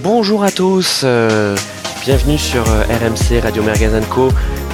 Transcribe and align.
Bonjour 0.00 0.44
à 0.44 0.50
tous, 0.50 1.02
euh, 1.04 1.56
bienvenue 2.04 2.36
sur 2.36 2.68
euh, 2.68 2.84
RMC 2.84 3.40
Radio 3.42 3.62
Mergazan 3.62 4.02
Co 4.10 4.28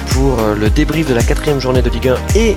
pour 0.09 0.37
euh, 0.39 0.53
le 0.53 0.69
débrief 0.69 1.07
de 1.07 1.13
la 1.13 1.23
quatrième 1.23 1.61
journée 1.61 1.81
de 1.81 1.89
Ligue 1.89 2.09
1 2.09 2.15
et 2.35 2.55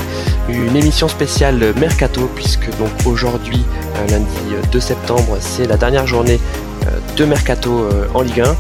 une 0.48 0.76
émission 0.76 1.06
spéciale 1.06 1.74
Mercato 1.78 2.28
puisque 2.34 2.68
donc 2.76 2.90
aujourd'hui, 3.04 3.64
lundi 4.10 4.26
euh, 4.52 4.62
2 4.72 4.80
septembre, 4.80 5.36
c'est 5.38 5.66
la 5.66 5.76
dernière 5.76 6.08
journée 6.08 6.40
de 7.16 7.24
Mercato 7.24 7.88
en 8.14 8.22
Ligue 8.22 8.40
1. 8.40 8.56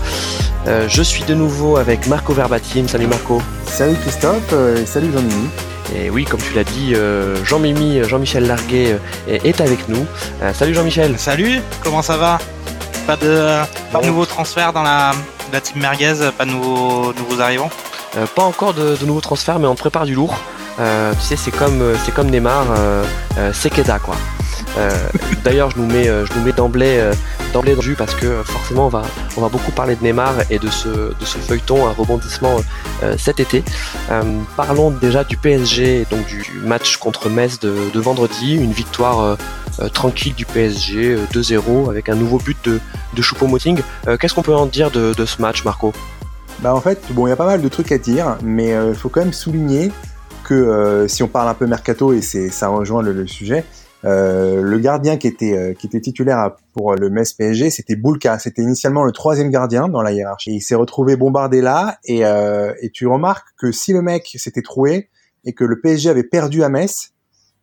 Euh, 0.68 0.86
je 0.88 1.02
suis 1.02 1.24
de 1.24 1.34
nouveau 1.34 1.76
avec 1.76 2.06
Marco 2.06 2.32
Verbatim. 2.32 2.88
Salut 2.88 3.06
Marco. 3.06 3.40
Salut 3.66 3.96
Christophe 3.96 4.52
et 4.52 4.86
salut 4.86 5.12
Jean-Mimi. 5.12 5.48
Et 5.94 6.10
oui, 6.10 6.24
comme 6.24 6.40
tu 6.40 6.54
l'as 6.54 6.64
dit, 6.64 6.94
Jean-Mimi, 7.44 8.02
Jean-Michel 8.02 8.46
Larguet 8.48 8.98
est 9.28 9.60
avec 9.60 9.88
nous. 9.88 10.04
Salut 10.54 10.74
Jean-Michel. 10.74 11.16
Salut, 11.18 11.60
comment 11.84 12.02
ça 12.02 12.16
va? 12.16 12.38
Pas 13.06 13.16
de 13.16 13.60
pas 13.92 13.98
de 13.98 14.02
Bon. 14.02 14.06
nouveaux 14.08 14.26
transferts 14.26 14.72
dans 14.72 14.82
la, 14.82 15.12
la 15.52 15.60
team 15.60 15.80
merguez, 15.80 16.14
pas 16.36 16.44
de 16.44 16.50
nouveaux, 16.50 17.12
nouveaux 17.14 17.40
arrivants 17.40 17.70
Euh, 18.16 18.26
pas 18.34 18.42
encore 18.44 18.72
de, 18.72 18.96
de 18.96 19.04
nouveaux 19.06 19.20
transferts, 19.20 19.58
mais 19.58 19.66
on 19.66 19.74
prépare 19.74 20.06
du 20.06 20.14
lourd. 20.14 20.34
Euh, 20.80 21.12
tu 21.14 21.20
sais, 21.20 21.36
c'est 21.36 21.50
comme, 21.50 21.80
euh, 21.82 21.94
c'est 22.04 22.12
comme 22.14 22.30
Neymar, 22.30 22.64
euh, 22.76 23.04
Sekeda 23.52 23.98
quoi. 23.98 24.16
D'ailleurs, 25.44 25.70
je 25.70 25.78
nous 25.78 25.86
mets, 25.86 26.04
je 26.04 26.32
nous 26.36 26.44
mets 26.44 26.52
d'emblée, 26.52 27.02
d'emblée 27.54 27.72
dans 27.72 27.76
le 27.80 27.82
jus 27.82 27.94
parce 27.94 28.14
que 28.14 28.42
forcément, 28.42 28.86
on 28.86 28.90
va, 28.90 29.02
on 29.36 29.40
va 29.40 29.48
beaucoup 29.48 29.70
parler 29.70 29.96
de 29.96 30.02
Neymar 30.04 30.34
et 30.50 30.58
de 30.58 30.68
ce, 30.68 30.88
de 30.88 31.24
ce 31.24 31.38
feuilleton, 31.38 31.86
un 31.86 31.92
rebondissement 31.92 32.56
cet 33.16 33.40
été. 33.40 33.64
Parlons 34.56 34.90
déjà 34.90 35.24
du 35.24 35.38
PSG, 35.38 36.06
donc 36.10 36.26
du 36.26 36.44
match 36.62 36.98
contre 36.98 37.30
Metz 37.30 37.58
de, 37.58 37.74
de 37.92 38.00
vendredi, 38.00 38.54
une 38.54 38.72
victoire 38.72 39.38
tranquille 39.92 40.34
du 40.34 40.44
PSG, 40.46 41.14
euh, 41.14 41.24
2-0 41.32 41.88
avec 41.90 42.08
un 42.08 42.14
nouveau 42.14 42.38
but 42.38 42.56
de, 42.64 42.80
de 43.14 43.22
Choupo-Moting. 43.22 43.80
Euh, 44.08 44.16
Qu'est-ce 44.16 44.34
qu'on 44.34 44.42
peut 44.42 44.54
en 44.54 44.66
dire 44.66 44.90
de, 44.90 45.14
de 45.14 45.26
ce 45.26 45.40
match, 45.40 45.64
Marco? 45.64 45.92
Bah 46.60 46.74
en 46.74 46.80
fait, 46.80 47.00
bon, 47.10 47.26
il 47.26 47.30
y 47.30 47.32
a 47.32 47.36
pas 47.36 47.46
mal 47.46 47.60
de 47.60 47.68
trucs 47.68 47.92
à 47.92 47.98
dire, 47.98 48.38
mais 48.42 48.70
il 48.70 48.94
faut 48.94 49.10
quand 49.10 49.20
même 49.20 49.34
souligner 49.34 49.92
que 50.46 50.54
euh, 50.54 51.08
si 51.08 51.22
on 51.22 51.28
parle 51.28 51.48
un 51.48 51.54
peu 51.54 51.66
mercato 51.66 52.12
et 52.12 52.22
c'est 52.22 52.50
ça 52.50 52.68
rejoint 52.68 53.02
le, 53.02 53.12
le 53.12 53.26
sujet, 53.26 53.64
euh, 54.04 54.62
le 54.62 54.78
gardien 54.78 55.16
qui 55.16 55.26
était 55.26 55.56
euh, 55.56 55.74
qui 55.74 55.88
était 55.88 56.00
titulaire 56.00 56.52
pour 56.72 56.94
le 56.94 57.10
Metz 57.10 57.32
PSG, 57.32 57.70
c'était 57.70 57.96
Boulka. 57.96 58.38
C'était 58.38 58.62
initialement 58.62 59.02
le 59.02 59.10
troisième 59.10 59.50
gardien 59.50 59.88
dans 59.88 60.02
la 60.02 60.12
hiérarchie. 60.12 60.54
Il 60.54 60.60
s'est 60.60 60.76
retrouvé 60.76 61.16
bombardé 61.16 61.60
là, 61.60 61.98
et, 62.04 62.24
euh, 62.24 62.72
et 62.80 62.90
tu 62.90 63.08
remarques 63.08 63.48
que 63.58 63.72
si 63.72 63.92
le 63.92 64.02
mec 64.02 64.36
s'était 64.36 64.62
troué 64.62 65.08
et 65.44 65.52
que 65.52 65.64
le 65.64 65.80
PSG 65.80 66.10
avait 66.10 66.22
perdu 66.22 66.62
à 66.62 66.68
Metz, 66.68 67.12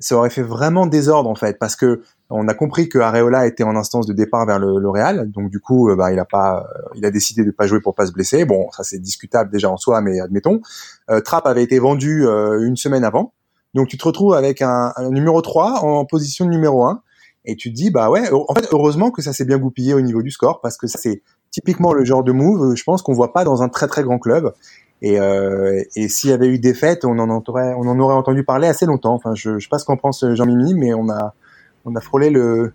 ça 0.03 0.17
aurait 0.17 0.29
fait 0.29 0.43
vraiment 0.43 0.85
désordre 0.85 1.29
en 1.29 1.35
fait, 1.35 1.57
parce 1.57 1.75
que 1.75 2.01
on 2.29 2.47
a 2.47 2.53
compris 2.53 2.89
que 2.89 2.99
Areola 2.99 3.47
était 3.47 3.63
en 3.63 3.75
instance 3.75 4.05
de 4.05 4.13
départ 4.13 4.45
vers 4.45 4.59
le, 4.59 4.79
le 4.79 4.89
Real, 4.89 5.31
donc 5.31 5.49
du 5.49 5.59
coup, 5.59 5.89
euh, 5.89 5.95
bah, 5.95 6.11
il 6.11 6.19
a 6.19 6.25
pas, 6.25 6.67
euh, 6.75 6.89
il 6.95 7.05
a 7.05 7.11
décidé 7.11 7.45
de 7.45 7.51
pas 7.51 7.67
jouer 7.67 7.79
pour 7.79 7.95
pas 7.95 8.05
se 8.05 8.11
blesser. 8.11 8.43
Bon, 8.45 8.69
ça 8.71 8.83
c'est 8.83 8.99
discutable 8.99 9.49
déjà 9.51 9.69
en 9.69 9.77
soi, 9.77 10.01
mais 10.01 10.19
admettons. 10.19 10.61
Euh, 11.09 11.21
Trapp 11.21 11.45
avait 11.47 11.63
été 11.63 11.79
vendu 11.79 12.27
euh, 12.27 12.65
une 12.65 12.75
semaine 12.75 13.03
avant, 13.03 13.33
donc 13.73 13.87
tu 13.87 13.97
te 13.97 14.03
retrouves 14.03 14.33
avec 14.33 14.61
un, 14.61 14.91
un 14.95 15.09
numéro 15.09 15.41
3 15.41 15.79
en 15.83 16.05
position 16.05 16.45
de 16.45 16.49
numéro 16.49 16.83
1, 16.83 17.01
et 17.45 17.55
tu 17.55 17.69
te 17.69 17.75
dis 17.75 17.89
bah 17.89 18.09
ouais, 18.09 18.29
en 18.31 18.53
fait 18.55 18.67
heureusement 18.71 19.11
que 19.11 19.21
ça 19.21 19.31
s'est 19.31 19.45
bien 19.45 19.57
goupillé 19.57 19.93
au 19.93 20.01
niveau 20.01 20.21
du 20.21 20.31
score, 20.31 20.59
parce 20.59 20.75
que 20.75 20.87
ça 20.87 20.99
c'est 20.99 21.21
typiquement 21.51 21.93
le 21.93 22.03
genre 22.03 22.23
de 22.23 22.31
move, 22.31 22.75
je 22.75 22.83
pense 22.83 23.01
qu'on 23.01 23.13
voit 23.13 23.31
pas 23.31 23.43
dans 23.43 23.61
un 23.61 23.69
très 23.69 23.87
très 23.87 24.03
grand 24.03 24.19
club. 24.19 24.53
Et, 25.03 25.19
euh, 25.19 25.83
et 25.97 26.07
s'il 26.07 26.29
y 26.29 26.33
avait 26.33 26.47
eu 26.47 26.59
des 26.59 26.73
fêtes, 26.73 27.03
on 27.03 27.19
en 27.19 27.29
aurait, 27.29 27.73
entendu 27.73 28.43
parler 28.43 28.67
assez 28.67 28.85
longtemps. 28.85 29.13
Enfin, 29.13 29.35
je, 29.35 29.59
je 29.59 29.63
sais 29.65 29.69
pas 29.69 29.77
ce 29.77 29.85
qu'en 29.85 29.97
pense 29.97 30.25
Jean-Mimi, 30.33 30.73
mais 30.73 30.93
on 30.93 31.09
a, 31.09 31.33
frôlé 32.01 32.29
le, 32.29 32.73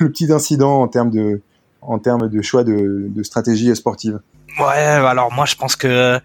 petit 0.00 0.32
incident 0.32 0.82
en 0.82 0.88
termes 0.88 1.10
de, 1.10 2.42
choix 2.42 2.64
de, 2.64 3.22
stratégie 3.22 3.74
sportive. 3.76 4.18
Ouais, 4.58 4.66
alors 4.66 5.32
moi 5.32 5.46
je 5.46 5.56
pense 5.56 5.76
que 5.76 6.20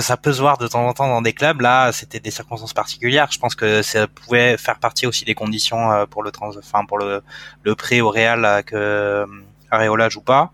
ça 0.00 0.16
peut 0.16 0.32
se 0.32 0.40
voir 0.40 0.56
de 0.56 0.66
temps 0.66 0.86
en 0.86 0.94
temps 0.94 1.08
dans 1.08 1.20
des 1.20 1.34
clubs. 1.34 1.60
Là, 1.60 1.92
c'était 1.92 2.20
des 2.20 2.30
circonstances 2.30 2.72
particulières. 2.72 3.28
Je 3.32 3.38
pense 3.38 3.54
que 3.54 3.82
ça 3.82 4.06
pouvait 4.06 4.56
faire 4.56 4.78
partie 4.78 5.06
aussi 5.06 5.24
des 5.26 5.34
conditions 5.34 5.90
euh, 5.90 6.06
pour 6.06 6.22
le 6.22 6.30
trans, 6.30 6.56
enfin 6.56 6.86
pour 6.86 6.98
le 6.98 7.22
le 7.64 7.74
prêt 7.74 8.00
au 8.00 8.08
Real 8.08 8.44
euh, 8.44 8.62
que 8.62 8.76
euh, 8.76 9.26
Areola 9.70 10.08
joue 10.08 10.22
pas. 10.22 10.52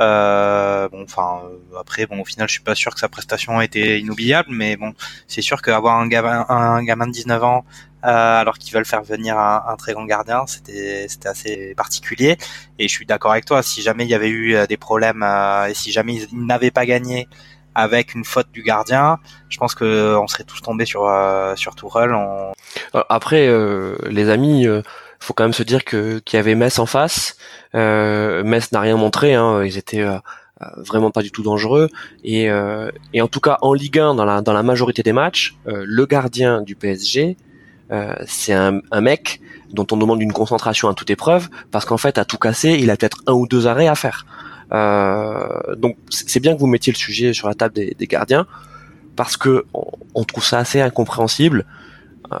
Euh, 0.00 0.88
bon, 0.88 1.04
enfin 1.04 1.42
euh, 1.44 1.78
après, 1.78 2.06
bon 2.06 2.20
au 2.20 2.24
final, 2.24 2.48
je 2.48 2.54
suis 2.54 2.62
pas 2.62 2.74
sûr 2.74 2.92
que 2.92 3.00
sa 3.00 3.08
prestation 3.08 3.60
était 3.60 4.00
inoubliable, 4.00 4.48
mais 4.50 4.76
bon, 4.76 4.92
c'est 5.28 5.42
sûr 5.42 5.62
qu'avoir 5.62 5.98
un 5.98 6.08
gamin, 6.08 6.44
un 6.48 6.82
gamin 6.82 7.06
de 7.06 7.12
19 7.12 7.44
ans 7.44 7.64
euh, 8.04 8.40
alors 8.40 8.58
qu'ils 8.58 8.74
veulent 8.74 8.84
faire 8.84 9.02
venir 9.02 9.38
un, 9.38 9.64
un 9.66 9.76
très 9.76 9.92
grand 9.94 10.04
gardien, 10.04 10.46
c'était 10.46 11.06
c'était 11.08 11.28
assez 11.28 11.74
particulier. 11.76 12.36
Et 12.78 12.88
je 12.88 12.92
suis 12.92 13.06
d'accord 13.06 13.32
avec 13.32 13.44
toi. 13.44 13.62
Si 13.62 13.82
jamais 13.82 14.04
il 14.04 14.10
y 14.10 14.14
avait 14.14 14.28
eu 14.28 14.54
euh, 14.56 14.66
des 14.66 14.76
problèmes 14.76 15.22
et 15.68 15.74
si 15.74 15.92
jamais 15.92 16.14
ils, 16.16 16.46
n'avaient 16.46 16.70
pas 16.70 16.86
gagné 16.86 17.28
avec 17.74 18.14
une 18.14 18.24
faute 18.24 18.48
du 18.52 18.62
gardien, 18.62 19.18
je 19.48 19.58
pense 19.58 19.74
que 19.74 20.16
on 20.16 20.26
serait 20.26 20.44
tous 20.44 20.60
tombés 20.60 20.86
sur 20.86 21.10
sur 21.56 21.74
Tourelle. 21.76 22.12
On... 22.14 22.52
Après, 23.08 23.48
les 24.10 24.28
amis, 24.28 24.66
faut 25.24 25.34
quand 25.34 25.44
même 25.44 25.52
se 25.52 25.62
dire 25.62 25.84
que 25.84 26.18
qu'il 26.20 26.36
y 26.36 26.40
avait 26.40 26.54
Metz 26.54 26.78
en 26.78 26.86
face. 26.86 27.36
Euh, 27.74 28.44
Metz 28.44 28.72
n'a 28.72 28.80
rien 28.80 28.96
montré, 28.96 29.34
hein, 29.34 29.64
ils 29.64 29.78
étaient 29.78 30.02
euh, 30.02 30.18
euh, 30.62 30.66
vraiment 30.76 31.10
pas 31.10 31.22
du 31.22 31.30
tout 31.30 31.42
dangereux. 31.42 31.88
Et, 32.22 32.44
et 33.12 33.20
en 33.20 33.28
tout 33.28 33.40
cas, 33.40 33.58
en 33.62 33.72
Ligue 33.72 33.98
1, 33.98 34.14
dans 34.14 34.24
la 34.24 34.40
dans 34.40 34.52
la 34.52 34.62
majorité 34.62 35.02
des 35.02 35.12
matchs, 35.12 35.56
le 35.66 36.06
gardien 36.06 36.62
du 36.62 36.76
PSG, 36.76 37.36
c'est 38.26 38.52
un, 38.52 38.80
un 38.90 39.00
mec 39.00 39.40
dont 39.72 39.86
on 39.90 39.96
demande 39.96 40.22
une 40.22 40.32
concentration 40.32 40.88
à 40.88 40.94
toute 40.94 41.10
épreuve, 41.10 41.48
parce 41.70 41.84
qu'en 41.84 41.96
fait, 41.98 42.18
à 42.18 42.24
tout 42.24 42.38
casser, 42.38 42.78
il 42.80 42.90
a 42.90 42.96
peut-être 42.96 43.22
un 43.26 43.32
ou 43.32 43.46
deux 43.46 43.66
arrêts 43.66 43.88
à 43.88 43.94
faire. 43.94 44.24
Euh, 44.72 45.74
donc, 45.76 45.96
c'est 46.10 46.40
bien 46.40 46.54
que 46.54 46.60
vous 46.60 46.66
mettiez 46.66 46.92
le 46.92 46.98
sujet 46.98 47.32
sur 47.32 47.48
la 47.48 47.54
table 47.54 47.74
des, 47.74 47.94
des 47.98 48.06
gardiens, 48.06 48.46
parce 49.16 49.36
que 49.36 49.64
on, 49.74 49.84
on 50.14 50.24
trouve 50.24 50.44
ça 50.44 50.58
assez 50.58 50.80
incompréhensible. 50.80 51.66
Euh, 52.32 52.36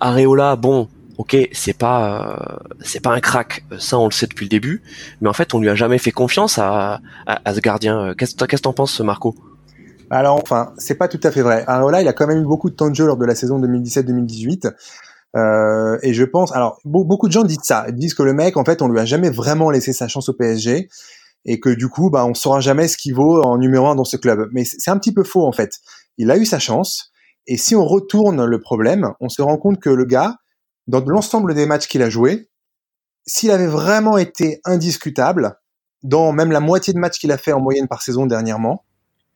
Areola, 0.00 0.56
bon, 0.56 0.88
ok, 1.18 1.36
c'est 1.52 1.76
pas 1.76 2.32
euh, 2.32 2.56
c'est 2.80 3.00
pas 3.00 3.10
un 3.12 3.20
crack, 3.20 3.64
ça 3.78 3.98
on 3.98 4.06
le 4.06 4.12
sait 4.12 4.26
depuis 4.26 4.46
le 4.46 4.50
début, 4.50 4.82
mais 5.20 5.28
en 5.28 5.32
fait 5.32 5.54
on 5.54 5.60
lui 5.60 5.68
a 5.68 5.74
jamais 5.74 5.98
fait 5.98 6.10
confiance 6.10 6.58
à, 6.58 7.00
à, 7.26 7.40
à 7.44 7.54
ce 7.54 7.60
gardien. 7.60 7.98
Euh, 8.08 8.14
Qu'est-ce 8.14 8.34
que 8.34 8.56
t'en 8.56 8.72
penses, 8.72 9.00
Marco? 9.00 9.34
Alors 10.10 10.36
enfin, 10.40 10.72
c'est 10.78 10.96
pas 10.96 11.08
tout 11.08 11.20
à 11.22 11.30
fait 11.30 11.42
vrai. 11.42 11.64
Areola, 11.66 12.02
il 12.02 12.08
a 12.08 12.12
quand 12.12 12.26
même 12.26 12.40
eu 12.40 12.44
beaucoup 12.46 12.70
de 12.70 12.74
temps 12.76 12.90
de 12.90 12.94
jeu 12.94 13.06
lors 13.06 13.16
de 13.16 13.24
la 13.24 13.34
saison 13.34 13.58
2017-2018. 13.60 14.72
Euh, 15.36 15.98
et 16.02 16.14
je 16.14 16.22
pense, 16.24 16.52
alors 16.54 16.78
be- 16.84 17.04
beaucoup 17.04 17.26
de 17.26 17.32
gens 17.32 17.42
disent 17.42 17.58
ça, 17.64 17.86
ils 17.88 17.94
disent 17.94 18.14
que 18.14 18.22
le 18.22 18.32
mec, 18.34 18.56
en 18.56 18.64
fait, 18.64 18.82
on 18.82 18.88
lui 18.88 19.00
a 19.00 19.04
jamais 19.04 19.30
vraiment 19.30 19.70
laissé 19.70 19.92
sa 19.92 20.06
chance 20.06 20.28
au 20.28 20.32
PSG 20.32 20.88
et 21.46 21.58
que 21.58 21.70
du 21.70 21.88
coup, 21.88 22.10
bah, 22.10 22.24
on 22.26 22.34
saura 22.34 22.60
jamais 22.60 22.86
ce 22.86 22.96
qu'il 22.96 23.14
vaut 23.14 23.42
en 23.42 23.58
numéro 23.58 23.86
un 23.88 23.96
dans 23.96 24.04
ce 24.04 24.16
club. 24.16 24.48
Mais 24.52 24.64
c'est 24.64 24.90
un 24.90 24.98
petit 24.98 25.12
peu 25.12 25.24
faux 25.24 25.44
en 25.46 25.52
fait. 25.52 25.72
Il 26.18 26.30
a 26.30 26.36
eu 26.36 26.44
sa 26.44 26.58
chance 26.60 27.10
et 27.48 27.56
si 27.56 27.74
on 27.74 27.84
retourne 27.84 28.44
le 28.44 28.60
problème, 28.60 29.10
on 29.20 29.28
se 29.28 29.42
rend 29.42 29.56
compte 29.56 29.80
que 29.80 29.90
le 29.90 30.04
gars, 30.04 30.36
dans 30.86 31.00
l'ensemble 31.04 31.54
des 31.54 31.66
matchs 31.66 31.88
qu'il 31.88 32.02
a 32.02 32.10
joué, 32.10 32.48
s'il 33.26 33.50
avait 33.50 33.66
vraiment 33.66 34.18
été 34.18 34.60
indiscutable 34.64 35.58
dans 36.02 36.32
même 36.32 36.52
la 36.52 36.60
moitié 36.60 36.92
de 36.92 36.98
matchs 36.98 37.18
qu'il 37.18 37.32
a 37.32 37.38
fait 37.38 37.52
en 37.52 37.60
moyenne 37.60 37.88
par 37.88 38.02
saison 38.02 38.26
dernièrement, 38.26 38.84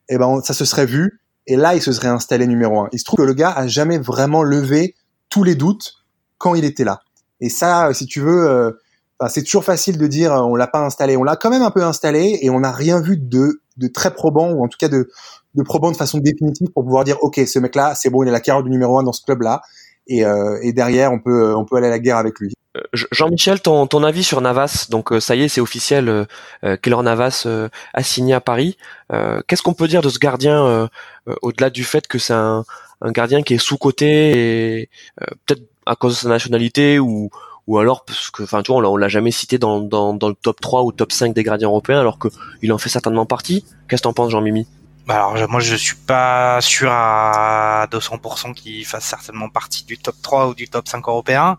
eh 0.08 0.18
ben 0.18 0.40
ça 0.42 0.52
se 0.52 0.64
serait 0.64 0.86
vu 0.86 1.20
et 1.46 1.56
là 1.56 1.74
il 1.74 1.82
se 1.82 1.92
serait 1.92 2.08
installé 2.08 2.46
numéro 2.46 2.80
un. 2.80 2.88
Il 2.92 2.98
se 2.98 3.04
trouve 3.04 3.18
que 3.18 3.22
le 3.22 3.34
gars 3.34 3.50
a 3.50 3.66
jamais 3.66 3.98
vraiment 3.98 4.42
levé 4.42 4.94
tous 5.30 5.44
les 5.44 5.54
doutes 5.54 5.94
quand 6.36 6.54
il 6.54 6.64
était 6.64 6.84
là. 6.84 7.00
Et 7.40 7.48
ça, 7.48 7.92
si 7.94 8.06
tu 8.06 8.20
veux, 8.20 8.48
euh, 8.48 8.72
c'est 9.28 9.42
toujours 9.42 9.64
facile 9.64 9.96
de 9.96 10.06
dire 10.06 10.32
euh, 10.32 10.42
on 10.42 10.56
l'a 10.56 10.66
pas 10.66 10.84
installé. 10.84 11.16
On 11.16 11.24
l'a 11.24 11.36
quand 11.36 11.50
même 11.50 11.62
un 11.62 11.70
peu 11.70 11.82
installé 11.82 12.38
et 12.42 12.50
on 12.50 12.60
n'a 12.60 12.72
rien 12.72 13.00
vu 13.00 13.16
de, 13.16 13.62
de 13.78 13.88
très 13.88 14.12
probant 14.12 14.50
ou 14.52 14.64
en 14.64 14.68
tout 14.68 14.78
cas 14.78 14.88
de, 14.88 15.08
de 15.54 15.62
probant 15.62 15.90
de 15.90 15.96
façon 15.96 16.18
définitive 16.18 16.68
pour 16.74 16.84
pouvoir 16.84 17.04
dire 17.04 17.16
ok 17.22 17.40
ce 17.46 17.58
mec-là 17.58 17.94
c'est 17.94 18.10
bon 18.10 18.22
il 18.22 18.28
a 18.28 18.32
la 18.32 18.40
carotte 18.40 18.64
du 18.64 18.70
numéro 18.70 18.98
un 18.98 19.02
dans 19.02 19.12
ce 19.12 19.22
club-là 19.22 19.62
et, 20.08 20.24
euh, 20.24 20.58
et 20.62 20.72
derrière 20.72 21.12
on 21.12 21.18
peut 21.20 21.54
on 21.54 21.64
peut 21.64 21.76
aller 21.76 21.86
à 21.86 21.90
la 21.90 21.98
guerre 21.98 22.16
avec 22.16 22.38
lui. 22.40 22.52
Euh, 22.76 22.80
Je- 22.92 23.06
Jean-Michel, 23.12 23.60
ton, 23.60 23.86
ton 23.86 24.02
avis 24.04 24.24
sur 24.24 24.40
Navas? 24.40 24.86
Donc 24.90 25.12
euh, 25.12 25.20
ça 25.20 25.34
y 25.36 25.42
est, 25.42 25.48
c'est 25.48 25.60
officiel. 25.60 26.08
Euh, 26.64 26.76
Keylor 26.82 27.02
Navas 27.02 27.44
euh, 27.46 27.68
a 27.94 28.02
signé 28.02 28.34
à 28.34 28.40
Paris. 28.40 28.76
Euh, 29.12 29.40
Qu'est-ce 29.46 29.62
qu'on 29.62 29.74
peut 29.74 29.88
dire 29.88 30.02
de 30.02 30.08
ce 30.08 30.18
gardien 30.18 30.88
au-delà 31.42 31.70
du 31.70 31.84
fait 31.84 32.06
que 32.06 32.18
c'est 32.18 32.34
un, 32.34 32.64
un 33.02 33.12
gardien 33.12 33.42
qui 33.42 33.54
est 33.54 33.58
sous 33.58 33.76
coté 33.78 34.80
et 34.80 34.90
peut-être 35.46 35.62
à 35.86 35.94
cause 35.96 36.14
de 36.14 36.18
sa 36.20 36.28
nationalité 36.28 36.98
ou 36.98 37.30
ou 37.66 37.78
alors 37.78 38.04
parce 38.06 38.30
que 38.30 38.42
enfin 38.44 38.62
tu 38.62 38.72
vois 38.72 38.80
on 38.88 38.96
l'a- 38.96 39.08
jamais 39.08 39.30
cité 39.30 39.58
dans, 39.58 39.80
dans, 39.80 40.14
dans 40.14 40.28
le 40.30 40.34
top 40.34 40.58
3 40.60 40.84
ou 40.84 40.92
top 40.92 41.12
5 41.12 41.34
des 41.34 41.42
gardiens 41.42 41.68
européens 41.68 42.00
alors 42.00 42.18
que 42.18 42.28
il 42.62 42.72
en 42.72 42.78
fait 42.78 42.88
certainement 42.88 43.26
partie. 43.26 43.64
Qu'est-ce 43.88 44.00
que 44.02 44.04
t'en 44.08 44.14
penses 44.14 44.30
Jean-Mimi? 44.30 44.66
Alors 45.08 45.36
je- 45.38 45.44
moi 45.46 45.60
je 45.60 45.74
suis 45.74 45.96
pas 45.96 46.60
sûr 46.60 46.90
à 46.92 47.86
200% 47.90 48.52
qu'il 48.52 48.84
fasse 48.84 49.04
certainement 49.04 49.48
partie 49.48 49.84
du 49.84 49.96
top 49.96 50.16
3 50.22 50.48
ou 50.48 50.54
du 50.54 50.68
top 50.68 50.86
5 50.86 51.06
européen. 51.08 51.58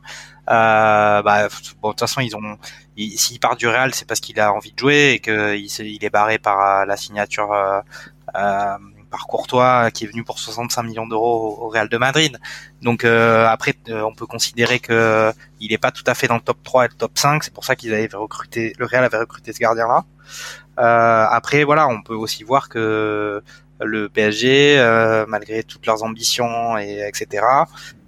Euh, 0.50 1.22
bah, 1.24 1.48
bon, 1.82 1.90
de 1.90 1.94
toute 1.94 2.00
façon 2.00 2.22
ils 2.22 2.36
ont 2.36 2.58
il- 2.98 3.18
s'il 3.20 3.40
part 3.40 3.56
du 3.56 3.68
Real 3.68 3.94
c'est 3.96 4.06
parce 4.08 4.20
qu'il 4.20 4.40
a 4.40 4.54
envie 4.54 4.72
de 4.74 4.78
jouer 4.80 5.12
et 5.14 5.20
qu'il 5.20 5.66
il 5.88 6.06
est 6.06 6.10
barré 6.12 6.38
par 6.38 6.60
euh, 6.82 6.86
la 6.86 6.98
signature 6.98 7.52
euh, 7.54 7.80
euh, 8.36 8.78
par 9.12 9.26
Courtois 9.28 9.90
qui 9.92 10.04
est 10.06 10.08
venu 10.08 10.24
pour 10.24 10.38
65 10.40 10.84
millions 10.84 11.08
d'euros 11.08 11.58
au 11.62 11.70
Real 11.70 11.90
de 11.90 11.98
Madrid. 11.98 12.38
Donc 12.84 13.04
après 13.04 13.74
on 13.90 14.14
peut 14.14 14.28
considérer 14.28 14.80
que 14.80 15.34
il 15.60 15.74
est 15.74 15.78
pas 15.80 15.92
tout 15.92 16.04
à 16.06 16.14
fait 16.14 16.28
dans 16.28 16.36
le 16.36 16.42
top 16.42 16.58
3 16.64 16.86
et 16.86 16.88
le 16.90 16.94
top 16.96 17.18
5, 17.18 17.44
c'est 17.44 17.54
pour 17.54 17.66
ça 17.66 17.76
qu'ils 17.76 17.94
avaient 17.94 18.10
recruté 18.14 18.74
le 18.78 18.86
Real 18.86 19.04
avait 19.04 19.18
recruté 19.18 19.54
ce 19.54 19.60
gardien 19.60 19.88
là. 19.88 20.04
Après 20.80 21.64
voilà, 21.64 21.88
on 21.88 22.02
peut 22.02 22.16
aussi 22.16 22.44
voir 22.44 22.70
que 22.70 23.44
le 23.86 24.10
PSG, 24.10 24.78
euh, 24.78 25.26
malgré 25.28 25.64
toutes 25.64 25.86
leurs 25.86 26.04
ambitions 26.04 26.78
et 26.78 27.08
etc. 27.08 27.44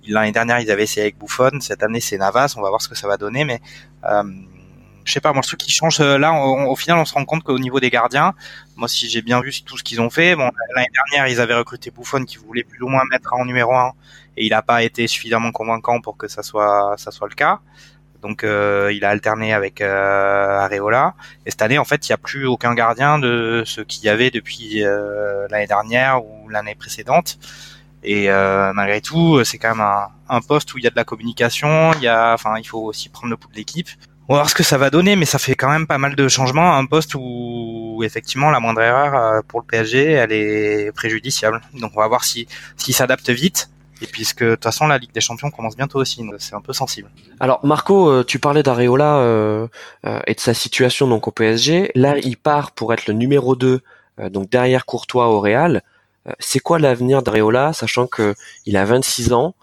L'année 0.08 0.32
dernière, 0.32 0.60
ils 0.60 0.72
avaient 0.72 0.84
essayé 0.84 1.04
avec 1.04 1.18
Buffon. 1.18 1.60
Cette 1.62 1.84
année, 1.84 2.02
c'est 2.02 2.18
Navas. 2.18 2.56
On 2.58 2.62
va 2.62 2.70
voir 2.70 2.82
ce 2.82 2.90
que 2.90 2.96
ça 2.96 3.08
va 3.08 3.18
donner, 3.18 3.46
mais 3.46 3.62
euh, 4.06 4.24
je 5.06 5.12
sais 5.12 5.22
pas. 5.22 5.32
Moi, 5.32 5.44
le 5.50 5.58
qui 5.58 5.72
change 5.72 6.00
euh, 6.02 6.18
là, 6.18 6.34
au 6.34 6.76
final, 6.76 6.98
on 6.98 7.06
se 7.06 7.14
rend 7.14 7.26
compte 7.26 7.44
qu'au 7.44 7.60
niveau 7.60 7.80
des 7.80 7.90
gardiens, 7.90 8.34
moi, 8.76 8.88
si 8.88 9.10
j'ai 9.10 9.22
bien 9.22 9.42
vu 9.42 9.54
tout 9.64 9.78
ce 9.78 9.84
qu'ils 9.84 10.02
ont 10.02 10.10
fait, 10.10 10.36
bon, 10.36 10.50
l'année 10.76 10.90
dernière, 10.94 11.32
ils 11.32 11.40
avaient 11.40 11.56
recruté 11.56 11.92
Buffon 11.92 12.26
qui 12.26 12.38
voulait 12.38 12.64
plus 12.64 12.82
ou 12.82 12.88
moins 12.88 13.04
mettre 13.12 13.34
en 13.34 13.46
numéro 13.46 13.74
1 13.74 13.94
et 14.38 14.46
il 14.46 14.50
n'a 14.50 14.62
pas 14.62 14.84
été 14.84 15.08
suffisamment 15.08 15.52
convaincant 15.52 16.02
pour 16.02 16.18
que 16.18 16.28
ça 16.28 16.42
soit 16.42 16.96
ça 16.98 17.12
soit 17.12 17.28
le 17.28 17.36
cas. 17.36 17.60
Donc 18.22 18.44
euh, 18.44 18.92
il 18.94 19.04
a 19.04 19.10
alterné 19.10 19.54
avec 19.54 19.82
euh, 19.82 20.60
Areola. 20.60 21.16
Et 21.46 21.52
cette 21.52 21.62
année, 21.62 21.78
en 21.78 21.86
fait, 21.86 22.08
il 22.08 22.12
n'y 22.12 22.14
a 22.14 22.18
plus 22.18 22.46
aucun 22.46 22.74
gardien 22.74 23.20
de 23.20 23.64
ce 23.66 23.82
qu'il 23.82 24.04
y 24.04 24.10
avait 24.10 24.30
depuis 24.30 24.84
euh, 24.84 25.48
l'année 25.50 25.68
dernière 25.68 26.24
ou 26.24 26.48
l'année 26.50 26.76
précédente. 26.76 27.40
Et 28.04 28.30
malgré 28.30 29.00
tout, 29.00 29.44
c'est 29.44 29.60
quand 29.60 29.76
même 29.76 29.88
un, 30.28 30.42
poste 30.42 30.74
où 30.74 30.80
il 30.80 30.84
y 30.84 30.88
a 30.88 30.90
de 30.90 30.96
la 30.96 31.04
communication. 31.04 31.94
Il 31.94 32.02
y 32.02 32.08
a, 32.08 32.34
enfin, 32.34 32.58
il 32.58 32.64
faut 32.64 32.80
aussi 32.80 33.10
prendre 33.10 33.30
le 33.30 33.38
pouls 33.38 33.52
de 33.52 33.58
l'équipe. 33.58 33.90
On 34.28 34.34
va 34.34 34.40
voir 34.40 34.50
ce 34.50 34.56
que 34.56 34.64
ça 34.64 34.80
va 34.80 34.90
donner, 34.90 35.16
mais 35.16 35.26
ça 35.26 35.38
fait 35.38 35.54
quand 35.54 35.70
même 35.70 35.86
pas 35.86 36.00
mal 36.00 36.16
de 36.16 36.28
changements. 36.28 36.76
Un 36.76 36.88
poste 36.88 37.14
où 37.14 38.02
effectivement 38.04 38.50
la 38.50 38.60
moindre 38.60 38.82
erreur 38.82 39.44
pour 39.44 39.60
le 39.60 39.66
PSG, 39.68 40.14
elle 40.14 40.32
est 40.32 40.92
préjudiciable. 40.94 41.62
Donc 41.80 41.92
on 41.96 42.00
va 42.00 42.08
voir 42.08 42.24
si 42.24 42.48
s'il 42.76 42.96
s'adapte 42.96 43.30
vite 43.30 43.70
et 44.02 44.08
puisque 44.08 44.44
de 44.44 44.56
toute 44.56 44.64
façon 44.64 44.88
la 44.88 44.98
Ligue 44.98 45.12
des 45.12 45.22
Champions 45.22 45.52
commence 45.52 45.78
bientôt 45.78 46.00
aussi, 46.00 46.24
c'est 46.40 46.56
un 46.56 46.62
peu 46.62 46.74
sensible. 46.74 47.10
Alors 47.40 47.64
Marco, 47.66 48.10
euh, 48.10 48.24
tu 48.24 48.40
parlais 48.40 48.64
d'Areola 48.64 49.18
euh, 49.18 49.68
euh, 50.06 50.20
et 50.28 50.34
de 50.34 50.40
sa 50.40 50.54
situation 50.54 51.08
donc 51.08 51.28
au 51.28 51.32
PSG. 51.32 51.92
Là, 51.96 52.18
il 52.18 52.38
part 52.38 52.72
pour 52.72 52.94
être 52.94 53.08
le 53.08 53.14
numéro 53.14 53.56
2, 53.56 53.82
donc 54.30 54.50
derrière 54.50 54.86
Courtois 54.86 55.28
au 55.28 55.40
Real. 55.40 55.82
c'est 56.40 56.60
quoi 56.60 56.80
l'avenir 56.80 57.22
d'Areola, 57.24 57.74
sachant 57.74 58.08
que 58.08 58.36
il 58.66 58.78
a 58.78 58.86
26 58.86 59.34
ans, 59.34 59.56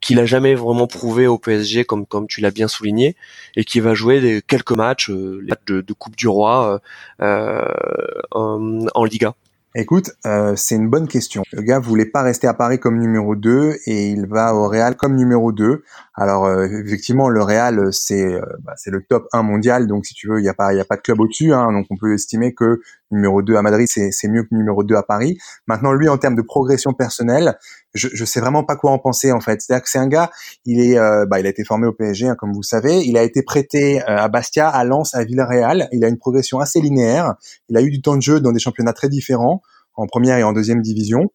qu'il 0.00 0.18
a 0.18 0.24
jamais 0.24 0.54
vraiment 0.54 0.86
prouvé 0.86 1.26
au 1.26 1.38
PSG 1.38 1.84
comme 1.84 2.06
comme 2.06 2.26
tu 2.26 2.40
l'as 2.40 2.50
bien 2.50 2.68
souligné, 2.68 3.14
et 3.54 3.64
qui 3.64 3.80
va 3.80 3.94
jouer 3.94 4.42
quelques 4.46 4.72
matchs 4.72 5.10
de, 5.10 5.44
de, 5.66 5.92
Coupe 5.92 6.16
du 6.16 6.28
Roi 6.28 6.80
en 7.20 9.04
Liga? 9.04 9.34
Écoute, 9.78 10.12
euh, 10.24 10.56
c'est 10.56 10.74
une 10.74 10.88
bonne 10.88 11.06
question. 11.06 11.42
Le 11.52 11.60
gars 11.60 11.78
voulait 11.78 12.06
pas 12.06 12.22
rester 12.22 12.46
à 12.46 12.54
Paris 12.54 12.78
comme 12.78 12.98
numéro 12.98 13.36
2 13.36 13.76
et 13.84 14.08
il 14.08 14.26
va 14.26 14.54
au 14.54 14.68
Real 14.68 14.96
comme 14.96 15.14
numéro 15.14 15.52
2. 15.52 15.84
Alors 16.14 16.46
euh, 16.46 16.64
effectivement, 16.64 17.28
le 17.28 17.42
Real 17.42 17.92
c'est 17.92 18.24
euh, 18.24 18.40
bah, 18.64 18.72
c'est 18.78 18.90
le 18.90 19.02
top 19.02 19.28
1 19.34 19.42
mondial, 19.42 19.86
donc 19.86 20.06
si 20.06 20.14
tu 20.14 20.28
veux, 20.28 20.40
il 20.40 20.46
y 20.46 20.48
a 20.48 20.54
pas 20.54 20.72
il 20.72 20.78
y 20.78 20.80
a 20.80 20.86
pas 20.86 20.96
de 20.96 21.02
club 21.02 21.20
au-dessus, 21.20 21.52
hein, 21.52 21.72
donc 21.72 21.84
on 21.90 21.96
peut 21.98 22.14
estimer 22.14 22.54
que 22.54 22.80
numéro 23.10 23.42
2 23.42 23.54
à 23.54 23.60
Madrid 23.60 23.86
c'est 23.86 24.12
c'est 24.12 24.28
mieux 24.28 24.44
que 24.44 24.54
numéro 24.54 24.82
2 24.82 24.94
à 24.94 25.02
Paris. 25.02 25.36
Maintenant, 25.66 25.92
lui 25.92 26.08
en 26.08 26.16
termes 26.16 26.36
de 26.36 26.42
progression 26.42 26.94
personnelle, 26.94 27.58
je 27.96 28.08
je 28.12 28.24
sais 28.24 28.40
vraiment 28.40 28.64
pas 28.64 28.76
quoi 28.76 28.92
en 28.92 28.98
penser 28.98 29.32
en 29.32 29.40
fait. 29.40 29.60
C'est-à-dire 29.60 29.82
que 29.82 29.90
c'est 29.90 29.98
un 29.98 30.08
gars, 30.08 30.30
il 30.64 30.80
est 30.80 30.96
bah 31.26 31.40
il 31.40 31.46
a 31.46 31.50
été 31.50 31.64
formé 31.64 31.86
au 31.86 31.92
PSG 31.92 32.28
hein, 32.28 32.36
comme 32.38 32.52
vous 32.52 32.62
savez, 32.62 33.04
il 33.04 33.16
a 33.16 33.22
été 33.22 33.42
prêté 33.42 34.02
à 34.02 34.28
Bastia, 34.28 34.68
à 34.68 34.84
Lens, 34.84 35.14
à 35.14 35.24
Villarreal. 35.24 35.88
Il 35.92 36.04
a 36.04 36.08
une 36.08 36.18
progression 36.18 36.60
assez 36.60 36.80
linéaire. 36.80 37.34
Il 37.68 37.76
a 37.76 37.82
eu 37.82 37.90
du 37.90 38.00
temps 38.00 38.16
de 38.16 38.22
jeu 38.22 38.40
dans 38.40 38.52
des 38.52 38.60
championnats 38.60 38.92
très 38.92 39.08
différents 39.08 39.62
en 39.96 40.06
première 40.06 40.38
et 40.38 40.42
en 40.42 40.52
deuxième 40.52 40.82
division. 40.82 41.30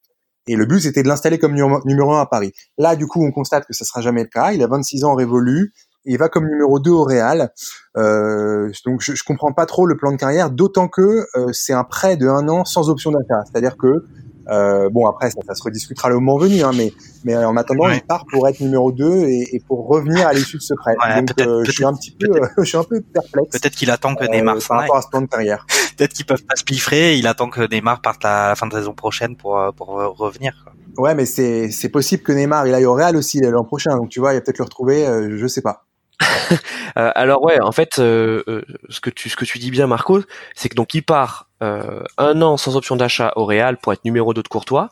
Et 0.48 0.56
le 0.56 0.66
but, 0.66 0.80
c'était 0.80 1.04
de 1.04 1.08
l'installer 1.08 1.38
comme 1.38 1.54
numéro, 1.54 2.13
un 2.13 2.22
à 2.22 2.25
Paris. 2.25 2.52
Là, 2.78 2.96
du 2.96 3.06
coup, 3.06 3.24
on 3.24 3.31
constate 3.31 3.66
que 3.66 3.74
ça 3.74 3.86
sera 3.86 4.02
jamais 4.02 4.24
le 4.24 4.28
cas. 4.28 4.54
Il 4.54 4.63
a 4.63 4.68
26 4.68 5.04
ans 5.04 5.13
révolu. 5.13 5.74
Il 6.04 6.18
va 6.18 6.30
comme 6.30 6.48
numéro 6.48 6.80
2 6.80 6.90
au 6.90 7.04
Real. 7.04 7.52
Euh, 7.96 8.72
donc, 8.86 9.02
je, 9.02 9.13
je 9.13 9.24
comprends 9.24 9.54
pas 9.54 9.68
trop 9.68 9.86
le 9.86 9.96
plan 9.96 10.12
de 10.12 10.18
carrière, 10.18 10.50
d'autant 10.50 10.88
que 10.88 11.28
euh, 11.36 11.54
c'est 11.54 11.74
un 11.74 11.84
prêt 11.84 12.18
de 12.18 12.28
un 12.28 12.48
an 12.50 12.66
sans 12.66 12.90
option 12.90 13.12
d'achat. 13.12 13.44
C'est-à-dire 13.46 13.78
que 13.78 14.06
euh, 14.49 14.89
bon, 14.89 15.07
après, 15.07 15.29
ça, 15.29 15.39
ça, 15.47 15.55
se 15.55 15.63
rediscutera 15.63 16.09
le 16.09 16.15
moment 16.15 16.38
venu, 16.38 16.63
hein, 16.63 16.71
mais, 16.75 16.93
mais 17.23 17.35
en 17.35 17.55
attendant, 17.57 17.89
il 17.89 18.01
part 18.01 18.25
pour 18.25 18.47
être 18.47 18.59
numéro 18.59 18.91
2 18.91 19.25
et, 19.25 19.55
et 19.55 19.59
pour 19.59 19.88
revenir 19.88 20.27
à 20.27 20.33
l'issue 20.33 20.57
de 20.57 20.61
ce 20.61 20.73
prêt. 20.73 20.95
Donc, 21.15 21.29
euh, 21.39 21.63
je 21.63 21.71
suis 21.71 21.85
un 21.85 21.93
petit 21.93 22.11
peu, 22.11 22.27
je 22.57 22.63
suis 22.63 22.77
un 22.77 22.83
peu 22.83 23.01
perplexe. 23.01 23.59
Peut-être 23.59 23.75
qu'il 23.75 23.91
attend 23.91 24.15
que 24.15 24.25
Neymar 24.25 24.57
euh, 24.57 24.59
par 24.67 24.79
rapport 24.79 24.97
à 24.97 25.01
ce 25.01 25.09
plan 25.09 25.21
de 25.21 25.27
carrière. 25.27 25.65
Peut-être 25.97 26.13
qu'ils 26.13 26.25
peuvent 26.25 26.43
pas 26.43 26.55
se 26.55 26.63
piffrer. 26.63 27.17
Il 27.17 27.27
attend 27.27 27.49
que 27.49 27.67
Neymar 27.69 28.01
parte 28.01 28.25
à 28.25 28.49
la 28.49 28.55
fin 28.55 28.67
de 28.67 28.73
saison 28.73 28.93
prochaine 28.93 29.35
pour 29.35 29.59
euh, 29.59 29.71
pour 29.71 29.88
revenir. 29.88 30.53
Quoi. 30.63 30.73
Ouais, 30.97 31.15
mais 31.15 31.25
c'est 31.25 31.69
c'est 31.69 31.89
possible 31.89 32.23
que 32.23 32.31
Neymar 32.31 32.67
il 32.67 32.73
aille 32.73 32.85
au 32.85 32.93
Real 32.93 33.15
aussi 33.15 33.39
l'an 33.41 33.63
prochain. 33.63 33.95
Donc 33.95 34.09
tu 34.09 34.19
vois, 34.19 34.33
il 34.33 34.35
va 34.35 34.41
peut-être 34.41 34.57
le 34.57 34.65
retrouver. 34.65 35.05
je 35.38 35.47
sais 35.47 35.61
pas. 35.61 35.85
Euh, 36.97 37.09
alors 37.15 37.41
ouais, 37.41 37.57
en 37.61 37.71
fait, 37.71 37.99
euh, 37.99 38.43
euh, 38.49 38.63
ce 38.89 38.99
que 38.99 39.09
tu 39.09 39.29
ce 39.29 39.38
que 39.38 39.45
tu 39.45 39.59
dis 39.59 39.71
bien, 39.71 39.88
Marco, 39.88 40.21
c'est 40.55 40.67
que 40.67 40.75
donc 40.75 40.93
il 40.93 41.03
part 41.03 41.49
un 41.62 42.42
an 42.42 42.58
sans 42.58 42.75
option 42.75 42.96
d'achat 42.96 43.34
au 43.36 43.46
Real 43.46 43.78
pour 43.78 43.94
être 43.94 44.04
numéro 44.06 44.34
2 44.34 44.42
de 44.44 44.48
Courtois, 44.48 44.90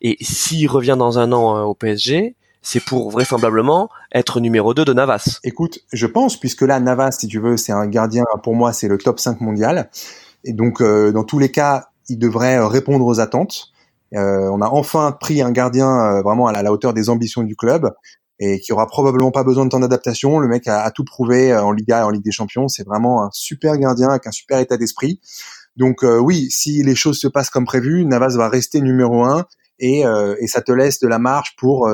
et 0.00 0.16
s'il 0.20 0.68
revient 0.68 0.96
dans 0.98 1.18
un 1.18 1.32
an 1.32 1.62
au 1.64 1.74
PSG, 1.74 2.34
c'est 2.62 2.80
pour 2.80 3.10
vraisemblablement 3.10 3.88
être 4.12 4.40
numéro 4.40 4.74
2 4.74 4.84
de 4.84 4.92
Navas. 4.92 5.38
Écoute, 5.44 5.80
je 5.92 6.06
pense, 6.06 6.38
puisque 6.38 6.62
là, 6.62 6.80
Navas, 6.80 7.12
si 7.12 7.28
tu 7.28 7.38
veux, 7.38 7.56
c'est 7.56 7.72
un 7.72 7.86
gardien, 7.86 8.24
pour 8.42 8.54
moi, 8.54 8.72
c'est 8.72 8.88
le 8.88 8.98
top 8.98 9.20
5 9.20 9.40
mondial. 9.40 9.90
Et 10.44 10.52
donc, 10.52 10.82
dans 10.82 11.24
tous 11.24 11.38
les 11.38 11.50
cas, 11.50 11.88
il 12.08 12.18
devrait 12.18 12.58
répondre 12.66 13.06
aux 13.06 13.20
attentes. 13.20 13.72
on 14.12 14.60
a 14.60 14.68
enfin 14.68 15.12
pris 15.12 15.42
un 15.42 15.52
gardien 15.52 16.20
vraiment 16.22 16.46
à 16.46 16.62
la, 16.62 16.72
hauteur 16.72 16.92
des 16.92 17.08
ambitions 17.08 17.42
du 17.42 17.56
club 17.56 17.92
et 18.38 18.60
qui 18.60 18.72
aura 18.72 18.86
probablement 18.86 19.30
pas 19.30 19.44
besoin 19.44 19.64
de 19.64 19.70
temps 19.70 19.80
d'adaptation. 19.80 20.38
Le 20.38 20.48
mec 20.48 20.68
a, 20.68 20.90
tout 20.90 21.04
prouvé 21.04 21.52
euh, 21.52 21.62
en 21.62 21.72
Liga 21.72 22.00
et 22.00 22.02
en 22.02 22.10
Ligue 22.10 22.24
des 22.24 22.32
Champions. 22.32 22.68
C'est 22.68 22.84
vraiment 22.84 23.22
un 23.22 23.30
super 23.32 23.76
gardien 23.78 24.10
avec 24.10 24.26
un 24.26 24.30
super 24.30 24.58
état 24.58 24.76
d'esprit. 24.76 25.20
Donc 25.76 26.04
euh, 26.04 26.18
oui, 26.18 26.48
si 26.50 26.82
les 26.82 26.94
choses 26.94 27.18
se 27.18 27.28
passent 27.28 27.50
comme 27.50 27.66
prévu, 27.66 28.04
Navas 28.04 28.36
va 28.36 28.48
rester 28.48 28.80
numéro 28.80 29.24
un 29.24 29.46
et, 29.78 30.06
euh, 30.06 30.34
et 30.40 30.46
ça 30.46 30.62
te 30.62 30.72
laisse 30.72 31.00
de 31.00 31.08
la 31.08 31.18
marge 31.18 31.54
pour 31.58 31.88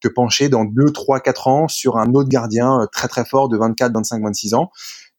te 0.00 0.08
pencher 0.08 0.48
dans 0.48 0.64
2, 0.64 0.92
3, 0.92 1.20
4 1.20 1.48
ans 1.48 1.68
sur 1.68 1.96
un 1.96 2.12
autre 2.14 2.28
gardien 2.28 2.86
très 2.92 3.08
très 3.08 3.24
fort 3.24 3.48
de 3.48 3.56
24, 3.56 3.92
25, 3.94 4.22
26 4.22 4.54
ans. 4.54 4.70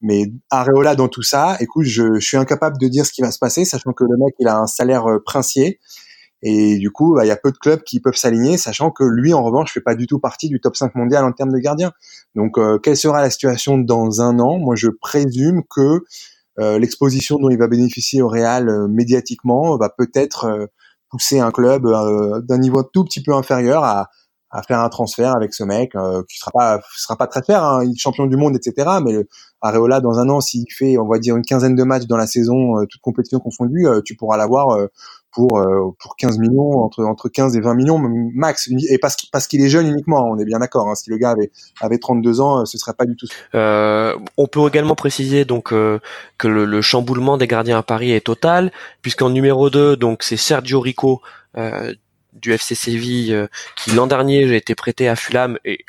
Mais 0.02 0.26
Areola 0.50 0.96
dans 0.96 1.08
tout 1.08 1.24
ça, 1.24 1.56
écoute, 1.62 1.86
je, 1.86 2.16
je 2.16 2.26
suis 2.26 2.38
incapable 2.38 2.78
de 2.78 2.88
dire 2.90 3.06
ce 3.06 3.14
qui 3.14 3.22
va 3.22 3.32
se 3.32 3.40
passer, 3.40 3.64
sachant 3.64 3.94
que 3.94 4.04
le 4.04 4.18
mec 4.18 4.36
il 4.40 4.48
a 4.48 4.58
un 4.58 4.68
salaire 4.68 5.06
princier 5.26 5.80
et 6.46 6.78
du 6.78 6.92
coup, 6.92 7.16
bah, 7.16 7.24
il 7.26 7.30
y 7.30 7.32
a 7.32 7.38
peu 7.38 7.52
de 7.52 7.58
clubs 7.58 7.82
qui 7.84 8.02
peuvent 8.02 8.18
s'aligner, 8.18 8.58
sachant 8.58 8.92
que 8.92 9.06
lui, 9.06 9.34
en 9.34 9.44
revanche, 9.44 9.72
fait 9.72 9.82
pas 9.82 9.96
du 9.96 10.08
tout 10.08 10.20
partie 10.20 10.50
du 10.50 10.60
top 10.60 10.76
5 10.76 10.94
mondial 10.94 11.24
en 11.24 11.32
termes 11.32 11.54
de 11.54 11.58
gardiens. 11.58 11.94
Donc, 12.36 12.58
euh, 12.58 12.78
quelle 12.80 12.98
sera 12.98 13.22
la 13.22 13.30
situation 13.30 13.78
dans 13.78 14.22
un 14.22 14.38
an? 14.40 14.60
Moi, 14.60 14.76
je 14.76 14.90
présume 14.90 15.64
que 15.70 15.82
euh, 15.82 16.02
l'exposition 16.58 17.38
dont 17.38 17.50
il 17.50 17.58
va 17.58 17.68
bénéficier 17.68 18.22
au 18.22 18.28
Real 18.28 18.70
euh, 18.70 18.88
médiatiquement 18.88 19.78
va 19.78 19.90
peut-être 19.90 20.70
pousser 21.10 21.40
un 21.40 21.52
club 21.52 21.88
d'un 22.48 22.58
niveau 22.58 22.84
tout 22.84 23.04
petit 23.04 23.22
peu 23.22 23.34
inférieur 23.34 23.84
à, 23.84 24.10
à 24.50 24.64
faire 24.64 24.80
un 24.80 24.90
transfert 24.90 25.36
avec 25.36 25.54
ce 25.54 25.64
mec 25.64 25.92
qui 26.30 26.38
sera 26.40 26.52
pas 26.52 26.82
sera 26.96 27.16
pas 27.16 27.28
très 27.28 27.42
cher, 27.44 27.64
hein, 27.64 27.84
il 27.84 27.92
est 27.92 28.00
champion 28.00 28.26
du 28.26 28.36
monde, 28.36 28.56
etc. 28.56 28.98
Mais 29.04 29.14
Areola 29.62 30.02
dans 30.02 30.18
un 30.20 30.30
an, 30.30 30.42
s'il 30.42 30.66
fait, 30.72 30.98
on 30.98 31.08
va 31.08 31.20
dire 31.20 31.36
une 31.36 31.44
quinzaine 31.44 31.76
de 31.76 31.84
matchs 31.84 32.06
dans 32.06 32.18
la 32.18 32.28
saison, 32.28 32.84
toute 32.90 33.02
compétition 33.02 33.40
confondue, 33.40 33.86
tu 34.06 34.16
pourras 34.16 34.38
l'avoir 34.38 34.76
pour 35.34 35.58
euh, 35.58 35.92
pour 36.00 36.16
15 36.16 36.38
millions 36.38 36.80
entre 36.80 37.04
entre 37.04 37.28
15 37.28 37.58
et 37.58 37.62
20 37.62 37.74
millions 37.74 38.00
max 38.00 38.70
et 38.90 38.98
parce 38.98 39.18
parce 39.32 39.48
qu'il 39.48 39.62
est 39.64 39.70
jeune 39.70 39.88
uniquement 39.88 40.30
on 40.30 40.38
est 40.38 40.46
bien 40.46 40.60
d'accord 40.60 40.88
hein, 40.90 40.96
si 40.96 41.10
le 41.10 41.18
gars 41.18 41.32
avait 41.32 41.52
avait 41.82 41.98
32 41.98 42.40
ans 42.40 42.62
euh, 42.62 42.66
ce 42.66 42.78
serait 42.78 42.94
pas 42.94 43.06
du 43.06 43.16
tout 43.16 43.28
euh, 43.56 44.16
on 44.38 44.48
peut 44.48 44.66
également 44.68 44.96
préciser 44.96 45.44
donc 45.44 45.74
euh, 45.74 46.00
que 46.38 46.48
le, 46.48 46.66
le, 46.66 46.82
chamboulement 46.82 47.38
des 47.38 47.48
gardiens 47.48 47.80
à 47.80 47.84
Paris 47.84 48.12
est 48.12 48.26
total 48.26 48.72
puisqu'en 49.02 49.32
numéro 49.32 49.70
2 49.70 49.98
donc 49.98 50.24
c'est 50.24 50.38
Sergio 50.38 50.80
Rico 50.80 51.22
euh, 51.58 51.94
du 52.34 52.54
FC 52.54 52.76
Séville 52.76 53.48
qui 53.76 53.92
l'an 53.92 54.08
dernier 54.08 54.48
j'ai 54.48 54.58
été 54.58 54.76
prêté 54.76 55.08
à 55.08 55.16
Fulham 55.16 55.58
et 55.66 55.84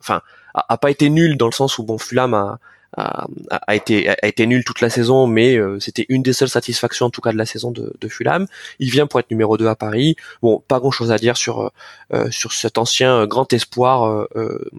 enfin 0.00 0.22
a, 0.54 0.72
a, 0.72 0.76
pas 0.78 0.90
été 0.90 1.10
nul 1.10 1.36
dans 1.36 1.46
le 1.46 1.52
sens 1.52 1.78
où 1.78 1.84
bon 1.84 1.98
Fulham 1.98 2.34
a 2.34 2.58
a, 2.96 3.26
a, 3.50 3.74
été 3.74 4.08
a 4.08 4.26
été 4.26 4.46
nul 4.46 4.64
toute 4.64 4.80
la 4.80 4.90
saison, 4.90 5.26
mais 5.26 5.56
euh, 5.56 5.80
c'était 5.80 6.06
une 6.08 6.22
des 6.22 6.32
seules 6.32 6.48
satisfactions 6.48 7.06
en 7.06 7.10
tout 7.10 7.20
cas 7.20 7.32
de 7.32 7.38
la 7.38 7.46
saison 7.46 7.70
de, 7.70 7.92
de, 7.98 8.08
Fulham. 8.08 8.46
Il 8.78 8.90
vient 8.90 9.06
pour 9.06 9.20
être 9.20 9.30
numéro 9.30 9.56
2 9.56 9.66
à 9.66 9.74
Paris. 9.74 10.16
Bon, 10.42 10.62
pas 10.66 10.78
grand 10.78 10.90
chose 10.90 11.10
à 11.10 11.18
dire 11.18 11.36
sur 11.36 11.72
euh, 12.12 12.30
sur 12.30 12.52
cet 12.52 12.78
ancien 12.78 13.26
grand 13.26 13.50
espoir 13.52 14.26
euh, 14.36 14.70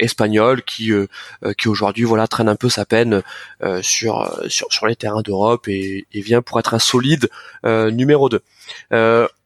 espagnol 0.00 0.62
qui 0.62 0.90
qui 1.58 1.68
aujourd'hui 1.68 2.04
voilà 2.04 2.26
traîne 2.28 2.48
un 2.48 2.56
peu 2.56 2.68
sa 2.68 2.84
peine 2.84 3.22
sur 3.82 4.40
sur 4.48 4.72
sur 4.72 4.86
les 4.86 4.96
terrains 4.96 5.22
d'Europe 5.22 5.68
et, 5.68 6.06
et, 6.12 6.20
vient 6.20 6.42
pour 6.42 6.58
être 6.58 6.74
un 6.74 6.78
solide 6.78 7.28
numéro 7.64 8.28
2. 8.28 8.42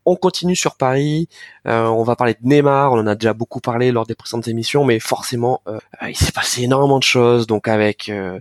On 0.09 0.17
continue 0.17 0.57
sur 0.57 0.77
Paris. 0.77 1.29
Euh, 1.67 1.85
on 1.85 2.03
va 2.03 2.17
parler 2.17 2.33
de 2.33 2.49
Neymar. 2.49 2.93
On 2.93 2.99
en 2.99 3.07
a 3.07 3.15
déjà 3.15 3.35
beaucoup 3.35 3.61
parlé 3.61 3.93
lors 3.93 4.07
des 4.07 4.15
précédentes 4.15 4.49
émissions, 4.49 4.83
mais 4.83 5.01
forcément, 5.01 5.61
euh, 5.69 5.79
il 6.09 6.17
s'est 6.17 6.33
passé 6.33 6.63
énormément 6.63 6.99
de 6.99 7.05
choses. 7.05 7.47
Donc 7.47 7.69
avec 7.69 8.09
euh, 8.09 8.41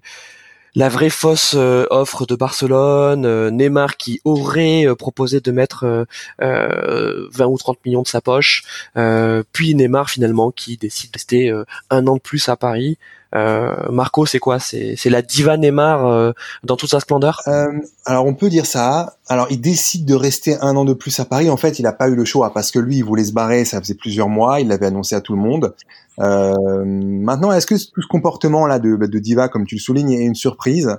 la 0.75 0.88
vraie 0.88 1.09
fausse 1.09 1.55
offre 1.55 2.25
de 2.25 2.36
Barcelone, 2.36 3.50
Neymar 3.50 3.97
qui 3.97 4.21
aurait 4.24 4.86
proposé 4.97 5.41
de 5.41 5.51
mettre 5.51 6.05
20 6.39 7.45
ou 7.47 7.57
30 7.57 7.83
millions 7.83 8.03
de 8.03 8.07
sa 8.07 8.21
poche, 8.21 8.63
puis 9.51 9.74
Neymar 9.74 10.09
finalement 10.09 10.51
qui 10.51 10.77
décide 10.77 11.12
de 11.12 11.15
rester 11.15 11.63
un 11.89 12.07
an 12.07 12.15
de 12.15 12.21
plus 12.21 12.47
à 12.47 12.55
Paris. 12.57 13.00
Euh, 13.36 13.75
Marco, 13.91 14.25
c'est 14.25 14.39
quoi? 14.39 14.60
C'est 14.60 15.10
la 15.10 15.22
diva 15.22 15.57
Neymar 15.57 16.05
euh, 16.07 16.31
dans 16.63 16.75
toute 16.75 16.89
sa 16.89 17.00
splendeur? 17.00 17.41
Euh, 17.48 17.67
Alors 18.05 18.25
on 18.25 18.34
peut 18.34 18.50
dire 18.50 18.65
ça. 18.65 19.17
Alors 19.27 19.48
il 19.50 19.60
décide 19.60 20.05
de 20.05 20.15
rester 20.15 20.57
un 20.62 20.75
an 20.75 20.86
de 20.86 20.93
plus 20.93 21.19
à 21.19 21.25
Paris. 21.25 21.50
En 21.50 21.57
fait, 21.57 21.79
il 21.79 21.84
n'a 21.84 21.93
pas 21.93 22.07
eu 22.07 22.15
le 22.15 22.25
choix 22.25 22.53
parce 22.53 22.72
que 22.72 22.79
lui, 22.79 22.98
il 22.98 23.03
voulait 23.03 23.25
se 23.25 23.34
barrer. 23.34 23.65
Ça 23.65 23.79
faisait 23.81 23.96
plusieurs 23.96 24.29
mois. 24.29 24.62
Il 24.62 24.69
l'avait 24.69 24.88
annoncé 24.88 25.15
à 25.15 25.22
tout 25.22 25.36
le 25.36 25.41
monde. 25.41 25.74
maintenant, 26.17 27.51
est-ce 27.51 27.67
que 27.67 27.75
tout 27.75 28.01
ce 28.01 28.07
comportement-là 28.07 28.79
de, 28.79 28.96
de, 28.96 29.19
diva, 29.19 29.50
comme 29.50 29.65
tu 29.65 29.75
le 29.75 29.81
soulignes, 29.81 30.13
est 30.13 30.24
une 30.24 30.36
surprise? 30.36 30.98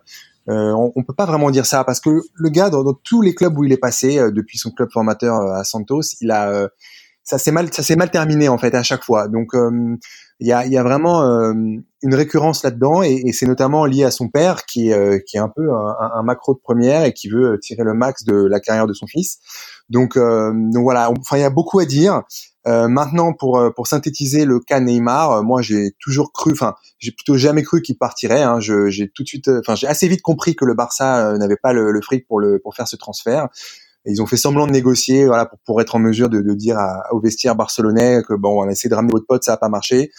On, 0.51 0.93
on 0.97 1.03
peut 1.03 1.15
pas 1.15 1.27
vraiment 1.27 1.51
dire 1.51 1.67
ça 1.67 1.85
parce 1.85 2.01
que 2.01 2.23
le 2.35 2.49
gars, 2.49 2.71
dans, 2.71 2.95
tous 2.95 3.21
les 3.21 3.35
clubs 3.35 3.57
où 3.59 3.65
il 3.65 3.73
est 3.73 3.79
passé 3.79 4.19
depuis 4.33 4.57
son 4.57 4.71
club 4.71 4.89
formateur 4.91 5.35
à 5.53 5.65
Santos, 5.65 6.03
il 6.21 6.31
a 6.31 6.69
ça 7.23 7.37
s'est 7.37 7.53
mal 7.53 7.71
ça 7.71 7.83
s'est 7.83 7.97
mal 7.97 8.11
terminé 8.11 8.49
en 8.49 8.57
fait 8.57 8.75
à 8.75 8.83
chaque 8.83 9.05
fois. 9.05 9.29
Donc 9.29 9.53
il 10.41 10.47
y 10.47 10.53
a, 10.53 10.67
y 10.67 10.77
a, 10.77 10.83
vraiment 10.83 11.23
euh, 11.23 11.53
une 11.53 12.15
récurrence 12.15 12.63
là-dedans 12.63 13.03
et, 13.03 13.23
et 13.27 13.33
c'est 13.33 13.47
notamment 13.47 13.85
lié 13.87 14.05
à 14.05 14.11
son 14.11 14.29
père 14.29 14.67
qui 14.67 14.93
euh, 14.93 15.19
qui 15.27 15.37
est 15.37 15.41
un 15.41 15.49
peu 15.49 15.73
un, 15.73 16.11
un, 16.15 16.23
macro 16.23 16.55
de 16.55 16.61
première 16.61 17.05
et 17.05 17.13
qui 17.13 17.29
veut 17.29 17.59
tirer 17.61 17.83
le 17.83 17.95
max 17.95 18.25
de 18.25 18.35
la 18.35 18.61
carrière 18.61 18.87
de 18.87 18.93
son 18.93 19.07
fils. 19.07 19.39
Donc, 19.91 20.17
euh, 20.17 20.53
donc 20.55 20.83
voilà, 20.83 21.11
enfin 21.11 21.39
il 21.39 21.41
y 21.41 21.45
a 21.45 21.51
beaucoup 21.51 21.81
à 21.81 21.87
dire. 21.87 22.23
maintenant, 22.67 23.33
pour 23.33 23.61
pour 23.75 23.87
synthétiser 23.87 24.45
le 24.45 24.61
cas 24.61 24.81
Neymar, 24.81 25.43
moi 25.43 25.63
j'ai 25.63 25.93
toujours 26.01 26.33
cru, 26.33 26.53
enfin 26.53 26.75
j'ai 26.99 27.11
plutôt 27.13 27.37
jamais 27.37 27.63
cru 27.63 27.83
qu'il 27.83 27.97
partirait. 27.97 28.43
Hein, 28.43 28.61
j'ai 28.61 29.09
tout 29.09 29.23
de 29.23 29.29
suite, 29.29 29.49
enfin 29.49 29.75
j'ai 29.75 29.87
assez 29.89 30.07
vite 30.07 30.23
compris 30.23 30.55
que 30.55 30.65
le 30.67 30.75
Barça 30.75 31.37
n'avait 31.39 31.57
pas 31.57 31.73
le, 31.73 31.91
le, 31.91 32.01
fric 32.03 32.27
pour 32.29 32.39
le 32.39 32.61
pour 32.63 32.75
faire 32.77 32.87
ce 32.87 32.97
transfert. 32.97 33.49
Ils 34.09 34.23
ont 34.23 34.27
fait 34.27 34.37
semblant 34.37 34.67
de 34.67 34.73
négocier, 34.73 35.27
voilà, 35.27 35.47
pour, 35.47 35.59
pour 35.67 35.81
être 35.81 35.95
en 35.95 35.99
mesure 35.99 36.29
de, 36.29 36.41
de 36.41 36.55
dire 36.55 36.79
au 37.13 37.21
vestiaire 37.21 37.55
barcelonais 37.55 38.23
que 38.27 38.35
bon, 38.35 38.63
on 38.63 38.69
a 38.69 38.73
essayé 38.73 38.91
de 38.91 38.95
ramener 38.95 39.13
votre 39.13 39.27
pote, 39.27 39.45
ça 39.45 39.53
a 39.53 39.57
pas 39.57 39.69
marché. 39.69 40.11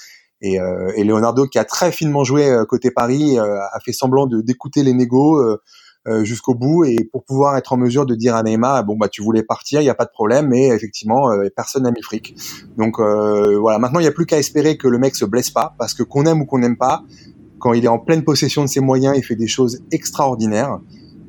Et, 0.41 0.59
euh, 0.59 0.91
et 0.95 1.03
Leonardo, 1.03 1.47
qui 1.47 1.59
a 1.59 1.65
très 1.65 1.91
finement 1.91 2.23
joué 2.23 2.49
euh, 2.49 2.65
côté 2.65 2.91
Paris, 2.91 3.37
euh, 3.37 3.59
a 3.59 3.79
fait 3.83 3.91
semblant 3.91 4.25
de 4.25 4.41
d'écouter 4.41 4.83
les 4.83 4.93
négos 4.93 5.37
euh, 5.37 6.23
jusqu'au 6.23 6.55
bout 6.55 6.85
et 6.85 7.09
pour 7.11 7.25
pouvoir 7.25 7.57
être 7.57 7.73
en 7.73 7.77
mesure 7.77 8.05
de 8.05 8.15
dire 8.15 8.35
à 8.35 8.41
Neymar, 8.41 8.85
bon 8.85 8.95
bah 8.95 9.09
tu 9.09 9.21
voulais 9.21 9.43
partir, 9.43 9.81
il 9.81 9.83
y 9.83 9.89
a 9.89 9.95
pas 9.95 10.05
de 10.05 10.11
problème, 10.11 10.47
mais 10.47 10.67
effectivement 10.67 11.29
personne 11.55 11.83
n'a 11.83 11.91
mis 11.91 12.01
fric. 12.01 12.35
Donc 12.77 12.99
voilà, 12.99 13.77
maintenant 13.77 13.99
il 13.99 14.05
y 14.05 14.07
a 14.07 14.11
plus 14.11 14.25
qu'à 14.25 14.39
espérer 14.39 14.77
que 14.77 14.87
le 14.87 14.97
mec 14.97 15.15
se 15.15 15.25
blesse 15.25 15.51
pas, 15.51 15.75
parce 15.77 15.93
que 15.93 16.01
qu'on 16.01 16.25
aime 16.25 16.41
ou 16.41 16.45
qu'on 16.45 16.59
n'aime 16.59 16.77
pas, 16.77 17.03
quand 17.59 17.73
il 17.73 17.85
est 17.85 17.89
en 17.89 17.99
pleine 17.99 18.23
possession 18.23 18.63
de 18.63 18.69
ses 18.69 18.79
moyens, 18.79 19.15
il 19.17 19.23
fait 19.23 19.35
des 19.35 19.45
choses 19.45 19.83
extraordinaires. 19.91 20.79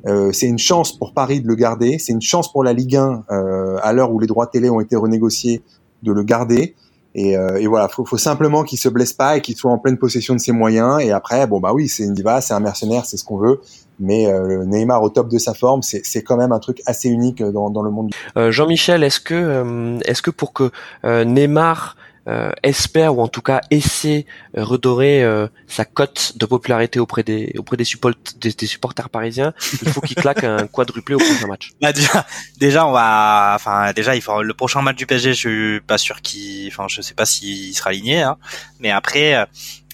Euh, 0.07 0.31
c'est 0.31 0.47
une 0.47 0.59
chance 0.59 0.97
pour 0.97 1.13
Paris 1.13 1.41
de 1.41 1.47
le 1.47 1.55
garder, 1.55 1.97
c'est 1.99 2.13
une 2.13 2.21
chance 2.21 2.51
pour 2.51 2.63
la 2.63 2.73
Ligue 2.73 2.95
1 2.95 3.25
euh, 3.29 3.77
à 3.81 3.93
l'heure 3.93 4.11
où 4.11 4.19
les 4.19 4.27
droits 4.27 4.47
télé 4.47 4.69
ont 4.69 4.79
été 4.79 4.95
renégociés 4.95 5.61
de 6.03 6.11
le 6.11 6.23
garder. 6.23 6.75
Et, 7.13 7.35
euh, 7.35 7.59
et 7.59 7.67
voilà, 7.67 7.89
faut, 7.89 8.05
faut 8.05 8.17
simplement 8.17 8.63
qu'il 8.63 8.79
se 8.79 8.87
blesse 8.87 9.11
pas 9.11 9.35
et 9.35 9.41
qu'il 9.41 9.57
soit 9.57 9.69
en 9.69 9.77
pleine 9.77 9.97
possession 9.97 10.33
de 10.33 10.39
ses 10.39 10.53
moyens. 10.53 11.01
Et 11.01 11.11
après, 11.11 11.45
bon 11.45 11.59
bah 11.59 11.73
oui, 11.73 11.89
c'est 11.89 12.03
une 12.03 12.13
diva, 12.13 12.39
c'est 12.39 12.53
un 12.53 12.61
mercenaire, 12.61 13.05
c'est 13.05 13.17
ce 13.17 13.25
qu'on 13.25 13.37
veut. 13.37 13.59
Mais 13.99 14.27
euh, 14.27 14.63
Neymar 14.65 15.03
au 15.03 15.09
top 15.09 15.27
de 15.27 15.37
sa 15.37 15.53
forme, 15.53 15.81
c'est 15.81 16.23
quand 16.23 16.37
même 16.37 16.53
un 16.53 16.59
truc 16.59 16.81
assez 16.85 17.09
unique 17.09 17.43
dans, 17.43 17.69
dans 17.69 17.83
le 17.83 17.91
monde. 17.91 18.11
Jean-Michel, 18.35 19.03
est-ce 19.03 19.19
que 19.19 19.99
est-ce 20.05 20.21
que 20.21 20.31
pour 20.31 20.53
que 20.53 20.71
Neymar 21.03 21.97
euh, 22.27 22.51
espère 22.61 23.17
ou 23.17 23.21
en 23.23 23.27
tout 23.27 23.41
cas 23.41 23.61
essaie 23.71 24.27
euh, 24.55 24.63
redorer 24.63 25.23
euh, 25.23 25.47
sa 25.65 25.85
cote 25.85 26.33
de 26.37 26.45
popularité 26.45 26.99
auprès 26.99 27.23
des 27.23 27.51
auprès 27.57 27.77
des, 27.77 27.83
des, 27.83 28.67
supporters 28.67 29.09
parisiens, 29.09 29.53
il 29.81 29.89
faut 29.89 30.01
qu'il 30.01 30.15
claque 30.15 30.43
un 30.43 30.67
quadruplé 30.71 31.15
au 31.15 31.17
prochain 31.17 31.47
match. 31.47 31.71
Bah, 31.81 31.91
déjà, 31.91 32.27
déjà 32.59 32.85
on 32.85 32.91
va, 32.91 33.53
enfin 33.55 33.91
déjà 33.93 34.15
il 34.15 34.21
faut 34.21 34.43
le 34.43 34.53
prochain 34.53 34.83
match 34.83 34.97
du 34.97 35.07
PSG, 35.07 35.33
je 35.33 35.39
suis 35.39 35.81
pas 35.81 35.97
sûr 35.97 36.21
qu'il, 36.21 36.67
enfin 36.67 36.85
je 36.87 37.01
sais 37.01 37.15
pas 37.15 37.25
s'il 37.25 37.75
sera 37.75 37.89
aligné, 37.89 38.21
hein. 38.21 38.37
mais 38.79 38.91
après, 38.91 39.47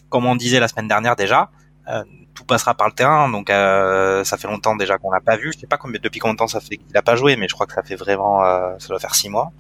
comme 0.09 0.25
on 0.25 0.35
disait 0.35 0.59
la 0.59 0.67
semaine 0.67 0.89
dernière 0.89 1.15
déjà, 1.15 1.49
tout 2.33 2.43
passera 2.43 2.73
par 2.73 2.87
le 2.87 2.93
terrain, 2.93 3.29
donc 3.29 3.47
ça 3.47 4.37
fait 4.37 4.49
longtemps 4.49 4.75
déjà 4.75 4.97
qu'on 4.97 5.11
l'a 5.11 5.21
pas 5.21 5.37
vu. 5.37 5.53
Je 5.53 5.59
sais 5.59 5.67
pas 5.67 5.77
combien, 5.77 6.01
depuis 6.03 6.19
combien 6.19 6.33
de 6.33 6.39
temps 6.39 6.47
ça 6.47 6.59
fait 6.59 6.75
qu'il 6.75 6.97
a 6.97 7.01
pas 7.01 7.15
joué, 7.15 7.37
mais 7.37 7.47
je 7.47 7.53
crois 7.53 7.67
que 7.67 7.73
ça 7.73 7.83
fait 7.83 7.95
vraiment, 7.95 8.41
ça 8.79 8.87
doit 8.89 8.99
faire 8.99 9.15
six 9.15 9.29
mois 9.29 9.53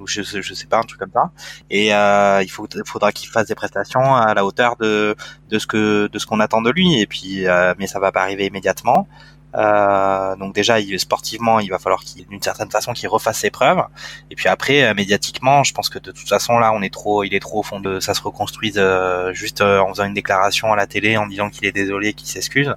ou 0.00 0.06
je, 0.06 0.22
je 0.22 0.54
sais 0.54 0.66
pas 0.66 0.78
un 0.78 0.82
truc 0.82 1.00
comme 1.00 1.12
ça 1.12 1.30
et 1.70 1.94
euh, 1.94 2.42
il 2.42 2.50
faut, 2.50 2.66
faudra 2.86 3.12
qu'il 3.12 3.28
fasse 3.28 3.48
des 3.48 3.54
prestations 3.54 4.14
à 4.14 4.34
la 4.34 4.44
hauteur 4.44 4.76
de 4.76 5.14
de 5.48 5.58
ce 5.58 5.66
que 5.66 6.08
de 6.08 6.18
ce 6.18 6.26
qu'on 6.26 6.40
attend 6.40 6.62
de 6.62 6.70
lui 6.70 7.00
et 7.00 7.06
puis 7.06 7.46
euh, 7.46 7.74
mais 7.78 7.86
ça 7.86 8.00
va 8.00 8.12
pas 8.12 8.22
arriver 8.22 8.46
immédiatement 8.46 9.06
euh, 9.54 10.36
donc 10.36 10.54
déjà, 10.54 10.80
il, 10.80 10.98
sportivement, 11.00 11.60
il 11.60 11.70
va 11.70 11.78
falloir 11.78 12.00
qu'il, 12.02 12.26
d'une 12.26 12.42
certaine 12.42 12.70
façon, 12.70 12.92
qu'il 12.92 13.08
refasse 13.08 13.38
ses 13.38 13.50
preuves. 13.50 13.82
Et 14.30 14.34
puis 14.36 14.48
après, 14.48 14.84
euh, 14.84 14.94
médiatiquement, 14.94 15.64
je 15.64 15.72
pense 15.74 15.88
que 15.88 15.98
de 15.98 16.12
toute 16.12 16.28
façon 16.28 16.58
là, 16.58 16.72
on 16.72 16.82
est 16.82 16.92
trop, 16.92 17.24
il 17.24 17.34
est 17.34 17.40
trop 17.40 17.60
au 17.60 17.62
fond 17.62 17.80
de, 17.80 18.00
ça 18.00 18.14
se 18.14 18.22
reconstruise 18.22 18.78
euh, 18.78 19.32
juste 19.32 19.60
en 19.60 19.88
faisant 19.88 20.04
une 20.04 20.14
déclaration 20.14 20.72
à 20.72 20.76
la 20.76 20.86
télé, 20.86 21.16
en 21.16 21.26
disant 21.26 21.50
qu'il 21.50 21.66
est 21.66 21.72
désolé, 21.72 22.12
qu'il 22.12 22.28
s'excuse. 22.28 22.74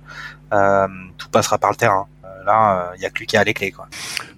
tout 1.17 1.29
passera 1.31 1.57
par 1.57 1.71
le 1.71 1.75
terrain 1.75 2.07
là, 2.45 2.93
il 2.95 2.99
euh, 2.99 3.03
y 3.03 3.05
a 3.05 3.09
que 3.09 3.19
lui 3.19 3.27
qui 3.27 3.37
a 3.37 3.43
les 3.43 3.53
clés, 3.53 3.71
quoi. 3.71 3.87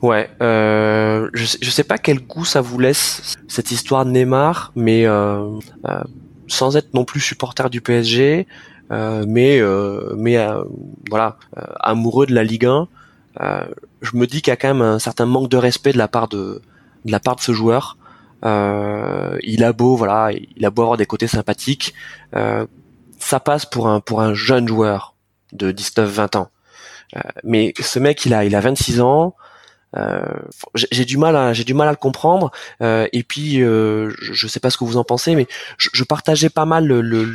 Ouais, 0.01 0.29
euh, 0.41 1.29
je, 1.33 1.57
je 1.61 1.69
sais 1.69 1.83
pas 1.83 1.97
quel 1.97 2.19
goût 2.19 2.45
ça 2.45 2.61
vous 2.61 2.77
laisse 2.79 3.35
cette 3.47 3.71
histoire 3.71 4.05
de 4.05 4.11
Neymar, 4.11 4.71
mais 4.75 5.05
euh, 5.05 5.59
euh 5.87 6.03
sans 6.47 6.77
être 6.77 6.93
non 6.93 7.05
plus 7.05 7.21
supporter 7.21 7.71
du 7.71 7.81
PSG, 7.81 8.45
euh, 8.91 9.25
mais 9.27 9.59
mais 10.15 10.37
voilà, 11.09 11.37
amoureux 11.79 12.27
de 12.27 12.35
la 12.35 12.43
Ligue 12.43 12.67
1, 12.67 12.87
je 14.03 14.11
me 14.13 14.27
dis 14.27 14.43
qu'il 14.43 14.51
y 14.51 14.53
a 14.53 14.55
quand 14.55 14.67
même 14.67 14.83
un 14.83 14.99
certain 14.99 15.25
manque 15.25 15.49
de 15.49 15.57
respect 15.57 15.91
de 15.91 15.97
la 15.97 16.07
part 16.07 16.27
de 16.27 16.61
de 17.05 17.11
la 17.11 17.19
part 17.19 17.35
de 17.35 17.41
ce 17.41 17.51
joueur. 17.51 17.97
il 18.43 19.63
a 19.63 19.73
beau 19.73 19.95
voilà, 19.95 20.29
il 20.33 20.65
a 20.65 20.69
beau 20.69 20.83
avoir 20.83 20.97
des 20.97 21.07
côtés 21.07 21.25
sympathiques, 21.25 21.95
ça 22.31 23.39
passe 23.39 23.65
pour 23.65 23.87
un 23.87 24.01
pour 24.01 24.21
un 24.21 24.35
jeune 24.35 24.67
joueur 24.67 25.15
de 25.51 25.71
19-20 25.71 26.37
ans. 26.37 26.49
Euh, 27.15 27.19
mais 27.43 27.73
ce 27.79 27.99
mec, 27.99 28.25
il 28.25 28.33
a, 28.33 28.45
il 28.45 28.55
a 28.55 28.61
26 28.61 29.01
ans. 29.01 29.35
Euh, 29.97 30.25
j'ai 30.91 31.05
du 31.05 31.17
mal 31.17 31.37
à 31.37 31.53
j'ai 31.53 31.63
du 31.63 31.73
mal 31.73 31.87
à 31.87 31.91
le 31.91 31.97
comprendre. 31.97 32.51
Euh, 32.81 33.07
et 33.13 33.23
puis 33.23 33.61
euh, 33.61 34.09
je, 34.21 34.33
je 34.33 34.47
sais 34.47 34.59
pas 34.59 34.69
ce 34.69 34.77
que 34.77 34.83
vous 34.83 34.97
en 34.97 35.05
pensez 35.05 35.35
mais 35.35 35.47
je, 35.77 35.89
je 35.93 36.03
partageais 36.03 36.49
pas 36.49 36.65
mal 36.65 36.85
le, 36.85 36.99
le, 36.99 37.33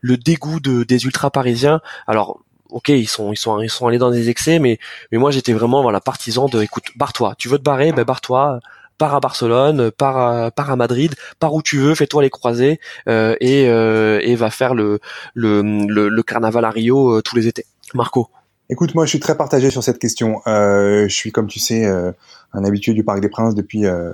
le 0.00 0.16
dégoût 0.16 0.58
de, 0.58 0.82
des 0.82 1.04
ultra 1.04 1.30
parisiens 1.30 1.80
alors 2.08 2.40
ok 2.70 2.88
ils 2.88 3.06
sont 3.08 3.32
ils 3.32 3.36
sont 3.36 3.60
ils 3.60 3.70
sont 3.70 3.86
allés 3.86 3.98
dans 3.98 4.10
des 4.10 4.30
excès 4.30 4.58
mais 4.58 4.78
mais 5.12 5.18
moi 5.18 5.30
j'étais 5.30 5.52
vraiment 5.52 5.80
voilà 5.82 6.00
partisan 6.00 6.46
de 6.48 6.60
écoute 6.60 6.86
barre-toi. 6.96 7.34
Tu 7.38 7.48
veux 7.48 7.58
te 7.58 7.62
barrer? 7.62 7.92
Ben 7.92 8.04
barre-toi. 8.04 8.58
Pars 8.98 9.14
à 9.14 9.20
Barcelone 9.20 9.90
pars 9.92 10.16
à, 10.16 10.50
pars 10.50 10.70
à 10.72 10.76
Madrid 10.76 11.14
pars 11.38 11.54
où 11.54 11.62
tu 11.62 11.78
veux 11.78 11.94
fais-toi 11.94 12.22
les 12.22 12.30
croisés 12.30 12.80
euh, 13.08 13.36
et 13.40 13.68
euh, 13.68 14.18
et 14.24 14.34
va 14.34 14.50
faire 14.50 14.74
le 14.74 14.98
le, 15.34 15.62
le, 15.86 16.08
le 16.08 16.22
carnaval 16.24 16.64
à 16.64 16.70
Rio 16.70 17.20
tous 17.22 17.36
les 17.36 17.46
étés. 17.46 17.66
Marco 17.94 18.28
Écoute, 18.68 18.96
moi, 18.96 19.04
je 19.04 19.10
suis 19.10 19.20
très 19.20 19.36
partagé 19.36 19.70
sur 19.70 19.84
cette 19.84 20.00
question. 20.00 20.40
Euh, 20.48 21.06
je 21.08 21.14
suis, 21.14 21.30
comme 21.30 21.46
tu 21.46 21.60
sais, 21.60 21.84
euh, 21.84 22.10
un 22.52 22.64
habitué 22.64 22.94
du 22.94 23.04
Parc 23.04 23.20
des 23.20 23.28
Princes 23.28 23.54
depuis 23.54 23.86
euh, 23.86 24.12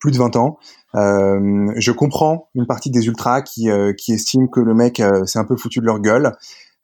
plus 0.00 0.10
de 0.10 0.18
20 0.18 0.34
ans. 0.34 0.58
Euh, 0.96 1.72
je 1.76 1.92
comprends 1.92 2.48
une 2.56 2.66
partie 2.66 2.90
des 2.90 3.06
ultras 3.06 3.42
qui, 3.42 3.68
qui 3.96 4.12
estiment 4.12 4.48
que 4.48 4.60
le 4.60 4.74
mec 4.74 5.00
s'est 5.24 5.38
un 5.38 5.44
peu 5.44 5.56
foutu 5.56 5.78
de 5.78 5.86
leur 5.86 6.00
gueule 6.00 6.32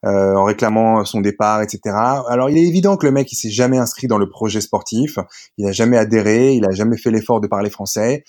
en 0.01 0.45
réclamant 0.45 1.03
son 1.03 1.19
départ, 1.19 1.61
etc. 1.61 1.93
Alors, 2.29 2.49
il 2.49 2.57
est 2.57 2.65
évident 2.65 2.95
que 2.95 3.05
le 3.05 3.11
mec, 3.11 3.29
il 3.33 3.35
s'est 3.35 3.49
jamais 3.49 3.77
inscrit 3.77 4.07
dans 4.07 4.17
le 4.17 4.29
projet 4.29 4.61
sportif. 4.61 5.19
Il 5.57 5.65
n'a 5.65 5.73
jamais 5.73 5.97
adhéré. 5.97 6.53
Il 6.53 6.65
a 6.65 6.71
jamais 6.71 6.97
fait 6.97 7.11
l'effort 7.11 7.41
de 7.41 7.47
parler 7.47 7.69
français. 7.69 8.23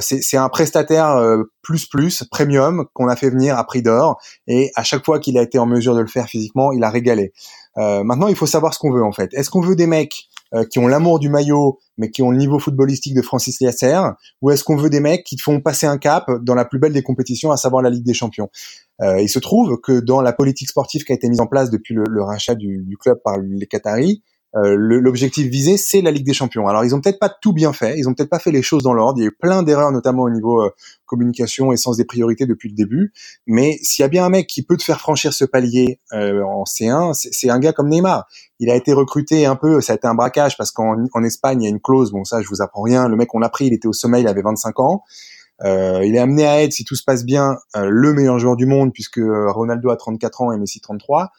C'est 0.00 0.36
un 0.36 0.48
prestataire 0.48 1.18
plus 1.62 1.86
plus 1.86 2.24
premium 2.30 2.86
qu'on 2.92 3.08
a 3.08 3.16
fait 3.16 3.30
venir 3.30 3.56
à 3.58 3.64
prix 3.64 3.82
d'or 3.82 4.20
et 4.46 4.70
à 4.76 4.82
chaque 4.82 5.04
fois 5.04 5.18
qu'il 5.18 5.38
a 5.38 5.42
été 5.42 5.58
en 5.58 5.66
mesure 5.66 5.94
de 5.94 6.00
le 6.00 6.06
faire 6.06 6.26
physiquement, 6.26 6.72
il 6.72 6.84
a 6.84 6.90
régalé. 6.90 7.32
Euh, 7.78 8.04
maintenant, 8.04 8.28
il 8.28 8.36
faut 8.36 8.46
savoir 8.46 8.74
ce 8.74 8.78
qu'on 8.78 8.92
veut 8.92 9.04
en 9.04 9.12
fait. 9.12 9.32
Est-ce 9.34 9.50
qu'on 9.50 9.60
veut 9.60 9.76
des 9.76 9.86
mecs 9.86 10.28
euh, 10.54 10.64
qui 10.64 10.78
ont 10.78 10.86
l'amour 10.86 11.18
du 11.18 11.28
maillot, 11.28 11.78
mais 11.98 12.10
qui 12.10 12.22
ont 12.22 12.30
le 12.30 12.38
niveau 12.38 12.58
footballistique 12.58 13.14
de 13.14 13.22
Francis 13.22 13.60
Liasser, 13.60 14.00
ou 14.40 14.50
est-ce 14.50 14.64
qu'on 14.64 14.76
veut 14.76 14.90
des 14.90 15.00
mecs 15.00 15.24
qui 15.24 15.36
te 15.36 15.42
font 15.42 15.60
passer 15.60 15.86
un 15.86 15.98
cap 15.98 16.30
dans 16.42 16.54
la 16.54 16.64
plus 16.64 16.78
belle 16.78 16.92
des 16.92 17.02
compétitions, 17.02 17.50
à 17.50 17.56
savoir 17.56 17.82
la 17.82 17.90
Ligue 17.90 18.04
des 18.04 18.14
Champions? 18.14 18.48
Euh, 19.02 19.20
Il 19.20 19.28
se 19.28 19.38
trouve 19.38 19.78
que 19.82 20.00
dans 20.00 20.22
la 20.22 20.32
politique 20.32 20.68
sportive 20.68 21.04
qui 21.04 21.12
a 21.12 21.14
été 21.14 21.28
mise 21.28 21.40
en 21.40 21.46
place 21.46 21.70
depuis 21.70 21.94
le, 21.94 22.04
le 22.08 22.22
rachat 22.22 22.54
du, 22.54 22.84
du, 22.84 22.96
club 22.96 23.18
par 23.24 23.38
les 23.38 23.66
Qataris, 23.66 24.22
euh, 24.22 24.35
l'objectif 24.64 25.46
visé, 25.48 25.76
c'est 25.76 26.00
la 26.00 26.10
Ligue 26.10 26.24
des 26.24 26.32
Champions. 26.32 26.66
Alors, 26.66 26.84
ils 26.84 26.94
ont 26.94 27.00
peut-être 27.00 27.18
pas 27.18 27.28
tout 27.28 27.52
bien 27.52 27.72
fait, 27.72 27.98
ils 27.98 28.08
ont 28.08 28.14
peut-être 28.14 28.30
pas 28.30 28.38
fait 28.38 28.50
les 28.50 28.62
choses 28.62 28.82
dans 28.82 28.94
l'ordre. 28.94 29.18
Il 29.18 29.22
y 29.22 29.24
a 29.24 29.28
eu 29.28 29.36
plein 29.38 29.62
d'erreurs, 29.62 29.92
notamment 29.92 30.22
au 30.22 30.30
niveau 30.30 30.62
euh, 30.62 30.70
communication 31.04 31.72
et 31.72 31.76
sens 31.76 31.96
des 31.96 32.04
priorités 32.04 32.46
depuis 32.46 32.70
le 32.70 32.74
début. 32.74 33.12
Mais 33.46 33.78
s'il 33.82 34.02
y 34.02 34.06
a 34.06 34.08
bien 34.08 34.24
un 34.24 34.30
mec 34.30 34.46
qui 34.46 34.62
peut 34.62 34.76
te 34.76 34.82
faire 34.82 35.00
franchir 35.00 35.32
ce 35.34 35.44
palier 35.44 36.00
euh, 36.12 36.42
en 36.42 36.64
C1, 36.64 37.12
c'est 37.12 37.50
un 37.50 37.58
gars 37.58 37.72
comme 37.72 37.88
Neymar. 37.88 38.26
Il 38.58 38.70
a 38.70 38.76
été 38.76 38.92
recruté 38.94 39.44
un 39.44 39.56
peu, 39.56 39.80
ça 39.80 39.92
a 39.92 39.96
été 39.96 40.06
un 40.06 40.14
braquage 40.14 40.56
parce 40.56 40.70
qu'en 40.70 40.96
en 41.12 41.22
Espagne, 41.22 41.62
il 41.62 41.64
y 41.64 41.68
a 41.68 41.70
une 41.70 41.80
clause. 41.80 42.12
Bon, 42.12 42.24
ça, 42.24 42.40
je 42.40 42.48
vous 42.48 42.62
apprends 42.62 42.82
rien. 42.82 43.08
Le 43.08 43.16
mec, 43.16 43.34
on 43.34 43.38
l'a 43.38 43.50
pris, 43.50 43.66
il 43.66 43.74
était 43.74 43.88
au 43.88 43.92
sommet, 43.92 44.20
il 44.20 44.28
avait 44.28 44.42
25 44.42 44.80
ans. 44.80 45.02
Euh, 45.64 46.04
il 46.04 46.14
est 46.14 46.18
amené 46.18 46.46
à 46.46 46.62
être, 46.62 46.72
si 46.72 46.84
tout 46.84 46.96
se 46.96 47.04
passe 47.04 47.24
bien, 47.24 47.56
le 47.74 48.12
meilleur 48.14 48.38
joueur 48.38 48.56
du 48.56 48.66
monde 48.66 48.92
puisque 48.92 49.20
Ronaldo 49.20 49.90
a 49.90 49.96
34 49.96 50.42
ans 50.42 50.52
et 50.52 50.58
Messi 50.58 50.80
33. 50.80 51.30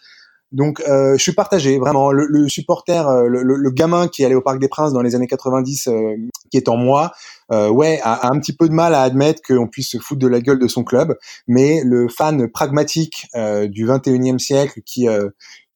Donc, 0.53 0.81
euh, 0.87 1.17
je 1.17 1.21
suis 1.21 1.33
partagé, 1.33 1.77
vraiment. 1.77 2.11
Le, 2.11 2.25
le 2.25 2.47
supporter, 2.47 3.07
euh, 3.07 3.27
le, 3.27 3.43
le, 3.43 3.71
gamin 3.71 4.07
qui 4.07 4.23
allait 4.23 4.35
au 4.35 4.41
Parc 4.41 4.59
des 4.59 4.69
Princes 4.69 4.93
dans 4.93 5.01
les 5.01 5.13
années 5.13 5.27
90, 5.27 5.87
euh, 5.87 6.15
qui 6.49 6.57
est 6.57 6.69
en 6.69 6.77
moi, 6.77 7.11
euh, 7.51 7.69
ouais, 7.69 7.99
a, 8.01 8.13
a, 8.13 8.33
un 8.33 8.39
petit 8.39 8.53
peu 8.53 8.69
de 8.69 8.73
mal 8.73 8.93
à 8.93 9.01
admettre 9.01 9.41
qu'on 9.45 9.67
puisse 9.67 9.91
se 9.91 9.97
foutre 9.97 10.21
de 10.21 10.27
la 10.27 10.39
gueule 10.39 10.59
de 10.59 10.67
son 10.67 10.83
club. 10.85 11.17
Mais 11.47 11.81
le 11.83 12.07
fan 12.07 12.49
pragmatique 12.49 13.27
du 13.35 13.85
21e 13.85 14.39
siècle, 14.39 14.81
qui 14.85 15.07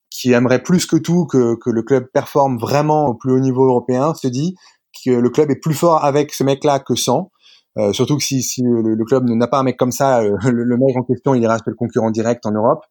qui 0.09 0.33
aimerait 0.33 0.61
plus 0.61 0.85
que 0.85 0.97
tout 0.97 1.25
que, 1.25 1.55
que 1.55 1.69
le 1.69 1.83
club 1.83 2.07
performe 2.13 2.57
vraiment 2.59 3.07
au 3.07 3.13
plus 3.13 3.31
haut 3.31 3.39
niveau 3.39 3.65
européen, 3.65 4.13
se 4.13 4.27
dit 4.27 4.55
que 5.05 5.11
le 5.11 5.29
club 5.29 5.49
est 5.51 5.55
plus 5.55 5.73
fort 5.73 6.03
avec 6.03 6.33
ce 6.33 6.43
mec-là 6.43 6.79
que 6.79 6.95
sans. 6.95 7.30
Euh, 7.77 7.93
surtout 7.93 8.17
que 8.17 8.23
si, 8.23 8.41
si 8.41 8.61
le, 8.63 9.05
club 9.05 9.29
n'a 9.29 9.47
pas 9.47 9.59
un 9.59 9.63
mec 9.63 9.77
comme 9.77 9.91
ça, 9.91 10.21
euh, 10.21 10.35
le, 10.51 10.77
mec 10.77 10.95
en 10.97 11.03
question, 11.03 11.33
il 11.35 11.45
reste 11.47 11.65
le 11.67 11.75
concurrent 11.75 12.11
direct 12.11 12.45
en 12.45 12.51
Europe. 12.51 12.83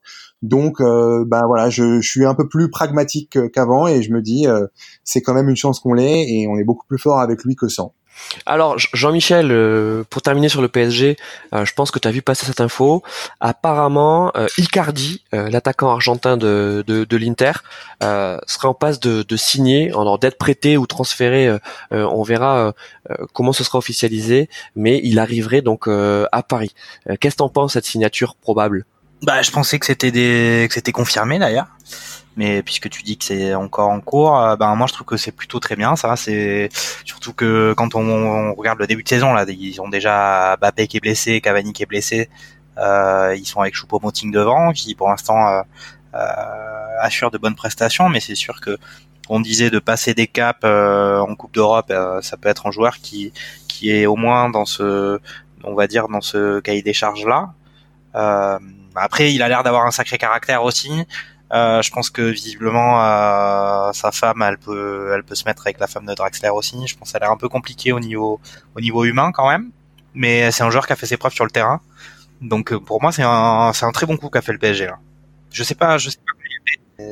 Donc, 0.43 0.81
euh, 0.81 1.25
ben 1.27 1.43
voilà, 1.47 1.69
je, 1.69 2.01
je, 2.01 2.09
suis 2.09 2.25
un 2.25 2.35
peu 2.35 2.49
plus 2.49 2.71
pragmatique 2.71 3.39
qu'avant 3.53 3.87
et 3.87 4.03
je 4.03 4.11
me 4.13 4.23
dis, 4.23 4.47
euh, 4.47 4.67
c'est 5.05 5.21
quand 5.21 5.35
même 5.35 5.49
une 5.49 5.57
chance 5.57 5.81
qu'on 5.81 5.93
l'ait 5.93 6.25
et 6.29 6.47
on 6.49 6.57
est 6.57 6.65
beaucoup 6.65 6.87
plus 6.87 6.99
fort 6.99 7.21
avec 7.21 7.45
lui 7.45 7.57
que 7.57 7.69
sans. 7.69 7.93
Alors 8.47 8.77
Jean-Michel, 8.79 9.51
euh, 9.51 10.05
pour 10.09 10.23
terminer 10.23 10.49
sur 10.49 10.63
le 10.63 10.69
PSG, 10.69 11.17
euh, 11.55 11.65
je 11.65 11.73
pense 11.75 11.91
que 11.91 11.99
tu 11.99 12.07
as 12.07 12.11
vu 12.11 12.23
passer 12.23 12.47
cette 12.47 12.61
info. 12.61 13.03
Apparemment, 13.41 14.33
euh, 14.37 14.47
Icardi, 14.59 15.25
l'attaquant 15.33 15.91
argentin 15.91 16.37
de, 16.37 16.85
de, 16.87 17.17
l'Inter, 17.17 17.53
serait 18.01 18.69
en 18.69 18.75
passe 18.75 19.01
de, 19.01 19.23
de 19.23 19.37
signer, 19.37 19.91
alors 19.91 20.19
d'être 20.19 20.39
prêté 20.39 20.77
ou 20.77 20.87
transféré. 20.87 21.59
on 21.91 22.23
verra 22.23 22.73
comment 23.33 23.53
ce 23.53 23.65
sera 23.65 23.79
officialisé, 23.79 24.49
mais 24.77 25.01
il 25.03 25.19
arriverait 25.19 25.63
donc 25.63 25.89
à 25.89 26.43
Paris. 26.43 26.75
Qu'est-ce 27.21 27.35
que 27.35 27.39
t'en 27.39 27.49
penses 27.49 27.75
cette 27.75 27.85
signature 27.85 28.35
probable? 28.37 28.85
Bah, 29.23 29.43
je 29.43 29.51
pensais 29.51 29.79
que 29.79 29.87
c'était 29.87 30.11
des... 30.11 30.67
que 30.69 30.75
c'était 30.75 30.93
confirmé 30.93 31.39
d'ailleurs 31.39 31.67
mais 32.37 32.63
puisque 32.63 32.89
tu 32.89 33.03
dis 33.03 33.17
que 33.19 33.25
c'est 33.25 33.55
encore 33.55 33.91
en 33.91 34.01
cours, 34.01 34.39
euh, 34.39 34.57
ben 34.57 34.75
moi 34.75 34.87
je 34.87 34.95
trouve 34.95 35.07
que 35.07 35.17
c'est 35.17 35.33
plutôt 35.33 35.61
très 35.61 35.77
bien. 35.77 35.97
Ça, 35.97 36.17
c'est 36.17 36.69
surtout 37.05 37.33
que 37.33 37.75
quand 37.77 37.95
on, 37.95 38.55
regarde 38.55 38.79
le 38.79 38.87
début 38.87 39.03
de 39.03 39.09
saison 39.09 39.33
là, 39.35 39.45
ils 39.49 39.81
ont 39.81 39.89
déjà 39.89 40.57
Bappé 40.61 40.87
qui 40.87 40.97
est 40.99 41.01
blessé, 41.01 41.41
Cavani 41.41 41.73
qui 41.73 41.83
est 41.83 41.87
blessé. 41.87 42.29
Euh, 42.79 43.35
ils 43.37 43.47
sont 43.47 43.61
avec 43.61 43.75
Choupo-Moting 43.75 44.31
devant, 44.31 44.73
qui 44.73 44.95
pour 44.95 45.09
l'instant 45.09 45.49
euh, 45.49 45.63
euh, 46.15 46.97
assure 47.01 47.31
de 47.31 47.39
bonnes 47.39 47.55
prestations, 47.55 48.09
mais 48.09 48.21
c'est 48.21 48.35
sûr 48.35 48.61
que 48.61 48.79
on 49.29 49.41
disait 49.41 49.71
de 49.71 49.79
passer 49.79 50.15
des 50.15 50.27
caps 50.27 50.65
en 50.65 51.35
Coupe 51.37 51.55
d'Europe, 51.55 51.93
ça 52.21 52.37
peut 52.37 52.49
être 52.49 52.67
un 52.67 52.73
joueur 52.73 52.99
qui 52.99 53.33
qui 53.69 53.91
est 53.93 54.07
au 54.07 54.17
moins 54.17 54.51
dans 54.51 54.65
ce, 54.65 55.21
on 55.63 55.75
va 55.75 55.87
dire 55.87 56.09
dans 56.09 56.21
ce 56.21 56.59
cahier 56.61 56.83
des 56.83 56.93
charges 56.93 57.25
là. 57.27 57.53
après, 58.97 59.33
il 59.33 59.43
a 59.43 59.49
l'air 59.49 59.63
d'avoir 59.63 59.87
un 59.87 59.93
sacré 59.93 60.19
caractère 60.19 60.65
aussi. 60.65 61.07
Euh, 61.53 61.83
je 61.83 61.91
pense 61.91 62.11
que 62.11 62.23
visiblement 62.23 63.03
euh, 63.05 63.93
sa 63.93 64.13
femme, 64.13 64.43
elle 64.43 64.59
peut, 64.59 65.13
elle 65.15 65.25
peut 65.25 65.35
se 65.35 65.45
mettre 65.45 65.63
avec 65.63 65.81
la 65.81 65.87
femme 65.87 66.07
de 66.07 66.15
Draxler 66.15 66.51
aussi. 66.51 66.87
Je 66.87 66.97
pense 66.97 67.13
qu'elle 67.13 67.23
a 67.23 67.27
l'air 67.27 67.33
un 67.33 67.37
peu 67.37 67.49
compliqué 67.49 67.93
au 67.93 68.01
niveau, 68.01 68.41
au 68.77 68.81
niveau 68.81 69.05
humain 69.05 69.33
quand 69.33 69.49
même. 69.49 69.71
Mais 70.15 70.51
c'est 70.53 70.63
un 70.63 70.71
joueur 70.71 70.87
qui 70.87 70.93
a 70.93 70.97
fait 70.97 71.07
ses 71.07 71.17
preuves 71.17 71.33
sur 71.33 71.45
le 71.45 71.51
terrain. 71.51 71.81
Donc 72.41 72.73
euh, 72.73 72.79
pour 72.81 73.03
moi, 73.03 73.13
c'est 73.13 73.23
un, 73.25 73.73
c'est 73.75 73.85
un 73.85 73.93
très 73.93 74.07
bon 74.07 74.17
coup 74.17 74.29
qu'a 74.29 74.43
fait 74.43 74.53
le 74.53 74.59
PSG. 74.59 74.87
Là. 74.87 74.99
Je 75.51 75.63
sais 75.65 75.75
pas, 75.75 75.99
je 75.99 76.11
sais 76.11 76.19
pas. 76.19 76.33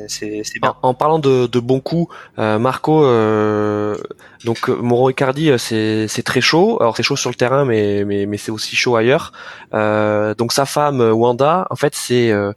C'est, 0.07 0.43
c'est 0.43 0.59
bien. 0.59 0.75
En, 0.83 0.93
parlant 0.93 1.17
de, 1.17 1.47
de 1.47 1.59
bons 1.59 1.79
coups, 1.79 2.13
euh, 2.37 2.59
Marco, 2.59 3.03
euh, 3.05 3.97
donc 4.45 4.67
Moro 4.67 5.09
Icardi, 5.09 5.51
c'est, 5.57 6.07
c'est 6.07 6.21
très 6.21 6.41
chaud. 6.41 6.77
Alors 6.79 6.95
c'est 6.95 7.01
chaud 7.01 7.15
sur 7.15 7.31
le 7.31 7.35
terrain, 7.35 7.65
mais 7.65 8.05
mais, 8.05 8.27
mais 8.27 8.37
c'est 8.37 8.51
aussi 8.51 8.75
chaud 8.75 8.95
ailleurs. 8.95 9.31
donc 9.73 10.53
sa 10.53 10.65
femme 10.65 11.01
Wanda, 11.01 11.65
en 11.71 11.75
fait, 11.75 11.95
c'est 11.95 12.31
euh, 12.31 12.53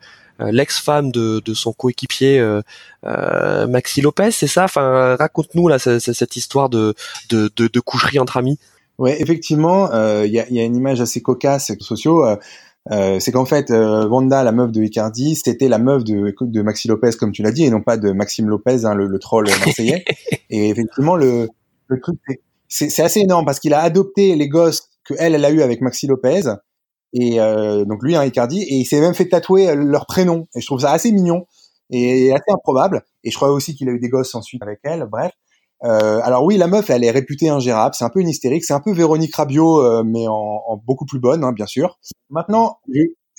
l'ex-femme 0.51 1.13
de, 1.13 1.41
de, 1.45 1.55
son 1.55 1.73
coéquipier 1.73 2.39
euh, 2.39 2.63
euh, 3.05 3.67
Maxi 3.67 4.01
Lopez, 4.01 4.31
c'est 4.31 4.47
ça? 4.47 4.65
Enfin, 4.65 5.17
raconte-nous 5.17 5.69
là 5.69 5.79
cette, 5.79 6.37
histoire 6.37 6.69
de, 6.69 6.95
de, 7.31 7.51
de, 7.57 7.81
coucherie 7.81 8.19
entre 8.19 8.37
amis. 8.37 8.59
Ouais, 8.99 9.21
effectivement, 9.21 9.91
il 10.25 10.33
y, 10.33 10.39
a, 10.39 10.49
y, 10.51 10.61
a, 10.61 10.65
une 10.65 10.77
image 10.77 11.01
assez 11.01 11.23
cocasse 11.23 11.73
sociaux. 11.81 12.25
Euh, 12.91 13.21
c'est 13.21 13.31
qu'en 13.31 13.45
fait, 13.45 13.71
euh, 13.71 14.09
Wanda, 14.09 14.43
la 14.43 14.51
meuf 14.51 14.73
de 14.73 14.83
Icardi, 14.83 15.37
c'était 15.37 15.69
la 15.69 15.79
meuf 15.79 16.03
de, 16.03 16.35
de 16.41 16.63
Maxi 16.63 16.89
Lopez, 16.89 17.11
comme 17.19 17.31
tu 17.31 17.43
l'as 17.43 17.53
dit, 17.53 17.65
et 17.65 17.71
non 17.71 17.81
pas 17.81 17.97
de 17.97 18.11
Maxime 18.11 18.49
Lopez, 18.49 18.85
hein, 18.85 18.95
le, 18.95 19.07
le, 19.07 19.19
troll 19.19 19.49
marseillais. 19.65 20.05
et 20.51 20.69
effectivement, 20.69 21.15
le, 21.15 21.49
le 21.87 22.01
truc, 22.01 22.19
c'est 22.69 23.01
assez 23.01 23.21
énorme 23.21 23.45
parce 23.45 23.61
qu'il 23.61 23.75
a 23.75 23.81
adopté 23.81 24.35
les 24.35 24.49
gosses 24.49 24.89
que 25.05 25.15
elle, 25.19 25.35
elle 25.35 25.45
a 25.45 25.51
eu 25.51 25.63
avec 25.63 25.81
Maxi 25.81 26.07
Lopez 26.07 26.43
et 27.13 27.41
euh, 27.41 27.85
donc 27.85 28.03
lui, 28.03 28.17
un 28.17 28.25
Icardi, 28.25 28.63
et 28.63 28.77
il 28.77 28.85
s'est 28.85 29.01
même 29.01 29.15
fait 29.15 29.29
tatouer 29.29 29.69
euh, 29.69 29.75
leur 29.75 30.07
prénom. 30.07 30.49
Et 30.55 30.61
je 30.61 30.67
trouve 30.67 30.81
ça 30.81 30.93
assez 30.93 31.13
mignon 31.13 31.47
et 31.91 32.33
assez 32.33 32.51
improbable. 32.51 33.03
Et 33.25 33.31
je 33.31 33.37
crois 33.37 33.51
aussi 33.51 33.75
qu'il 33.75 33.89
a 33.89 33.93
eu 33.93 33.99
des 33.99 34.09
gosses 34.09 34.35
ensuite 34.35 34.63
avec 34.63 34.81
elle. 34.85 35.07
Bref. 35.11 35.33
Euh, 35.85 36.21
alors 36.23 36.45
oui, 36.45 36.57
la 36.57 36.69
meuf, 36.69 36.91
elle 36.91 37.05
est 37.05 37.11
réputée 37.11 37.49
ingérable. 37.49 37.95
C'est 37.97 38.05
un 38.05 38.11
peu 38.11 38.21
une 38.21 38.29
hystérique. 38.29 38.65
C'est 38.65 38.75
un 38.75 38.81
peu 38.81 38.93
Véronique 38.93 39.35
Rabiot, 39.35 39.81
euh, 39.81 40.03
mais 40.05 40.27
en, 40.27 40.63
en, 40.67 40.77
beaucoup 40.77 41.07
plus 41.07 41.19
bonne, 41.19 41.45
hein, 41.45 41.53
bien 41.53 41.67
sûr. 41.67 41.99
Maintenant, 42.31 42.79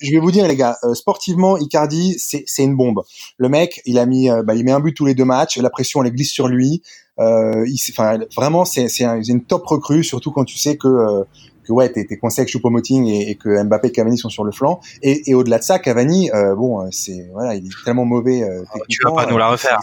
je, 0.00 0.10
vais 0.10 0.18
vous 0.18 0.30
dire, 0.30 0.46
les 0.46 0.56
gars, 0.56 0.76
euh, 0.84 0.94
sportivement, 0.94 1.56
Icardi, 1.56 2.16
c'est 2.18 2.44
une 2.62 2.76
bombe. 2.76 3.02
Le 3.38 3.48
mec, 3.48 3.80
il 3.86 3.98
a 3.98 4.06
mis, 4.06 4.28
bah, 4.44 4.54
il 4.54 4.64
met 4.64 4.72
un 4.72 4.80
but 4.80 4.94
tous 4.94 5.06
les 5.06 5.14
deux 5.14 5.24
matchs. 5.24 5.56
La 5.56 5.70
pression, 5.70 6.02
elle 6.02 6.12
glisse 6.12 6.32
sur 6.32 6.48
lui. 6.48 6.82
il, 7.18 7.76
enfin, 7.90 8.18
vraiment, 8.36 8.64
c'est 8.64 8.88
une 9.00 9.44
top 9.44 9.66
recrue, 9.66 10.04
surtout 10.04 10.30
quand 10.30 10.44
tu 10.44 10.58
sais 10.58 10.76
que 10.76 11.24
que 11.64 11.72
ouais, 11.72 11.90
t'es, 11.90 12.04
t'es 12.04 12.16
coincé 12.16 12.42
avec 12.42 12.50
Choupo-Moting 12.50 13.06
et, 13.06 13.30
et, 13.30 13.34
que 13.36 13.62
Mbappé 13.62 13.88
et 13.88 13.92
Cavani 13.92 14.18
sont 14.18 14.28
sur 14.28 14.44
le 14.44 14.52
flanc. 14.52 14.80
Et, 15.02 15.30
et 15.30 15.34
au-delà 15.34 15.58
de 15.58 15.64
ça, 15.64 15.78
Cavani, 15.78 16.30
euh, 16.32 16.54
bon, 16.54 16.80
euh, 16.80 16.88
c'est 16.90 17.28
voilà, 17.32 17.54
il 17.54 17.66
est 17.66 17.84
tellement 17.84 18.04
mauvais. 18.04 18.42
Euh, 18.42 18.62
ah, 18.72 18.78
tu 18.88 18.98
vas 19.04 19.12
pas 19.12 19.26
nous 19.26 19.38
la 19.38 19.48
refaire 19.48 19.80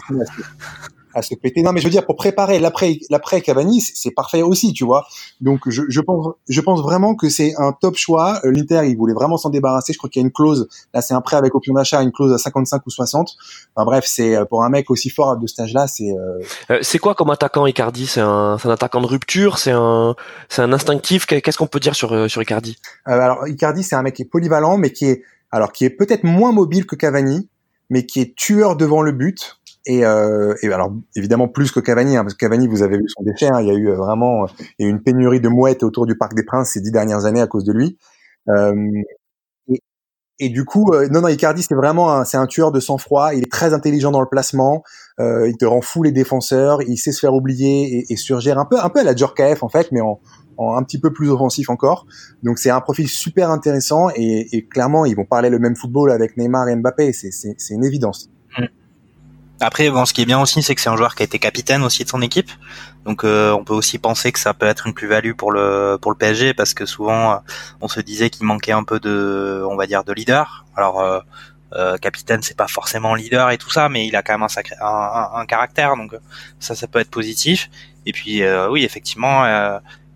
à 1.14 1.22
se 1.22 1.34
péter. 1.34 1.62
Non, 1.62 1.72
mais 1.72 1.80
je 1.80 1.86
veux 1.86 1.90
dire 1.90 2.06
pour 2.06 2.16
préparer 2.16 2.58
l'après 2.58 2.98
l'après 3.10 3.40
Cavani, 3.40 3.80
c'est 3.80 4.10
parfait 4.10 4.42
aussi, 4.42 4.72
tu 4.72 4.84
vois. 4.84 5.06
Donc 5.40 5.60
je, 5.66 5.82
je 5.88 6.00
pense 6.00 6.34
je 6.48 6.60
pense 6.60 6.82
vraiment 6.82 7.14
que 7.14 7.28
c'est 7.28 7.54
un 7.58 7.72
top 7.72 7.96
choix. 7.96 8.40
Euh, 8.44 8.50
L'Inter, 8.50 8.82
il 8.84 8.96
voulait 8.96 9.14
vraiment 9.14 9.36
s'en 9.36 9.50
débarrasser. 9.50 9.92
Je 9.92 9.98
crois 9.98 10.10
qu'il 10.10 10.20
y 10.20 10.24
a 10.24 10.26
une 10.26 10.32
clause. 10.32 10.68
Là, 10.94 11.02
c'est 11.02 11.14
un 11.14 11.20
prêt 11.20 11.36
avec 11.36 11.54
option 11.54 11.74
d'achat, 11.74 12.02
une 12.02 12.12
clause 12.12 12.32
à 12.32 12.38
55 12.38 12.86
ou 12.86 12.90
60. 12.90 13.36
Enfin 13.74 13.84
bref, 13.84 14.04
c'est 14.06 14.36
euh, 14.36 14.44
pour 14.44 14.64
un 14.64 14.68
mec 14.68 14.90
aussi 14.90 15.10
fort 15.10 15.36
de 15.36 15.46
stage 15.46 15.72
là, 15.72 15.86
c'est. 15.86 16.10
Euh... 16.10 16.78
c'est 16.82 16.98
quoi 16.98 17.14
comme 17.14 17.30
attaquant 17.30 17.66
Icardi? 17.66 18.06
C'est 18.06 18.20
un, 18.20 18.56
un 18.62 18.70
attaquant 18.70 19.00
de 19.00 19.06
rupture? 19.06 19.58
C'est 19.58 19.72
un 19.72 20.14
c'est 20.48 20.62
un 20.62 20.72
instinctif? 20.72 21.26
Qu'est-ce 21.26 21.58
qu'on 21.58 21.66
peut 21.66 21.80
dire 21.80 21.94
sur 21.94 22.12
euh, 22.12 22.28
sur 22.28 22.42
Icardi? 22.42 22.76
Alors 23.04 23.46
Icardi, 23.46 23.82
c'est 23.82 23.96
un 23.96 24.02
mec 24.02 24.14
qui 24.14 24.22
est 24.22 24.26
polyvalent, 24.26 24.76
mais 24.76 24.92
qui 24.92 25.06
est 25.06 25.22
alors 25.50 25.72
qui 25.72 25.84
est 25.84 25.90
peut-être 25.90 26.24
moins 26.24 26.52
mobile 26.52 26.86
que 26.86 26.96
Cavani, 26.96 27.48
mais 27.90 28.06
qui 28.06 28.20
est 28.20 28.34
tueur 28.34 28.76
devant 28.76 29.02
le 29.02 29.12
but 29.12 29.58
et, 29.86 30.04
euh, 30.04 30.54
et, 30.62 30.72
alors 30.72 30.92
évidemment 31.16 31.48
plus 31.48 31.70
que 31.72 31.80
Cavani, 31.80 32.16
hein, 32.16 32.22
parce 32.22 32.34
que 32.34 32.38
Cavani, 32.38 32.68
vous 32.68 32.82
avez 32.82 32.96
vu 32.96 33.04
son 33.08 33.22
déchet, 33.22 33.48
hein, 33.48 33.60
il 33.60 33.66
y 33.66 33.70
a 33.70 33.74
eu 33.74 33.88
euh, 33.88 33.96
vraiment 33.96 34.46
il 34.78 34.84
y 34.84 34.84
a 34.84 34.88
eu 34.88 34.90
une 34.90 35.02
pénurie 35.02 35.40
de 35.40 35.48
mouettes 35.48 35.82
autour 35.82 36.06
du 36.06 36.16
Parc 36.16 36.34
des 36.34 36.44
Princes 36.44 36.70
ces 36.70 36.80
dix 36.80 36.92
dernières 36.92 37.24
années 37.24 37.40
à 37.40 37.46
cause 37.46 37.64
de 37.64 37.72
lui. 37.72 37.98
Euh, 38.48 38.74
et, 39.68 39.80
et, 40.38 40.48
du 40.48 40.64
coup, 40.64 40.92
euh, 40.92 41.08
non, 41.08 41.20
non, 41.20 41.28
Icardi, 41.28 41.62
c'est 41.62 41.74
vraiment 41.74 42.24
c'est 42.24 42.36
un 42.36 42.46
tueur 42.46 42.72
de 42.72 42.80
sang-froid. 42.80 43.34
Il 43.34 43.44
est 43.44 43.50
très 43.50 43.74
intelligent 43.74 44.10
dans 44.10 44.20
le 44.20 44.28
placement. 44.28 44.82
Euh, 45.20 45.48
il 45.48 45.56
te 45.56 45.64
rend 45.64 45.80
fou 45.80 46.02
les 46.02 46.12
défenseurs. 46.12 46.82
Il 46.82 46.96
sait 46.96 47.12
se 47.12 47.20
faire 47.20 47.34
oublier 47.34 47.98
et, 47.98 48.12
et 48.12 48.16
surgère 48.16 48.58
un 48.58 48.64
peu, 48.64 48.78
un 48.80 48.88
peu 48.88 49.00
à 49.00 49.04
la 49.04 49.14
Djorkaeff 49.14 49.62
en 49.62 49.68
fait, 49.68 49.92
mais 49.92 50.00
en, 50.00 50.20
en, 50.56 50.76
un 50.76 50.82
petit 50.82 51.00
peu 51.00 51.12
plus 51.12 51.30
offensif 51.30 51.70
encore. 51.70 52.06
Donc 52.42 52.58
c'est 52.58 52.70
un 52.70 52.80
profil 52.80 53.08
super 53.08 53.50
intéressant 53.50 54.08
et, 54.14 54.56
et, 54.56 54.66
clairement 54.66 55.04
ils 55.04 55.16
vont 55.16 55.24
parler 55.24 55.50
le 55.50 55.58
même 55.58 55.76
football 55.76 56.10
avec 56.10 56.36
Neymar 56.36 56.68
et 56.68 56.76
Mbappé. 56.76 57.12
C'est 57.12 57.74
une 57.74 57.84
évidence. 57.84 58.30
Mm. 58.58 58.64
Après, 59.62 59.88
bon, 59.90 60.04
ce 60.04 60.12
qui 60.12 60.22
est 60.22 60.26
bien 60.26 60.40
aussi, 60.40 60.60
c'est 60.60 60.74
que 60.74 60.80
c'est 60.80 60.90
un 60.90 60.96
joueur 60.96 61.14
qui 61.14 61.22
a 61.22 61.24
été 61.24 61.38
capitaine 61.38 61.84
aussi 61.84 62.02
de 62.02 62.08
son 62.08 62.20
équipe. 62.20 62.50
Donc, 63.04 63.24
euh, 63.24 63.52
on 63.52 63.62
peut 63.62 63.74
aussi 63.74 63.98
penser 63.98 64.32
que 64.32 64.40
ça 64.40 64.54
peut 64.54 64.66
être 64.66 64.88
une 64.88 64.92
plus-value 64.92 65.34
pour 65.34 65.52
le 65.52 65.98
pour 66.02 66.10
le 66.10 66.16
PSG 66.16 66.52
parce 66.52 66.74
que 66.74 66.84
souvent, 66.84 67.34
euh, 67.34 67.36
on 67.80 67.86
se 67.86 68.00
disait 68.00 68.28
qu'il 68.28 68.44
manquait 68.44 68.72
un 68.72 68.82
peu 68.82 68.98
de, 68.98 69.64
on 69.70 69.76
va 69.76 69.86
dire, 69.86 70.02
de 70.02 70.12
leader. 70.12 70.64
Alors, 70.76 71.00
euh, 71.00 71.20
euh, 71.74 71.96
capitaine, 71.96 72.42
c'est 72.42 72.56
pas 72.56 72.66
forcément 72.66 73.14
leader 73.14 73.50
et 73.50 73.58
tout 73.58 73.70
ça, 73.70 73.88
mais 73.88 74.04
il 74.08 74.16
a 74.16 74.22
quand 74.24 74.34
même 74.34 74.42
un, 74.42 74.48
sacré, 74.48 74.74
un, 74.80 75.46
caractère. 75.46 75.96
Donc, 75.96 76.12
ça, 76.58 76.74
ça 76.74 76.88
peut 76.88 76.98
être 76.98 77.10
positif. 77.10 77.70
Et 78.04 78.12
puis, 78.12 78.42
oui, 78.68 78.84
effectivement, 78.84 79.44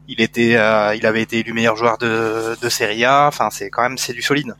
il 0.09 0.21
était, 0.21 0.55
il 0.97 1.07
avait 1.07 1.23
été 1.23 1.39
élu 1.39 1.53
meilleur 1.53 1.77
joueur 1.77 1.99
de 1.99 2.57
de 2.61 2.69
Serie 2.69 3.05
A. 3.05 3.29
Enfin, 3.29 3.51
c'est 3.51 3.71
quand 3.71 3.83
même, 3.83 3.97
c'est 3.97 4.13
du 4.13 4.23
solide. 4.23 4.57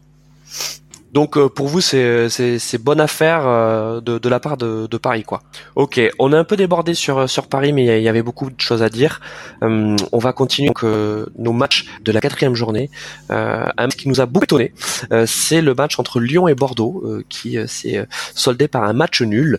Donc 1.17 1.39
euh, 1.39 1.49
pour 1.49 1.67
vous 1.67 1.81
c'est 1.81 2.79
bonne 2.79 3.01
affaire 3.01 3.47
euh, 3.47 4.03
de, 4.03 4.19
de 4.19 4.29
la 4.29 4.39
part 4.39 4.59
de, 4.59 4.87
de 4.87 4.97
Paris 4.99 5.23
quoi. 5.23 5.41
Ok, 5.75 5.99
on 6.19 6.31
a 6.35 6.39
un 6.39 6.45
peu 6.45 6.57
débordé 6.57 6.93
sur 6.93 7.27
sur 7.27 7.49
Paris 7.49 7.73
mais 7.73 7.87
il 8.01 8.03
y 8.03 8.09
avait 8.11 8.23
beaucoup 8.23 8.51
de 8.51 8.61
choses 8.61 8.83
à 8.83 8.91
dire. 8.91 9.23
Hum, 9.63 9.97
on 10.13 10.19
va 10.19 10.35
continuer 10.35 10.69
donc 10.69 10.85
nos 11.39 11.55
matchs 11.55 11.87
de 12.05 12.13
la 12.13 12.21
quatrième 12.21 12.55
journée. 12.55 12.91
Euh, 13.31 13.65
un 13.79 13.85
match 13.85 13.97
qui 13.97 14.11
nous 14.11 14.21
a 14.21 14.27
beaucoup 14.27 14.45
étonné, 14.45 14.75
c'est 15.25 15.63
le 15.63 15.73
match 15.75 15.99
entre 15.99 16.21
Lyon 16.21 16.49
et 16.49 16.55
Bordeaux 16.55 17.03
qui 17.31 17.57
s'est 17.67 18.07
soldé 18.35 18.69
par 18.69 18.83
un 18.83 18.93
match 18.93 19.23
nul 19.23 19.59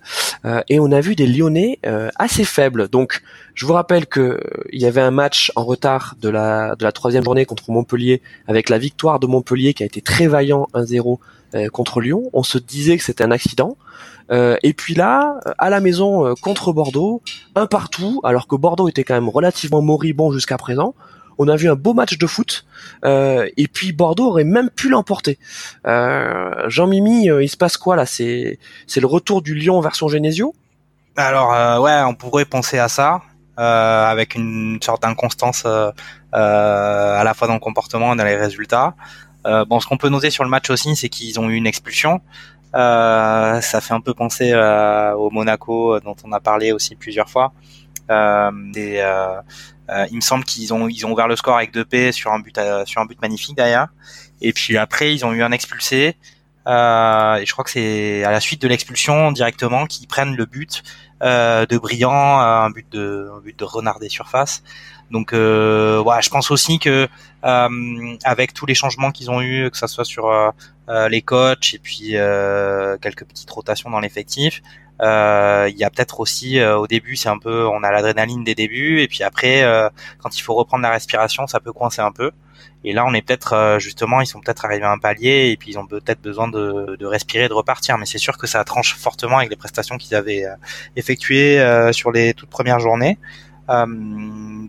et 0.69 0.79
on 0.79 0.91
a 0.91 1.01
vu 1.01 1.15
des 1.15 1.25
Lyonnais 1.25 1.79
assez 2.19 2.45
faibles. 2.45 2.87
Donc 2.87 3.23
je 3.57 3.65
vous 3.65 3.73
rappelle 3.73 4.05
que 4.05 4.39
il 4.71 4.79
y 4.79 4.85
avait 4.85 5.01
un 5.01 5.09
match 5.09 5.51
en 5.55 5.65
retard 5.65 6.15
de 6.21 6.29
la 6.29 6.75
de 6.75 6.83
la 6.83 6.91
troisième 6.91 7.23
journée 7.23 7.47
contre 7.47 7.71
Montpellier 7.71 8.21
avec 8.47 8.69
la 8.69 8.77
victoire 8.77 9.19
de 9.19 9.25
Montpellier 9.25 9.73
qui 9.73 9.81
a 9.81 9.87
été 9.87 9.99
très 9.99 10.27
vaillant 10.27 10.67
1-0 10.75 11.17
contre 11.71 11.99
Lyon. 11.99 12.29
On 12.33 12.43
se 12.43 12.59
disait 12.59 12.97
que 12.97 13.03
c'était 13.03 13.23
un 13.23 13.31
accident. 13.31 13.75
et 14.31 14.73
puis 14.77 14.93
là, 14.93 15.39
à 15.57 15.71
la 15.71 15.79
maison 15.79 16.35
contre 16.39 16.71
Bordeaux, 16.71 17.23
un 17.55 17.65
partout, 17.65 18.21
alors 18.23 18.47
que 18.47 18.55
Bordeaux 18.55 18.89
était 18.89 19.03
quand 19.03 19.15
même 19.15 19.29
relativement 19.29 19.81
moribond 19.81 20.31
jusqu'à 20.31 20.57
présent. 20.57 20.93
On 21.39 21.47
a 21.47 21.55
vu 21.55 21.67
un 21.67 21.75
beau 21.75 21.95
match 21.95 22.19
de 22.19 22.27
foot, 22.27 22.63
et 23.03 23.67
puis 23.73 23.91
Bordeaux 23.91 24.27
aurait 24.27 24.43
même 24.43 24.69
pu 24.69 24.87
l'emporter. 24.87 25.39
Jean-Mimi, 25.83 27.29
il 27.41 27.49
se 27.49 27.57
passe 27.57 27.77
quoi 27.77 27.95
là? 27.95 28.05
C'est 28.05 28.59
c'est 28.85 28.99
le 28.99 29.07
retour 29.07 29.41
du 29.41 29.55
Lyon 29.55 29.81
version 29.81 30.07
Genesio? 30.09 30.53
Alors 31.15 31.81
ouais, 31.81 32.03
on 32.05 32.13
pourrait 32.13 32.45
penser 32.45 32.77
à 32.77 32.87
ça. 32.87 33.21
Euh, 33.59 34.05
avec 34.05 34.35
une 34.35 34.79
sorte 34.83 35.01
d'inconstance 35.01 35.63
euh, 35.65 35.89
euh, 36.35 37.19
à 37.19 37.23
la 37.23 37.33
fois 37.33 37.47
dans 37.47 37.55
le 37.55 37.59
comportement 37.59 38.13
et 38.13 38.15
dans 38.15 38.23
les 38.23 38.35
résultats. 38.35 38.93
bon, 39.43 39.79
ce 39.79 39.87
qu'on 39.87 39.97
peut 39.97 40.09
noter 40.09 40.29
sur 40.29 40.43
le 40.43 40.49
match 40.49 40.69
aussi, 40.69 40.95
c'est 40.95 41.09
qu'ils 41.09 41.39
ont 41.39 41.49
eu 41.49 41.55
une 41.55 41.65
expulsion. 41.65 42.21
ça 42.73 43.79
fait 43.81 43.93
un 43.93 44.01
peu 44.01 44.13
penser 44.13 44.53
au 44.53 45.29
Monaco 45.31 45.99
dont 46.01 46.15
on 46.23 46.31
a 46.33 46.39
parlé 46.39 46.71
aussi 46.71 46.95
plusieurs 46.95 47.29
fois. 47.29 47.53
Et, 48.09 49.01
il 50.11 50.15
me 50.15 50.21
semble 50.21 50.43
qu'ils 50.43 50.73
ont 50.73 50.87
ils 50.89 51.05
ont 51.05 51.11
ouvert 51.13 51.27
le 51.27 51.35
score 51.37 51.55
avec 51.55 51.71
2 51.71 51.85
P 51.85 52.11
sur 52.11 52.33
un 52.33 52.39
but 52.39 52.59
sur 52.85 53.01
un 53.01 53.05
but 53.05 53.19
magnifique 53.21 53.55
d'ailleurs. 53.57 53.87
Et 54.41 54.53
puis 54.53 54.77
après 54.77 55.13
ils 55.15 55.25
ont 55.25 55.33
eu 55.33 55.41
un 55.41 55.51
expulsé. 55.51 56.15
Euh, 56.67 57.35
et 57.35 57.45
je 57.45 57.51
crois 57.53 57.63
que 57.63 57.71
c'est 57.71 58.23
à 58.25 58.31
la 58.31 58.39
suite 58.41 58.61
de 58.61 58.67
l'expulsion 58.67 59.31
directement 59.31 59.85
qu'ils 59.85 60.07
prennent 60.07 60.35
le 60.35 60.45
but 60.45 60.83
de 61.21 61.77
Brillant, 61.77 62.41
euh, 62.41 62.65
un 62.65 62.69
but 62.69 62.87
de 62.91 63.29
un 63.35 63.39
but 63.39 63.57
de 63.57 63.65
Renard 63.65 63.99
des 63.99 64.09
surfaces. 64.09 64.63
Donc 65.11 65.33
euh, 65.33 66.03
je 66.21 66.29
pense 66.29 66.51
aussi 66.51 66.79
que 66.79 67.07
euh, 67.45 68.17
avec 68.23 68.53
tous 68.53 68.65
les 68.65 68.75
changements 68.75 69.11
qu'ils 69.11 69.31
ont 69.31 69.41
eu, 69.41 69.69
que 69.71 69.77
ça 69.77 69.87
soit 69.87 70.05
sur 70.05 70.27
euh, 70.27 71.09
les 71.09 71.21
coachs 71.21 71.73
et 71.73 71.79
puis 71.79 72.15
quelques 73.01 73.25
petites 73.25 73.49
rotations 73.49 73.89
dans 73.89 73.99
l'effectif, 73.99 74.61
il 75.01 75.75
y 75.77 75.83
a 75.83 75.89
peut-être 75.89 76.19
aussi 76.19 76.61
au 76.63 76.87
début 76.87 77.15
c'est 77.15 77.29
un 77.29 77.39
peu 77.39 77.67
on 77.67 77.83
a 77.83 77.91
l'adrénaline 77.91 78.43
des 78.43 78.55
débuts 78.55 79.01
et 79.01 79.07
puis 79.07 79.23
après 79.23 79.63
quand 80.19 80.35
il 80.37 80.41
faut 80.41 80.55
reprendre 80.55 80.83
la 80.83 80.91
respiration 80.91 81.47
ça 81.47 81.59
peut 81.59 81.73
coincer 81.73 82.01
un 82.01 82.11
peu. 82.11 82.31
Et 82.87 82.93
là, 82.93 83.05
on 83.05 83.13
est 83.13 83.21
peut-être 83.21 83.51
euh, 83.51 83.79
justement, 83.79 84.21
ils 84.21 84.27
sont 84.27 84.39
peut-être 84.39 84.63
arrivés 84.63 84.85
à 84.85 84.91
un 84.93 84.97
palier 84.97 85.49
et 85.51 85.57
puis 85.57 85.71
ils 85.71 85.77
ont 85.77 85.85
peut-être 85.85 86.21
besoin 86.21 86.47
de, 86.47 86.95
de, 86.97 87.05
respirer, 87.05 87.49
de 87.49 87.53
repartir. 87.53 87.97
Mais 87.97 88.05
c'est 88.05 88.17
sûr 88.17 88.37
que 88.37 88.47
ça 88.47 88.63
tranche 88.63 88.95
fortement 88.95 89.39
avec 89.39 89.49
les 89.49 89.57
prestations 89.57 89.97
qu'ils 89.97 90.15
avaient 90.15 90.45
euh, 90.45 90.55
effectuées 90.95 91.59
euh, 91.59 91.91
sur 91.91 92.13
les 92.13 92.33
toutes 92.33 92.49
premières 92.49 92.79
journées. 92.79 93.17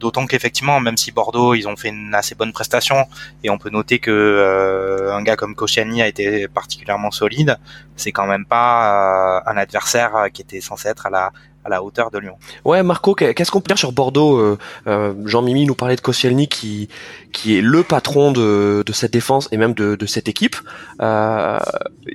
D'autant 0.00 0.26
qu'effectivement, 0.26 0.81
même 0.81 0.96
si 0.96 1.12
Bordeaux, 1.12 1.54
ils 1.54 1.68
ont 1.68 1.76
fait 1.76 1.90
une 1.90 2.12
assez 2.12 2.35
bonne 2.35 2.52
prestation, 2.52 3.07
et 3.44 3.48
on 3.48 3.57
peut 3.57 3.70
noter 3.70 4.00
que 4.00 5.12
un 5.12 5.22
gars 5.22 5.37
comme 5.37 5.54
Koscielny 5.54 6.02
a 6.02 6.09
été 6.09 6.48
particulièrement 6.48 7.12
solide, 7.12 7.59
c'est 7.94 8.11
quand 8.11 8.26
même 8.26 8.44
pas 8.44 9.40
un 9.46 9.57
adversaire 9.57 10.26
qui 10.33 10.42
était 10.42 10.61
censé 10.61 10.88
être 10.88 11.07
à 11.07 11.11
la 11.11 11.33
à 11.68 11.70
la 11.70 11.83
hauteur 11.83 12.11
de 12.11 12.18
Lyon. 12.18 12.35
Ouais, 12.64 12.83
Marco, 12.83 13.14
qu'est-ce 13.14 13.50
qu'on 13.50 13.61
peut 13.61 13.68
dire 13.68 13.78
sur 13.78 13.92
Bordeaux 13.92 14.38
euh, 14.38 14.59
euh, 14.87 15.14
Jean-Mimi 15.26 15.66
nous 15.66 15.74
parlait 15.74 15.96
de 15.96 16.00
Koscielny 16.00 16.48
qui 16.48 16.88
qui 17.33 17.59
est 17.59 17.61
le 17.61 17.83
patron 17.83 18.33
de, 18.33 18.83
de 18.85 18.92
cette 18.92 19.12
défense 19.12 19.48
et 19.52 19.59
même 19.59 19.74
de, 19.74 19.94
de 19.94 20.07
cette 20.07 20.28
équipe. 20.28 20.57
Euh, 21.02 21.59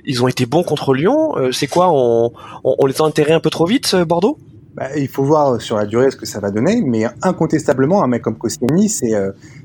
ils 0.04 0.22
ont 0.22 0.28
été 0.28 0.44
bons 0.44 0.64
contre 0.64 0.92
Lyon. 0.92 1.34
c'est 1.52 1.68
quoi 1.68 1.88
on, 1.92 2.32
on, 2.64 2.86
les 2.86 3.00
a 3.00 3.04
enterrés 3.04 3.32
un 3.32 3.40
peu 3.40 3.50
trop 3.50 3.66
vite, 3.66 3.94
Bordeaux? 3.94 4.38
Bah, 4.74 4.88
il 4.96 5.06
faut 5.06 5.22
voir 5.22 5.60
sur 5.62 5.76
la 5.76 5.86
durée 5.86 6.10
ce 6.10 6.16
que 6.16 6.26
ça 6.26 6.40
va 6.40 6.50
donner, 6.50 6.82
mais 6.84 7.04
incontestablement, 7.22 8.02
un 8.02 8.08
mec 8.08 8.22
comme 8.22 8.36
Koscielny, 8.36 8.88
c'est 8.88 9.12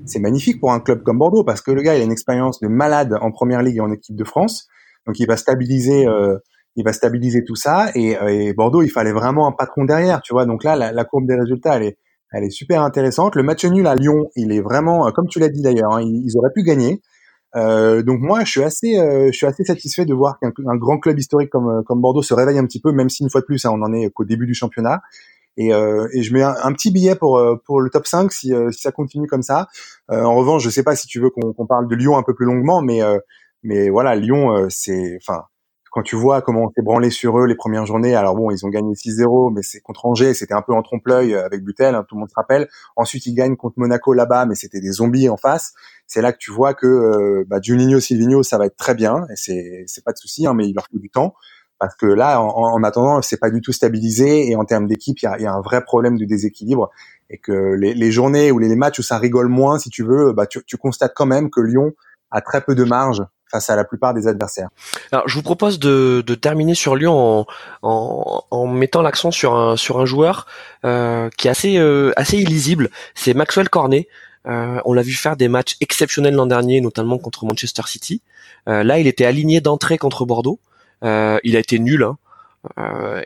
c'est 0.06 0.20
magnifique 0.20 0.60
pour 0.60 0.72
un 0.72 0.80
club 0.80 1.02
comme 1.02 1.18
Bordeaux 1.18 1.44
parce 1.44 1.62
que 1.62 1.72
le 1.72 1.82
gars, 1.82 1.96
il 1.96 2.02
a 2.02 2.06
une 2.06 2.12
expérience 2.12 2.60
de 2.60 2.68
malade 2.68 3.18
en 3.20 3.32
première 3.32 3.64
ligue 3.64 3.78
et 3.78 3.82
en 3.82 3.92
équipe 3.92 4.16
de 4.16 4.24
France, 4.24 4.68
donc 5.08 5.20
il 5.20 5.26
va 5.26 5.36
stabiliser 5.36 6.06
il 6.76 6.84
va 6.84 6.94
stabiliser 6.94 7.44
tout 7.44 7.56
ça. 7.56 7.92
Et, 7.96 8.18
euh, 8.18 8.28
et, 8.28 8.54
Bordeaux, 8.54 8.82
il 8.82 8.90
fallait 8.90 9.12
vraiment 9.12 9.48
un 9.48 9.52
patron 9.52 9.86
derrière, 9.86 10.22
tu 10.22 10.34
vois. 10.34 10.46
Donc 10.46 10.64
là, 10.64 10.76
la, 10.76 10.92
la, 10.92 11.06
courbe 11.06 11.28
des 11.28 11.36
résultats, 11.36 11.76
elle 11.78 11.84
est, 11.84 11.98
elle 12.32 12.44
est 12.44 12.50
super 12.50 12.84
intéressante. 12.84 13.36
Le 13.36 13.44
match 13.44 13.66
nul 13.66 13.88
à 13.88 13.96
Lyon, 13.96 14.30
il 14.36 14.52
est 14.52 14.62
vraiment, 14.62 15.08
euh, 15.08 15.12
comme 15.12 15.28
tu 15.28 15.40
l'as 15.40 15.50
dit 15.50 15.62
d'ailleurs, 15.62 15.94
hein, 15.94 16.02
ils, 16.02 16.38
auraient 16.38 16.54
pu 16.54 16.64
gagner. 16.64 17.02
Euh, 17.56 18.04
donc 18.04 18.20
moi, 18.20 18.44
je 18.44 18.52
suis 18.52 18.64
assez, 18.64 19.00
euh, 19.00 19.28
je 19.32 19.38
suis 19.38 19.48
assez 19.48 19.64
satisfait 19.64 20.06
de 20.06 20.14
voir 20.14 20.38
qu'un 20.40 20.52
grand 20.78 21.00
club 21.00 21.18
historique 21.18 21.50
comme, 21.50 21.84
comme 21.86 22.02
Bordeaux 22.02 22.22
se 22.22 22.34
réveille 22.34 22.60
un 22.60 22.66
petit 22.66 22.80
peu, 22.80 22.92
même 22.92 23.10
si 23.10 23.24
une 23.24 23.30
fois 23.30 23.42
de 23.42 23.46
plus, 23.46 23.66
hein, 23.66 23.72
on 23.74 23.82
en 23.82 23.92
est 23.94 24.10
qu'au 24.12 24.26
début 24.26 24.46
du 24.46 24.54
championnat. 24.54 25.02
Et, 25.58 25.74
euh, 25.74 26.08
et, 26.14 26.22
je 26.22 26.34
mets 26.34 26.44
un, 26.44 26.72
petit 26.74 26.92
billet 26.92 27.16
pour 27.16 27.42
pour 27.66 27.82
le 27.82 27.90
top 27.90 28.08
5 28.08 28.32
si, 28.32 28.54
si 28.72 28.82
ça 28.82 28.92
continue 28.92 29.28
comme 29.28 29.42
ça. 29.42 29.68
en 30.08 30.36
revanche, 30.36 30.64
je 30.64 30.70
sais 30.70 30.84
pas 30.84 30.96
si 30.96 31.08
tu 31.08 31.20
veux 31.20 31.30
qu'on 31.32 31.66
parle 31.66 31.90
de 31.90 31.96
Lyon 31.96 32.18
un 32.18 32.24
peu 32.24 32.34
plus 32.34 32.46
longuement, 32.46 32.82
mais 32.82 33.02
mais 33.64 33.90
voilà, 33.90 34.16
Lyon, 34.16 34.68
c'est, 34.70 35.18
enfin, 35.22 35.44
quand 35.92 36.04
tu 36.04 36.16
vois 36.16 36.42
comment 36.42 36.66
on 36.66 36.72
s'est 36.72 36.82
branlé 36.82 37.10
sur 37.10 37.40
eux 37.40 37.46
les 37.46 37.56
premières 37.56 37.86
journées, 37.86 38.16
alors 38.16 38.36
bon, 38.36 38.52
ils 38.52 38.66
ont 38.66 38.70
gagné 38.70 38.94
6-0, 38.94 39.54
mais 39.54 39.62
c'est 39.64 39.80
contre 39.80 40.06
Angers, 40.06 40.34
c'était 40.34 40.54
un 40.54 40.62
peu 40.62 40.74
en 40.74 40.82
trompe-l'œil 40.82 41.36
avec 41.36 41.64
Butel, 41.64 41.96
hein, 41.96 42.06
tout 42.08 42.16
le 42.16 42.20
monde 42.20 42.30
se 42.30 42.36
rappelle. 42.36 42.68
Ensuite, 42.96 43.26
ils 43.26 43.34
gagnent 43.34 43.56
contre 43.56 43.76
Monaco 43.78 44.14
là-bas, 44.14 44.46
mais 44.46 44.56
c'était 44.56 44.82
des 44.82 44.92
zombies 44.92 45.30
en 45.30 45.38
face. 45.38 45.74
C'est 46.08 46.22
là 46.22 46.32
que 46.32 46.38
tu 46.38 46.52
vois 46.52 46.74
que 46.74 46.88
euh, 46.88 47.46
bah, 47.48 47.60
Juninho, 47.62 48.00
Silvino, 48.00 48.44
ça 48.44 48.58
va 48.58 48.66
être 48.66 48.78
très 48.78 48.96
bien, 48.96 49.26
et 49.30 49.86
c'est 49.88 50.04
pas 50.04 50.12
de 50.12 50.18
souci, 50.18 50.48
hein, 50.48 50.54
mais 50.54 50.68
il 50.68 50.74
leur 50.74 50.86
faut 50.92 51.00
du 51.00 51.10
temps 51.10 51.34
parce 51.80 51.96
que 51.96 52.06
là, 52.06 52.42
en, 52.42 52.50
en 52.50 52.84
attendant, 52.84 53.22
c'est 53.22 53.40
pas 53.40 53.50
du 53.50 53.62
tout 53.62 53.72
stabilisé 53.72 54.50
et 54.50 54.56
en 54.58 54.66
termes 54.66 54.86
d'équipe, 54.86 55.18
il 55.22 55.26
y 55.26 55.28
a, 55.28 55.40
y 55.40 55.46
a, 55.46 55.54
un 55.54 55.62
vrai 55.62 55.82
problème 55.82 56.18
de 56.18 56.26
déséquilibre 56.26 56.90
et 57.30 57.38
que 57.38 57.74
les, 57.74 57.94
les 57.94 58.12
journées 58.12 58.52
ou 58.52 58.60
les, 58.60 58.76
matchs 58.76 59.00
où 59.00 59.02
ça 59.02 59.18
rigole 59.18 59.48
moins, 59.48 59.80
si 59.80 59.90
tu 59.90 60.04
veux, 60.04 60.34
bah 60.34 60.46
tu, 60.46 60.62
tu 60.66 60.78
constates 60.78 61.14
quand 61.16 61.26
même 61.26 61.50
que 61.50 61.62
Lyon 61.62 61.94
a 62.32 62.42
très 62.42 62.62
peu 62.62 62.76
de 62.76 62.84
marge 62.84 63.24
face 63.52 63.70
à 63.70 63.76
la 63.76 63.84
plupart 63.84 64.14
des 64.14 64.28
adversaires. 64.28 64.70
Alors, 65.12 65.28
je 65.28 65.36
vous 65.36 65.44
propose 65.44 65.80
de, 65.80 66.24
de 66.26 66.36
terminer 66.36 66.76
sur 66.76 66.96
Lyon 66.96 67.14
en, 67.14 67.48
en, 67.82 68.44
en 68.52 68.68
mettant 68.68 69.02
l'accent 69.02 69.32
sur 69.32 69.56
un 69.56 69.76
sur 69.76 70.00
un 70.00 70.06
joueur 70.06 70.46
euh, 70.86 71.30
qui 71.38 71.48
est 71.48 71.52
assez 71.52 71.78
euh, 71.78 72.12
assez 72.16 72.38
illisible. 72.38 72.90
C'est 73.16 73.34
Maxwell 73.34 73.70
Cornet. 73.70 74.08
Euh, 74.48 74.80
on 74.86 74.94
l'a 74.94 75.02
vu 75.02 75.14
faire 75.14 75.36
des 75.36 75.48
matchs 75.48 75.76
exceptionnels 75.82 76.34
l'an 76.34 76.46
dernier, 76.46 76.82
notamment 76.82 77.18
contre 77.18 77.46
Manchester 77.46 77.84
City. 77.86 78.22
Euh, 78.68 78.84
là, 78.84 79.00
il 79.00 79.08
était 79.08 79.26
aligné 79.26 79.62
d'entrée 79.62 79.98
contre 79.98 80.26
Bordeaux. 80.26 80.60
Euh, 81.04 81.40
il 81.44 81.56
a 81.56 81.60
été 81.60 81.80
nul, 81.80 82.04
hein. 82.04 82.18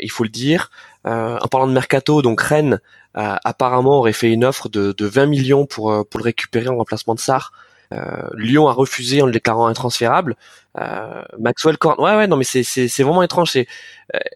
il 0.01 0.11
faut 0.11 0.23
le 0.23 0.29
dire. 0.29 0.71
en 1.05 1.47
parlant 1.49 1.67
de 1.67 1.73
mercato, 1.73 2.21
donc 2.21 2.41
Rennes 2.41 2.79
apparemment 3.15 3.99
aurait 3.99 4.13
fait 4.13 4.31
une 4.31 4.43
offre 4.45 4.69
de, 4.69 4.91
de 4.91 5.05
20 5.05 5.27
millions 5.27 5.65
pour 5.65 6.07
pour 6.07 6.19
le 6.19 6.23
récupérer 6.23 6.67
en 6.67 6.77
remplacement 6.77 7.15
de 7.15 7.19
Sarr. 7.19 7.51
Euh, 7.93 8.27
Lyon 8.35 8.67
a 8.67 8.73
refusé 8.73 9.21
en 9.21 9.25
le 9.25 9.31
déclarant 9.31 9.67
intransférable. 9.67 10.35
Euh, 10.79 11.21
Maxwell 11.39 11.77
Cornet, 11.77 12.03
ouais 12.03 12.17
ouais 12.17 12.27
non 12.27 12.37
mais 12.37 12.43
c'est 12.43 13.03
vraiment 13.03 13.23
étrange. 13.23 13.55
Euh, 13.55 13.63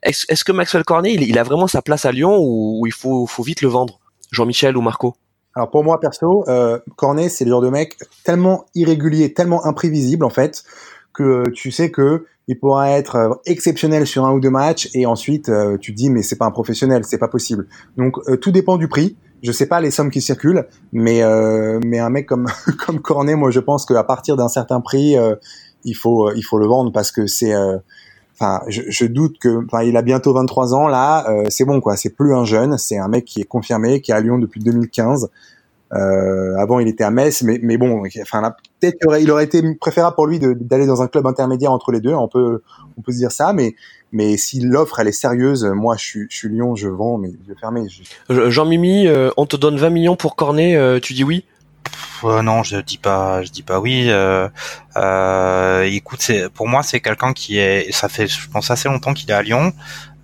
est-ce, 0.04 0.26
est-ce 0.30 0.44
que 0.44 0.52
Maxwell 0.52 0.84
Cornet 0.84 1.14
il, 1.14 1.40
a 1.40 1.44
vraiment 1.44 1.68
sa 1.68 1.82
place 1.82 2.06
à 2.06 2.12
Lyon 2.12 2.38
ou, 2.40 2.86
il 2.86 2.94
faut 2.94 3.26
faut 3.26 3.44
vite 3.44 3.62
le 3.62 3.70
vendre 3.70 4.00
Jean-Michel 4.32 4.78
ou 4.78 4.82
Marco? 4.82 5.16
Alors 5.56 5.72
pour 5.72 5.84
moi 5.84 6.00
perso, 6.00 6.46
Cornet 6.96 7.30
c'est 7.30 7.46
le 7.46 7.50
genre 7.50 7.62
de 7.62 7.70
mec 7.70 7.98
tellement 8.24 8.66
irrégulier, 8.76 9.34
tellement 9.34 9.66
imprévisible 9.66 10.24
en 10.24 10.30
fait 10.30 10.64
que 11.14 11.50
tu 11.50 11.72
sais 11.72 11.90
que 11.90 12.26
il 12.48 12.60
pourra 12.60 12.92
être 12.92 13.42
exceptionnel 13.46 14.06
sur 14.06 14.26
un 14.26 14.32
ou 14.32 14.40
deux 14.40 14.52
matchs 14.52 14.88
et 14.94 15.08
ensuite 15.08 15.52
tu 15.82 15.94
te 15.94 15.98
dis 15.98 16.12
mais 16.12 16.22
c'est 16.22 16.38
pas 16.38 16.46
un 16.46 16.52
professionnel, 16.52 17.04
c'est 17.06 17.18
pas 17.18 17.28
possible. 17.28 17.68
Donc 17.98 18.18
tout 18.40 18.52
dépend 18.52 18.78
du 18.78 18.88
prix 18.88 19.18
je 19.44 19.52
sais 19.52 19.68
pas 19.68 19.82
les 19.82 19.92
sommes 19.92 20.10
qui 20.10 20.22
circulent, 20.22 20.68
mais 20.92 21.22
euh, 21.24 21.80
mais 21.86 22.00
un 22.00 22.10
mec 22.10 22.26
comme 22.26 22.48
comme 22.86 23.00
Cornet, 23.00 23.36
moi 23.36 23.52
je 23.52 23.60
pense 23.60 23.86
qu'à 23.86 24.04
partir 24.04 24.36
d'un 24.36 24.48
certain 24.48 24.82
prix, 24.82 25.18
euh, 25.18 25.36
il 25.84 25.96
faut 25.96 26.30
euh, 26.30 26.34
il 26.36 26.44
faut 26.44 26.58
le 26.58 26.68
vendre 26.68 26.92
parce 26.92 27.12
que 27.12 27.28
c'est 27.28 27.54
enfin 28.34 28.62
je, 28.68 28.84
je, 28.88 29.06
doute 29.06 29.40
que 29.40 29.66
enfin 29.66 29.84
il 29.84 29.98
a 29.98 30.02
bientôt 30.02 30.34
23 30.34 30.74
ans 30.74 30.88
là, 30.88 31.26
c'est 31.50 31.66
bon 31.66 31.82
quoi, 31.82 31.96
c'est 31.96 32.12
plus 32.12 32.34
un 32.36 32.46
jeune, 32.46 32.78
c'est 32.78 32.98
un 32.98 33.08
mec 33.08 33.26
qui 33.26 33.42
est 33.42 33.46
confirmé, 33.46 34.02
qui 34.02 34.12
est 34.12 34.16
à 34.16 34.22
Lyon 34.22 34.38
depuis 34.38 34.62
2015. 34.62 35.30
Avant 35.92 36.80
il 36.80 36.88
était 36.88 37.04
à 37.04 37.12
Metz, 37.12 37.44
mais 37.44 37.60
mais 37.62 37.78
bon, 37.78 38.04
enfin 38.22 38.54
peut-être 38.80 38.98
qu'il 39.00 39.08
aurait, 39.08 39.24
il 39.24 39.32
aurait 39.32 39.46
été 39.46 39.64
préférable 39.76 40.16
pour 40.16 40.28
lui 40.28 40.40
d'aller 40.40 40.86
dans 40.86 41.02
un 41.02 41.08
club 41.08 41.26
intermédiaire 41.28 41.72
entre 41.72 41.92
les 41.92 42.02
deux. 42.02 42.14
On 42.14 42.28
peut 42.28 42.62
on 42.98 43.02
peut 43.02 43.12
se 43.12 43.18
dire 43.18 43.32
ça, 43.32 43.54
mais 43.54 43.76
mais 44.12 44.38
si 44.38 44.60
l'offre 44.62 45.00
elle 45.00 45.08
est 45.08 45.12
sérieuse, 45.12 45.66
moi 45.66 45.96
je 45.98 46.04
suis, 46.04 46.28
je 46.30 46.36
suis 46.36 46.50
Lyon, 46.50 46.76
je 46.76 46.88
vends, 46.88 47.18
mais 47.18 47.32
je 47.44 47.54
vais 47.54 47.60
fermer. 47.60 47.88
Jean 48.30 48.66
Mimi, 48.66 49.08
euh, 49.08 49.32
on 49.38 49.46
te 49.46 49.56
donne 49.56 49.78
20 49.78 49.90
millions 49.90 50.16
pour 50.16 50.36
Cornet, 50.36 50.76
euh, 50.76 51.00
tu 51.00 51.14
dis 51.14 51.24
oui? 51.24 51.44
Euh, 52.24 52.42
Non, 52.42 52.64
je 52.64 52.78
dis 52.78 52.98
pas, 52.98 53.44
je 53.44 53.52
dis 53.52 53.64
pas 53.64 53.80
oui. 53.80 54.10
écoute, 55.94 56.20
c'est 56.22 56.50
pour 56.50 56.68
moi 56.68 56.84
c'est 56.84 57.00
quelqu'un 57.00 57.34
qui 57.34 57.58
est, 57.60 57.92
ça 57.92 58.08
fait 58.08 58.28
je 58.28 58.50
pense 58.50 58.72
assez 58.72 58.88
longtemps 58.90 59.14
qu'il 59.14 59.30
est 59.30 59.34
à 59.34 59.42
Lyon. 59.42 59.74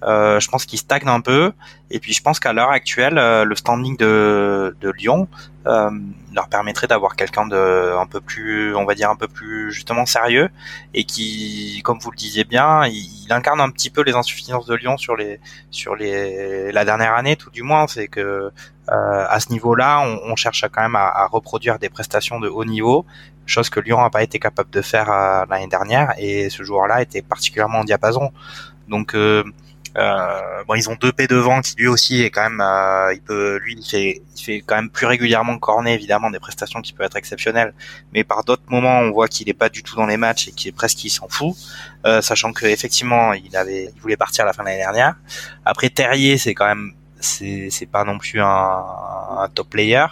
Je 0.05 0.47
pense 0.49 0.65
qu'il 0.65 0.79
stagne 0.79 1.07
un 1.07 1.21
peu. 1.21 1.53
Et 1.91 1.99
puis 1.99 2.13
je 2.13 2.21
pense 2.21 2.39
qu'à 2.39 2.53
l'heure 2.53 2.71
actuelle, 2.71 3.15
le 3.15 3.55
standing 3.55 3.97
de, 3.97 4.75
de 4.81 4.89
Lyon, 4.91 5.27
euh, 5.65 5.89
leur 6.33 6.49
permettrait 6.49 6.87
d'avoir 6.87 7.15
quelqu'un 7.15 7.45
de 7.45 7.95
un 7.97 8.05
peu 8.05 8.19
plus, 8.19 8.75
on 8.75 8.83
va 8.83 8.95
dire 8.95 9.09
un 9.09 9.15
peu 9.15 9.29
plus 9.29 9.71
justement 9.71 10.05
sérieux 10.05 10.49
et 10.93 11.05
qui, 11.05 11.79
comme 11.85 11.99
vous 11.99 12.11
le 12.11 12.17
disiez 12.17 12.43
bien, 12.43 12.85
il, 12.87 13.31
incarne 13.31 13.61
un 13.61 13.69
petit 13.69 13.89
peu 13.89 14.03
les 14.03 14.13
insuffisances 14.13 14.65
de 14.65 14.75
Lyon 14.75 14.97
sur 14.97 15.15
les 15.15 15.39
sur 15.71 15.95
les 15.95 16.71
la 16.73 16.83
dernière 16.83 17.13
année 17.15 17.37
tout 17.37 17.49
du 17.49 17.63
moins. 17.63 17.87
C'est 17.87 18.09
que 18.09 18.51
à 18.87 19.39
ce 19.39 19.49
niveau-là, 19.51 20.01
on, 20.01 20.31
on, 20.31 20.35
cherche 20.35 20.65
quand 20.69 20.81
même 20.81 20.97
à, 20.97 21.07
à, 21.07 21.27
reproduire 21.27 21.79
des 21.79 21.89
prestations 21.89 22.41
de 22.41 22.49
haut 22.49 22.65
niveau, 22.65 23.05
chose 23.45 23.69
que 23.69 23.79
Lyon 23.79 24.01
n'a 24.01 24.09
pas 24.09 24.23
été 24.23 24.39
capable 24.39 24.69
de 24.71 24.81
faire 24.81 25.07
l'année 25.49 25.67
dernière, 25.67 26.13
et 26.17 26.49
ce 26.49 26.63
joueur-là 26.63 27.01
était 27.01 27.21
particulièrement 27.21 27.79
en 27.79 27.83
diapason. 27.85 28.33
Donc 28.89 29.15
euh, 29.97 30.63
bon, 30.67 30.75
ils 30.75 30.89
ont 30.89 30.95
deux 30.95 31.11
P 31.11 31.27
devant 31.27 31.61
qui 31.61 31.75
lui 31.77 31.87
aussi 31.87 32.23
est 32.23 32.29
quand 32.29 32.43
même, 32.43 32.61
euh, 32.61 33.13
il 33.13 33.21
peut, 33.21 33.57
lui, 33.57 33.75
il 33.77 33.85
fait, 33.85 34.21
il 34.35 34.41
fait 34.41 34.63
quand 34.65 34.75
même 34.75 34.89
plus 34.89 35.05
régulièrement 35.05 35.57
Cornet, 35.57 35.93
évidemment, 35.93 36.31
des 36.31 36.39
prestations 36.39 36.81
qui 36.81 36.93
peuvent 36.93 37.05
être 37.05 37.17
exceptionnelles. 37.17 37.73
Mais 38.13 38.23
par 38.23 38.43
d'autres 38.43 38.63
moments, 38.69 38.99
on 38.99 39.11
voit 39.11 39.27
qu'il 39.27 39.49
est 39.49 39.53
pas 39.53 39.69
du 39.69 39.83
tout 39.83 39.95
dans 39.95 40.05
les 40.07 40.17
matchs 40.17 40.47
et 40.47 40.51
qu'il 40.51 40.69
est 40.69 40.75
presque, 40.75 41.03
il 41.03 41.09
s'en 41.09 41.27
fout, 41.27 41.55
euh, 42.05 42.21
sachant 42.21 42.53
que 42.53 42.65
effectivement, 42.65 43.33
il 43.33 43.55
avait, 43.55 43.91
il 43.95 44.01
voulait 44.01 44.17
partir 44.17 44.43
à 44.43 44.47
la 44.47 44.53
fin 44.53 44.63
de 44.63 44.69
l'année 44.69 44.81
dernière. 44.81 45.15
Après 45.65 45.89
Terrier, 45.89 46.37
c'est 46.37 46.53
quand 46.53 46.67
même, 46.67 46.93
c'est, 47.19 47.69
c'est 47.69 47.85
pas 47.85 48.03
non 48.03 48.17
plus 48.17 48.41
un, 48.41 48.83
un 49.39 49.49
top 49.53 49.69
player. 49.69 50.05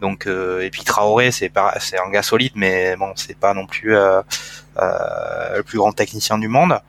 Donc 0.00 0.26
euh, 0.26 0.62
et 0.62 0.70
puis 0.70 0.82
Traoré, 0.82 1.30
c'est 1.30 1.52
c'est 1.78 1.98
un 1.98 2.08
gars 2.10 2.22
solide, 2.22 2.52
mais 2.54 2.96
bon, 2.96 3.12
c'est 3.16 3.36
pas 3.36 3.52
non 3.52 3.66
plus 3.66 3.94
euh, 3.94 4.22
euh, 4.78 5.56
le 5.58 5.62
plus 5.62 5.78
grand 5.78 5.92
technicien 5.92 6.38
du 6.38 6.48
monde. 6.48 6.80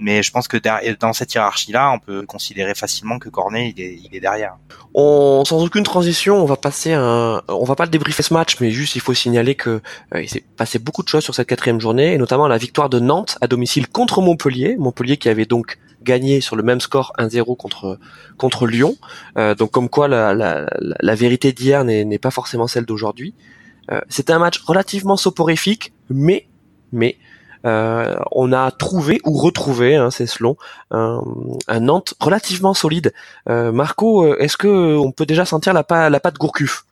Mais 0.00 0.22
je 0.22 0.30
pense 0.32 0.48
que 0.48 0.56
dans 0.98 1.12
cette 1.12 1.34
hiérarchie-là, 1.34 1.92
on 1.92 1.98
peut 1.98 2.24
considérer 2.24 2.74
facilement 2.74 3.18
que 3.18 3.28
Cornet, 3.28 3.72
il 3.76 3.80
est, 3.82 3.98
il 4.02 4.16
est 4.16 4.20
derrière. 4.20 4.56
On, 4.94 5.44
sans 5.44 5.62
aucune 5.62 5.84
transition, 5.84 6.36
on 6.42 6.46
va 6.46 6.56
passer 6.56 6.92
un, 6.94 7.42
on 7.48 7.64
va 7.64 7.76
pas 7.76 7.84
le 7.84 7.90
débriefer 7.90 8.22
ce 8.22 8.32
match, 8.32 8.56
mais 8.60 8.70
juste 8.70 8.96
il 8.96 9.00
faut 9.00 9.14
signaler 9.14 9.54
que 9.54 9.80
euh, 10.14 10.22
il 10.22 10.28
s'est 10.28 10.42
passé 10.56 10.78
beaucoup 10.78 11.02
de 11.02 11.08
choses 11.08 11.22
sur 11.22 11.34
cette 11.34 11.48
quatrième 11.48 11.80
journée, 11.80 12.14
et 12.14 12.18
notamment 12.18 12.48
la 12.48 12.56
victoire 12.58 12.88
de 12.88 12.98
Nantes 12.98 13.36
à 13.40 13.46
domicile 13.46 13.88
contre 13.88 14.20
Montpellier. 14.22 14.76
Montpellier 14.78 15.18
qui 15.18 15.28
avait 15.28 15.44
donc 15.44 15.78
gagné 16.02 16.40
sur 16.40 16.56
le 16.56 16.62
même 16.62 16.80
score 16.80 17.12
1-0 17.18 17.56
contre 17.58 17.98
contre 18.38 18.66
Lyon. 18.66 18.96
Euh, 19.36 19.54
donc 19.54 19.70
comme 19.70 19.90
quoi 19.90 20.08
la, 20.08 20.32
la, 20.32 20.66
la 20.78 21.14
vérité 21.14 21.52
d'hier 21.52 21.84
n'est 21.84 22.18
pas 22.18 22.30
forcément 22.30 22.66
celle 22.66 22.86
d'aujourd'hui. 22.86 23.34
Euh, 23.90 24.00
C'était 24.08 24.32
un 24.32 24.38
match 24.38 24.60
relativement 24.60 25.18
soporifique, 25.18 25.92
mais 26.08 26.46
mais 26.92 27.16
euh, 27.66 28.16
on 28.32 28.52
a 28.52 28.70
trouvé 28.70 29.20
ou 29.24 29.32
retrouvé, 29.36 29.96
hein, 29.96 30.10
c'est 30.10 30.26
selon, 30.26 30.56
un, 30.90 31.22
un, 31.68 31.80
Nantes 31.80 32.14
relativement 32.20 32.74
solide. 32.74 33.12
Euh, 33.48 33.72
Marco, 33.72 34.24
euh, 34.24 34.36
est-ce 34.38 34.56
que 34.56 34.96
on 34.96 35.12
peut 35.12 35.26
déjà 35.26 35.44
sentir 35.44 35.72
la, 35.72 36.10
la 36.10 36.20
patte 36.20 36.36
Gourcuff? 36.36 36.86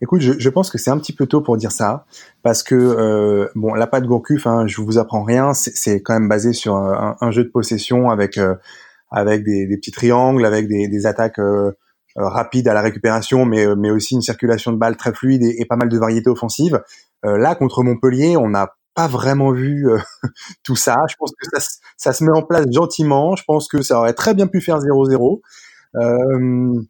Écoute, 0.00 0.20
je, 0.20 0.32
je, 0.38 0.48
pense 0.50 0.70
que 0.70 0.78
c'est 0.78 0.90
un 0.90 0.98
petit 0.98 1.12
peu 1.12 1.26
tôt 1.26 1.40
pour 1.40 1.56
dire 1.56 1.72
ça, 1.72 2.04
parce 2.42 2.62
que 2.62 2.74
euh, 2.74 3.48
bon, 3.54 3.74
la 3.74 3.86
patte 3.86 4.04
Gourcuff, 4.04 4.46
hein, 4.46 4.66
je 4.66 4.80
vous 4.80 4.98
apprends 4.98 5.22
rien, 5.22 5.54
c'est 5.54 6.02
quand 6.02 6.14
même 6.14 6.28
basé 6.28 6.52
sur 6.52 6.76
un, 6.76 7.30
jeu 7.30 7.44
de 7.44 7.48
possession 7.48 8.10
avec 8.10 8.38
avec 9.10 9.44
des, 9.44 9.66
des, 9.66 9.76
petits 9.76 9.92
triangles, 9.92 10.44
avec 10.44 10.68
des, 10.68 10.88
des 10.88 11.06
attaques 11.06 11.40
rapides 12.16 12.68
à 12.68 12.74
la 12.74 12.82
récupération, 12.82 13.44
mais 13.46 13.66
mais 13.76 13.90
aussi 13.90 14.14
une 14.14 14.22
circulation 14.22 14.72
de 14.72 14.76
balles 14.76 14.96
très 14.96 15.12
fluide 15.12 15.42
et, 15.42 15.60
et 15.60 15.64
pas 15.64 15.76
mal 15.76 15.88
de 15.88 15.98
variétés 15.98 16.28
offensives. 16.28 16.82
là, 17.22 17.54
contre 17.54 17.82
Montpellier, 17.82 18.36
on 18.36 18.52
a 18.54 18.74
pas 18.94 19.08
vraiment 19.08 19.52
vu 19.52 19.88
euh, 19.90 19.98
tout 20.62 20.76
ça. 20.76 20.96
Je 21.08 21.16
pense 21.16 21.32
que 21.32 21.60
ça, 21.60 21.66
ça, 21.96 22.12
se 22.12 22.24
met 22.24 22.32
en 22.32 22.42
place 22.42 22.66
gentiment. 22.70 23.36
Je 23.36 23.44
pense 23.44 23.68
que 23.68 23.82
ça 23.82 23.98
aurait 23.98 24.14
très 24.14 24.34
bien 24.34 24.46
pu 24.46 24.60
faire 24.60 24.78
0-0. 24.78 25.40
Euh, 25.96 26.82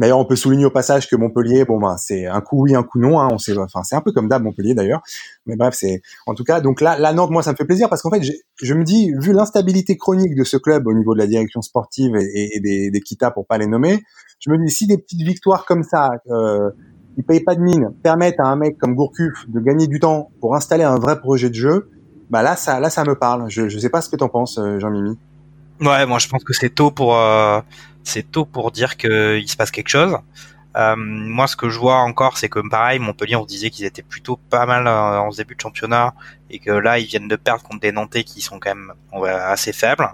D'ailleurs, 0.00 0.18
on 0.18 0.24
peut 0.24 0.36
souligner 0.36 0.64
au 0.64 0.70
passage 0.70 1.10
que 1.10 1.14
Montpellier, 1.14 1.66
bon 1.66 1.78
ben, 1.78 1.98
c'est 1.98 2.24
un 2.24 2.40
coup 2.40 2.62
oui, 2.62 2.74
un 2.74 2.82
coup 2.82 2.98
non. 2.98 3.20
Hein, 3.20 3.28
on 3.32 3.36
sait, 3.36 3.56
enfin, 3.58 3.82
c'est 3.82 3.94
un 3.94 4.00
peu 4.00 4.12
comme 4.12 4.28
d'hab 4.28 4.42
Montpellier 4.42 4.72
d'ailleurs. 4.72 5.02
Mais 5.44 5.56
bref, 5.56 5.74
c'est 5.76 6.00
en 6.26 6.34
tout 6.34 6.42
cas. 6.42 6.62
Donc 6.62 6.80
là, 6.80 6.98
la 6.98 7.12
Nantes, 7.12 7.30
moi, 7.30 7.42
ça 7.42 7.52
me 7.52 7.56
fait 7.56 7.66
plaisir 7.66 7.90
parce 7.90 8.00
qu'en 8.00 8.10
fait, 8.10 8.22
je 8.62 8.74
me 8.74 8.82
dis, 8.82 9.12
vu 9.18 9.34
l'instabilité 9.34 9.98
chronique 9.98 10.34
de 10.34 10.42
ce 10.42 10.56
club 10.56 10.86
au 10.86 10.94
niveau 10.94 11.12
de 11.12 11.18
la 11.18 11.26
direction 11.26 11.60
sportive 11.60 12.16
et, 12.16 12.56
et 12.56 12.60
des, 12.60 12.90
des 12.90 13.00
Kita 13.02 13.30
pour 13.30 13.46
pas 13.46 13.58
les 13.58 13.66
nommer, 13.66 14.02
je 14.38 14.50
me 14.50 14.56
dis 14.56 14.72
si 14.72 14.86
des 14.86 14.96
petites 14.96 15.20
victoires 15.20 15.66
comme 15.66 15.82
ça, 15.82 16.08
euh, 16.30 16.70
ils 17.16 17.24
payent 17.24 17.44
pas 17.44 17.54
de 17.54 17.60
mine, 17.60 17.92
permettent 18.02 18.40
à 18.40 18.44
un 18.44 18.56
mec 18.56 18.78
comme 18.78 18.94
Gourcuff 18.94 19.48
de 19.48 19.60
gagner 19.60 19.86
du 19.86 20.00
temps 20.00 20.30
pour 20.40 20.54
installer 20.54 20.84
un 20.84 20.96
vrai 20.96 21.18
projet 21.18 21.50
de 21.50 21.54
jeu, 21.54 21.90
bah 22.30 22.42
là 22.42 22.56
ça 22.56 22.80
là 22.80 22.90
ça 22.90 23.04
me 23.04 23.14
parle. 23.14 23.46
Je 23.48 23.68
sais 23.68 23.90
pas 23.90 24.00
ce 24.00 24.08
que 24.08 24.16
t'en 24.16 24.28
penses 24.28 24.58
euh, 24.58 24.78
Jean-Mimi. 24.78 25.18
Ouais, 25.80 26.06
moi 26.06 26.18
je 26.18 26.28
pense 26.28 26.44
que 26.44 26.52
c'est 26.52 26.70
tôt 26.70 26.90
pour 26.90 27.16
euh, 27.16 27.60
c'est 28.04 28.30
tôt 28.30 28.44
pour 28.44 28.70
dire 28.70 28.96
qu'il 28.96 29.48
se 29.48 29.56
passe 29.56 29.70
quelque 29.70 29.88
chose. 29.88 30.16
Euh, 30.76 30.94
moi, 30.96 31.48
ce 31.48 31.56
que 31.56 31.68
je 31.68 31.80
vois 31.80 31.96
encore, 31.96 32.38
c'est 32.38 32.48
que 32.48 32.60
pareil, 32.68 33.00
Montpellier, 33.00 33.34
on 33.34 33.44
disait 33.44 33.70
qu'ils 33.70 33.86
étaient 33.86 34.02
plutôt 34.02 34.36
pas 34.36 34.66
mal 34.66 34.86
en 34.86 35.28
début 35.30 35.56
de 35.56 35.60
championnat 35.60 36.14
et 36.48 36.60
que 36.60 36.70
là, 36.70 37.00
ils 37.00 37.06
viennent 37.06 37.26
de 37.26 37.34
perdre 37.34 37.64
contre 37.64 37.80
des 37.80 37.90
Nantais 37.90 38.22
qui 38.22 38.40
sont 38.40 38.60
quand 38.60 38.72
même 38.74 38.92
assez 39.12 39.72
faibles. 39.72 40.08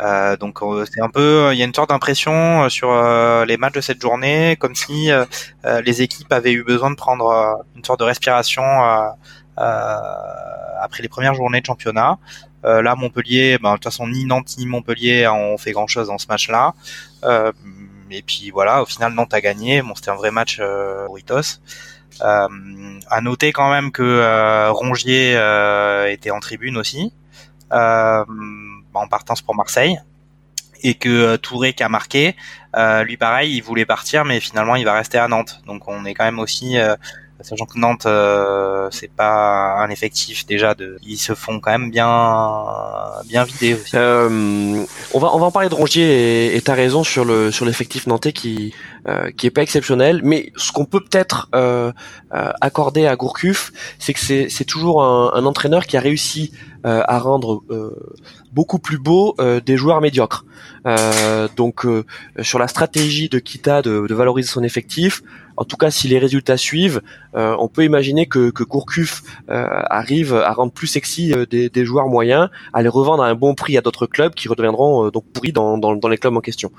Euh, 0.00 0.36
donc 0.36 0.62
euh, 0.62 0.84
c'est 0.90 1.00
un 1.00 1.08
peu, 1.10 1.50
il 1.52 1.58
y 1.58 1.62
a 1.62 1.64
une 1.64 1.74
sorte 1.74 1.90
d'impression 1.90 2.64
euh, 2.64 2.68
sur 2.68 2.90
les 3.44 3.56
matchs 3.56 3.74
de 3.74 3.80
cette 3.80 4.00
journée, 4.00 4.56
comme 4.58 4.74
si 4.74 5.10
les 5.64 6.02
équipes 6.02 6.32
avaient 6.32 6.52
eu 6.52 6.64
besoin 6.64 6.90
de 6.90 6.96
prendre 6.96 7.64
une 7.76 7.84
sorte 7.84 8.00
de 8.00 8.04
respiration 8.04 8.62
après 9.56 11.02
les 11.02 11.08
premières 11.08 11.34
journées 11.34 11.60
de 11.60 11.66
championnat. 11.66 12.18
là, 12.64 12.94
Montpellier, 12.94 13.58
ben, 13.58 13.72
de 13.72 13.76
toute 13.76 13.84
façon, 13.84 14.08
ni 14.08 14.24
Nantes 14.24 14.54
ni 14.58 14.66
Montpellier 14.66 15.26
ont 15.28 15.58
fait 15.58 15.72
grand-chose 15.72 16.08
dans 16.08 16.18
ce 16.18 16.26
match-là. 16.28 16.74
et 18.10 18.22
puis 18.22 18.50
voilà, 18.50 18.82
au 18.82 18.86
final, 18.86 19.12
Nantes 19.12 19.34
a 19.34 19.40
gagné. 19.40 19.82
Bon, 19.82 19.94
c'était 19.94 20.10
un 20.10 20.16
vrai 20.16 20.30
match 20.30 20.58
euh, 20.60 21.06
Ritos. 21.12 21.60
Euh, 22.22 22.48
à 23.08 23.20
noter 23.20 23.52
quand 23.52 23.70
même 23.70 23.92
que 23.92 24.68
Rongier 24.70 25.32
était 26.12 26.30
en 26.30 26.40
tribune 26.40 26.76
aussi. 26.76 27.12
Euh, 27.72 28.24
en 28.94 29.08
partance 29.08 29.42
pour 29.42 29.54
Marseille 29.54 29.98
et 30.82 30.94
que 30.94 31.08
euh, 31.08 31.36
Touré 31.36 31.72
qui 31.72 31.82
a 31.82 31.88
marqué, 31.88 32.36
euh, 32.76 33.04
lui 33.04 33.16
pareil, 33.16 33.54
il 33.54 33.60
voulait 33.60 33.84
partir, 33.84 34.24
mais 34.24 34.40
finalement 34.40 34.76
il 34.76 34.84
va 34.84 34.94
rester 34.94 35.18
à 35.18 35.28
Nantes. 35.28 35.60
Donc 35.66 35.88
on 35.88 36.04
est 36.04 36.14
quand 36.14 36.24
même 36.24 36.38
aussi, 36.38 36.78
euh, 36.78 36.96
sachant 37.42 37.66
que 37.66 37.78
Nantes 37.78 38.06
c'est 38.92 39.10
pas 39.10 39.76
un 39.78 39.90
effectif 39.90 40.46
déjà 40.46 40.74
de, 40.74 40.98
ils 41.02 41.16
se 41.18 41.34
font 41.34 41.60
quand 41.60 41.70
même 41.70 41.90
bien 41.90 42.08
bien 43.26 43.44
vider 43.44 43.74
aussi. 43.74 43.96
on 43.96 45.18
va 45.18 45.34
on 45.34 45.38
va 45.38 45.46
en 45.46 45.50
parler 45.50 45.68
de 45.68 45.74
Rongier 45.74 46.56
et 46.56 46.60
t'as 46.60 46.74
raison 46.74 47.04
sur 47.04 47.24
le 47.24 47.50
sur 47.50 47.64
l'effectif 47.64 48.06
nantais 48.06 48.32
qui 48.32 48.74
qui 49.36 49.46
est 49.46 49.50
pas 49.50 49.62
exceptionnel, 49.62 50.20
mais 50.22 50.52
ce 50.56 50.72
qu'on 50.72 50.84
peut 50.84 51.00
peut-être 51.00 51.48
accorder 52.60 53.06
à 53.06 53.16
Gourcuff, 53.16 53.72
c'est 53.98 54.12
que 54.12 54.20
c'est 54.20 54.48
c'est 54.48 54.64
toujours 54.64 55.02
un, 55.02 55.44
entraîneur 55.44 55.86
qui 55.86 55.96
a 55.96 56.00
réussi 56.00 56.52
à 56.84 57.18
rendre 57.18 57.62
beaucoup 58.52 58.78
plus 58.78 58.98
beau 58.98 59.34
euh, 59.38 59.60
des 59.60 59.76
joueurs 59.76 60.00
médiocres. 60.00 60.44
Euh, 60.86 61.48
donc 61.56 61.84
euh, 61.84 62.04
sur 62.42 62.58
la 62.58 62.68
stratégie 62.68 63.28
de 63.28 63.38
Kita 63.38 63.82
de, 63.82 64.06
valoriser 64.12 64.48
son 64.48 64.62
effectif, 64.62 65.22
en 65.60 65.64
tout 65.64 65.76
cas 65.76 65.90
si 65.90 66.08
les 66.08 66.18
résultats 66.18 66.56
suivent, 66.56 67.02
on 67.34 67.68
peut 67.68 67.84
imaginer 67.84 68.26
que, 68.26 68.50
que 68.50 68.64
Gourcuff 68.64 69.22
arrive 69.48 70.34
à 70.34 70.52
rendre 70.52 70.72
plus 70.72 70.86
sexy 70.86 71.32
des, 71.50 71.68
des, 71.68 71.84
joueurs 71.84 72.08
moyens, 72.08 72.48
à 72.72 72.82
les 72.82 72.88
revendre 72.88 73.22
à 73.22 73.28
un 73.28 73.34
bon 73.34 73.54
prix 73.54 73.76
à 73.76 73.82
d'autres 73.82 74.06
clubs 74.06 74.34
qui 74.34 74.48
redeviendront 74.48 75.10
donc 75.10 75.24
pourris 75.32 75.52
dans, 75.52 75.78
dans, 75.78 75.94
dans, 75.94 76.08
les 76.08 76.18
clubs 76.18 76.36
en 76.36 76.40
question. 76.40 76.72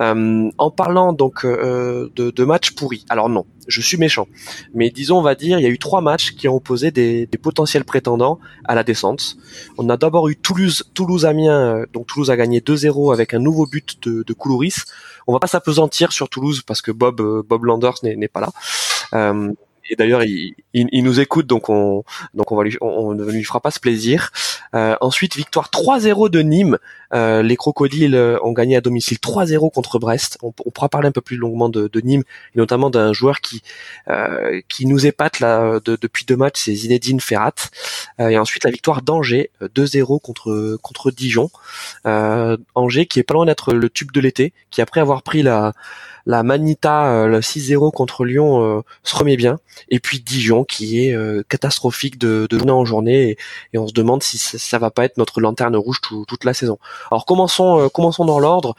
en 0.00 0.70
parlant 0.74 1.12
donc 1.12 1.46
de, 1.46 2.10
de 2.16 2.44
matchs 2.44 2.72
pourris, 2.72 3.04
alors 3.10 3.28
non, 3.28 3.44
je 3.66 3.80
suis 3.80 3.96
méchant. 3.96 4.28
Mais 4.74 4.90
disons, 4.90 5.18
on 5.18 5.22
va 5.22 5.34
dire, 5.34 5.58
il 5.58 5.62
y 5.62 5.66
a 5.66 5.70
eu 5.70 5.78
trois 5.78 6.00
matchs 6.00 6.32
qui 6.32 6.48
ont 6.48 6.54
opposé 6.56 6.90
des, 6.90 7.26
des 7.26 7.38
potentiels 7.38 7.84
prétendants 7.84 8.38
à 8.64 8.74
la 8.74 8.84
descente. 8.84 9.36
On 9.78 9.88
a 9.88 9.96
d'abord 9.96 10.28
eu 10.28 10.36
Toulouse, 10.36 10.84
Toulouse-Amiens, 10.94 11.76
euh, 11.76 11.86
donc 11.92 12.06
Toulouse 12.06 12.30
a 12.30 12.36
gagné 12.36 12.60
2-0 12.60 13.12
avec 13.12 13.34
un 13.34 13.38
nouveau 13.38 13.66
but 13.66 14.02
de, 14.02 14.22
de. 14.22 14.34
On 15.26 15.32
va 15.32 15.40
pas 15.40 15.48
s'apesantir 15.48 16.12
sur 16.12 16.28
Toulouse 16.28 16.62
parce 16.62 16.82
que 16.82 16.92
Bob, 16.92 17.20
euh, 17.20 17.42
Bob 17.46 17.64
Landers 17.64 17.96
n'est 18.02 18.28
pas 18.28 18.40
là. 18.40 18.52
Euh, 19.14 19.52
et 19.90 19.96
d'ailleurs 19.96 20.22
il, 20.24 20.54
il, 20.72 21.04
nous 21.04 21.20
écoute 21.20 21.46
donc 21.46 21.68
on 21.68 22.04
donc 22.34 22.52
on 22.52 22.56
va 22.56 22.64
lui 22.64 22.76
on, 22.80 23.14
ne 23.14 23.24
lui 23.24 23.44
fera 23.44 23.60
pas 23.60 23.70
ce 23.70 23.80
plaisir. 23.80 24.30
Euh, 24.74 24.96
ensuite 25.00 25.36
victoire 25.36 25.70
3-0 25.70 26.30
de 26.30 26.40
Nîmes. 26.40 26.78
Euh, 27.14 27.42
les 27.42 27.56
crocodiles 27.56 28.16
ont 28.42 28.52
gagné 28.52 28.76
à 28.76 28.80
domicile 28.80 29.18
3-0 29.18 29.72
contre 29.72 29.98
Brest. 29.98 30.38
On, 30.42 30.52
on, 30.64 30.70
pourra 30.70 30.88
parler 30.88 31.08
un 31.08 31.12
peu 31.12 31.20
plus 31.20 31.36
longuement 31.36 31.68
de, 31.68 31.88
de 31.88 32.00
Nîmes 32.00 32.24
et 32.54 32.58
notamment 32.58 32.90
d'un 32.90 33.12
joueur 33.12 33.40
qui 33.40 33.62
euh, 34.08 34.60
qui 34.68 34.86
nous 34.86 35.06
épate 35.06 35.40
là 35.40 35.80
de, 35.84 35.96
depuis 36.00 36.24
deux 36.24 36.36
matchs, 36.36 36.62
c'est 36.64 36.74
Zinedine 36.74 37.20
Ferrat. 37.20 37.54
Euh, 38.20 38.28
et 38.28 38.38
ensuite 38.38 38.64
la 38.64 38.70
victoire 38.70 39.02
d'Angers 39.02 39.50
2-0 39.62 40.20
contre 40.20 40.78
contre 40.82 41.10
Dijon. 41.10 41.50
Euh, 42.06 42.56
Angers 42.74 43.06
qui 43.06 43.18
est 43.18 43.22
pas 43.22 43.34
loin 43.34 43.46
d'être 43.46 43.72
le 43.72 43.90
tube 43.90 44.12
de 44.12 44.20
l'été, 44.20 44.52
qui 44.70 44.80
après 44.80 45.00
avoir 45.00 45.22
pris 45.22 45.42
la 45.42 45.72
la 46.26 46.42
Manita, 46.42 47.06
euh, 47.06 47.26
le 47.28 47.40
6-0 47.40 47.92
contre 47.92 48.24
Lyon, 48.24 48.62
euh, 48.62 48.82
se 49.04 49.16
remet 49.16 49.36
bien. 49.36 49.58
Et 49.88 50.00
puis 50.00 50.20
Dijon, 50.20 50.64
qui 50.64 51.06
est 51.06 51.14
euh, 51.14 51.42
catastrophique 51.48 52.18
de, 52.18 52.46
de 52.50 52.58
journée 52.58 52.72
en 52.72 52.84
journée, 52.84 53.36
et, 53.72 53.78
on 53.78 53.86
se 53.86 53.92
demande 53.92 54.22
si 54.22 54.36
ça, 54.38 54.78
va 54.78 54.90
pas 54.90 55.04
être 55.04 55.16
notre 55.16 55.40
lanterne 55.40 55.76
rouge 55.76 56.00
toute 56.00 56.44
la 56.44 56.52
saison. 56.52 56.78
Alors 57.10 57.24
commençons, 57.26 57.88
commençons 57.92 58.24
dans 58.24 58.40
l'ordre. 58.40 58.74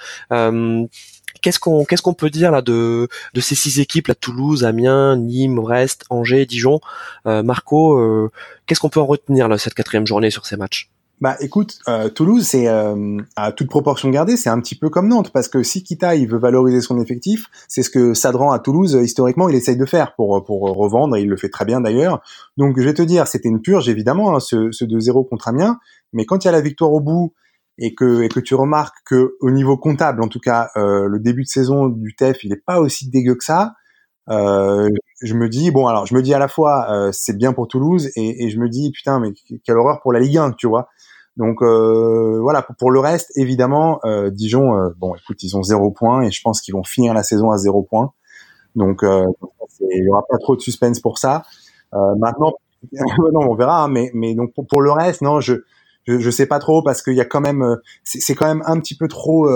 Qu'est-ce 1.41 1.60
qu'on 1.60 1.86
qu'est-ce 1.86 2.01
qu'on 2.01 2.15
peut 2.15 2.31
dire 2.31 2.51
là 2.51 2.62
de 2.62 3.07
ces 3.39 3.55
six 3.55 3.79
équipes 3.79 4.07
là 4.07 4.15
Toulouse, 4.15 4.65
Amiens, 4.65 5.15
Nîmes, 5.15 5.55
Brest, 5.55 6.03
Angers, 6.10 6.45
Dijon, 6.45 6.79
Marco, 7.25 8.29
qu'est-ce 8.65 8.79
qu'on 8.79 8.89
peut 8.89 8.99
en 8.99 9.05
retenir 9.05 9.60
cette 9.60 9.75
quatrième 9.75 10.07
journée 10.07 10.31
sur 10.31 10.45
ces 10.45 10.57
matchs? 10.57 10.89
Bah 11.19 11.36
écoute, 11.39 11.80
euh, 11.88 12.10
Toulouse, 12.10 12.45
c'est 12.45 12.67
euh, 12.67 13.17
à 13.36 13.51
toute 13.51 13.69
proportion 13.69 14.10
gardée, 14.12 14.38
c'est 14.38 14.51
un 14.51 14.60
petit 14.60 14.75
peu 14.75 14.89
comme 14.89 15.08
Nantes, 15.08 15.32
parce 15.34 15.47
que 15.47 15.63
si 15.63 15.82
Kita 15.82 16.15
il 16.15 16.27
veut 16.27 16.38
valoriser 16.38 16.80
son 16.80 17.01
effectif, 17.01 17.47
c'est 17.67 17.82
ce 17.82 17.89
que 17.89 18.13
Sadran 18.13 18.51
à 18.51 18.60
Toulouse 18.60 18.99
historiquement 19.01 19.49
il 19.49 19.56
essaye 19.56 19.77
de 19.77 19.86
faire 19.86 20.13
pour 20.13 20.43
pour 20.43 20.62
revendre, 20.62 21.15
et 21.15 21.21
il 21.21 21.27
le 21.27 21.36
fait 21.36 21.49
très 21.49 21.65
bien 21.65 21.82
d'ailleurs. 21.82 22.21
Donc 22.58 22.80
je 22.80 22.84
vais 22.84 22.93
te 22.93 23.01
dire, 23.01 23.27
c'était 23.27 23.49
une 23.49 23.62
purge 23.62 23.89
évidemment 23.89 24.36
hein, 24.36 24.39
ce, 24.39 24.71
ce 24.71 24.86
2-0 24.86 25.27
contre 25.27 25.47
Amiens, 25.47 25.80
mais 26.13 26.25
quand 26.25 26.43
il 26.43 26.47
y 26.47 26.49
a 26.49 26.51
la 26.51 26.62
victoire 26.62 26.93
au 26.93 26.99
bout 26.99 27.34
et 27.80 27.95
que 27.95 28.21
et 28.21 28.30
que 28.30 28.39
tu 28.39 28.53
remarques 28.53 28.97
que 29.03 29.38
au 29.41 29.49
niveau 29.49 29.75
comptable, 29.75 30.21
en 30.21 30.27
tout 30.27 30.39
cas, 30.39 30.69
euh, 30.77 31.08
le 31.08 31.19
début 31.19 31.43
de 31.43 31.47
saison 31.47 31.88
du 31.88 32.15
TEF 32.15 32.43
il 32.43 32.53
est 32.53 32.63
pas 32.63 32.80
aussi 32.80 33.10
dégueu 33.10 33.34
que 33.34 33.43
ça. 33.43 33.73
Euh, 34.30 34.89
je 35.21 35.34
me 35.34 35.47
dis 35.49 35.71
bon 35.71 35.88
alors 35.88 36.06
je 36.06 36.13
me 36.13 36.21
dis 36.21 36.34
à 36.34 36.39
la 36.39 36.49
fois 36.49 36.91
euh, 36.91 37.12
c'est 37.13 37.38
bien 37.38 37.53
pour 37.53 37.67
Toulouse 37.69 38.10
et, 38.17 38.43
et, 38.43 38.49
je 38.49 38.60
me 38.60 38.67
dis 38.67 38.91
putain 38.91 39.21
mais 39.21 39.32
quelle 39.63 39.77
horreur 39.77 40.01
pour 40.01 40.12
la 40.12 40.19
Ligue 40.19 40.38
1 40.38 40.51
tu 40.51 40.67
vois 40.67 40.89
donc 41.38 41.62
euh, 41.62 42.39
voilà 42.41 42.62
pour, 42.62 42.91
le 42.91 43.00
reste 43.00 43.32
évidemment 43.36 44.00
euh, 44.06 44.32
Dijon 44.32 44.76
euh, 44.76 44.89
bon 44.97 45.15
écoute 45.15 45.41
ils 45.43 45.56
ont 45.56 45.63
zéro 45.63 45.91
point 45.91 46.23
et 46.23 46.32
je 46.32 46.41
pense 46.41 46.62
qu'ils 46.62 46.73
vont 46.73 46.84
finir 46.84 47.13
la 47.13 47.23
saison 47.23 47.52
à 47.52 47.58
zéro 47.58 47.84
point. 47.84 48.12
Donc 48.76 49.04
il 49.04 50.04
y 50.04 50.10
aura 50.10 50.23
pas 50.30 50.38
trop 50.38 50.56
de 50.56 50.62
suspense 50.62 51.00
pour 51.00 51.17
ça. 51.17 51.43
Maintenant 51.93 52.54
non 53.34 53.50
on 53.50 53.56
verra 53.56 53.84
hein, 53.84 53.88
mais 53.88 54.12
mais 54.13 54.36
donc 54.36 54.54
pour, 54.69 54.82
le 54.82 54.91
reste 54.91 55.21
non 55.21 55.39
je 55.39 55.56
je, 56.06 56.30
sais 56.30 56.45
pas 56.45 56.60
trop 56.60 56.84
parce 56.84 57.02
qu'il 57.02 57.15
y 57.15 57.21
a 57.21 57.26
quand 57.26 57.41
même 57.41 57.78
c'est 58.04 58.36
quand 58.36 58.47
même 58.47 58.63
un 58.65 58.80
petit 58.80 58.95
peu 58.95 59.08
trop 59.08 59.50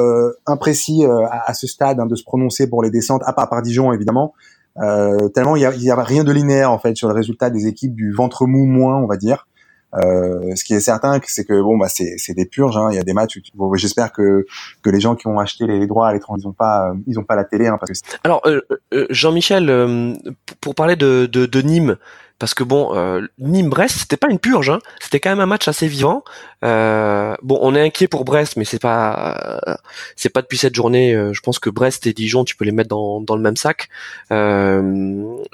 imprécis 0.48 1.06
à, 1.06 1.54
ce 1.54 1.68
stade 1.68 2.00
hein, 2.00 2.08
de 2.08 2.16
se 2.16 2.24
prononcer 2.24 2.70
pour 2.70 2.84
les 2.84 2.90
descentes 2.90 3.22
à 3.26 3.34
part 3.34 3.50
par 3.50 3.62
Dijon 3.62 3.94
évidemment. 3.94 4.34
Euh, 4.78 5.28
tellement 5.30 5.58
il 5.58 5.62
y 5.62 5.66
a, 5.66 5.76
y 5.76 5.90
a, 5.90 6.02
rien 6.02 6.24
de 6.24 6.32
linéaire 6.32 6.72
en 6.72 6.80
fait 6.80 6.96
sur 6.96 7.10
le 7.10 7.14
résultat 7.14 7.50
des 7.50 7.68
équipes 7.68 7.94
du 7.94 8.12
ventre 8.12 8.46
mou 8.48 8.66
moins, 8.66 8.98
on 8.98 9.08
va 9.08 9.18
dire. 9.18 9.48
Euh, 9.96 10.56
ce 10.56 10.64
qui 10.64 10.74
est 10.74 10.80
certain, 10.80 11.20
c'est 11.26 11.44
que 11.44 11.62
bon 11.62 11.78
bah 11.78 11.88
c'est 11.90 12.34
des 12.34 12.46
purges. 12.46 12.78
Hein. 12.78 12.90
Il 12.92 12.96
y 12.96 13.00
a 13.00 13.04
des 13.04 13.14
matchs. 13.14 13.40
Bon, 13.56 13.74
J'espère 13.76 14.12
que 14.12 14.46
que 14.84 14.90
les 14.90 15.00
gens 15.00 15.16
qui 15.16 15.28
ont 15.28 15.40
acheté 15.40 15.68
les, 15.68 15.88
droits 15.88 16.08
à 16.08 16.14
l'étranger, 16.14 16.44
ils 16.44 16.48
ont 16.48 16.54
pas 16.54 16.94
ils 17.08 17.20
ont 17.20 17.24
pas 17.24 17.36
la 17.36 17.44
télé. 17.44 17.68
Hein, 17.68 17.78
parce 17.80 18.00
que 18.00 18.08
Alors 18.24 18.42
euh, 18.46 18.62
euh 18.94 19.08
Jean-Michel, 19.10 19.70
euh, 19.70 20.14
pour 20.62 20.76
parler 20.76 20.96
de, 20.96 21.26
de, 21.32 21.46
de 21.46 21.62
Nîmes, 21.62 21.98
parce 22.42 22.56
que 22.56 22.64
bon, 22.64 22.96
euh, 22.96 23.28
Nîmes-Brest, 23.38 24.00
c'était 24.00 24.18
pas 24.18 24.28
une 24.28 24.40
purge, 24.40 24.72
hein. 24.72 24.80
c'était 25.00 25.20
quand 25.20 25.30
même 25.30 25.42
un 25.42 25.46
match 25.46 25.68
assez 25.68 25.88
vivant. 25.88 26.24
Euh, 26.66 27.36
bon, 27.44 27.60
on 27.62 27.76
est 27.76 27.82
inquiet 27.82 28.08
pour 28.08 28.26
Brest, 28.26 28.58
mais 28.58 28.66
c'est 28.66 28.82
pas, 28.82 29.62
euh, 29.68 29.76
c'est 30.16 30.30
pas 30.30 30.42
depuis 30.42 30.58
cette 30.58 30.74
journée. 30.74 31.14
je 31.34 31.40
pense 31.42 31.60
que 31.60 31.70
Brest 31.70 32.08
et 32.08 32.14
Dijon, 32.14 32.44
tu 32.44 32.56
peux 32.56 32.66
les 32.66 32.72
mettre 32.72 32.90
dans, 32.90 33.22
dans 33.22 33.36
le 33.36 33.44
même 33.44 33.58
sac. 33.58 33.90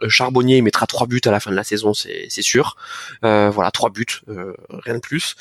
Charbonnier 0.08 0.58
il 0.58 0.64
mettra 0.64 0.88
trois 0.88 1.08
buts 1.08 1.20
à 1.26 1.32
la 1.32 1.42
fin 1.42 1.52
de 1.52 1.58
la 1.58 1.66
saison, 1.66 1.94
c'est, 1.94 2.30
sûr. 2.30 2.78
voilà, 3.22 3.70
trois 3.72 3.90
buts, 3.90 4.22
rien 4.70 4.96
de 4.96 5.02
plus. 5.02 5.36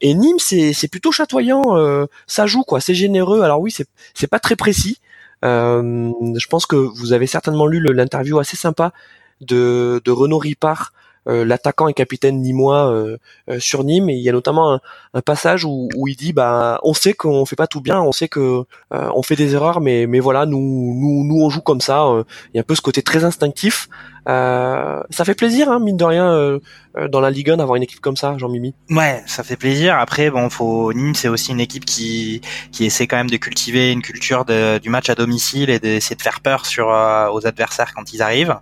et 0.00 0.14
Nîmes, 0.14 0.40
c'est, 0.40 0.88
plutôt 0.90 1.12
chatoyant, 1.12 2.08
ça 2.26 2.46
joue 2.46 2.64
quoi, 2.64 2.80
c'est 2.80 2.94
généreux. 2.94 3.42
Alors 3.42 3.60
oui, 3.60 3.70
c'est, 3.70 3.86
c'est 4.14 4.26
pas 4.26 4.40
très 4.40 4.56
précis. 4.56 4.98
je 5.44 6.46
pense 6.48 6.66
que 6.66 6.74
vous 6.74 7.12
avez 7.12 7.28
certainement 7.28 7.68
lu 7.68 7.78
l'interview 7.80 8.40
assez 8.40 8.56
sympa 8.56 8.92
de, 9.40 10.00
de 10.04 10.10
Renaud 10.10 10.38
Ripard, 10.38 10.92
euh, 11.28 11.44
l'attaquant 11.44 11.88
et 11.88 11.94
capitaine 11.94 12.40
nîmois 12.40 12.90
euh, 12.90 13.18
euh, 13.50 13.60
sur 13.60 13.84
Nîmes. 13.84 14.08
Et 14.08 14.14
il 14.14 14.22
y 14.22 14.30
a 14.30 14.32
notamment 14.32 14.80
un, 15.12 15.20
passage 15.20 15.64
où, 15.64 15.88
où, 15.94 16.08
il 16.08 16.16
dit 16.16 16.32
bah 16.32 16.80
on 16.84 16.94
sait 16.94 17.12
qu'on 17.12 17.44
fait 17.44 17.56
pas 17.56 17.66
tout 17.66 17.82
bien, 17.82 18.00
on 18.00 18.12
sait 18.12 18.28
que 18.28 18.64
on 18.90 19.22
fait 19.22 19.36
des 19.36 19.54
erreurs, 19.54 19.80
mais 19.80 20.06
mais 20.06 20.20
voilà 20.20 20.46
nous 20.46 20.58
nous 20.58 21.24
nous 21.24 21.42
on 21.42 21.50
joue 21.50 21.60
comme 21.60 21.80
ça. 21.80 22.06
Il 22.52 22.56
y 22.56 22.58
a 22.58 22.60
un 22.60 22.64
peu 22.64 22.74
ce 22.74 22.80
côté 22.80 23.02
très 23.02 23.24
instinctif. 23.24 23.88
Euh, 24.28 25.02
ça 25.08 25.24
fait 25.24 25.34
plaisir, 25.34 25.70
hein, 25.70 25.78
mine 25.80 25.96
de 25.96 26.04
rien, 26.04 26.30
euh, 26.30 26.58
euh, 26.96 27.08
dans 27.08 27.20
la 27.20 27.30
Ligue 27.30 27.50
1 27.50 27.56
d'avoir 27.56 27.76
une 27.76 27.82
équipe 27.82 28.00
comme 28.00 28.16
ça, 28.16 28.36
Jean-Mimi. 28.36 28.74
Ouais, 28.90 29.22
ça 29.26 29.42
fait 29.42 29.56
plaisir. 29.56 29.96
Après, 29.98 30.30
bon, 30.30 30.50
faut 30.50 30.92
Nîmes, 30.92 31.14
c'est 31.14 31.28
aussi 31.28 31.52
une 31.52 31.60
équipe 31.60 31.86
qui 31.86 32.42
qui 32.70 32.84
essaie 32.84 33.06
quand 33.06 33.16
même 33.16 33.30
de 33.30 33.38
cultiver 33.38 33.90
une 33.90 34.02
culture 34.02 34.44
de, 34.44 34.78
du 34.78 34.90
match 34.90 35.08
à 35.08 35.14
domicile 35.14 35.70
et 35.70 35.78
d'essayer 35.78 36.16
de 36.16 36.22
faire 36.22 36.40
peur 36.40 36.66
sur 36.66 36.88
aux 36.88 37.46
adversaires 37.46 37.94
quand 37.94 38.12
ils 38.12 38.22
arrivent, 38.22 38.58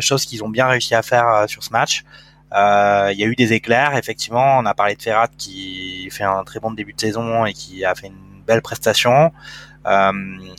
chose 0.00 0.24
qu'ils 0.24 0.44
ont 0.44 0.48
bien 0.48 0.66
réussi 0.66 0.94
à 0.94 1.02
faire 1.02 1.44
sur 1.48 1.64
ce 1.64 1.70
match. 1.72 2.04
Il 2.52 3.16
y 3.18 3.24
a 3.24 3.26
eu 3.26 3.34
des 3.34 3.52
éclairs, 3.52 3.96
effectivement. 3.96 4.58
On 4.58 4.66
a 4.66 4.74
parlé 4.74 4.94
de 4.94 5.02
Ferrat 5.02 5.28
qui 5.36 6.08
fait 6.10 6.24
un 6.24 6.44
très 6.44 6.60
bon 6.60 6.70
début 6.70 6.92
de 6.92 7.00
saison 7.00 7.44
et 7.44 7.52
qui 7.52 7.84
a 7.84 7.94
fait 7.94 8.08
une 8.08 8.42
belle 8.46 8.62
prestation. 8.62 9.32
Euh, 9.86 10.12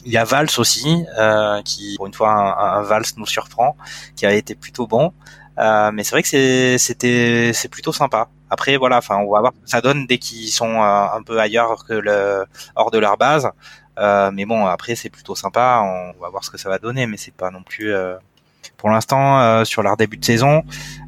il 0.06 0.12
y 0.12 0.18
a 0.18 0.24
Vals 0.24 0.50
aussi, 0.58 1.06
euh, 1.18 1.62
qui 1.64 1.96
pour 1.98 2.08
une 2.08 2.14
fois 2.14 2.32
un, 2.32 2.80
un, 2.80 2.82
Vals 2.82 3.06
nous 3.18 3.26
surprend, 3.26 3.76
qui 4.16 4.26
a 4.26 4.34
été 4.34 4.56
plutôt 4.56 4.88
bon. 4.88 5.14
Euh, 5.60 5.92
mais 5.94 6.04
c'est 6.04 6.12
vrai 6.12 6.24
que 6.24 6.78
c'était 6.78 7.52
c'est 7.54 7.70
plutôt 7.70 7.94
sympa. 7.94 8.28
Après 8.50 8.78
voilà, 8.78 8.98
enfin 8.98 9.18
on 9.18 9.32
va 9.32 9.40
voir 9.40 9.54
ça 9.66 9.82
donne 9.82 10.06
dès 10.08 10.18
qu'ils 10.18 10.50
sont 10.50 10.82
un 10.82 11.22
peu 11.24 11.40
ailleurs 11.40 11.86
que 11.86 11.94
le 11.94 12.46
hors 12.76 12.92
de 12.92 12.98
leur 13.00 13.18
base. 13.18 13.50
Euh, 14.00 14.32
mais 14.34 14.46
bon 14.46 14.66
après 14.66 14.96
c'est 14.96 15.10
plutôt 15.10 15.36
sympa. 15.36 15.82
On 15.84 16.20
va 16.20 16.30
voir 16.30 16.44
ce 16.44 16.50
que 16.50 16.58
ça 16.58 16.70
va 16.70 16.80
donner, 16.80 17.08
mais 17.08 17.18
c'est 17.18 17.34
pas 17.34 17.52
non 17.52 17.64
plus 17.64 17.94
euh, 17.94 18.16
pour 18.78 18.90
l'instant 18.90 19.40
euh, 19.40 19.66
sur 19.66 19.84
leur 19.84 19.98
début 19.98 20.18
de 20.18 20.26
saison. 20.26 20.64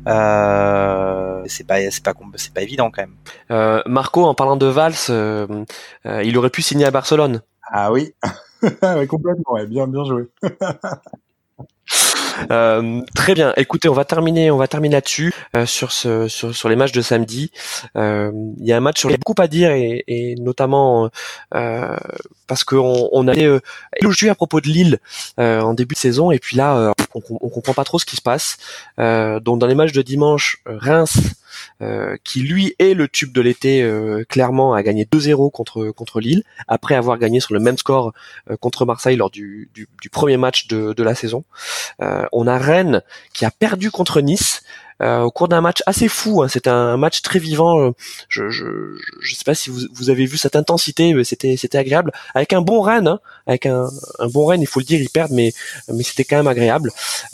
c'est 0.05 1.67
pas 1.67 1.91
c'est 1.91 2.03
pas 2.03 2.13
c'est 2.35 2.53
pas 2.53 2.61
évident 2.61 2.91
quand 2.91 3.03
même. 3.03 3.81
Marco 3.85 4.25
en 4.25 4.35
parlant 4.35 4.57
de 4.57 4.67
Vals, 4.67 4.93
il 6.05 6.37
aurait 6.37 6.49
pu 6.49 6.61
signer 6.61 6.85
à 6.85 6.91
Barcelone. 6.91 7.41
Ah 7.71 7.91
oui, 7.91 8.13
complètement, 9.09 9.53
ouais, 9.53 9.65
bien, 9.65 9.87
bien 9.87 10.03
joué. 10.05 10.29
Euh, 12.51 13.01
très 13.15 13.33
bien. 13.33 13.53
Écoutez, 13.57 13.89
on 13.89 13.93
va 13.93 14.05
terminer, 14.05 14.51
on 14.51 14.57
va 14.57 14.67
terminer 14.67 14.95
là-dessus 14.95 15.33
euh, 15.55 15.65
sur 15.65 15.91
ce 15.91 16.27
sur, 16.27 16.69
les 16.69 16.75
matchs 16.75 16.91
de 16.91 17.01
samedi. 17.01 17.51
Euh, 17.95 18.31
il 18.59 18.65
y 18.65 18.73
a 18.73 18.77
un 18.77 18.81
match 18.81 18.99
sur 18.99 19.09
a 19.09 19.17
beaucoup 19.17 19.41
à 19.41 19.47
dire 19.47 19.71
et, 19.71 20.35
notamment 20.39 21.09
parce 21.51 22.63
qu'on 22.63 23.09
on 23.11 23.27
avait 23.27 23.59
élogié 23.97 24.29
à 24.29 24.35
propos 24.35 24.61
de 24.61 24.67
Lille 24.67 24.99
en 25.37 25.73
début 25.73 25.95
de 25.95 25.99
saison 25.99 26.31
et 26.31 26.39
puis 26.39 26.57
là 26.57 26.93
on, 27.13 27.21
on 27.29 27.49
comprend 27.49 27.73
pas 27.73 27.83
trop 27.83 27.99
ce 27.99 28.05
qui 28.05 28.15
se 28.15 28.21
passe. 28.21 28.57
donc 28.97 29.59
dans 29.59 29.67
les 29.67 29.75
matchs 29.75 29.93
de 29.93 30.01
dimanche, 30.01 30.61
Reims 30.65 31.17
euh, 31.81 32.15
qui 32.23 32.41
lui 32.41 32.75
est 32.79 32.93
le 32.93 33.07
tube 33.07 33.33
de 33.33 33.41
l'été, 33.41 33.81
euh, 33.83 34.23
clairement 34.27 34.73
a 34.73 34.83
gagné 34.83 35.05
2-0 35.05 35.51
contre 35.51 35.91
contre 35.91 36.19
Lille, 36.19 36.43
après 36.67 36.95
avoir 36.95 37.17
gagné 37.17 37.39
sur 37.39 37.53
le 37.53 37.59
même 37.59 37.77
score 37.77 38.13
euh, 38.49 38.57
contre 38.57 38.85
Marseille 38.85 39.17
lors 39.17 39.29
du, 39.29 39.69
du, 39.73 40.09
premier 40.09 40.37
match 40.37 40.67
de, 40.67 40.93
de 40.93 41.03
la 41.03 41.15
saison. 41.15 41.43
on 41.99 42.47
a 42.47 42.57
Rennes 42.57 43.01
qui 43.33 43.43
a 43.45 43.51
perdu 43.51 43.91
contre 43.91 44.21
Nice. 44.21 44.63
au 45.01 45.31
cours 45.31 45.49
d'un 45.49 45.59
match 45.61 45.81
assez 45.85 46.07
fou. 46.07 46.41
Hein. 46.41 46.47
C'était 46.47 46.69
un 46.69 46.95
match 46.95 47.21
très 47.21 47.39
vivant. 47.39 47.91
Je, 48.29 48.49
je, 48.49 49.35
sais 49.35 49.43
pas 49.45 49.55
si 49.55 49.69
vous, 49.69 49.81
vous 49.91 50.09
avez 50.09 50.25
vu 50.25 50.37
cette 50.37 50.55
intensité, 50.55 51.13
mais 51.13 51.25
c'était 51.25 51.57
c'était 51.57 51.77
agréable. 51.77 52.13
Avec 52.33 52.53
un 52.53 52.61
bon 52.61 52.81
Rennes, 52.81 53.09
hein. 53.09 53.19
avec 53.47 53.65
un, 53.65 53.89
un, 54.19 54.27
bon 54.27 54.45
Rennes, 54.45 54.61
il 54.61 54.67
faut 54.67 54.79
le 54.79 54.85
dire, 54.85 55.01
ils 55.01 55.09
perdent, 55.09 55.33
mais 55.33 55.51
mais 55.89 56.03
c'était 56.03 56.23
quand 56.23 56.37
même 56.37 56.47
agréable. 56.47 56.91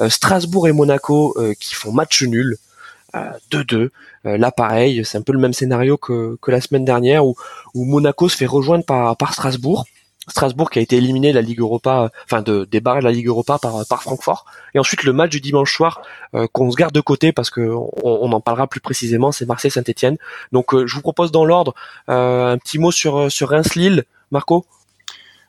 Strasbourg 0.10 0.67
et 0.67 0.71
Monaco 0.71 1.38
qui 1.60 1.75
font 1.75 1.91
match 1.91 2.23
nul. 2.23 2.57
2-2. 3.13 3.89
Euh, 4.26 4.38
là, 4.38 4.52
pareil, 4.52 5.04
c'est 5.06 5.17
un 5.17 5.21
peu 5.21 5.34
le 5.34 5.39
même 5.39 5.54
scénario 5.54 5.97
que, 5.97 6.38
que 6.41 6.52
la 6.52 6.62
semaine 6.62 6.86
dernière 6.86 7.26
où, 7.26 7.36
où 7.74 7.86
Monaco 7.86 8.30
se 8.30 8.38
fait 8.38 8.45
rejoindre 8.45 8.86
par, 8.86 9.17
par 9.17 9.34
Strasbourg. 9.34 9.86
Strasbourg 10.28 10.69
qui 10.69 10.78
a 10.78 10.82
été 10.84 10.97
éliminé 10.97 11.32
de 11.32 11.36
la 11.36 11.41
Ligue 11.41 11.60
Europa, 11.60 12.12
enfin 12.26 12.43
de 12.43 12.65
débarrer 12.65 13.00
de 13.00 13.06
la 13.06 13.12
Ligue 13.12 13.28
Europa 13.28 13.58
par, 13.60 13.86
par 13.88 14.04
Francfort. 14.04 14.45
Et 14.76 14.80
ensuite 14.80 15.04
le 15.04 15.13
match 15.13 15.32
du 15.32 15.41
dimanche 15.41 15.74
soir 15.74 16.04
euh, 16.36 16.47
qu'on 16.52 16.69
se 16.69 16.76
garde 16.78 16.93
de 16.93 17.02
côté 17.02 17.32
parce 17.32 17.50
que 17.50 17.62
on, 18.04 18.32
en 18.32 18.39
parlera 18.39 18.67
plus 18.67 18.82
précisément, 18.82 19.32
c'est 19.32 19.47
Marseille-Saint-Etienne. 19.47 20.17
Donc 20.52 20.74
euh, 20.74 20.86
je 20.86 20.95
vous 20.95 21.02
propose 21.02 21.32
dans 21.32 21.43
l'ordre 21.43 21.74
un 22.08 22.58
petit 22.58 22.78
mot 22.78 22.91
sur 22.91 23.32
sur 23.32 23.50
Reims-Lille, 23.50 24.04
Marco? 24.30 24.65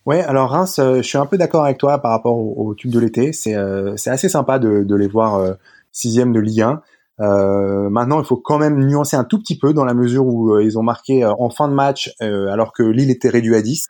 Ouais, 0.06 0.22
alors 0.22 0.50
Reims, 0.50 0.80
je 0.80 1.02
suis 1.02 1.18
un 1.18 1.26
peu 1.26 1.38
d'accord 1.38 1.64
avec 1.64 1.78
toi 1.78 1.98
par 1.98 2.10
rapport 2.10 2.36
au, 2.36 2.74
tube 2.74 2.90
de 2.90 2.98
l'été. 2.98 3.32
C'est 3.32 3.54
c'est 3.96 4.10
assez 4.10 4.28
sympa 4.28 4.58
de, 4.58 4.82
de 4.82 4.96
les 4.96 5.06
voir 5.06 5.54
sixième 5.92 6.32
de 6.32 6.40
Ligue 6.40 6.62
1. 6.62 6.82
Euh, 7.20 7.90
maintenant, 7.90 8.20
il 8.20 8.24
faut 8.24 8.36
quand 8.36 8.58
même 8.58 8.84
nuancer 8.86 9.16
un 9.16 9.24
tout 9.24 9.38
petit 9.38 9.58
peu 9.58 9.74
dans 9.74 9.84
la 9.84 9.94
mesure 9.94 10.26
où 10.26 10.54
euh, 10.54 10.64
ils 10.64 10.78
ont 10.78 10.82
marqué 10.82 11.22
euh, 11.24 11.32
en 11.38 11.50
fin 11.50 11.68
de 11.68 11.74
match 11.74 12.10
alors 12.20 12.72
que 12.72 12.82
Lille 12.82 13.10
était 13.10 13.28
réduit 13.28 13.54
à 13.54 13.62
10. 13.62 13.86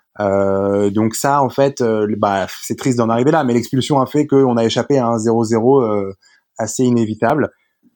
donc 0.93 1.15
ça, 1.15 1.43
en 1.43 1.49
fait, 1.49 1.83
bah, 2.19 2.47
c'est 2.63 2.77
triste 2.77 2.99
d'en 2.99 3.09
arriver 3.09 3.31
là, 3.31 3.45
mais 3.45 3.55
l'expulsion 3.55 4.01
a 4.01 4.07
fait 4.07 4.27
qu'on 4.27 4.57
a 4.57 4.65
échappé 4.65 4.99
à 4.99 5.07
un 5.07 5.17
0-0 5.17 6.13
assez 6.59 6.85
inévitable. 6.85 7.51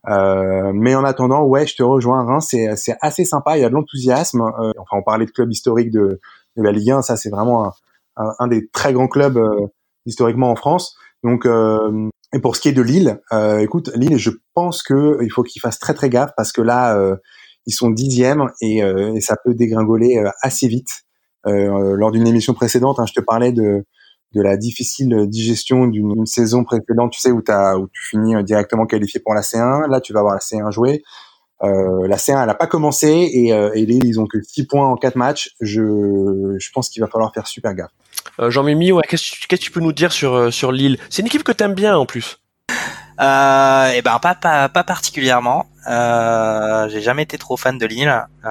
mais 0.06 0.94
en 0.94 1.04
attendant, 1.04 1.44
ouais, 1.44 1.66
je 1.66 1.76
te 1.76 1.82
rejoins. 1.82 2.24
Reims, 2.24 2.54
c'est 2.76 2.96
assez 3.00 3.24
sympa. 3.24 3.56
Il 3.58 3.62
y 3.62 3.64
a 3.64 3.68
de 3.68 3.74
l'enthousiasme. 3.74 4.40
enfin, 4.40 4.96
on 4.96 5.02
parlait 5.02 5.26
de 5.26 5.30
club 5.30 5.50
historique 5.50 5.90
de, 5.90 6.20
de 6.56 6.62
la 6.62 6.72
Ligue 6.72 6.92
1. 6.92 7.02
Ça, 7.02 7.16
c'est 7.16 7.30
vraiment 7.30 7.72
un, 8.16 8.32
un, 8.38 8.46
des 8.48 8.68
très 8.68 8.92
grands 8.92 9.08
clubs 9.08 9.40
historiquement 10.06 10.50
en 10.50 10.56
France. 10.56 10.96
Donc, 11.24 11.46
et 12.32 12.40
pour 12.40 12.56
ce 12.56 12.60
qui 12.60 12.68
est 12.68 12.72
de 12.72 12.82
Lille, 12.82 13.20
euh, 13.32 13.58
écoute, 13.58 13.90
Lille, 13.94 14.18
je 14.18 14.30
pense 14.54 14.82
que 14.82 15.18
il 15.22 15.30
faut 15.30 15.42
qu'ils 15.42 15.60
fassent 15.60 15.78
très 15.78 15.94
très 15.94 16.08
gaffe 16.08 16.32
parce 16.36 16.52
que 16.52 16.60
là, 16.60 16.98
euh, 16.98 17.16
ils 17.66 17.72
sont 17.72 17.90
dixièmes 17.90 18.48
et, 18.60 18.82
euh, 18.82 19.14
et, 19.14 19.20
ça 19.20 19.36
peut 19.44 19.54
dégringoler 19.54 20.18
euh, 20.18 20.30
assez 20.42 20.68
vite. 20.68 21.02
Euh, 21.46 21.94
lors 21.96 22.10
d'une 22.10 22.26
émission 22.26 22.54
précédente, 22.54 22.98
hein, 22.98 23.06
je 23.06 23.12
te 23.12 23.20
parlais 23.20 23.52
de, 23.52 23.84
de 24.34 24.42
la 24.42 24.56
difficile 24.56 25.26
digestion 25.28 25.86
d'une 25.86 26.26
saison 26.26 26.64
précédente, 26.64 27.12
tu 27.12 27.20
sais, 27.20 27.30
où, 27.30 27.42
as, 27.48 27.78
où 27.78 27.88
tu 27.92 28.08
finis 28.10 28.34
directement 28.42 28.86
qualifié 28.86 29.20
pour 29.20 29.34
la 29.34 29.42
C1. 29.42 29.88
Là, 29.88 30.00
tu 30.00 30.12
vas 30.12 30.20
avoir 30.20 30.34
la 30.34 30.40
C1 30.40 30.72
jouée. 30.72 31.02
Euh, 31.62 32.06
la 32.06 32.16
C1 32.16 32.42
elle 32.42 32.50
a 32.50 32.54
pas 32.54 32.66
commencé 32.66 33.30
et, 33.32 33.52
euh, 33.52 33.70
et 33.74 33.86
Lille 33.86 34.04
ils 34.04 34.20
ont 34.20 34.26
que 34.26 34.42
6 34.42 34.66
points 34.66 34.86
en 34.86 34.96
4 34.96 35.16
matchs. 35.16 35.54
Je, 35.60 36.56
je 36.58 36.70
pense 36.72 36.88
qu'il 36.88 37.02
va 37.02 37.08
falloir 37.08 37.32
faire 37.32 37.46
super 37.46 37.74
gaffe. 37.74 37.90
Euh, 38.40 38.50
Jean-Mimi, 38.50 38.92
ouais, 38.92 39.04
qu'est-ce 39.08 39.46
que 39.46 39.56
tu 39.56 39.70
peux 39.70 39.80
nous 39.80 39.92
dire 39.92 40.12
sur 40.12 40.34
euh, 40.34 40.50
sur 40.50 40.72
Lille? 40.72 40.98
C'est 41.08 41.22
une 41.22 41.26
équipe 41.26 41.44
que 41.44 41.52
t'aimes 41.52 41.74
bien 41.74 41.96
en 41.96 42.06
plus. 42.06 42.38
Euh, 43.18 43.92
et 43.92 44.02
ben 44.02 44.18
pas 44.18 44.34
pas, 44.34 44.68
pas 44.68 44.84
particulièrement. 44.84 45.66
Euh, 45.88 46.88
j'ai 46.90 47.00
jamais 47.00 47.22
été 47.22 47.38
trop 47.38 47.56
fan 47.56 47.78
de 47.78 47.86
Lille. 47.86 48.24
Euh, 48.44 48.48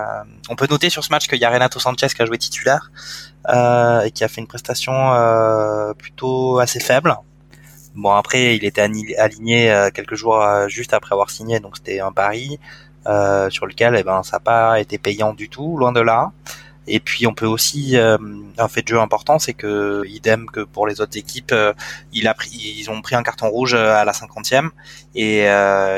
on 0.49 0.55
peut 0.55 0.67
noter 0.69 0.89
sur 0.89 1.03
ce 1.03 1.09
match 1.11 1.27
qu'il 1.27 1.37
y 1.39 1.45
a 1.45 1.49
Renato 1.51 1.79
Sanchez 1.79 2.07
qui 2.07 2.21
a 2.21 2.25
joué 2.25 2.37
titulaire 2.37 2.91
euh, 3.49 4.01
et 4.01 4.11
qui 4.11 4.23
a 4.23 4.27
fait 4.27 4.41
une 4.41 4.47
prestation 4.47 4.93
euh, 4.93 5.93
plutôt 5.93 6.59
assez 6.59 6.79
faible. 6.79 7.15
Bon 7.93 8.11
après 8.11 8.55
il 8.55 8.65
était 8.65 8.81
aligné 8.81 9.89
quelques 9.93 10.15
jours 10.15 10.43
juste 10.67 10.93
après 10.93 11.13
avoir 11.13 11.29
signé 11.29 11.61
donc 11.61 11.77
c'était 11.77 12.01
un 12.01 12.11
pari 12.11 12.59
sur 13.49 13.65
lequel 13.65 13.95
eh 13.97 14.03
ben 14.03 14.23
ça 14.23 14.37
n'a 14.37 14.39
pas 14.39 14.79
été 14.79 14.97
payant 14.97 15.33
du 15.33 15.49
tout 15.49 15.77
loin 15.77 15.91
de 15.91 16.01
là. 16.01 16.31
Et 16.87 16.99
puis 16.99 17.25
on 17.25 17.33
peut 17.33 17.47
aussi 17.47 17.97
un 17.97 18.67
fait 18.67 18.83
de 18.83 18.87
jeu 18.89 18.99
important, 18.99 19.39
c'est 19.39 19.53
que 19.53 20.03
idem 20.07 20.45
que 20.45 20.61
pour 20.61 20.87
les 20.87 21.01
autres 21.01 21.17
équipes, 21.17 21.53
il 22.13 22.27
a 22.27 22.33
pris, 22.33 22.75
ils 22.77 22.89
ont 22.91 23.01
pris 23.01 23.15
un 23.15 23.23
carton 23.23 23.49
rouge 23.49 23.73
à 23.73 24.05
la 24.05 24.13
cinquantième 24.13 24.71
et 25.15 25.41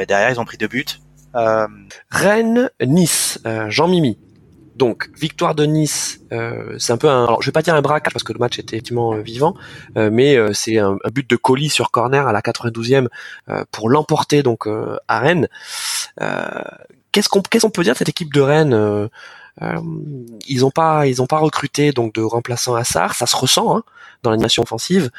derrière 0.07 0.29
ils 0.29 0.39
ont 0.39 0.45
pris 0.45 0.57
deux 0.57 0.67
buts. 0.67 0.85
Rennes, 1.33 2.69
Nice, 2.81 3.39
Jean 3.69 3.87
Mimi. 3.87 4.17
Donc 4.77 5.09
victoire 5.17 5.55
de 5.55 5.65
Nice, 5.65 6.21
euh, 6.31 6.75
c'est 6.77 6.93
un 6.93 6.97
peu 6.97 7.09
un, 7.09 7.23
alors 7.23 7.41
je 7.41 7.47
vais 7.47 7.51
pas 7.51 7.63
dire 7.63 7.73
un 7.73 7.81
braquage 7.81 8.13
parce 8.13 8.23
que 8.23 8.31
le 8.31 8.37
match 8.37 8.59
était 8.59 8.75
effectivement 8.75 9.15
euh, 9.15 9.21
vivant, 9.21 9.55
euh, 9.97 10.11
mais 10.13 10.35
euh, 10.35 10.53
c'est 10.53 10.77
un, 10.77 10.97
un, 11.03 11.09
but 11.09 11.27
de 11.27 11.35
colis 11.35 11.69
sur 11.69 11.89
corner 11.89 12.27
à 12.27 12.31
la 12.31 12.41
92e 12.41 13.07
pour 13.71 13.89
l'emporter 13.89 14.43
donc 14.43 14.67
à 15.07 15.19
Rennes. 15.19 15.47
Qu'est-ce 17.17 17.29
qu'on 17.29 17.41
qu'est-ce 17.41 17.65
qu'on 17.65 17.71
peut 17.71 17.83
dire 17.83 17.93
de 17.93 17.97
cette 17.97 18.09
équipe 18.09 18.31
de 18.31 18.41
Rennes 18.41 19.09
Ils 20.47 20.63
ont 20.63 20.69
pas 20.69 21.07
ils 21.07 21.19
ont 21.19 21.25
pas 21.25 21.39
recruté 21.39 21.91
donc 21.91 22.13
de 22.13 22.21
remplaçant 22.21 22.75
à 22.75 22.81
Assar, 22.81 23.15
ça 23.15 23.25
se 23.25 23.35
ressent 23.35 23.75
hein, 23.75 23.83
dans 24.21 24.29
l'animation 24.29 24.61
offensive. 24.61 25.09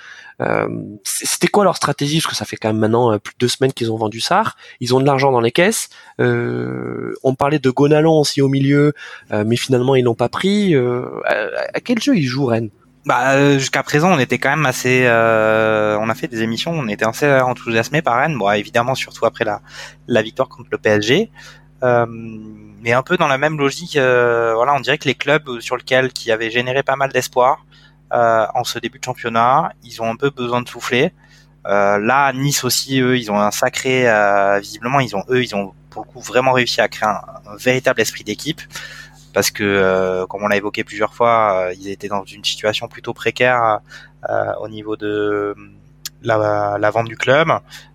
Euh, 0.41 0.69
c'était 1.03 1.49
quoi 1.49 1.65
leur 1.65 1.77
stratégie? 1.77 2.21
Parce 2.21 2.31
que 2.31 2.37
ça 2.37 2.45
fait 2.45 2.57
quand 2.57 2.69
même 2.69 2.79
maintenant 2.79 3.13
euh, 3.13 3.19
plus 3.19 3.33
de 3.33 3.39
deux 3.39 3.49
semaines 3.49 3.73
qu'ils 3.73 3.91
ont 3.91 3.97
vendu 3.97 4.21
Sar. 4.21 4.57
Ils 4.79 4.95
ont 4.95 5.01
de 5.01 5.07
l'argent 5.07 5.33
dans 5.33 5.41
les 5.41 5.51
caisses. 5.51 5.89
Euh, 6.21 7.17
on 7.25 7.35
parlait 7.35 7.59
de 7.59 7.71
Gonalon 7.71 8.21
aussi 8.21 8.41
au 8.41 8.49
milieu, 8.49 8.93
mais 9.33 9.57
finalement 9.57 9.97
ils 9.97 10.05
l'ont 10.05 10.15
pas 10.15 10.29
pris. 10.29 10.77
À, 10.77 11.81
quel 11.85 12.01
jeu 12.01 12.17
ils 12.17 12.27
jouent 12.27 12.47
Rennes? 12.47 12.71
Bah, 13.07 13.59
jusqu'à 13.59 13.83
présent, 13.83 14.13
on 14.13 14.19
était 14.19 14.39
quand 14.39 14.51
même 14.51 14.67
assez. 14.67 15.05
on 15.07 16.09
a 16.09 16.15
fait 16.15 16.29
des 16.29 16.43
émissions, 16.43 16.71
on 16.73 16.87
était 16.87 17.07
assez 17.07 17.29
enthousiasmés 17.41 18.03
par 18.03 18.19
Rennes. 18.19 18.39
Bon, 18.39 18.49
évidemment, 18.53 18.95
surtout 18.95 19.27
après 19.27 19.45
la, 19.45 19.61
la 20.07 20.23
victoire 20.23 20.49
contre 20.49 20.69
le 20.71 20.79
PSG. 20.79 21.31
Mais 21.83 22.93
un 22.93 23.03
peu 23.03 23.17
dans 23.17 23.29
la 23.29 23.39
même 23.39 23.59
logique, 23.59 23.95
voilà, 23.95 24.75
on 24.75 24.81
dirait 24.81 24.99
que 24.99 25.09
les 25.09 25.15
clubs 25.15 25.61
sur 25.61 25.77
lesquels 25.77 26.13
qui 26.13 26.33
avaient 26.33 26.51
généré 26.51 26.83
pas 26.83 26.97
mal 26.97 27.13
d'espoir, 27.13 27.65
euh, 28.15 28.47
en 28.55 28.65
ce 28.65 28.79
début 28.79 28.99
de 28.99 29.05
championnat. 29.05 29.73
Ils 29.85 30.01
ont 30.01 30.11
un 30.11 30.17
peu 30.17 30.31
besoin 30.31 30.63
de 30.63 30.69
souffler. 30.69 31.13
Euh, 31.67 31.99
là, 31.99 32.33
Nice 32.33 32.65
aussi, 32.65 33.01
eux, 33.01 33.19
ils 33.19 33.31
ont 33.31 33.39
un 33.39 33.51
sacré. 33.51 34.09
Euh, 34.09 34.59
visiblement, 34.61 35.01
ils 35.01 35.15
ont 35.15 35.25
eux, 35.29 35.43
ils 35.43 35.55
ont 35.55 35.75
pour 35.91 36.05
le 36.07 36.11
coup 36.11 36.21
vraiment 36.21 36.53
réussi 36.53 36.81
à 36.81 36.89
créer 36.89 37.09
un, 37.09 37.57
véritable 37.59 38.01
esprit 38.01 38.25
d'équipe 38.25 38.63
parce 39.35 39.51
que, 39.51 40.25
comme 40.29 40.43
on 40.43 40.49
l'a 40.49 40.57
évoqué 40.57 40.85
plusieurs 40.85 41.15
fois, 41.15 41.71
ils 41.79 41.89
étaient 41.89 42.09
dans 42.09 42.25
une 42.25 42.45
situation 42.45 42.89
plutôt 42.89 43.13
précaire 43.13 43.81
au 44.61 44.69
niveau 44.69 44.97
de 44.97 45.55
la, 46.23 46.77
la, 46.79 46.91
vente 46.91 47.07
du 47.07 47.17
club 47.17 47.49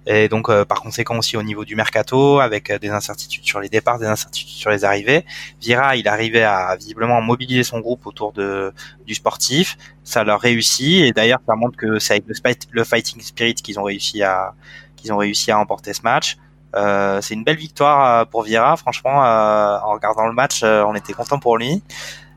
et 0.05 0.29
donc 0.29 0.49
euh, 0.49 0.65
par 0.65 0.81
conséquent 0.81 1.17
aussi 1.17 1.35
au 1.37 1.43
niveau 1.43 1.65
du 1.65 1.75
mercato 1.75 2.39
avec 2.39 2.69
euh, 2.69 2.79
des 2.79 2.89
incertitudes 2.89 3.43
sur 3.43 3.59
les 3.59 3.69
départs, 3.69 3.99
des 3.99 4.05
incertitudes 4.05 4.55
sur 4.55 4.69
les 4.69 4.85
arrivées. 4.85 5.25
Vira, 5.61 5.95
il 5.95 6.07
arrivait 6.07 6.43
à 6.43 6.75
visiblement 6.75 7.21
mobiliser 7.21 7.63
son 7.63 7.79
groupe 7.79 8.05
autour 8.07 8.31
de 8.31 8.73
du 9.05 9.15
sportif, 9.15 9.77
ça 10.03 10.23
leur 10.23 10.39
réussit 10.39 11.03
et 11.03 11.11
d'ailleurs 11.11 11.39
ça 11.45 11.55
montre 11.55 11.77
que 11.77 11.99
c'est 11.99 12.13
avec 12.13 12.25
le, 12.27 12.35
le 12.71 12.83
fighting 12.83 13.21
spirit 13.21 13.55
qu'ils 13.55 13.79
ont 13.79 13.83
réussi 13.83 14.23
à 14.23 14.53
qu'ils 14.95 15.11
ont 15.11 15.17
réussi 15.17 15.51
à 15.51 15.59
emporter 15.59 15.93
ce 15.93 16.01
match. 16.03 16.37
Euh, 16.75 17.21
c'est 17.21 17.33
une 17.35 17.43
belle 17.43 17.57
victoire 17.57 18.21
euh, 18.21 18.25
pour 18.25 18.43
Vira, 18.43 18.75
franchement. 18.77 19.19
en 19.19 19.93
regardant 19.93 20.25
le 20.27 20.33
match, 20.33 20.63
on 20.63 20.95
était 20.95 21.13
content 21.13 21.39
pour 21.39 21.57
lui. 21.57 21.83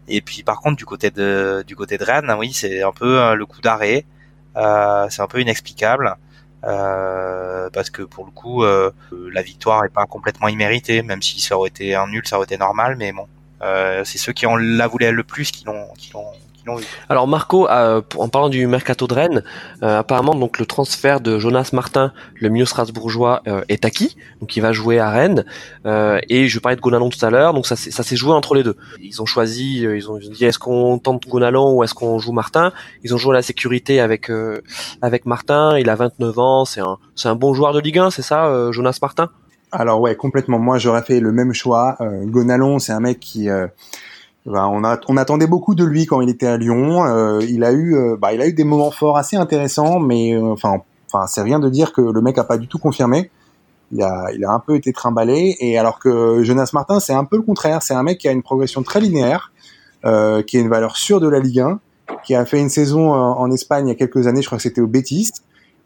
Et 0.08 0.20
puis 0.20 0.44
par 0.44 0.60
contre 0.60 0.76
du 0.76 0.84
côté 0.84 1.10
de 1.10 1.64
du 1.66 1.74
côté 1.74 1.98
de 1.98 2.04
Rennes, 2.04 2.32
oui, 2.38 2.52
c'est 2.52 2.82
un 2.82 2.92
peu 2.92 3.34
le 3.34 3.46
coup 3.46 3.60
d'arrêt. 3.60 4.04
Euh, 4.56 5.06
c'est 5.10 5.22
un 5.22 5.26
peu 5.26 5.40
inexplicable. 5.40 6.16
Euh, 6.64 7.68
parce 7.72 7.90
que 7.90 8.02
pour 8.02 8.24
le 8.24 8.30
coup, 8.30 8.64
euh, 8.64 8.90
la 9.12 9.42
victoire 9.42 9.84
est 9.84 9.90
pas 9.90 10.06
complètement 10.06 10.48
imméritée, 10.48 11.02
même 11.02 11.22
si 11.22 11.40
ça 11.40 11.56
aurait 11.56 11.68
été 11.68 11.94
un 11.94 12.08
nul, 12.08 12.26
ça 12.26 12.36
aurait 12.36 12.44
été 12.44 12.58
normal, 12.58 12.96
mais 12.96 13.12
bon, 13.12 13.26
c'est 14.04 14.18
ceux 14.18 14.32
qui 14.32 14.46
ont 14.46 14.56
la 14.56 14.86
voulu 14.88 15.10
le 15.12 15.24
plus 15.24 15.50
qui 15.50 15.64
l'ont 15.64 15.88
alors 17.08 17.28
Marco, 17.28 17.68
euh, 17.68 18.02
en 18.16 18.28
parlant 18.28 18.48
du 18.48 18.66
mercato 18.66 19.06
de 19.06 19.14
Rennes, 19.14 19.42
euh, 19.82 19.98
apparemment 19.98 20.34
donc 20.34 20.58
le 20.58 20.66
transfert 20.66 21.20
de 21.20 21.38
Jonas 21.38 21.70
Martin, 21.72 22.12
le 22.40 22.48
milieu 22.48 22.64
strasbourgeois, 22.64 23.42
euh, 23.46 23.62
est 23.68 23.84
acquis, 23.84 24.16
donc 24.40 24.56
il 24.56 24.60
va 24.60 24.72
jouer 24.72 24.98
à 24.98 25.10
Rennes. 25.10 25.44
et 25.84 26.48
je 26.48 26.58
parlais 26.58 26.76
de 26.76 26.80
Gonalon 26.80 27.10
tout 27.10 27.24
à 27.24 27.30
l'heure, 27.30 27.54
donc 27.54 27.66
ça 27.66 27.76
s'est 27.76 28.16
joué 28.16 28.32
entre 28.32 28.54
les 28.54 28.62
deux. 28.62 28.76
Ils 29.00 29.22
ont 29.22 29.26
choisi, 29.26 29.80
ils 29.80 30.10
ont 30.10 30.18
dit 30.18 30.44
est-ce 30.44 30.58
qu'on 30.58 30.98
tente 30.98 31.28
Gonalon 31.28 31.74
ou 31.74 31.84
est-ce 31.84 31.94
qu'on 31.94 32.18
joue 32.18 32.32
Martin? 32.32 32.72
Ils 33.04 33.14
ont 33.14 33.18
joué 33.18 33.32
à 33.32 33.34
la 33.34 33.42
sécurité 33.42 34.00
avec 34.00 34.30
avec 35.02 35.26
Martin. 35.26 35.78
Il 35.78 35.88
a 35.88 35.94
29 35.94 36.38
ans, 36.38 36.64
c'est 36.64 36.80
un 36.80 36.98
c'est 37.14 37.28
un 37.28 37.36
bon 37.36 37.54
joueur 37.54 37.72
de 37.72 37.80
Ligue 37.80 37.98
1, 37.98 38.10
c'est 38.10 38.22
ça, 38.22 38.70
Jonas 38.72 38.98
Martin? 39.00 39.30
Alors 39.72 40.00
ouais, 40.00 40.14
complètement. 40.14 40.58
Moi, 40.58 40.78
j'aurais 40.78 41.02
fait 41.02 41.20
le 41.20 41.32
même 41.32 41.52
choix. 41.52 41.96
Gonalon, 42.24 42.78
c'est 42.78 42.92
un 42.92 43.00
mec 43.00 43.20
qui, 43.20 43.48
ben, 44.46 44.68
on, 45.08 45.16
attendait 45.16 45.48
beaucoup 45.48 45.74
de 45.74 45.84
lui 45.84 46.06
quand 46.06 46.20
il 46.20 46.28
était 46.28 46.46
à 46.46 46.56
Lyon. 46.56 47.04
Euh, 47.04 47.40
il 47.48 47.64
a 47.64 47.72
eu, 47.72 47.96
euh, 47.96 48.16
bah, 48.16 48.32
il 48.32 48.40
a 48.40 48.46
eu 48.46 48.52
des 48.52 48.62
moments 48.62 48.92
forts 48.92 49.16
assez 49.16 49.36
intéressants, 49.36 49.98
mais 49.98 50.34
euh, 50.34 50.52
enfin, 50.52 50.80
c'est 51.26 51.42
rien 51.42 51.58
de 51.58 51.68
dire 51.68 51.92
que 51.92 52.00
le 52.00 52.20
mec 52.20 52.38
a 52.38 52.44
pas 52.44 52.56
du 52.56 52.68
tout 52.68 52.78
confirmé. 52.78 53.30
Il 53.90 54.02
a, 54.02 54.28
un 54.48 54.60
peu 54.60 54.76
été 54.76 54.92
trimballé. 54.92 55.56
Et 55.58 55.78
alors 55.78 55.98
que 55.98 56.44
Jonas 56.44 56.70
Martin, 56.72 57.00
c'est 57.00 57.12
un 57.12 57.24
peu 57.24 57.36
le 57.36 57.42
contraire. 57.42 57.82
C'est 57.82 57.94
un 57.94 58.04
mec 58.04 58.18
qui 58.18 58.28
a 58.28 58.32
une 58.32 58.42
progression 58.42 58.82
très 58.82 59.00
linéaire, 59.00 59.52
qui 60.02 60.08
a 60.56 60.60
une 60.60 60.68
valeur 60.68 60.96
sûre 60.96 61.20
de 61.20 61.28
la 61.28 61.38
Ligue 61.38 61.60
1, 61.60 61.80
qui 62.24 62.34
a 62.34 62.44
fait 62.44 62.60
une 62.60 62.68
saison 62.68 63.12
en 63.12 63.50
Espagne 63.52 63.86
il 63.86 63.90
y 63.90 63.92
a 63.92 63.94
quelques 63.94 64.26
années. 64.26 64.42
Je 64.42 64.46
crois 64.46 64.58
que 64.58 64.62
c'était 64.62 64.80
au 64.80 64.88
Betis. 64.88 65.30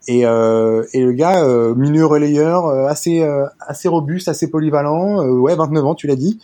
Et, 0.07 0.21
et 0.21 0.25
le 0.25 1.11
gars, 1.11 1.43
euh, 1.43 1.75
milieu 1.75 2.07
relayeur, 2.07 2.65
assez, 2.87 3.23
assez 3.59 3.87
robuste, 3.87 4.27
assez 4.27 4.49
polyvalent. 4.49 5.23
ouais, 5.23 5.55
29 5.55 5.85
ans, 5.85 5.95
tu 5.95 6.07
l'as 6.07 6.15
dit. 6.15 6.39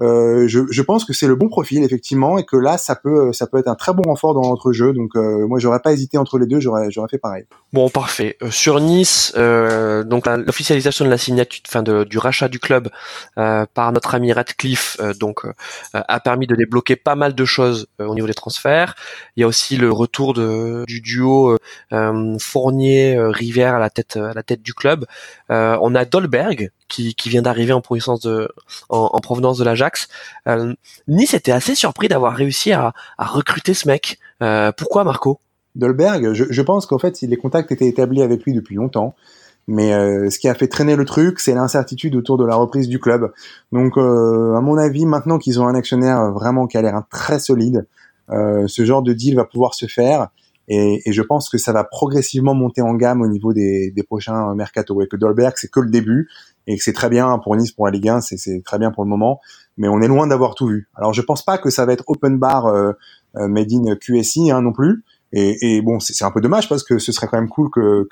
Euh, 0.00 0.48
je, 0.48 0.60
je, 0.70 0.82
pense 0.82 1.04
que 1.04 1.12
c'est 1.12 1.26
le 1.26 1.34
bon 1.34 1.48
profil 1.48 1.84
effectivement 1.84 2.38
et 2.38 2.44
que 2.44 2.56
là 2.56 2.78
ça 2.78 2.96
peut 2.96 3.32
ça 3.32 3.46
peut 3.46 3.58
être 3.58 3.68
un 3.68 3.74
très 3.74 3.92
bon 3.92 4.02
renfort 4.02 4.32
dans 4.32 4.48
notre 4.48 4.72
jeu. 4.72 4.94
Donc 4.94 5.10
euh, 5.16 5.46
moi 5.46 5.58
j'aurais 5.58 5.80
pas 5.80 5.92
hésité 5.92 6.16
entre 6.16 6.38
les 6.38 6.46
deux 6.46 6.60
j'aurais 6.60 6.90
j'aurais 6.90 7.08
fait 7.08 7.18
pareil. 7.18 7.44
Bon 7.74 7.90
parfait. 7.90 8.36
Euh, 8.42 8.50
sur 8.50 8.80
Nice 8.80 9.34
euh, 9.36 10.02
donc 10.02 10.26
l'officialisation 10.26 11.04
de 11.04 11.10
la 11.10 11.18
signature 11.18 11.62
enfin 11.68 11.82
de, 11.82 12.04
du 12.04 12.16
rachat 12.16 12.48
du 12.48 12.58
club 12.58 12.88
par 13.34 13.92
notre 13.92 14.14
ami 14.14 14.32
Radcliffe 14.32 14.96
donc 15.20 15.46
a 15.92 16.20
permis 16.20 16.46
de 16.46 16.56
débloquer 16.56 16.96
pas 16.96 17.14
mal 17.14 17.34
de 17.34 17.44
choses 17.44 17.88
au 17.98 18.14
niveau 18.14 18.26
des 18.26 18.34
transferts. 18.34 18.94
Il 19.36 19.40
y 19.40 19.44
a 19.44 19.46
aussi 19.46 19.76
le 19.76 19.92
retour 19.92 20.32
de, 20.32 20.84
du 20.86 21.00
duo 21.00 21.56
Fournier 22.40 23.18
Rivière 23.18 23.74
à 23.74 23.78
la 23.78 23.90
tête 23.90 24.16
à 24.16 24.32
la 24.32 24.42
tête 24.42 24.62
du 24.62 24.74
club. 24.74 25.04
On 25.48 25.94
a 25.94 26.04
Dolberg 26.04 26.70
qui, 26.88 27.14
qui 27.14 27.28
vient 27.28 27.42
d'arriver 27.42 27.72
en 27.72 27.80
provenance 27.80 28.20
de 28.20 28.48
en, 28.88 29.10
en 29.12 29.20
provenance 29.20 29.58
de 29.58 29.64
Euh, 30.46 30.74
nice 31.08 31.34
était 31.34 31.52
assez 31.52 31.74
surpris 31.74 32.08
d'avoir 32.08 32.34
réussi 32.34 32.72
à, 32.72 32.92
recruter 33.18 33.74
ce 33.74 33.88
mec. 33.88 34.18
Euh, 34.42 34.72
pourquoi 34.76 35.04
Marco? 35.04 35.40
Dolberg, 35.74 36.32
je, 36.32 36.62
pense 36.62 36.84
qu'en 36.84 36.98
fait 36.98 37.18
les 37.22 37.36
contacts 37.36 37.72
étaient 37.72 37.88
établis 37.88 38.22
avec 38.22 38.44
lui 38.44 38.52
depuis 38.52 38.76
longtemps. 38.76 39.14
Mais 39.68 39.94
euh, 39.94 40.28
ce 40.28 40.40
qui 40.40 40.48
a 40.48 40.54
fait 40.54 40.66
traîner 40.66 40.96
le 40.96 41.04
truc, 41.04 41.38
c'est 41.38 41.54
l'incertitude 41.54 42.16
autour 42.16 42.36
de 42.36 42.44
la 42.44 42.56
reprise 42.56 42.88
du 42.88 42.98
club. 42.98 43.32
Donc, 43.70 43.96
à 43.96 44.60
mon 44.60 44.76
avis, 44.76 45.06
maintenant 45.06 45.38
qu'ils 45.38 45.60
ont 45.60 45.68
un 45.68 45.74
actionnaire 45.74 46.32
vraiment 46.32 46.66
qui 46.66 46.76
a 46.76 46.82
l'air 46.82 47.02
très 47.10 47.38
solide, 47.38 47.86
ce 48.28 48.84
genre 48.84 49.02
de 49.02 49.12
deal 49.12 49.36
va 49.36 49.44
pouvoir 49.44 49.74
se 49.74 49.86
faire. 49.86 50.28
Et, 50.68 51.02
et, 51.04 51.12
je 51.12 51.22
pense 51.22 51.48
que 51.48 51.58
ça 51.58 51.72
va 51.72 51.84
progressivement 51.84 52.54
monter 52.54 52.82
en 52.82 52.94
gamme 52.94 53.20
au 53.20 53.26
niveau 53.26 53.52
des, 53.52 53.90
des 53.90 54.02
prochains 54.02 54.54
mercato. 54.54 55.00
Et 55.02 55.08
que 55.08 55.16
Dolberg, 55.16 55.54
c'est 55.56 55.70
que 55.70 55.80
le 55.80 55.90
début 55.90 56.28
et 56.66 56.76
que 56.76 56.82
c'est 56.82 56.92
très 56.92 57.08
bien 57.08 57.38
pour 57.38 57.56
Nice 57.56 57.72
pour 57.72 57.86
la 57.86 57.92
Ligue 57.92 58.08
1, 58.08 58.20
c'est 58.20 58.62
très 58.64 58.78
bien 58.78 58.90
pour 58.90 59.04
le 59.04 59.08
moment, 59.08 59.40
mais 59.76 59.88
on 59.88 60.00
est 60.00 60.08
loin 60.08 60.26
d'avoir 60.26 60.54
tout 60.54 60.66
vu. 60.66 60.88
Alors 60.94 61.12
je 61.12 61.22
pense 61.22 61.44
pas 61.44 61.58
que 61.58 61.70
ça 61.70 61.86
va 61.86 61.92
être 61.92 62.04
open 62.06 62.38
bar 62.38 62.66
euh, 62.66 62.92
euh 63.36 63.48
made 63.48 63.72
in 63.72 63.96
QSI 63.96 64.50
hein, 64.50 64.62
non 64.62 64.72
plus, 64.72 65.04
et, 65.32 65.76
et 65.76 65.82
bon 65.82 66.00
c'est 66.00 66.24
un 66.24 66.30
peu 66.30 66.40
dommage 66.40 66.68
parce 66.68 66.82
que 66.82 66.98
ce 66.98 67.12
serait 67.12 67.26
quand 67.26 67.38
même 67.38 67.48
cool 67.48 67.70
que 67.70 68.08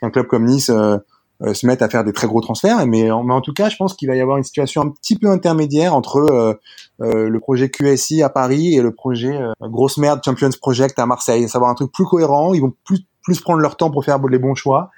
qu'un 0.00 0.10
club 0.10 0.26
comme 0.26 0.44
Nice 0.44 0.70
euh, 0.70 0.98
euh, 1.42 1.52
se 1.52 1.66
mette 1.66 1.82
à 1.82 1.88
faire 1.88 2.02
des 2.02 2.12
très 2.12 2.26
gros 2.26 2.40
transferts, 2.40 2.86
mais 2.86 3.10
en, 3.10 3.22
mais 3.22 3.34
en 3.34 3.40
tout 3.40 3.52
cas 3.52 3.68
je 3.68 3.76
pense 3.76 3.94
qu'il 3.94 4.08
va 4.08 4.16
y 4.16 4.20
avoir 4.20 4.38
une 4.38 4.44
situation 4.44 4.82
un 4.82 4.88
petit 4.88 5.18
peu 5.18 5.28
intermédiaire 5.28 5.94
entre 5.94 6.58
le 6.98 7.38
projet 7.40 7.68
QSI 7.68 8.22
à 8.22 8.30
Paris 8.30 8.74
et 8.74 8.80
le 8.80 8.92
projet 8.92 9.38
grosse 9.60 9.98
merde 9.98 10.20
Champions 10.24 10.50
Project 10.60 10.98
à 10.98 11.06
Marseille, 11.06 11.48
savoir 11.48 11.70
un 11.70 11.74
truc 11.74 11.92
plus 11.92 12.04
cohérent, 12.04 12.54
ils 12.54 12.60
vont 12.60 12.72
plus 12.84 13.00
plus 13.22 13.40
prendre 13.40 13.58
leur 13.58 13.76
temps 13.76 13.90
pour 13.90 14.04
faire 14.04 14.24
les 14.28 14.38
bons 14.38 14.54
choix, 14.54 14.90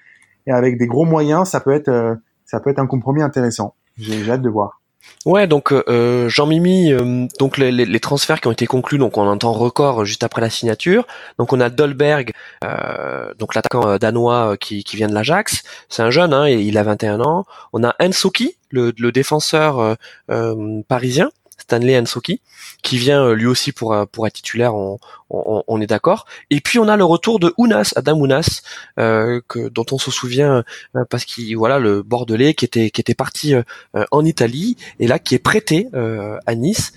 et 0.47 0.53
avec 0.53 0.79
des 0.79 0.87
gros 0.87 1.07
moyens 1.07 1.49
ça 1.49 1.61
peut 1.61 1.73
être 1.73 2.19
ça 2.45 2.61
peut 2.61 2.71
être 2.71 2.79
un 2.79 2.87
compromis 2.87 3.23
intéressant. 3.23 3.75
J'ai 3.97 4.31
hâte 4.31 4.43
de 4.43 4.49
voir. 4.49 4.78
Ouais, 5.27 5.47
donc 5.47 5.73
euh, 5.73 6.29
Jean 6.29 6.47
Mimi, 6.47 6.93
euh, 6.93 7.27
donc 7.39 7.59
les, 7.59 8.01
transferts 8.01 8.41
qui 8.41 8.49
ont 8.49 8.53
été 8.53 8.67
conclus, 8.67 8.99
donc 8.99 9.19
on 9.19 9.27
entend 9.27 9.53
record 9.53 10.05
juste 10.05 10.23
après 10.23 10.41
la 10.41 10.49
signature. 10.49 11.07
Donc 11.39 11.53
on 11.53 11.61
a 11.61 11.71
Dolberg, 11.71 12.33
euh, 12.65 13.35
donc 13.39 13.55
l'attaquant 13.55 13.99
danois 13.99 14.57
qui, 14.57 14.85
vient 14.95 15.09
de 15.09 15.15
l'Ajax. 15.15 15.65
C'est 15.89 16.03
un 16.03 16.11
jeune, 16.11 16.33
hein, 16.33 16.49
il 16.49 16.79
a 16.79 16.83
21 16.83 17.21
ans. 17.21 17.45
On 17.73 17.85
a 17.85 17.95
Ensoki, 18.01 18.57
le, 18.71 18.93
le 18.97 19.13
défenseur 19.13 19.97
parisien, 20.89 21.31
Stanley 21.69 21.99
Ansoki, 21.99 22.41
qui 22.83 22.97
vient 22.97 23.23
euh, 23.23 23.35
lui 23.35 23.45
aussi 23.45 23.73
pour 23.73 23.93
euh, 23.93 24.07
pour 24.11 24.27
être 24.27 24.33
titulaire, 24.33 24.75
on, 24.75 24.99
on, 25.29 25.81
est 25.83 25.87
d'accord. 25.87 26.25
Et 26.49 26.63
puis 26.63 26.79
on 26.79 26.89
a 26.89 26.97
le 26.97 27.05
retour 27.05 27.39
de 27.39 27.53
Ounas, 27.59 27.93
Adam 27.95 28.19
Ounas, 28.19 28.63
euh, 28.99 29.43
que 29.49 29.69
dont 29.69 29.85
on 29.93 29.99
se 29.99 30.11
souvient 30.11 30.65
parce 31.11 31.27
qu'il 31.27 31.55
voilà 31.59 31.79
le 31.79 32.03
Bordelais 32.03 32.55
qui 32.55 32.65
était 32.65 32.89
qui 32.89 33.03
était 33.03 33.15
parti 33.15 33.55
en 34.11 34.25
Italie 34.25 34.79
et 34.99 35.07
là 35.07 35.19
qui 35.19 35.35
est 35.35 35.39
prêté 35.39 35.89
à 36.47 36.55
Nice. 36.55 36.95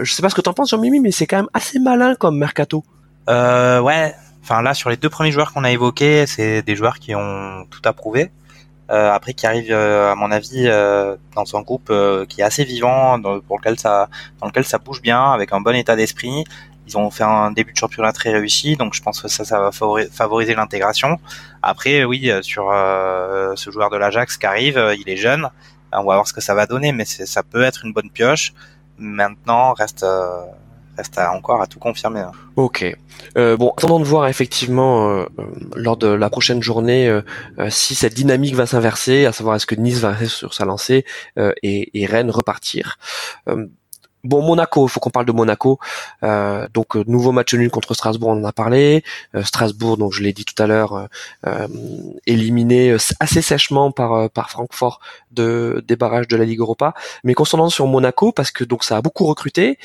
je 0.00 0.12
sais 0.12 0.22
pas 0.22 0.30
ce 0.30 0.36
que 0.36 0.40
t'en 0.40 0.52
penses 0.52 0.70
Jean-Mimi, 0.70 1.00
mais 1.00 1.10
c'est 1.10 1.26
quand 1.26 1.38
même 1.38 1.50
assez 1.54 1.80
malin 1.80 2.14
comme 2.14 2.38
mercato. 2.38 2.84
Euh, 3.28 3.80
ouais. 3.80 4.14
Enfin 4.42 4.62
là 4.62 4.74
sur 4.74 4.90
les 4.90 4.96
deux 4.96 5.10
premiers 5.10 5.32
joueurs 5.32 5.52
qu'on 5.52 5.64
a 5.64 5.72
évoqués, 5.72 6.26
c'est 6.26 6.62
des 6.62 6.76
joueurs 6.76 7.00
qui 7.00 7.16
ont 7.16 7.66
tout 7.68 7.82
approuvé. 7.84 8.30
Euh, 8.90 9.10
après 9.12 9.32
qui 9.32 9.46
arrive 9.46 9.70
euh, 9.70 10.10
à 10.10 10.16
mon 10.16 10.30
avis 10.32 10.66
euh, 10.66 11.16
dans 11.36 11.56
un 11.56 11.62
groupe 11.62 11.92
qui 12.28 12.40
est 12.40 12.44
assez 12.44 12.64
vivant 12.64 13.16
dans, 13.18 13.36
lequel 13.36 13.78
ça 13.78 14.08
dans 14.40 14.48
lequel 14.48 14.64
ça 14.64 14.78
bouge 14.78 15.00
bien 15.00 15.30
avec 15.30 15.52
un 15.52 15.60
bon 15.60 15.74
état 15.74 15.94
d'esprit 15.94 16.44
ils 16.88 16.98
ont 16.98 17.08
fait 17.10 17.22
un 17.22 17.52
début 17.52 17.72
de 17.72 17.76
championnat 17.76 18.12
très 18.12 18.32
réussi, 18.32 18.76
donc 18.76 18.92
je 18.92 19.00
pense 19.00 19.22
que 19.22 19.28
ça, 19.28 19.44
ça 19.44 19.60
va 19.60 19.70
favoriser 19.70 20.56
l'intégration. 20.56 21.20
Après, 21.62 22.02
oui, 22.02 22.28
sur 22.42 22.72
ce 22.72 23.70
joueur 23.70 23.88
de 23.88 23.96
l'Ajax 23.96 24.36
qui 24.36 24.46
arrive, 24.46 24.92
il 24.98 25.08
est 25.08 25.16
jeune, 25.16 25.48
on 25.92 25.98
va 25.98 26.14
voir 26.14 26.26
ce 26.26 26.32
que 26.32 26.40
ça 26.40 26.54
va 26.54 26.66
donner, 26.66 26.90
mais 26.90 27.04
ça 27.04 27.44
peut 27.44 27.62
être 27.62 27.84
une 27.84 27.92
bonne 27.92 28.10
pioche. 28.10 28.52
Maintenant, 28.98 29.74
reste 29.74 30.04
reste 30.96 31.18
encore 31.18 31.62
à 31.62 31.66
tout 31.66 31.78
confirmer. 31.78 32.20
Hein. 32.20 32.32
Ok. 32.56 32.84
Euh, 33.36 33.56
bon, 33.56 33.70
attendons 33.76 34.00
de 34.00 34.04
voir 34.04 34.28
effectivement 34.28 35.08
euh, 35.08 35.24
euh, 35.38 35.44
lors 35.74 35.96
de 35.96 36.08
la 36.08 36.30
prochaine 36.30 36.62
journée 36.62 37.08
euh, 37.08 37.22
si 37.70 37.94
cette 37.94 38.14
dynamique 38.14 38.54
va 38.54 38.66
s'inverser, 38.66 39.26
à 39.26 39.32
savoir 39.32 39.56
est-ce 39.56 39.66
que 39.66 39.74
Nice 39.74 40.00
va 40.00 40.10
rester 40.10 40.36
sur 40.36 40.54
sa 40.54 40.64
lancée 40.64 41.04
et, 41.62 42.00
et, 42.00 42.06
Rennes 42.06 42.30
repartir. 42.30 42.98
Bon, 44.24 44.40
Monaco, 44.40 44.86
il 44.86 44.90
faut 44.90 45.00
qu'on 45.00 45.10
parle 45.10 45.26
de 45.26 45.32
Monaco. 45.32 45.80
Euh, 46.22 46.68
donc, 46.72 46.94
euh, 46.96 47.02
nouveau 47.08 47.32
match 47.32 47.54
nul 47.54 47.70
contre 47.70 47.92
Strasbourg, 47.94 48.30
on 48.30 48.40
en 48.40 48.44
a 48.44 48.52
parlé. 48.52 49.02
Euh, 49.34 49.42
Strasbourg, 49.42 49.96
donc 49.96 50.12
je 50.12 50.22
l'ai 50.22 50.32
dit 50.32 50.44
tout 50.44 50.60
à 50.62 50.66
l'heure, 50.68 51.08
éliminé 52.26 52.96
assez 53.20 53.42
sèchement 53.42 53.90
par 53.90 54.30
par 54.30 54.50
Francfort 54.50 55.00
de 55.32 55.82
des 55.86 55.96
barrages 55.96 56.28
de 56.28 56.36
la 56.36 56.44
Ligue 56.44 56.60
Europa. 56.60 56.94
Mais 57.24 57.34
concernant 57.34 57.68
sur 57.68 57.86
Monaco, 57.86 58.30
parce 58.32 58.52
que 58.52 58.62
donc 58.64 58.84
ça 58.84 58.96
a 58.96 59.02
beaucoup 59.02 59.24
recruté 59.26 59.78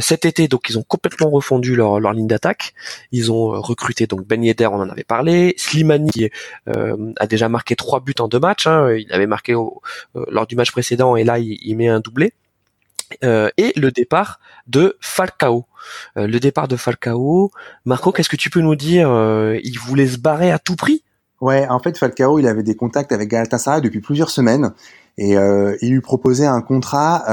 cet 0.00 0.24
été, 0.24 0.48
donc 0.48 0.68
ils 0.68 0.78
ont 0.78 0.82
complètement 0.82 1.30
refondu 1.30 1.74
leur 1.76 2.00
leur 2.00 2.12
ligne 2.12 2.26
d'attaque. 2.26 2.74
Ils 3.12 3.32
ont 3.32 3.60
recruté 3.60 4.06
donc 4.06 4.26
Ben 4.26 4.42
Yedder, 4.44 4.66
on 4.66 4.80
en 4.80 4.90
avait 4.90 5.04
parlé. 5.04 5.54
Slimani 5.56 6.10
qui 6.10 6.30
a 6.66 7.26
déjà 7.26 7.48
marqué 7.48 7.76
trois 7.76 8.00
buts 8.00 8.14
en 8.18 8.28
deux 8.28 8.40
matchs. 8.40 8.66
Hein. 8.66 8.92
Il 8.92 9.12
avait 9.12 9.26
marqué 9.26 9.54
lors 10.14 10.46
du 10.46 10.56
match 10.56 10.70
précédent 10.72 11.16
et 11.16 11.24
là 11.24 11.38
il, 11.38 11.58
il 11.62 11.76
met 11.76 11.88
un 11.88 12.00
doublé. 12.00 12.34
Euh, 13.24 13.50
et 13.56 13.72
le 13.76 13.90
départ 13.90 14.40
de 14.66 14.96
Falcao. 15.00 15.66
Euh, 16.16 16.26
le 16.26 16.40
départ 16.40 16.68
de 16.68 16.76
Falcao, 16.76 17.50
Marco, 17.84 18.12
qu'est-ce 18.12 18.28
que 18.28 18.36
tu 18.36 18.50
peux 18.50 18.60
nous 18.60 18.76
dire 18.76 19.10
euh, 19.10 19.58
Il 19.64 19.78
voulait 19.78 20.06
se 20.06 20.18
barrer 20.18 20.50
à 20.50 20.58
tout 20.58 20.76
prix? 20.76 21.04
Ouais, 21.40 21.66
en 21.68 21.78
fait, 21.78 21.96
Falcao, 21.96 22.38
il 22.38 22.46
avait 22.46 22.62
des 22.62 22.76
contacts 22.76 23.12
avec 23.12 23.30
Galatasaray 23.30 23.80
depuis 23.80 24.00
plusieurs 24.00 24.30
semaines 24.30 24.72
et 25.16 25.34
il 25.82 25.90
lui 25.90 26.00
proposait 26.00 26.46
un 26.46 26.62
contrat 26.62 27.24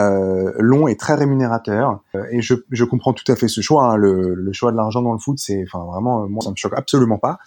long 0.60 0.88
et 0.88 0.96
très 0.96 1.14
rémunérateur. 1.16 2.00
et 2.32 2.42
je, 2.42 2.56
je, 2.72 2.84
comprends 2.86 3.14
tout 3.14 3.30
à 3.30 3.36
fait 3.36 3.48
ce 3.48 3.60
choix. 3.62 3.92
Hein. 3.92 3.96
Le, 3.98 4.34
le, 4.34 4.54
choix 4.54 4.72
de 4.72 4.78
l'argent 4.78 5.02
dans 5.02 5.14
le 5.14 5.20
foot, 5.20 5.38
c'est, 5.40 5.64
enfin, 5.68 5.86
vraiment, 5.86 6.28
moi, 6.28 6.42
ça 6.42 6.52
me 6.52 6.56
choque 6.56 6.74
absolument 6.76 7.18
pas. 7.18 7.40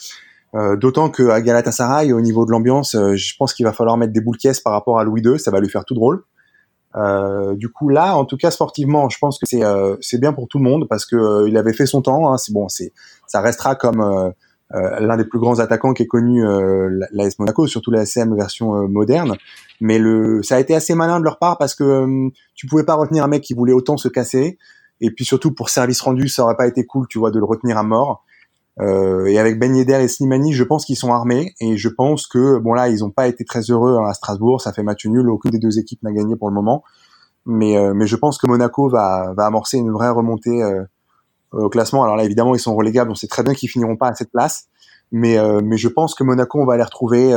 D'autant 0.76 1.08
que 1.08 1.30
à 1.30 1.40
Galatasaray, 1.40 2.12
au 2.12 2.20
niveau 2.20 2.44
de 2.44 2.50
l'ambiance, 2.50 2.92
je 2.94 3.36
pense 3.38 3.54
qu'il 3.54 3.64
va 3.64 3.72
falloir 3.72 3.96
mettre 3.96 4.12
des 4.12 4.20
boules 4.20 4.36
caisses 4.36 4.60
par 4.60 4.74
rapport 4.74 4.98
à 4.98 5.04
Louis 5.04 5.22
II. 5.22 5.38
Ça 5.38 5.50
va 5.50 5.60
lui 5.60 5.70
faire 5.70 5.86
tout 5.86 5.94
drôle. 5.94 6.24
Euh, 6.96 7.54
du 7.54 7.68
coup 7.68 7.88
là, 7.88 8.16
en 8.16 8.24
tout 8.24 8.36
cas 8.36 8.50
sportivement, 8.50 9.08
je 9.08 9.18
pense 9.18 9.38
que 9.38 9.46
c'est 9.46 9.62
euh, 9.62 9.96
c'est 10.00 10.18
bien 10.18 10.32
pour 10.32 10.48
tout 10.48 10.58
le 10.58 10.64
monde 10.64 10.88
parce 10.88 11.06
que 11.06 11.16
euh, 11.16 11.48
il 11.48 11.56
avait 11.56 11.72
fait 11.72 11.86
son 11.86 12.02
temps. 12.02 12.32
Hein, 12.32 12.38
c'est 12.38 12.52
bon, 12.52 12.68
c'est 12.68 12.92
ça 13.26 13.40
restera 13.40 13.76
comme 13.76 14.00
euh, 14.00 14.30
l'un 14.72 15.16
des 15.16 15.24
plus 15.24 15.38
grands 15.38 15.60
attaquants 15.60 15.94
qui 15.94 16.04
est 16.04 16.08
connu 16.08 16.44
l'AS 17.12 17.38
Monaco, 17.38 17.66
surtout 17.66 17.90
la 17.90 18.02
SM 18.02 18.34
version 18.34 18.88
moderne. 18.88 19.36
Mais 19.80 19.98
le 19.98 20.42
ça 20.42 20.56
a 20.56 20.60
été 20.60 20.74
assez 20.74 20.94
malin 20.94 21.20
de 21.20 21.24
leur 21.24 21.38
part 21.38 21.58
parce 21.58 21.74
que 21.74 22.28
tu 22.54 22.66
pouvais 22.66 22.84
pas 22.84 22.94
retenir 22.94 23.24
un 23.24 23.28
mec 23.28 23.42
qui 23.42 23.54
voulait 23.54 23.72
autant 23.72 23.96
se 23.96 24.08
casser. 24.08 24.58
Et 25.00 25.10
puis 25.10 25.24
surtout 25.24 25.52
pour 25.52 25.70
service 25.70 26.00
rendu, 26.02 26.28
ça 26.28 26.44
aurait 26.44 26.56
pas 26.56 26.66
été 26.66 26.84
cool, 26.84 27.06
tu 27.08 27.18
vois, 27.18 27.30
de 27.30 27.38
le 27.38 27.44
retenir 27.44 27.78
à 27.78 27.82
mort. 27.82 28.24
Euh, 28.80 29.26
et 29.26 29.38
avec 29.38 29.58
Ben 29.58 29.74
Yedder 29.74 30.00
et 30.02 30.08
Slimani, 30.08 30.52
je 30.52 30.64
pense 30.64 30.84
qu'ils 30.84 30.96
sont 30.96 31.12
armés 31.12 31.54
et 31.60 31.76
je 31.76 31.88
pense 31.88 32.26
que 32.26 32.58
bon 32.58 32.72
là, 32.72 32.88
ils 32.88 33.00
n'ont 33.00 33.10
pas 33.10 33.28
été 33.28 33.44
très 33.44 33.60
heureux 33.62 33.98
à 34.06 34.14
Strasbourg. 34.14 34.60
Ça 34.60 34.72
fait 34.72 34.82
match 34.82 35.04
nul. 35.06 35.28
Aucune 35.28 35.50
des 35.50 35.58
deux 35.58 35.78
équipes 35.78 36.02
n'a 36.02 36.12
gagné 36.12 36.36
pour 36.36 36.48
le 36.48 36.54
moment. 36.54 36.82
Mais 37.46 37.76
euh, 37.76 37.92
mais 37.94 38.06
je 38.06 38.16
pense 38.16 38.38
que 38.38 38.46
Monaco 38.46 38.88
va 38.88 39.34
va 39.36 39.46
amorcer 39.46 39.78
une 39.78 39.90
vraie 39.90 40.10
remontée 40.10 40.62
euh, 40.62 40.84
au 41.52 41.68
classement. 41.68 42.04
Alors 42.04 42.16
là, 42.16 42.24
évidemment, 42.24 42.54
ils 42.54 42.60
sont 42.60 42.74
relégables. 42.74 43.10
On 43.10 43.14
sait 43.14 43.28
très 43.28 43.42
bien 43.42 43.54
qu'ils 43.54 43.68
finiront 43.68 43.96
pas 43.96 44.08
à 44.08 44.14
cette 44.14 44.30
place. 44.30 44.68
Mais 45.12 45.36
mais 45.60 45.76
je 45.76 45.88
pense 45.88 46.14
que 46.14 46.22
Monaco, 46.22 46.60
on 46.60 46.64
va 46.64 46.76
les 46.76 46.84
retrouver 46.84 47.34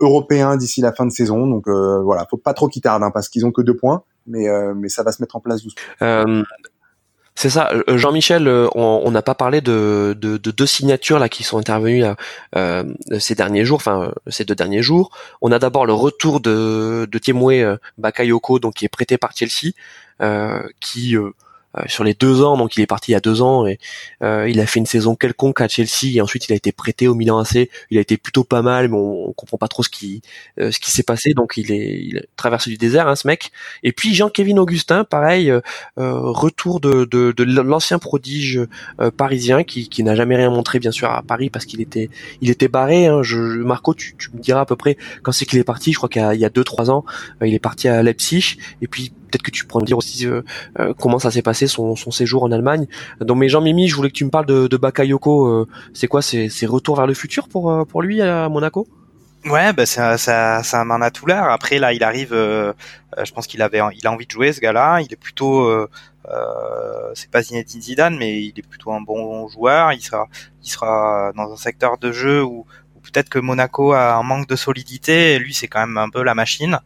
européens 0.00 0.56
d'ici 0.56 0.80
la 0.80 0.92
fin 0.92 1.06
de 1.06 1.12
saison. 1.12 1.46
Donc 1.46 1.68
voilà, 1.68 2.26
faut 2.28 2.36
pas 2.36 2.54
trop 2.54 2.66
qu'ils 2.66 2.82
tardent 2.82 3.04
hein, 3.04 3.12
parce 3.14 3.28
qu'ils 3.28 3.46
ont 3.46 3.52
que 3.52 3.62
deux 3.62 3.76
points. 3.76 4.02
Mais 4.26 4.48
mais 4.74 4.88
ça 4.88 5.04
va 5.04 5.12
se 5.12 5.22
mettre 5.22 5.36
en 5.36 5.40
place 5.40 5.62
doucement. 5.62 6.42
C'est 7.36 7.50
ça, 7.50 7.70
euh, 7.72 7.98
Jean-Michel, 7.98 8.46
euh, 8.46 8.68
on 8.76 9.10
n'a 9.10 9.22
pas 9.22 9.34
parlé 9.34 9.60
de, 9.60 10.16
de, 10.16 10.36
deux 10.38 10.66
signatures 10.66 11.18
là 11.18 11.28
qui 11.28 11.42
sont 11.42 11.58
intervenues 11.58 12.04
euh, 12.54 12.84
ces 13.18 13.34
derniers 13.34 13.64
jours, 13.64 13.76
enfin 13.76 14.12
ces 14.28 14.44
deux 14.44 14.54
derniers 14.54 14.82
jours. 14.82 15.10
On 15.40 15.50
a 15.50 15.58
d'abord 15.58 15.84
le 15.84 15.94
retour 15.94 16.40
de, 16.40 17.08
de 17.10 17.78
Bakayoko, 17.98 18.60
donc 18.60 18.74
qui 18.74 18.84
est 18.84 18.88
prêté 18.88 19.18
par 19.18 19.32
Chelsea, 19.36 19.72
qui 20.80 21.16
euh, 21.16 21.30
sur 21.86 22.04
les 22.04 22.14
deux 22.14 22.42
ans, 22.42 22.56
donc 22.56 22.76
il 22.76 22.82
est 22.82 22.86
parti 22.86 23.10
il 23.10 23.14
y 23.14 23.16
a 23.16 23.20
deux 23.20 23.42
ans 23.42 23.66
et 23.66 23.78
euh, 24.22 24.48
il 24.48 24.60
a 24.60 24.66
fait 24.66 24.80
une 24.80 24.86
saison 24.86 25.14
quelconque 25.14 25.60
à 25.60 25.68
Chelsea 25.68 26.14
et 26.14 26.20
ensuite 26.20 26.48
il 26.48 26.52
a 26.52 26.56
été 26.56 26.72
prêté 26.72 27.08
au 27.08 27.14
Milan 27.14 27.38
AC. 27.38 27.68
Il 27.90 27.98
a 27.98 28.00
été 28.00 28.16
plutôt 28.16 28.44
pas 28.44 28.62
mal, 28.62 28.88
mais 28.88 28.96
on, 28.96 29.32
comprend 29.32 29.58
pas 29.58 29.68
trop 29.68 29.82
ce 29.82 29.88
qui 29.88 30.22
euh, 30.60 30.70
ce 30.70 30.78
qui 30.78 30.90
s'est 30.90 31.02
passé. 31.02 31.34
Donc 31.34 31.54
il 31.56 31.72
est 31.72 32.00
il 32.00 32.26
traversé 32.36 32.70
du 32.70 32.76
désert, 32.76 33.08
hein, 33.08 33.16
ce 33.16 33.26
mec. 33.26 33.50
Et 33.82 33.92
puis 33.92 34.14
Jean-Kévin 34.14 34.56
Augustin, 34.58 35.04
pareil, 35.04 35.52
retour 35.96 36.80
de, 36.80 37.04
de, 37.04 37.44
l'ancien 37.44 37.98
prodige 37.98 38.60
parisien 39.16 39.64
qui, 39.64 39.88
qui 39.88 40.02
n'a 40.02 40.14
jamais 40.14 40.36
rien 40.36 40.50
montré 40.50 40.78
bien 40.78 40.92
sûr 40.92 41.10
à 41.10 41.22
Paris 41.22 41.50
parce 41.50 41.66
qu'il 41.66 41.80
était 41.80 42.10
il 42.40 42.50
était 42.50 42.68
barré. 42.68 43.06
Hein. 43.06 43.22
Je, 43.22 43.36
Marco, 43.36 43.94
tu, 43.94 44.14
tu 44.16 44.30
me 44.32 44.40
diras 44.40 44.60
à 44.60 44.66
peu 44.66 44.76
près 44.76 44.96
quand 45.22 45.32
c'est 45.32 45.46
qu'il 45.46 45.58
est 45.58 45.64
parti. 45.64 45.92
Je 45.92 45.96
crois 45.96 46.08
qu'il 46.08 46.22
y 46.22 46.44
a, 46.44 46.50
deux 46.50 46.64
trois 46.64 46.90
ans, 46.90 47.04
il 47.42 47.54
est 47.54 47.58
parti 47.58 47.88
à 47.88 48.02
Leipzig 48.02 48.56
et 48.80 48.86
puis 48.86 49.12
peut-être 49.34 49.42
que 49.42 49.50
tu 49.50 49.64
pourras 49.64 49.80
me 49.80 49.86
dire 49.86 49.98
aussi 49.98 50.26
euh, 50.26 50.42
euh, 50.78 50.94
comment 50.96 51.18
ça 51.18 51.30
s'est 51.30 51.42
passé 51.42 51.66
son, 51.66 51.96
séjour 51.96 52.44
en 52.44 52.52
Allemagne. 52.52 52.86
Donc 53.20 53.38
mes 53.38 53.48
Jean-Mimi, 53.48 53.88
je 53.88 53.96
voulais 53.96 54.10
que 54.10 54.14
tu 54.14 54.24
me 54.24 54.30
parles 54.30 54.46
de, 54.46 54.68
de 54.68 54.76
Bakayoko. 54.76 55.46
Euh, 55.46 55.68
c'est 55.92 56.06
quoi 56.06 56.22
C'est 56.22 56.66
retour 56.66 56.96
vers 56.96 57.06
le 57.06 57.14
futur 57.14 57.48
pour 57.48 57.86
pour 57.86 58.02
lui 58.02 58.22
à 58.22 58.48
Monaco? 58.48 58.86
Ouais, 59.46 59.72
bah 59.72 59.84
en 59.86 61.00
a 61.02 61.10
tout 61.10 61.26
l'air. 61.26 61.44
Après 61.44 61.78
là, 61.78 61.92
il 61.92 62.04
arrive. 62.04 62.30
je 62.30 63.32
pense 63.32 63.46
qu'il 63.46 63.60
avait, 63.60 63.80
il 63.98 64.06
a 64.06 64.12
envie 64.12 64.26
de 64.26 64.30
jouer 64.30 64.52
ce 64.52 64.60
gars-là. 64.60 65.00
Il 65.00 65.12
est 65.12 65.20
plutôt, 65.20 65.66
euh, 65.66 65.88
c'est 67.14 67.30
pas 67.30 67.42
Zinedine 67.42 67.82
Zidane, 67.82 68.16
mais 68.16 68.42
il 68.42 68.54
est 68.56 68.66
plutôt 68.66 68.92
un 68.92 69.00
bon 69.00 69.48
joueur. 69.48 69.92
Il 69.92 70.00
sera, 70.00 70.28
il 70.62 70.70
sera 70.70 71.32
dans 71.36 71.52
un 71.52 71.56
secteur 71.56 71.98
de 71.98 72.12
jeu 72.12 72.42
où, 72.42 72.64
peut-être 73.02 73.28
que 73.28 73.38
Monaco 73.38 73.92
a 73.92 74.14
un 74.14 74.22
manque 74.22 74.48
de 74.48 74.56
solidité. 74.56 75.38
Lui, 75.38 75.52
c'est 75.52 75.68
quand 75.68 75.80
même 75.80 75.98
un 75.98 76.08
peu 76.08 76.22
la 76.22 76.34
machine. 76.34 76.78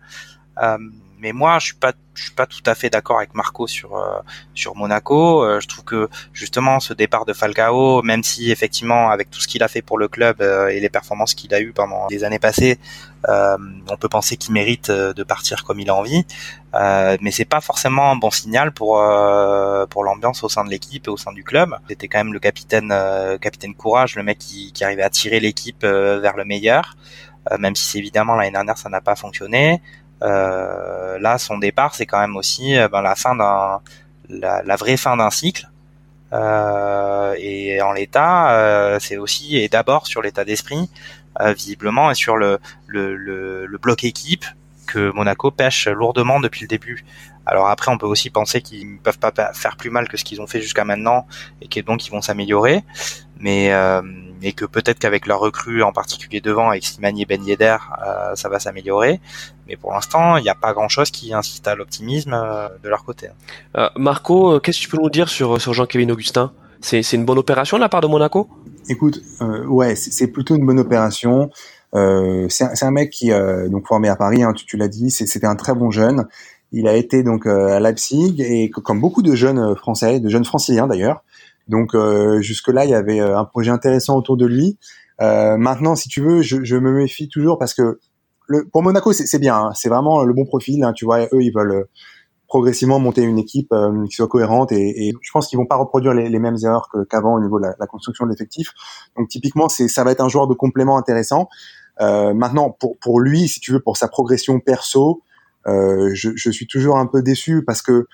Euh, 1.19 1.23
mais 1.23 1.33
moi, 1.33 1.59
je 1.59 1.67
suis 1.67 1.75
pas, 1.75 1.93
je 2.15 2.25
suis 2.25 2.33
pas 2.33 2.47
tout 2.47 2.63
à 2.67 2.75
fait 2.75 2.91
d'accord 2.91 3.19
avec 3.19 3.35
Marco 3.35 3.67
sur 3.67 3.97
euh, 3.97 4.21
sur 4.55 4.77
Monaco. 4.77 5.43
Euh, 5.45 5.61
je 5.61 5.69
trouve 5.69 5.85
que 5.85 6.09
justement 6.33 6.81
ce 6.81 6.95
départ 6.95 7.25
de 7.25 7.33
Falcao, 7.33 8.03
même 8.03 8.23
si 8.23 8.51
effectivement 8.51 9.11
avec 9.11 9.31
tout 9.31 9.41
ce 9.41 9.49
qu'il 9.49 9.63
a 9.63 9.69
fait 9.69 9.83
pour 9.83 9.99
le 9.99 10.09
club 10.09 10.41
euh, 10.41 10.69
et 10.69 10.81
les 10.81 10.89
performances 10.89 11.35
qu'il 11.35 11.55
a 11.55 11.61
eues 11.61 11.73
pendant 11.73 12.07
les 12.11 12.25
années 12.25 12.39
passées, 12.39 12.79
on 13.27 13.97
peut 13.99 14.09
penser 14.09 14.37
qu'il 14.37 14.55
mérite 14.55 14.91
de 14.91 15.23
partir 15.25 15.65
comme 15.65 15.81
il 15.81 15.91
a 15.91 15.95
envie. 15.95 16.25
mais 16.73 17.31
c'est 17.33 17.45
pas 17.45 17.61
forcément 17.61 18.11
un 18.13 18.17
bon 18.17 18.31
signal 18.31 18.73
pour 18.73 19.03
pour 19.91 20.05
l'ambiance 20.05 20.45
au 20.45 20.49
sein 20.49 20.65
de 20.65 20.71
l'équipe 20.71 21.07
et 21.09 21.11
au 21.11 21.17
sein 21.17 21.33
du 21.33 21.43
club. 21.45 21.77
C'était 21.89 22.09
quand 22.09 22.19
même 22.19 22.33
le 22.33 22.39
capitaine 22.39 22.95
capitaine 23.41 23.75
courage, 23.75 24.15
le 24.17 24.23
mec 24.23 24.39
qui, 24.39 24.73
qui 24.73 24.85
arrivait 24.85 25.03
à 25.03 25.11
tirer 25.11 25.41
l'équipe 25.41 25.85
vers 25.85 26.37
le 26.37 26.45
meilleur. 26.45 26.97
même 27.59 27.75
si 27.75 27.99
évidemment 27.99 28.35
l'année 28.37 28.53
dernière 28.53 28.79
ça 28.79 28.89
n'a 28.89 29.01
pas 29.01 29.17
fonctionné. 29.17 29.83
Euh, 30.23 31.19
là, 31.19 31.39
son 31.39 31.59
départ, 31.59 31.95
c'est 31.95 32.07
quand 32.07 32.21
même 32.21 32.37
aussi 32.37 32.77
euh, 32.77 32.89
ben, 32.89 33.03
la 33.03 33.15
fin 33.15 33.37
d'un, 33.37 33.81
la, 34.29 34.77
vraie 34.77 34.97
fin 34.97 35.17
d'un 35.17 35.31
cycle. 35.31 35.69
Euh, 36.33 37.35
et 37.39 37.81
en 37.81 37.93
l'état, 37.93 38.99
c'est 39.01 39.17
aussi 39.17 39.57
et 39.57 39.69
d'abord 39.69 40.07
sur 40.07 40.23
l'état 40.23 40.45
d'esprit, 40.45 40.91
visiblement, 41.41 42.11
et 42.11 42.15
sur 42.15 42.37
le, 42.37 42.59
le, 42.87 43.15
le, 43.15 43.79
bloc 43.79 44.05
équipe 44.05 44.45
que 44.87 45.13
Monaco 45.13 45.51
pêche 45.51 45.87
lourdement 45.87 46.41
depuis 46.41 46.63
le 46.63 46.69
début. 46.69 47.05
Alors 47.49 47.69
après, 47.69 47.91
on 47.91 47.99
peut 47.99 48.07
aussi 48.07 48.31
penser 48.31 48.61
qu'ils 48.61 48.93
ne 48.95 48.99
peuvent 48.99 49.19
pas 49.19 49.33
faire 49.55 49.77
plus 49.77 49.91
mal 49.91 50.09
que 50.09 50.17
ce 50.17 50.25
qu'ils 50.25 50.41
ont 50.41 50.47
fait 50.47 50.61
jusqu'à 50.61 50.85
maintenant 50.85 51.27
et 51.61 51.69
que 51.69 51.81
donc 51.81 52.07
ils 52.07 52.11
vont 52.11 52.23
s'améliorer. 52.23 52.85
Mais 53.41 53.73
euh, 53.73 54.03
et 54.43 54.53
que 54.53 54.65
peut-être 54.65 54.99
qu'avec 54.99 55.27
leur 55.27 55.41
recrue, 55.41 55.83
en 55.83 55.93
particulier 55.93 56.41
devant, 56.41 56.71
avec 56.71 56.85
Slimani 56.85 57.23
et 57.23 57.27
Ben 57.27 57.45
Yedder, 57.45 57.77
euh, 58.07 58.35
ça 58.35 58.49
va 58.49 58.59
s'améliorer. 58.59 59.21
Mais 59.67 59.77
pour 59.77 59.93
l'instant, 59.93 60.37
il 60.37 60.43
n'y 60.43 60.49
a 60.49 60.55
pas 60.55 60.73
grand-chose 60.73 61.11
qui 61.11 61.35
incite 61.35 61.67
à 61.67 61.75
l'optimisme 61.75 62.35
euh, 62.35 62.69
de 62.83 62.89
leur 62.89 63.05
côté. 63.05 63.29
Euh, 63.77 63.89
Marco, 63.97 64.61
qu'est-ce 64.61 64.79
que 64.79 64.83
tu 64.85 64.89
peux 64.89 65.03
nous 65.03 65.11
dire 65.11 65.29
sur, 65.29 65.61
sur 65.61 65.75
Jean-Kévin 65.75 66.09
Augustin? 66.11 66.53
C'est, 66.81 67.03
c'est 67.03 67.17
une 67.17 67.25
bonne 67.25 67.39
opération 67.39 67.77
de 67.77 67.83
la 67.83 67.89
part 67.89 68.01
de 68.01 68.07
Monaco? 68.07 68.49
Écoute, 68.89 69.21
ouais, 69.41 69.97
c'est, 69.97 70.29
plutôt 70.29 70.55
une 70.55 70.65
bonne 70.65 70.79
opération. 70.79 71.51
c'est, 71.93 72.65
un, 72.65 72.75
c'est 72.75 72.85
un 72.85 72.91
mec 72.91 73.11
qui 73.11 73.31
donc 73.69 73.87
formé 73.87 74.09
à 74.09 74.17
Paris, 74.17 74.43
hein, 74.45 74.53
tu, 74.53 74.65
tu 74.65 74.77
l'as 74.77 74.89
dit, 74.89 75.11
c'était 75.11 75.47
un 75.47 75.57
très 75.57 75.75
bon 75.75 75.91
jeune. 75.91 76.27
Il 76.73 76.87
a 76.87 76.95
été 76.95 77.23
donc 77.23 77.47
à 77.47 77.81
Leipzig 77.81 78.41
et 78.41 78.71
comme 78.71 79.01
beaucoup 79.01 79.23
de 79.23 79.35
jeunes 79.35 79.75
français, 79.75 80.21
de 80.21 80.29
jeunes 80.29 80.45
franciliens 80.45 80.87
d'ailleurs, 80.87 81.23
donc 81.69 81.95
euh, 81.95 82.41
jusque-là, 82.41 82.85
il 82.85 82.91
y 82.91 82.95
avait 82.95 83.21
euh, 83.21 83.39
un 83.39 83.45
projet 83.45 83.71
intéressant 83.71 84.17
autour 84.17 84.37
de 84.37 84.47
lui. 84.47 84.79
Euh, 85.21 85.57
maintenant, 85.57 85.97
si 85.97 86.09
tu 86.09 86.23
veux, 86.23 86.43
je, 86.43 86.65
je, 86.65 86.77
me 86.77 86.93
méfie 86.93 87.29
toujours 87.29 87.59
parce 87.59 87.75
que 87.75 88.01
le, 88.47 88.67
pour 88.67 88.83
Monaco, 88.83 89.13
c'est 89.13 89.39
bien, 89.39 89.57
hein. 89.57 89.71
c'est 89.75 89.89
vraiment 89.89 90.25
le 90.25 90.33
bon 90.33 90.47
profil. 90.47 90.83
Hein, 90.83 90.93
tu 90.95 91.05
vois, 91.05 91.25
eux, 91.25 91.43
ils 91.43 91.53
veulent 91.53 91.87
progressivement 92.47 92.99
monter 92.99 93.23
une 93.23 93.39
équipe 93.39 93.75
qui 94.09 94.17
soit 94.17 94.27
cohérente 94.27 94.73
et, 94.73 95.09
et 95.09 95.13
je 95.21 95.31
pense 95.33 95.49
qu'ils 95.49 95.59
vont 95.59 95.67
pas 95.67 95.77
reproduire 95.77 96.15
les, 96.15 96.31
les 96.31 96.39
mêmes 96.39 96.57
erreurs 96.63 96.89
qu'avant 97.11 97.35
au 97.35 97.41
niveau 97.41 97.59
de 97.59 97.67
la, 97.67 97.75
la 97.79 97.87
construction 97.87 98.25
de 98.25 98.31
l'effectif. 98.31 98.73
Donc 99.19 99.29
typiquement, 99.29 99.69
c'est 99.69 99.87
ça 99.87 100.03
va 100.03 100.13
être 100.13 100.23
un 100.23 100.31
joueur 100.31 100.47
de 100.47 100.55
complément 100.55 100.97
intéressant. 100.97 101.51
Euh, 102.01 102.33
maintenant, 102.33 102.71
pour 102.71 102.97
pour 102.99 103.21
lui, 103.21 103.49
si 103.49 103.61
tu 103.61 103.73
veux, 103.73 103.81
pour 103.81 103.99
sa 103.99 104.09
progression 104.09 104.61
perso, 104.61 105.21
euh, 105.21 105.28
je, 105.67 106.31
je, 106.35 106.51
suis 106.51 106.67
toujours 106.67 106.99
un 106.99 107.07
peu 107.07 107.23
déçu 107.23 107.65
parce 107.65 107.83
que 107.83 108.07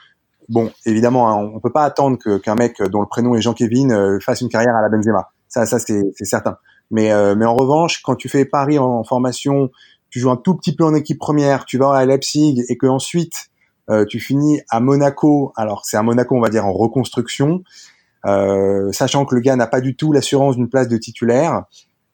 bon, 0.48 0.70
évidemment, 0.86 1.30
hein, 1.30 1.50
on 1.54 1.60
peut 1.60 1.72
pas 1.72 1.84
attendre 1.84 2.18
qu'un 2.38 2.54
mec 2.54 2.82
dont 2.82 3.00
le 3.00 3.06
prénom 3.06 3.34
est 3.34 3.40
Jean-Kévin 3.40 3.90
euh, 3.90 4.18
fasse 4.20 4.40
une 4.40 4.48
carrière 4.48 4.74
à 4.76 4.82
la 4.82 4.88
Benzema. 4.88 5.30
Ça, 5.48 5.66
ça 5.66 5.78
c'est 5.78 6.12
certain. 6.22 6.56
Mais, 6.90 7.12
euh, 7.12 7.34
mais 7.34 7.46
en 7.46 7.54
revanche, 7.54 8.02
quand 8.02 8.16
tu 8.16 8.28
fais 8.28 8.44
Paris 8.44 8.78
en, 8.78 9.04
formation, 9.04 9.70
tu 10.10 10.20
joues 10.20 10.30
un 10.30 10.36
tout 10.36 10.54
petit 10.54 10.74
peu 10.74 10.84
en 10.84 10.94
équipe 10.94 11.18
première, 11.18 11.64
tu 11.64 11.78
vas 11.78 11.92
à 11.92 12.04
Leipzig 12.04 12.62
et 12.68 12.76
que 12.76 12.86
ensuite 12.86 13.50
euh, 13.90 14.04
tu 14.04 14.20
finis 14.20 14.60
à 14.68 14.80
Monaco. 14.80 15.52
Alors 15.56 15.84
c'est 15.84 15.96
à 15.96 16.02
Monaco, 16.02 16.36
on 16.36 16.40
va 16.40 16.50
dire 16.50 16.66
en 16.66 16.72
reconstruction, 16.72 17.62
sachant 18.92 19.26
que 19.26 19.34
le 19.34 19.40
gars 19.40 19.56
n'a 19.56 19.66
pas 19.66 19.80
du 19.80 19.96
tout 19.96 20.12
l'assurance 20.12 20.56
d'une 20.56 20.68
place 20.68 20.88
de 20.88 20.96
titulaire. 20.96 21.64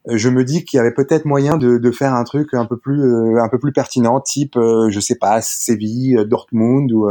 Je 0.07 0.29
me 0.31 0.45
dis 0.45 0.65
qu'il 0.65 0.79
y 0.79 0.81
avait 0.81 0.95
peut-être 0.95 1.27
moyen 1.27 1.57
de, 1.57 1.77
de, 1.79 1.91
faire 1.91 2.15
un 2.15 2.25
truc 2.25 2.55
un 2.55 2.65
peu 2.65 2.79
plus 2.79 3.39
un 3.39 3.49
peu 3.49 3.59
plus 3.59 3.73
pertinent, 3.73 4.21
type 4.21 4.55
je 4.57 5.01
sais 5.01 5.17
pas 5.17 5.43
Séville, 5.43 6.25
Dortmund 6.27 6.91
ou 6.93 7.07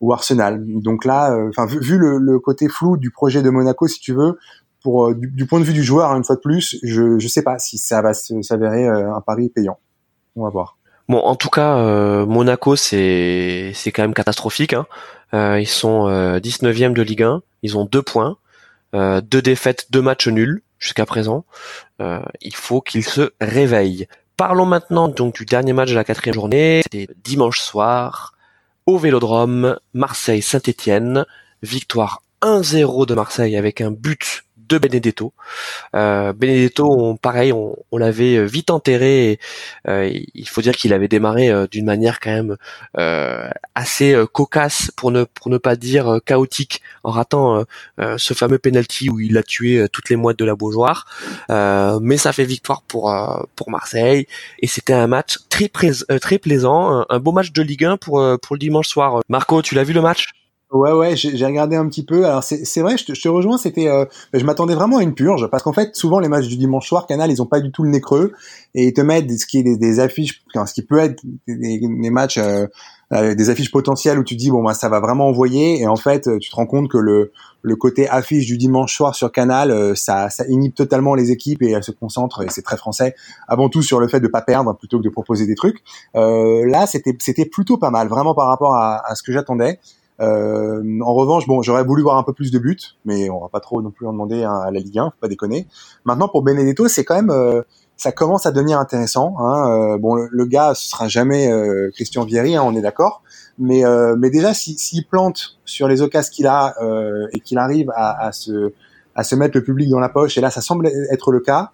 ou 0.00 0.12
Arsenal. 0.12 0.62
Donc 0.66 1.04
là, 1.04 1.32
euh, 1.32 1.48
enfin 1.48 1.66
vu, 1.66 1.98
le, 1.98 2.18
le, 2.18 2.38
côté 2.38 2.68
flou 2.68 2.96
du 2.96 3.10
projet 3.10 3.42
de 3.42 3.50
Monaco, 3.50 3.86
si 3.86 4.00
tu 4.00 4.12
veux, 4.12 4.38
pour 4.82 5.08
euh, 5.08 5.14
du, 5.14 5.46
point 5.46 5.60
de 5.60 5.64
vue 5.64 5.72
du 5.72 5.82
joueur, 5.82 6.10
une 6.12 6.24
fois 6.24 6.36
de 6.36 6.40
plus, 6.40 6.78
je 6.82 7.18
je 7.18 7.28
sais 7.28 7.42
pas 7.42 7.58
si 7.58 7.78
ça 7.78 8.00
va 8.02 8.14
s'avérer 8.14 8.86
euh, 8.86 9.14
un 9.14 9.20
pari 9.20 9.50
payant. 9.50 9.78
On 10.36 10.44
va 10.44 10.50
voir. 10.50 10.76
Bon, 11.08 11.18
en 11.18 11.34
tout 11.34 11.50
cas, 11.50 12.24
Monaco, 12.24 12.76
c'est 12.76 13.72
c'est 13.74 13.90
quand 13.90 14.02
même 14.02 14.14
catastrophique. 14.14 14.74
Hein. 14.74 14.86
ils 15.58 15.66
sont 15.66 16.06
19e 16.08 16.92
de 16.92 17.02
Ligue 17.02 17.24
1, 17.24 17.42
ils 17.64 17.76
ont 17.76 17.84
deux 17.84 18.02
points, 18.02 18.36
deux 18.94 19.42
défaites, 19.42 19.88
deux 19.90 20.02
matchs 20.02 20.28
nuls 20.28 20.62
jusqu'à 20.80 21.06
présent. 21.06 21.44
il 22.00 22.56
faut 22.56 22.80
qu'ils 22.80 23.04
se 23.04 23.30
réveillent. 23.40 24.08
Parlons 24.36 24.66
maintenant 24.66 25.06
donc 25.08 25.34
du 25.34 25.44
dernier 25.44 25.72
match 25.72 25.90
de 25.90 25.94
la 25.94 26.02
quatrième 26.02 26.34
journée. 26.34 26.80
C'était 26.82 27.08
dimanche 27.22 27.60
soir 27.60 28.32
au 28.86 28.98
Vélodrome, 28.98 29.78
Marseille-Saint-Étienne, 29.94 31.26
victoire 31.62 32.22
1-0 32.42 33.06
de 33.06 33.14
Marseille 33.14 33.56
avec 33.56 33.80
un 33.80 33.90
but 33.90 34.44
de 34.70 34.78
Benedetto. 34.78 35.32
Euh, 35.94 36.32
Benedetto, 36.32 37.18
pareil, 37.20 37.52
on, 37.52 37.76
l'avait 37.98 38.36
euh, 38.36 38.44
vite 38.44 38.70
enterré. 38.70 39.38
Euh, 39.88 40.10
il 40.34 40.48
faut 40.48 40.62
dire 40.62 40.76
qu'il 40.76 40.94
avait 40.94 41.08
démarré 41.08 41.50
euh, 41.50 41.66
d'une 41.66 41.84
manière 41.84 42.20
quand 42.20 42.30
même 42.30 42.56
assez 43.74 44.16
cocasse, 44.32 44.90
pour 44.96 45.10
ne 45.10 45.24
pour 45.24 45.50
ne 45.50 45.58
pas 45.58 45.76
dire 45.76 46.20
chaotique, 46.24 46.82
en 47.02 47.10
ratant 47.10 47.64
ce 48.16 48.34
fameux 48.34 48.58
penalty 48.58 49.10
où 49.10 49.18
il 49.20 49.36
a 49.38 49.42
tué 49.42 49.86
toutes 49.92 50.08
les 50.10 50.16
moites 50.16 50.38
de 50.38 50.44
la 50.44 50.54
Beaujoire. 50.54 51.06
mais 51.48 52.16
ça 52.16 52.32
fait 52.32 52.44
victoire 52.44 52.82
pour 52.82 53.12
pour 53.56 53.70
Marseille 53.70 54.26
et 54.60 54.66
c'était 54.66 54.92
un 54.92 55.06
match 55.06 55.38
très 55.48 55.68
très 55.68 56.38
plaisant, 56.38 57.00
un, 57.00 57.06
un, 57.08 57.18
beau 57.18 57.32
match 57.32 57.52
de 57.52 57.62
Ligue 57.62 57.84
1 57.84 57.96
pour 57.96 58.22
pour 58.40 58.56
le 58.56 58.58
dimanche 58.58 58.88
soir. 58.88 59.20
Marco, 59.28 59.62
tu 59.62 59.74
l'as 59.74 59.84
vu 59.84 59.92
le 59.92 60.02
match? 60.02 60.28
Ouais, 60.72 60.92
ouais, 60.92 61.16
j'ai 61.16 61.44
regardé 61.44 61.74
un 61.74 61.88
petit 61.88 62.04
peu. 62.04 62.26
Alors 62.26 62.44
c'est 62.44 62.80
vrai, 62.80 62.96
je 62.96 63.04
te, 63.04 63.12
je 63.12 63.20
te 63.20 63.28
rejoins. 63.28 63.58
C'était, 63.58 63.88
euh, 63.88 64.04
je 64.32 64.44
m'attendais 64.44 64.76
vraiment 64.76 64.98
à 64.98 65.02
une 65.02 65.14
purge 65.14 65.48
parce 65.48 65.64
qu'en 65.64 65.72
fait, 65.72 65.96
souvent 65.96 66.20
les 66.20 66.28
matchs 66.28 66.46
du 66.46 66.56
dimanche 66.56 66.86
soir, 66.86 67.08
Canal, 67.08 67.28
ils 67.32 67.42
ont 67.42 67.46
pas 67.46 67.58
du 67.58 67.72
tout 67.72 67.82
le 67.82 67.90
nez 67.90 68.00
creux 68.00 68.32
et 68.76 68.86
ils 68.86 68.92
te 68.92 69.00
mettent 69.00 69.28
ce 69.36 69.46
qui 69.46 69.58
est 69.58 69.76
des, 69.76 69.98
affiches, 69.98 70.44
ce 70.54 70.72
qui 70.72 70.82
peut 70.82 70.98
être 71.00 71.20
des, 71.48 72.10
matchs, 72.10 72.38
euh, 72.38 72.68
euh, 73.12 73.34
des 73.34 73.50
affiches 73.50 73.72
potentielles 73.72 74.16
où 74.20 74.22
tu 74.22 74.36
dis 74.36 74.52
bon 74.52 74.62
bah 74.62 74.74
ça 74.74 74.88
va 74.88 75.00
vraiment 75.00 75.26
envoyer 75.26 75.80
et 75.80 75.88
en 75.88 75.96
fait 75.96 76.28
tu 76.38 76.50
te 76.50 76.54
rends 76.54 76.66
compte 76.66 76.88
que 76.88 76.98
le 76.98 77.32
le 77.62 77.76
côté 77.76 78.08
affiche 78.08 78.46
du 78.46 78.56
dimanche 78.56 78.96
soir 78.96 79.14
sur 79.14 79.30
Canal, 79.32 79.94
ça, 79.94 80.30
ça 80.30 80.46
inhibe 80.48 80.72
totalement 80.72 81.14
les 81.14 81.30
équipes 81.30 81.60
et 81.62 81.72
elles 81.72 81.84
se 81.84 81.90
concentrent 81.90 82.42
et 82.42 82.46
c'est 82.48 82.62
très 82.62 82.78
français 82.78 83.14
avant 83.48 83.68
tout 83.68 83.82
sur 83.82 84.00
le 84.00 84.08
fait 84.08 84.20
de 84.20 84.28
pas 84.28 84.40
perdre 84.40 84.74
plutôt 84.78 84.98
que 84.98 85.02
de 85.04 85.10
proposer 85.10 85.46
des 85.46 85.56
trucs. 85.56 85.82
là, 86.14 86.86
c'était 86.86 87.14
c'était 87.18 87.44
plutôt 87.44 87.76
pas 87.76 87.90
mal, 87.90 88.08
vraiment 88.08 88.34
par 88.34 88.46
rapport 88.46 88.74
à, 88.76 89.02
à 89.06 89.14
ce 89.14 89.22
que 89.22 89.32
j'attendais. 89.32 89.78
Euh, 90.20 91.00
en 91.00 91.14
revanche, 91.14 91.46
bon, 91.46 91.62
j'aurais 91.62 91.84
voulu 91.84 92.02
voir 92.02 92.18
un 92.18 92.22
peu 92.22 92.32
plus 92.32 92.50
de 92.50 92.58
buts, 92.58 92.78
mais 93.04 93.30
on 93.30 93.40
va 93.40 93.48
pas 93.48 93.60
trop 93.60 93.80
non 93.80 93.90
plus 93.90 94.06
en 94.06 94.12
demander 94.12 94.42
à 94.44 94.70
la 94.70 94.80
Ligue 94.80 94.98
1, 94.98 95.04
faut 95.06 95.10
pas 95.20 95.28
déconner. 95.28 95.66
Maintenant, 96.04 96.28
pour 96.28 96.42
Benedetto, 96.42 96.88
c'est 96.88 97.04
quand 97.04 97.14
même, 97.14 97.30
euh, 97.30 97.62
ça 97.96 98.12
commence 98.12 98.44
à 98.44 98.52
devenir 98.52 98.78
intéressant. 98.78 99.36
Hein. 99.38 99.94
Euh, 99.94 99.98
bon, 99.98 100.14
le, 100.14 100.44
gars, 100.44 100.74
ce 100.74 100.90
sera 100.90 101.08
jamais 101.08 101.50
Christian 101.94 102.24
Vieri, 102.24 102.56
hein, 102.56 102.62
on 102.64 102.74
est 102.74 102.82
d'accord. 102.82 103.22
Mais, 103.58 103.82
mais 104.16 104.30
déjà, 104.30 104.54
s'il 104.54 105.06
plante 105.06 105.58
sur 105.64 105.86
les 105.86 106.00
occasions 106.00 106.32
qu'il 106.32 106.46
a 106.46 106.74
et 107.32 107.40
qu'il 107.40 107.58
arrive 107.58 107.90
à, 107.94 108.26
à, 108.26 108.32
se, 108.32 108.72
à 109.14 109.22
se 109.22 109.34
mettre 109.34 109.56
le 109.56 109.62
public 109.62 109.90
dans 109.90 110.00
la 110.00 110.08
poche, 110.08 110.38
et 110.38 110.40
là, 110.40 110.50
ça 110.50 110.62
semble 110.62 110.86
être 110.86 111.30
le 111.30 111.40
cas. 111.40 111.70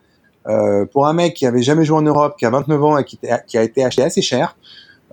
pour 0.93 1.07
un 1.07 1.13
mec 1.13 1.35
qui 1.35 1.47
avait 1.47 1.63
jamais 1.63 1.85
joué 1.85 1.99
en 1.99 2.03
Europe, 2.03 2.35
qui 2.39 2.45
a 2.45 2.51
29 2.51 2.85
ans 2.85 2.99
et 2.99 3.05
qui, 3.05 3.21
qui 3.47 3.57
a 3.57 3.63
été 3.63 3.85
acheté 3.85 4.03
assez 4.03 4.21
cher, 4.23 4.57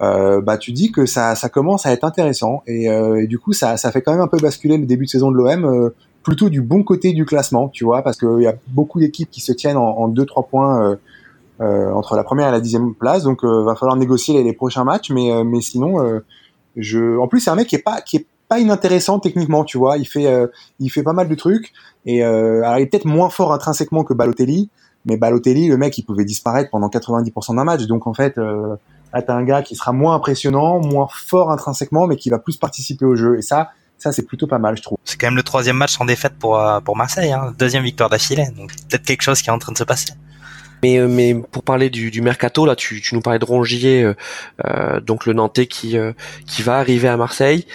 euh, 0.03 0.41
bah 0.41 0.57
tu 0.57 0.71
dis 0.71 0.91
que 0.91 1.05
ça, 1.05 1.35
ça 1.35 1.49
commence 1.49 1.85
à 1.85 1.91
être 1.91 2.03
intéressant 2.03 2.61
et, 2.67 2.89
euh, 2.89 3.25
du 3.25 3.39
coup 3.39 3.53
ça, 3.53 3.77
ça 3.77 3.91
fait 3.91 4.01
quand 4.01 4.11
même 4.11 4.21
un 4.21 4.27
peu 4.27 4.37
basculer 4.37 4.77
le 4.77 4.85
début 4.85 5.05
de 5.05 5.09
saison 5.09 5.31
de 5.31 5.37
l'OM 5.37 5.65
euh, 5.65 5.89
plutôt 6.23 6.49
du 6.49 6.61
bon 6.61 6.83
côté 6.83 7.13
du 7.13 7.25
classement, 7.25 7.69
tu 7.69 7.85
vois, 7.85 8.01
parce 8.01 8.17
qu'il 8.17 8.41
y 8.41 8.47
a 8.47 8.55
beaucoup 8.69 8.99
d'équipes 8.99 9.29
qui 9.29 9.41
se 9.41 9.51
tiennent 9.51 9.77
en 9.77 10.09
2-3 10.09 10.49
points 10.49 10.97
entre 11.59 12.15
la 12.15 12.23
première 12.23 12.47
et 12.47 12.51
la 12.51 12.61
dixième 12.61 12.93
place, 12.93 13.23
donc 13.23 13.43
va 13.43 13.75
falloir 13.75 13.97
négocier 13.97 14.41
les, 14.41 14.53
prochains 14.53 14.85
matchs, 14.85 15.11
mais 15.11 15.43
mais 15.43 15.59
sinon 15.59 16.21
je, 16.77 17.17
en 17.17 17.27
plus 17.27 17.41
c'est 17.41 17.49
un 17.49 17.55
mec 17.55 17.67
qui 17.67 17.75
est 17.75 17.83
pas 17.83 17.99
qui 17.99 18.17
est 18.17 18.25
pas 18.47 18.59
inintéressant 18.59 19.19
techniquement, 19.19 19.65
tu 19.65 19.77
vois, 19.77 19.97
il 19.97 20.05
fait 20.05 20.29
il 20.79 20.89
fait 20.89 21.03
pas 21.03 21.11
mal 21.11 21.27
de 21.27 21.35
trucs 21.35 21.73
et 22.05 22.23
alors 22.23 22.77
il 22.77 22.83
est 22.83 22.85
peut-être 22.85 23.05
moins 23.05 23.29
fort 23.29 23.51
intrinsèquement 23.51 24.05
que 24.05 24.13
Balotelli, 24.13 24.69
mais 25.05 25.17
Balotelli 25.17 25.67
le 25.67 25.75
mec 25.75 25.97
il 25.97 26.03
pouvait 26.03 26.25
disparaître 26.25 26.69
pendant 26.69 26.87
90% 26.87 27.57
d'un 27.57 27.65
match, 27.65 27.85
donc 27.85 28.07
en 28.07 28.13
fait 28.13 28.37
Là, 29.13 29.21
t'as 29.21 29.35
un 29.35 29.43
gars 29.43 29.61
qui 29.61 29.75
sera 29.75 29.91
moins 29.91 30.15
impressionnant, 30.15 30.79
moins 30.79 31.07
fort 31.09 31.51
intrinsèquement, 31.51 32.07
mais 32.07 32.15
qui 32.15 32.29
va 32.29 32.39
plus 32.39 32.57
participer 32.57 33.05
au 33.05 33.15
jeu. 33.15 33.37
Et 33.37 33.41
ça, 33.41 33.71
ça 33.97 34.11
c'est 34.11 34.23
plutôt 34.23 34.47
pas 34.47 34.57
mal, 34.57 34.75
je 34.75 34.81
trouve. 34.81 34.97
C'est 35.03 35.19
quand 35.19 35.27
même 35.27 35.35
le 35.35 35.43
troisième 35.43 35.77
match 35.77 35.93
sans 35.93 36.05
défaite 36.05 36.33
pour 36.39 36.59
euh, 36.59 36.79
pour 36.79 36.97
Marseille, 36.97 37.31
hein. 37.31 37.53
deuxième 37.57 37.83
victoire 37.83 38.09
d'affilée. 38.09 38.47
Donc 38.57 38.71
peut-être 38.89 39.05
quelque 39.05 39.21
chose 39.21 39.41
qui 39.41 39.49
est 39.49 39.53
en 39.53 39.59
train 39.59 39.71
de 39.71 39.77
se 39.77 39.83
passer. 39.83 40.13
Mais, 40.81 40.97
euh, 40.97 41.07
mais 41.07 41.35
pour 41.35 41.63
parler 41.63 41.89
du, 41.89 42.11
du 42.11 42.21
mercato, 42.21 42.65
là, 42.65 42.75
tu, 42.75 43.01
tu 43.01 43.15
nous 43.15 43.21
parlais 43.21 43.39
de 43.39 43.45
Rongier, 43.45 44.13
euh, 44.65 44.99
donc 44.99 45.25
le 45.25 45.33
Nantais 45.33 45.67
qui 45.67 45.95
qui 46.47 46.61
va 46.63 46.77
arriver 46.79 47.07
à 47.07 47.17
Marseille 47.17 47.67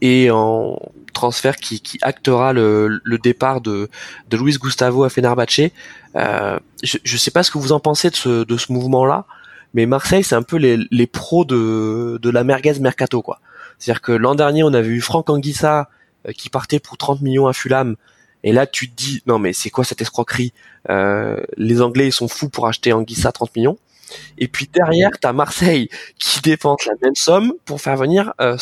et 0.00 0.30
en 0.30 0.78
transfert 1.12 1.56
qui, 1.56 1.80
qui 1.80 1.98
actera 2.02 2.52
le, 2.52 3.00
le 3.02 3.18
départ 3.18 3.60
de, 3.60 3.90
de 4.28 4.36
Luis 4.36 4.56
Gustavo 4.56 5.02
à 5.02 5.10
Fenerbahce. 5.10 5.72
je 6.14 6.58
ne 6.84 7.18
sais 7.18 7.32
pas 7.32 7.42
ce 7.42 7.50
que 7.50 7.58
vous 7.58 7.72
en 7.72 7.80
pensez 7.80 8.08
de 8.10 8.14
ce, 8.14 8.44
de 8.44 8.56
ce 8.56 8.72
mouvement-là. 8.72 9.26
Mais 9.74 9.86
Marseille, 9.86 10.24
c'est 10.24 10.34
un 10.34 10.42
peu 10.42 10.56
les, 10.56 10.78
les 10.90 11.06
pros 11.06 11.44
de, 11.44 12.18
de 12.20 12.30
la 12.30 12.44
merguez 12.44 12.78
mercato, 12.80 13.22
quoi. 13.22 13.40
C'est-à-dire 13.78 14.02
que 14.02 14.12
l'an 14.12 14.34
dernier, 14.34 14.62
on 14.62 14.74
avait 14.74 14.88
eu 14.88 15.00
Franck 15.00 15.30
Anguissa 15.30 15.88
euh, 16.26 16.32
qui 16.32 16.50
partait 16.50 16.80
pour 16.80 16.96
30 16.96 17.20
millions 17.22 17.46
à 17.46 17.52
Fulham. 17.52 17.96
Et 18.44 18.52
là, 18.52 18.66
tu 18.66 18.90
te 18.90 18.96
dis, 18.96 19.22
non 19.26 19.38
mais 19.38 19.52
c'est 19.52 19.70
quoi 19.70 19.84
cette 19.84 20.00
escroquerie? 20.00 20.52
Euh, 20.90 21.36
Les 21.56 21.82
Anglais, 21.82 22.06
ils 22.06 22.12
sont 22.12 22.28
fous 22.28 22.48
pour 22.48 22.66
acheter 22.66 22.92
Anguissa 22.92 23.32
30 23.32 23.54
millions. 23.56 23.78
Et 24.38 24.48
puis 24.48 24.68
derrière, 24.72 25.10
t'as 25.20 25.32
Marseille 25.32 25.88
qui 26.18 26.40
dépense 26.40 26.86
la 26.86 26.94
même 27.02 27.14
somme 27.14 27.52
pour 27.64 27.80
faire 27.80 27.96
venir 27.96 28.32
euh. 28.40 28.56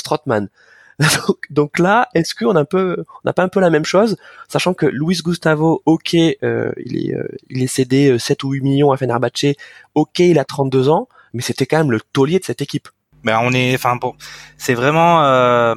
donc, 1.51 1.79
là, 1.79 2.09
est-ce 2.15 2.35
qu'on 2.35 2.57
a 2.57 2.61
un 2.61 2.65
peu, 2.65 3.05
on 3.09 3.29
n'a 3.29 3.33
pas 3.33 3.43
un 3.43 3.49
peu 3.49 3.61
la 3.61 3.71
même 3.71 3.85
chose, 3.85 4.17
sachant 4.49 4.75
que 4.75 4.87
Luis 4.87 5.21
Gustavo, 5.23 5.83
ok, 5.85 6.15
euh, 6.15 6.73
il 6.85 6.97
est, 6.97 7.15
euh, 7.15 7.29
il 7.51 7.63
est 7.63 7.67
cédé 7.67 8.19
7 8.19 8.43
euh, 8.43 8.47
ou 8.47 8.53
8 8.53 8.61
millions 8.63 8.93
à 8.93 8.97
Fenerbahce, 8.97 9.55
ok, 9.95 10.19
il 10.21 10.39
a 10.39 10.45
32 10.45 10.89
ans, 10.89 11.09
mais 11.35 11.43
c'était 11.43 11.67
quand 11.67 11.79
même 11.79 11.91
le 11.91 12.01
taulier 12.01 12.39
de 12.39 12.45
cette 12.45 12.63
équipe. 12.63 12.89
Ben 13.25 13.41
on 13.43 13.53
est, 13.53 13.75
enfin 13.75 13.97
bon, 13.97 14.15
c'est 14.57 14.75
vraiment, 14.75 15.25
euh, 15.25 15.75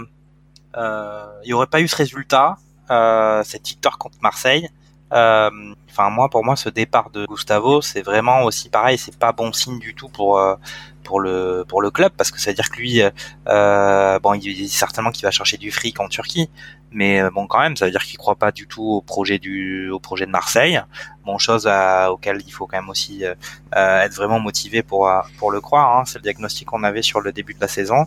euh, 0.78 1.26
il 1.44 1.50
y 1.50 1.54
aurait 1.54 1.68
pas 1.68 1.82
eu 1.82 1.88
ce 1.88 1.96
résultat, 1.96 2.58
euh, 2.92 3.44
cette 3.44 3.68
victoire 3.68 3.98
contre 3.98 4.18
Marseille. 4.22 4.70
Euh, 5.12 5.50
enfin 5.90 6.12
moi, 6.12 6.30
pour 6.30 6.46
moi, 6.46 6.56
ce 6.56 6.70
départ 6.70 7.10
de 7.10 7.26
Gustavo, 7.26 7.82
c'est 7.82 8.04
vraiment 8.04 8.44
aussi 8.44 8.70
pareil, 8.70 8.98
c'est 8.98 9.18
pas 9.18 9.32
bon 9.32 9.52
signe 9.52 9.80
du 9.80 9.96
tout 9.96 10.10
pour 10.10 10.38
euh, 10.38 10.56
pour 11.10 11.20
le 11.20 11.66
pour 11.68 11.82
le 11.82 11.90
club 11.90 12.12
parce 12.16 12.30
que 12.30 12.40
ça 12.40 12.52
veut 12.52 12.56
dire 12.56 12.70
que 12.70 12.78
lui, 12.78 13.02
euh, 13.02 14.20
bon, 14.20 14.36
il, 14.36 14.46
il 14.46 14.70
certainement 14.70 15.10
qu'il 15.10 15.24
va 15.24 15.32
chercher 15.32 15.58
du 15.58 15.72
fric 15.72 16.00
en 16.00 16.08
Turquie, 16.08 16.52
mais 16.92 17.20
euh, 17.20 17.32
bon, 17.32 17.48
quand 17.48 17.62
même, 17.62 17.76
ça 17.76 17.86
veut 17.86 17.92
dire 17.92 18.04
qu'il 18.04 18.20
croit 18.20 18.36
pas 18.36 18.52
du 18.52 18.68
tout 18.68 18.84
au 18.84 19.02
projet 19.02 19.40
du 19.40 19.90
au 19.90 20.00
projet 20.00 20.28
de 20.28 20.32
Marseille. 20.32 20.80
Bon, 21.26 21.40
chose 21.40 21.68
auquel 22.12 22.44
il 22.46 22.52
faut 22.52 22.68
quand 22.68 22.78
même 22.78 22.90
aussi 22.90 23.26
euh, 23.26 24.02
être 24.06 24.14
vraiment 24.14 24.40
motivé 24.40 24.84
pour 24.84 25.12
pour 25.40 25.50
le 25.52 25.62
croire. 25.62 25.98
Hein. 25.98 26.04
C'est 26.06 26.20
le 26.20 26.24
diagnostic 26.24 26.68
qu'on 26.68 26.84
avait 26.84 27.02
sur 27.02 27.22
le 27.22 27.32
début 27.32 27.56
de 27.56 27.62
la 27.62 27.68
saison, 27.68 28.06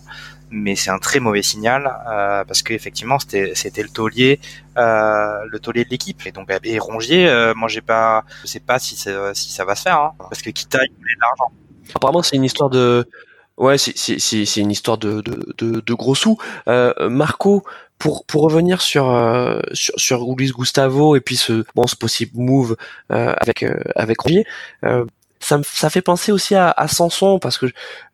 mais 0.53 0.77
c'est 0.77 0.91
un 0.91 0.99
très 0.99 1.19
mauvais 1.19 1.43
signal 1.43 1.91
euh, 2.09 2.45
parce 2.45 2.63
qu'effectivement 2.63 3.19
c'était 3.19 3.53
c'était 3.55 3.83
le 3.83 3.89
taulier 3.89 4.39
euh, 4.77 5.45
le 5.49 5.59
taulier 5.59 5.85
de 5.85 5.91
l'équipe 5.91 6.25
et 6.27 6.31
donc 6.31 6.49
et 6.63 6.79
Rongier, 6.79 7.27
euh, 7.27 7.55
moi 7.55 7.69
j'ai 7.69 7.81
pas, 7.81 8.25
je 8.43 8.47
sais 8.47 8.61
pas 8.61 8.79
si 8.79 8.95
si 8.97 9.53
ça 9.53 9.65
va 9.65 9.75
se 9.75 9.83
faire 9.83 9.99
hein, 9.99 10.13
parce 10.19 10.43
que 10.43 10.51
Kita 10.51 10.79
il 10.85 10.95
voulait 10.97 11.15
de 11.17 11.21
l'argent. 11.21 11.53
Apparemment, 11.95 12.23
c'est 12.23 12.37
une 12.37 12.45
histoire 12.45 12.71
de. 12.71 13.07
Ouais, 13.59 13.77
c'est 13.79 14.57
une 14.57 14.71
histoire 14.71 14.99
de, 14.99 15.21
de, 15.21 15.55
de, 15.59 15.81
de 15.81 15.95
gros 15.95 16.15
sous. 16.15 16.39
Euh, 16.69 16.93
Marco, 17.11 17.65
pour, 18.03 18.25
pour 18.25 18.43
revenir 18.43 18.83
sur, 18.83 19.11
euh, 19.11 19.61
sur, 19.75 19.95
sur 19.97 20.35
Luis 20.37 20.51
Gustavo 20.51 21.15
et 21.15 21.21
puis 21.21 21.37
ce, 21.37 21.65
bon, 21.77 21.87
ce 21.87 21.95
possible 21.95 22.33
move 22.35 22.77
euh, 23.13 23.33
avec, 23.39 23.63
euh, 23.63 23.77
avec 23.95 24.21
Roulier, 24.21 24.45
euh, 24.85 25.05
ça, 25.39 25.59
me, 25.59 25.63
ça 25.63 25.89
fait 25.89 26.03
penser 26.03 26.33
aussi 26.33 26.57
à, 26.57 26.71
à 26.71 26.89
Sanson 26.89 27.39
parce 27.39 27.59
que 27.59 27.67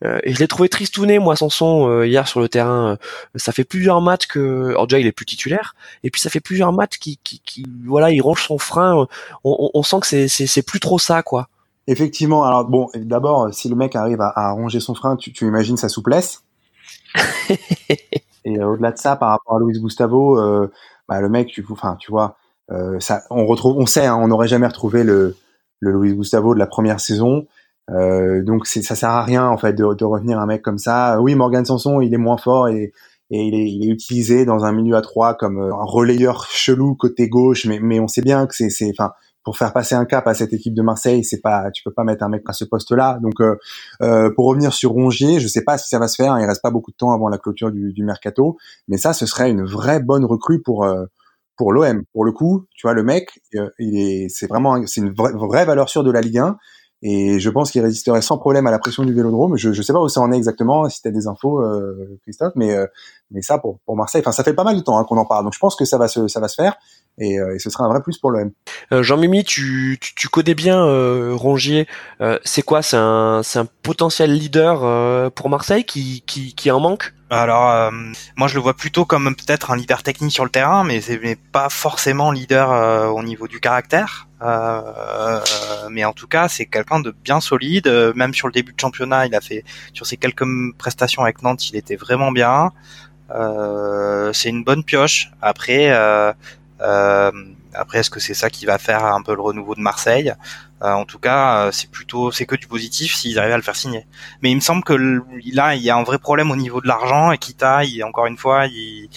euh, 0.04 0.18
et 0.24 0.34
je 0.34 0.40
l'ai 0.40 0.48
trouvé 0.48 0.68
tristouné 0.68 1.18
moi 1.18 1.36
Sanson 1.36 1.88
euh, 1.88 2.06
hier 2.06 2.28
sur 2.28 2.40
le 2.40 2.50
terrain. 2.50 2.98
ça 3.34 3.52
fait 3.52 3.64
plusieurs 3.64 4.00
matchs 4.02 4.26
que 4.26 4.70
alors 4.70 4.86
déjà 4.86 4.98
il 4.98 5.06
est 5.06 5.12
plus 5.12 5.26
titulaire 5.26 5.74
et 6.04 6.10
puis 6.10 6.20
ça 6.20 6.28
fait 6.28 6.40
plusieurs 6.40 6.72
matchs 6.72 6.98
qui, 6.98 7.18
qui, 7.24 7.40
qui 7.44 7.64
voilà 7.86 8.10
il 8.10 8.20
range 8.20 8.42
son 8.42 8.58
frein. 8.58 9.06
On, 9.44 9.70
on, 9.72 9.82
sent 9.82 9.96
que 10.00 10.06
c'est 10.06 10.28
c'est 10.28 10.62
plus 10.62 10.80
trop 10.80 10.98
ça 10.98 11.22
quoi. 11.22 11.48
Effectivement, 11.90 12.44
alors 12.44 12.66
bon, 12.66 12.90
d'abord, 12.94 13.52
si 13.54 13.70
le 13.70 13.74
mec 13.74 13.96
arrive 13.96 14.20
à, 14.20 14.30
à 14.36 14.52
ranger 14.52 14.78
son 14.78 14.94
frein, 14.94 15.16
tu, 15.16 15.32
tu 15.32 15.46
imagines 15.46 15.78
sa 15.78 15.88
souplesse. 15.88 16.42
et 18.44 18.58
euh, 18.58 18.68
au-delà 18.68 18.92
de 18.92 18.98
ça, 18.98 19.16
par 19.16 19.30
rapport 19.30 19.56
à 19.56 19.60
Luis 19.60 19.80
Gustavo, 19.80 20.38
euh, 20.38 20.70
bah, 21.08 21.22
le 21.22 21.30
mec, 21.30 21.48
tu, 21.48 21.64
enfin, 21.70 21.96
tu 21.98 22.10
vois, 22.10 22.36
euh, 22.70 23.00
ça, 23.00 23.22
on 23.30 23.46
retrouve, 23.46 23.78
on 23.78 23.86
sait, 23.86 24.04
hein, 24.04 24.18
on 24.20 24.28
n'aurait 24.28 24.48
jamais 24.48 24.66
retrouvé 24.66 25.02
le, 25.02 25.34
le 25.80 25.92
Luis 25.92 26.14
Gustavo 26.14 26.52
de 26.52 26.58
la 26.58 26.66
première 26.66 27.00
saison. 27.00 27.46
Euh, 27.90 28.44
donc 28.44 28.66
ça 28.66 28.94
sert 28.94 29.08
à 29.08 29.24
rien 29.24 29.46
en 29.46 29.56
fait 29.56 29.72
de, 29.72 29.94
de, 29.94 30.04
revenir 30.04 30.38
un 30.38 30.44
mec 30.44 30.60
comme 30.60 30.76
ça. 30.76 31.18
Oui, 31.22 31.34
Morgan 31.34 31.64
Sanson, 31.64 32.02
il 32.02 32.12
est 32.12 32.18
moins 32.18 32.36
fort 32.36 32.68
et, 32.68 32.92
et 33.30 33.40
il, 33.40 33.54
est, 33.54 33.70
il, 33.70 33.88
est, 33.88 33.90
utilisé 33.90 34.44
dans 34.44 34.66
un 34.66 34.72
milieu 34.72 34.94
à 34.94 35.00
trois 35.00 35.32
comme 35.32 35.58
un 35.58 35.84
relayeur 35.84 36.44
chelou 36.50 36.96
côté 36.96 37.30
gauche, 37.30 37.64
mais, 37.64 37.80
mais 37.80 37.98
on 37.98 38.08
sait 38.08 38.20
bien 38.20 38.46
que 38.46 38.54
c'est, 38.54 38.90
enfin, 38.90 39.12
pour 39.48 39.56
faire 39.56 39.72
passer 39.72 39.94
un 39.94 40.04
cap 40.04 40.26
à 40.28 40.34
cette 40.34 40.52
équipe 40.52 40.74
de 40.74 40.82
Marseille, 40.82 41.24
c'est 41.24 41.40
pas, 41.40 41.70
tu 41.70 41.82
peux 41.82 41.90
pas 41.90 42.04
mettre 42.04 42.22
un 42.22 42.28
mec 42.28 42.42
à 42.46 42.52
ce 42.52 42.66
poste-là. 42.66 43.18
Donc, 43.22 43.40
euh, 43.40 43.56
euh, 44.02 44.30
pour 44.30 44.44
revenir 44.44 44.74
sur 44.74 44.90
Rongier, 44.90 45.40
je 45.40 45.48
sais 45.48 45.64
pas 45.64 45.78
si 45.78 45.88
ça 45.88 45.98
va 45.98 46.06
se 46.06 46.16
faire. 46.16 46.38
Il 46.38 46.44
reste 46.44 46.60
pas 46.60 46.70
beaucoup 46.70 46.90
de 46.90 46.96
temps 46.96 47.12
avant 47.12 47.30
la 47.30 47.38
clôture 47.38 47.72
du, 47.72 48.04
mercato, 48.04 48.58
mais 48.88 48.98
ça, 48.98 49.14
ce 49.14 49.24
serait 49.24 49.50
une 49.50 49.64
vraie 49.64 50.00
bonne 50.00 50.26
recrue 50.26 50.60
pour 50.60 50.84
euh, 50.84 51.06
pour 51.56 51.72
l'OM. 51.72 52.02
Pour 52.12 52.26
le 52.26 52.32
coup, 52.32 52.66
tu 52.74 52.86
vois, 52.86 52.92
le 52.92 53.02
mec, 53.02 53.40
il 53.78 53.98
est, 53.98 54.28
c'est 54.28 54.48
vraiment, 54.48 54.86
c'est 54.86 55.00
une 55.00 55.14
vraie, 55.14 55.64
valeur 55.64 55.88
sûre 55.88 56.04
de 56.04 56.10
la 56.10 56.20
Ligue 56.20 56.40
1. 56.40 56.58
Et 57.00 57.38
je 57.38 57.48
pense 57.48 57.70
qu'il 57.70 57.80
résisterait 57.80 58.20
sans 58.20 58.36
problème 58.36 58.66
à 58.66 58.70
la 58.70 58.78
pression 58.78 59.02
du 59.02 59.14
Vélodrome. 59.14 59.56
Je 59.56 59.70
ne 59.70 59.82
sais 59.82 59.94
pas 59.94 60.00
où 60.02 60.10
ça 60.10 60.20
en 60.20 60.30
est 60.30 60.36
exactement, 60.36 60.90
si 60.90 61.00
tu 61.00 61.08
as 61.08 61.10
des 61.10 61.26
infos, 61.26 61.64
Christophe, 62.24 62.52
mais 62.54 62.76
mais 63.30 63.40
ça 63.40 63.56
pour 63.56 63.78
pour 63.86 63.96
Marseille, 63.96 64.20
enfin 64.20 64.32
ça 64.32 64.44
fait 64.44 64.52
pas 64.52 64.64
mal 64.64 64.76
de 64.76 64.82
temps 64.82 64.98
hein, 64.98 65.04
qu'on 65.04 65.16
en 65.16 65.24
parle. 65.24 65.44
Donc 65.44 65.54
je 65.54 65.58
pense 65.58 65.74
que 65.74 65.86
ça 65.86 65.96
va 65.96 66.06
se 66.06 66.28
ça 66.28 66.40
va 66.40 66.48
se 66.48 66.56
faire 66.56 66.76
et, 67.18 67.38
euh, 67.38 67.54
et 67.54 67.58
ce 67.58 67.70
sera 67.70 67.84
un 67.84 67.88
vrai 67.88 68.02
plus 68.02 68.18
pour 68.18 68.30
l'OM. 68.30 68.50
Euh, 68.92 69.02
Jean-Mimi, 69.02 69.44
tu, 69.44 69.98
tu, 70.00 70.14
tu 70.14 70.28
connais 70.28 70.54
bien 70.54 70.84
euh, 70.84 71.32
Rongier. 71.34 71.86
c'est 72.44 72.62
quoi? 72.62 72.82
C'est 72.82 72.96
un 72.96 73.42
potentiel 73.82 74.32
leader 74.32 75.32
pour 75.32 75.48
Marseille 75.48 75.84
qui 75.84 76.22
qui 76.26 76.54
qui 76.54 76.70
en 76.70 76.80
manque? 76.80 77.12
Alors, 77.30 77.70
euh, 77.70 77.90
moi 78.36 78.48
je 78.48 78.54
le 78.54 78.60
vois 78.60 78.74
plutôt 78.74 79.04
comme 79.04 79.34
peut-être 79.36 79.70
un 79.70 79.76
leader 79.76 80.02
technique 80.02 80.32
sur 80.32 80.44
le 80.44 80.50
terrain, 80.50 80.82
mais 80.82 81.02
c'est 81.02 81.38
pas 81.52 81.68
forcément 81.68 82.30
leader 82.30 82.72
euh, 82.72 83.06
au 83.08 83.22
niveau 83.22 83.46
du 83.46 83.60
caractère. 83.60 84.28
Euh, 84.40 85.40
mais 85.90 86.04
en 86.06 86.14
tout 86.14 86.26
cas, 86.26 86.48
c'est 86.48 86.64
quelqu'un 86.64 87.00
de 87.00 87.10
bien 87.10 87.40
solide. 87.40 87.86
Même 88.14 88.32
sur 88.32 88.46
le 88.48 88.52
début 88.52 88.72
de 88.72 88.80
championnat, 88.80 89.26
il 89.26 89.34
a 89.34 89.42
fait 89.42 89.64
sur 89.92 90.06
ses 90.06 90.16
quelques 90.16 90.46
prestations 90.78 91.22
avec 91.22 91.42
Nantes, 91.42 91.68
il 91.68 91.76
était 91.76 91.96
vraiment 91.96 92.32
bien. 92.32 92.72
c'est 94.32 94.48
une 94.48 94.64
bonne 94.64 94.84
pioche. 94.84 95.30
Après, 95.42 95.90
après, 96.80 97.98
est-ce 97.98 98.10
que 98.10 98.20
c'est 98.20 98.34
ça 98.34 98.50
qui 98.50 98.66
va 98.66 98.78
faire 98.78 99.04
un 99.04 99.22
peu 99.22 99.34
le 99.34 99.40
renouveau 99.40 99.74
de 99.74 99.80
Marseille? 99.80 100.32
Euh, 100.82 100.92
en 100.92 101.04
tout 101.04 101.18
cas, 101.18 101.66
euh, 101.66 101.72
c'est 101.72 101.90
plutôt, 101.90 102.30
c'est 102.30 102.46
que 102.46 102.54
du 102.54 102.68
positif 102.68 103.14
s'ils 103.14 103.38
arrivent 103.38 103.52
à 103.52 103.56
le 103.56 103.62
faire 103.62 103.76
signer. 103.76 104.06
Mais 104.42 104.50
il 104.50 104.54
me 104.54 104.60
semble 104.60 104.84
que 104.84 104.92
là, 105.52 105.74
il 105.74 105.82
y 105.82 105.90
a 105.90 105.96
un 105.96 106.04
vrai 106.04 106.18
problème 106.18 106.50
au 106.50 106.56
niveau 106.56 106.80
de 106.80 106.86
l'argent 106.86 107.32
et 107.32 107.38
Kita, 107.38 107.84
il, 107.84 108.02
encore 108.04 108.26
une 108.26 108.36
fois, 108.36 108.66
il, 108.66 109.08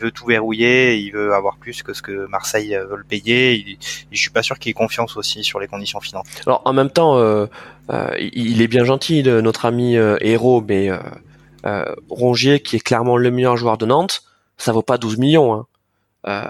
veut 0.00 0.12
tout 0.12 0.24
verrouiller, 0.24 0.96
il 0.96 1.10
veut 1.10 1.34
avoir 1.34 1.58
plus 1.58 1.82
que 1.82 1.92
ce 1.92 2.00
que 2.00 2.26
Marseille 2.28 2.74
veut 2.74 2.96
le 2.96 3.04
payer. 3.04 3.52
Il, 3.52 3.76
je 4.10 4.18
suis 4.18 4.30
pas 4.30 4.42
sûr 4.42 4.58
qu'il 4.58 4.70
ait 4.70 4.72
confiance 4.72 5.14
aussi 5.18 5.44
sur 5.44 5.60
les 5.60 5.68
conditions 5.68 6.00
financières. 6.00 6.42
Alors 6.46 6.62
en 6.64 6.72
même 6.72 6.88
temps, 6.88 7.18
euh, 7.18 7.44
euh 7.90 8.08
il 8.18 8.62
est 8.62 8.66
bien 8.66 8.84
gentil, 8.84 9.22
notre 9.24 9.66
ami 9.66 9.96
Héros, 9.96 10.64
mais 10.66 10.88
Rongier, 12.08 12.60
qui 12.60 12.76
est 12.76 12.80
clairement 12.80 13.18
le 13.18 13.30
meilleur 13.30 13.58
joueur 13.58 13.76
de 13.76 13.84
Nantes, 13.84 14.22
ça 14.56 14.72
vaut 14.72 14.80
pas 14.80 14.96
12 14.96 15.18
millions. 15.18 15.52
Hein. 15.52 15.66
Euh, 16.26 16.44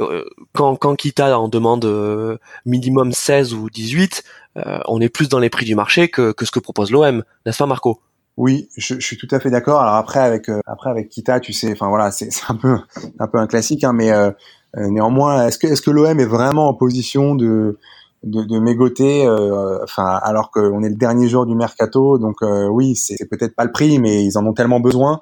euh, 0.00 0.24
quand, 0.54 0.76
quand 0.76 0.96
Kita 0.96 1.38
en 1.38 1.48
demande 1.48 1.84
euh, 1.84 2.38
minimum 2.66 3.12
16 3.12 3.54
ou 3.54 3.70
18, 3.70 4.24
on 4.88 5.00
est 5.00 5.08
plus 5.08 5.28
dans 5.28 5.38
les 5.38 5.48
prix 5.48 5.64
du 5.64 5.74
marché 5.74 6.08
que, 6.08 6.32
que 6.32 6.44
ce 6.44 6.50
que 6.50 6.58
propose 6.58 6.90
l'OM, 6.90 7.22
n'est-ce 7.46 7.58
pas 7.58 7.66
Marco? 7.66 8.00
Oui, 8.36 8.68
je, 8.76 8.94
je, 8.94 9.00
suis 9.00 9.16
tout 9.16 9.28
à 9.30 9.38
fait 9.38 9.50
d'accord. 9.50 9.80
Alors 9.80 9.94
après 9.94 10.20
avec 10.20 10.50
après 10.66 10.90
avec 10.90 11.08
Kita, 11.08 11.40
tu 11.40 11.52
sais, 11.52 11.72
enfin 11.72 11.88
voilà, 11.88 12.10
c'est 12.10 12.30
un 12.48 12.56
peu 12.56 12.76
un 13.18 13.26
peu 13.28 13.38
un 13.38 13.46
classique, 13.46 13.84
hein, 13.84 13.92
mais 13.92 14.10
néanmoins, 14.76 15.46
est-ce 15.46 15.58
que 15.58 15.68
est-ce 15.68 15.82
que 15.82 15.90
l'OM 15.90 16.18
est 16.18 16.26
vraiment 16.26 16.68
en 16.68 16.74
position 16.74 17.34
de 17.34 17.78
de, 18.24 18.42
de 18.42 18.58
mégoter, 18.58 19.26
enfin 19.82 20.18
alors 20.22 20.50
qu'on 20.50 20.82
est 20.82 20.90
le 20.90 20.96
dernier 20.96 21.28
jour 21.28 21.46
du 21.46 21.54
mercato, 21.54 22.18
donc 22.18 22.36
oui, 22.42 22.96
c'est 22.96 23.28
peut-être 23.30 23.54
pas 23.54 23.64
le 23.64 23.72
prix, 23.72 23.98
mais 23.98 24.24
ils 24.24 24.36
en 24.36 24.44
ont 24.46 24.52
tellement 24.52 24.80
besoin 24.80 25.20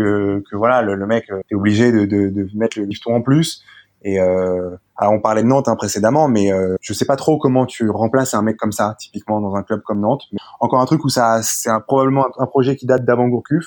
que, 0.00 0.42
que 0.50 0.56
voilà, 0.56 0.82
le, 0.82 1.06
mec 1.06 1.30
euh, 1.30 1.40
est 1.50 1.54
obligé 1.54 1.92
de, 1.92 2.04
de, 2.04 2.28
de, 2.28 2.48
mettre 2.54 2.78
le 2.78 2.84
lifton 2.84 3.14
en 3.14 3.22
plus. 3.22 3.62
Et 4.02 4.18
euh, 4.18 4.76
alors 4.96 5.12
on 5.12 5.20
parlait 5.20 5.42
de 5.42 5.46
Nantes 5.46 5.68
hein, 5.68 5.76
précédemment, 5.76 6.28
mais 6.28 6.52
euh, 6.52 6.76
je 6.80 6.92
sais 6.94 7.04
pas 7.04 7.16
trop 7.16 7.38
comment 7.38 7.66
tu 7.66 7.90
remplaces 7.90 8.32
un 8.32 8.42
mec 8.42 8.56
comme 8.56 8.72
ça, 8.72 8.96
typiquement 8.98 9.40
dans 9.40 9.54
un 9.56 9.62
club 9.62 9.82
comme 9.82 10.00
Nantes. 10.00 10.22
Mais 10.32 10.38
encore 10.58 10.80
un 10.80 10.86
truc 10.86 11.04
où 11.04 11.10
ça, 11.10 11.40
c'est 11.42 11.70
probablement 11.86 12.26
un, 12.38 12.46
projet 12.46 12.76
qui 12.76 12.86
date 12.86 13.04
d'avant 13.04 13.28
Gourcuff. 13.28 13.66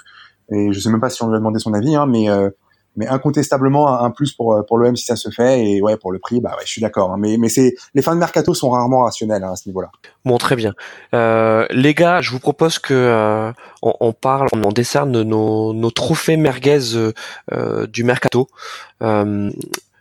Et 0.52 0.74
je 0.74 0.80
sais 0.80 0.90
même 0.90 1.00
pas 1.00 1.10
si 1.10 1.24
on 1.24 1.28
lui 1.28 1.36
a 1.36 1.38
demandé 1.38 1.60
son 1.60 1.74
avis, 1.74 1.96
hein, 1.96 2.06
mais 2.08 2.30
euh, 2.30 2.50
mais 2.96 3.08
incontestablement 3.08 4.02
un, 4.02 4.12
plus 4.12 4.34
pour 4.34 4.64
pour 4.68 4.78
l'OM 4.78 4.96
si 4.96 5.06
ça 5.06 5.16
se 5.16 5.30
fait 5.30 5.66
et 5.66 5.82
ouais 5.82 5.98
pour 5.98 6.12
le 6.12 6.20
prix 6.20 6.42
bah 6.42 6.52
ouais 6.52 6.64
je 6.66 6.72
suis 6.72 6.82
d'accord 6.82 7.12
hein. 7.12 7.18
mais 7.20 7.38
mais 7.38 7.50
c'est 7.50 7.76
les 7.96 8.02
fins 8.02 8.14
de 8.14 8.20
mercato 8.20 8.54
sont 8.54 8.70
rarement 8.70 9.04
rationnelles 9.04 9.44
hein, 9.44 9.54
à 9.54 9.56
ce 9.56 9.68
niveau-là. 9.68 9.90
Bon 10.26 10.38
très 10.38 10.56
bien 10.56 10.74
euh, 11.14 11.66
les 11.72 11.94
gars 11.94 12.22
je 12.22 12.32
vous 12.32 12.40
propose 12.40 12.80
que 12.80 12.94
euh, 12.94 13.52
on, 13.82 13.94
on, 14.00 14.14
parle 14.14 14.48
on 14.54 14.72
décerne 14.72 15.24
nos, 15.24 15.74
nos 15.74 15.92
trophées 15.92 16.38
merguez 16.38 16.80
euh, 17.52 17.88
du 17.88 18.04
mercato. 18.04 18.48
Euh, 19.02 19.52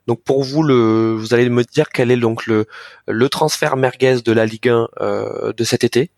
donc 0.06 0.22
pour 0.22 0.42
vous, 0.42 0.62
le, 0.62 1.14
vous 1.14 1.34
allez 1.34 1.48
me 1.48 1.62
dire 1.64 1.88
quel 1.90 2.10
est 2.10 2.16
donc 2.16 2.46
le, 2.46 2.66
le 3.06 3.28
transfert 3.28 3.76
merguez 3.76 4.20
de 4.24 4.32
la 4.32 4.46
Ligue 4.46 4.68
1 4.68 4.88
euh, 5.00 5.52
de 5.52 5.64
cet 5.64 5.84
été. 5.84 6.10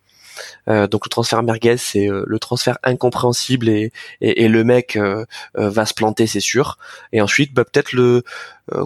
Euh, 0.68 0.86
donc 0.86 1.06
le 1.06 1.10
transfert 1.10 1.42
merguez, 1.42 1.76
c'est 1.76 2.08
euh, 2.08 2.24
le 2.26 2.38
transfert 2.38 2.78
incompréhensible 2.82 3.68
et, 3.68 3.92
le 4.20 4.64
mec 4.64 4.96
euh, 4.96 5.24
va 5.54 5.86
se 5.86 5.94
planter, 5.94 6.26
c'est 6.26 6.40
sûr. 6.40 6.78
Et 7.12 7.20
ensuite, 7.20 7.54
bah, 7.54 7.64
peut-être 7.64 7.92
le, 7.92 8.22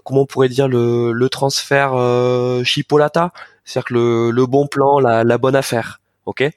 comment 0.05 0.23
on 0.23 0.27
pourrait 0.27 0.49
dire 0.49 0.69
le, 0.69 1.29
transfert 1.29 1.93
chipolata, 2.65 3.33
c'est-à-dire 3.65 3.93
le, 3.93 4.47
bon 4.47 4.67
plan, 4.67 4.99
la, 4.99 5.25
la 5.25 5.39
bonne 5.39 5.57
affaire. 5.57 6.01
Ok? 6.27 6.49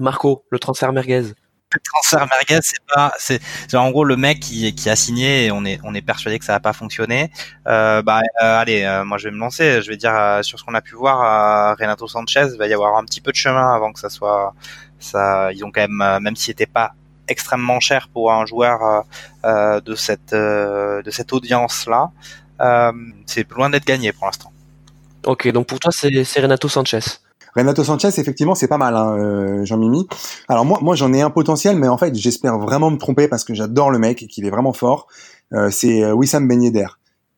Marco, 0.00 0.44
le 0.50 0.58
transfert 0.58 0.92
merguez 0.92 1.34
transfert 1.82 2.26
merguez, 2.28 2.60
c'est 2.62 2.84
pas, 2.92 3.12
c'est, 3.18 3.40
en 3.74 3.90
gros 3.90 4.04
le 4.04 4.16
mec 4.16 4.40
qui, 4.40 4.74
qui 4.74 4.90
a 4.90 4.96
signé 4.96 5.46
et 5.46 5.50
on 5.50 5.64
est, 5.64 5.80
on 5.84 5.94
est 5.94 6.02
persuadé 6.02 6.38
que 6.38 6.44
ça 6.44 6.52
va 6.52 6.60
pas 6.60 6.72
fonctionner. 6.72 7.30
Euh, 7.66 8.02
bah, 8.02 8.20
euh, 8.42 8.60
allez, 8.60 8.82
euh, 8.82 9.04
moi 9.04 9.18
je 9.18 9.24
vais 9.24 9.30
me 9.30 9.38
lancer. 9.38 9.82
Je 9.82 9.88
vais 9.88 9.96
dire 9.96 10.14
sur 10.42 10.58
ce 10.58 10.64
qu'on 10.64 10.74
a 10.74 10.82
pu 10.82 10.94
voir, 10.94 11.76
Renato 11.78 12.06
Sanchez, 12.06 12.48
il 12.52 12.58
va 12.58 12.66
y 12.66 12.74
avoir 12.74 12.96
un 12.96 13.04
petit 13.04 13.20
peu 13.20 13.30
de 13.30 13.36
chemin 13.36 13.74
avant 13.74 13.92
que 13.92 14.00
ça 14.00 14.10
soit, 14.10 14.54
ça, 14.98 15.52
ils 15.52 15.64
ont 15.64 15.70
quand 15.70 15.88
même, 15.88 16.22
même 16.22 16.36
si 16.36 16.46
c'était 16.46 16.66
pas 16.66 16.92
extrêmement 17.26 17.80
cher 17.80 18.08
pour 18.12 18.32
un 18.32 18.44
joueur 18.46 19.04
de 19.44 19.94
cette, 19.94 20.34
de 20.34 21.10
cette 21.10 21.32
audience 21.32 21.86
là, 21.86 22.10
c'est 23.26 23.50
loin 23.50 23.70
d'être 23.70 23.86
gagné 23.86 24.12
pour 24.12 24.26
l'instant. 24.26 24.52
Ok, 25.24 25.48
donc 25.48 25.66
pour 25.66 25.80
toi 25.80 25.90
c'est 25.92 26.40
Renato 26.40 26.68
Sanchez. 26.68 27.23
Renato 27.56 27.84
Sanchez, 27.84 28.08
effectivement, 28.18 28.54
c'est 28.54 28.68
pas 28.68 28.78
mal, 28.78 28.96
hein, 28.96 29.16
euh, 29.18 29.64
Jean-Mimi. 29.64 30.06
Alors 30.48 30.64
moi, 30.64 30.78
moi, 30.82 30.96
j'en 30.96 31.12
ai 31.12 31.20
un 31.20 31.30
potentiel, 31.30 31.76
mais 31.76 31.88
en 31.88 31.98
fait, 31.98 32.14
j'espère 32.14 32.58
vraiment 32.58 32.90
me 32.90 32.98
tromper 32.98 33.28
parce 33.28 33.44
que 33.44 33.54
j'adore 33.54 33.90
le 33.90 33.98
mec 33.98 34.22
et 34.22 34.26
qu'il 34.26 34.46
est 34.46 34.50
vraiment 34.50 34.72
fort. 34.72 35.06
Euh, 35.52 35.70
c'est 35.70 36.10
Wissam 36.12 36.48
Ben 36.48 36.62
Yedder. 36.62 36.86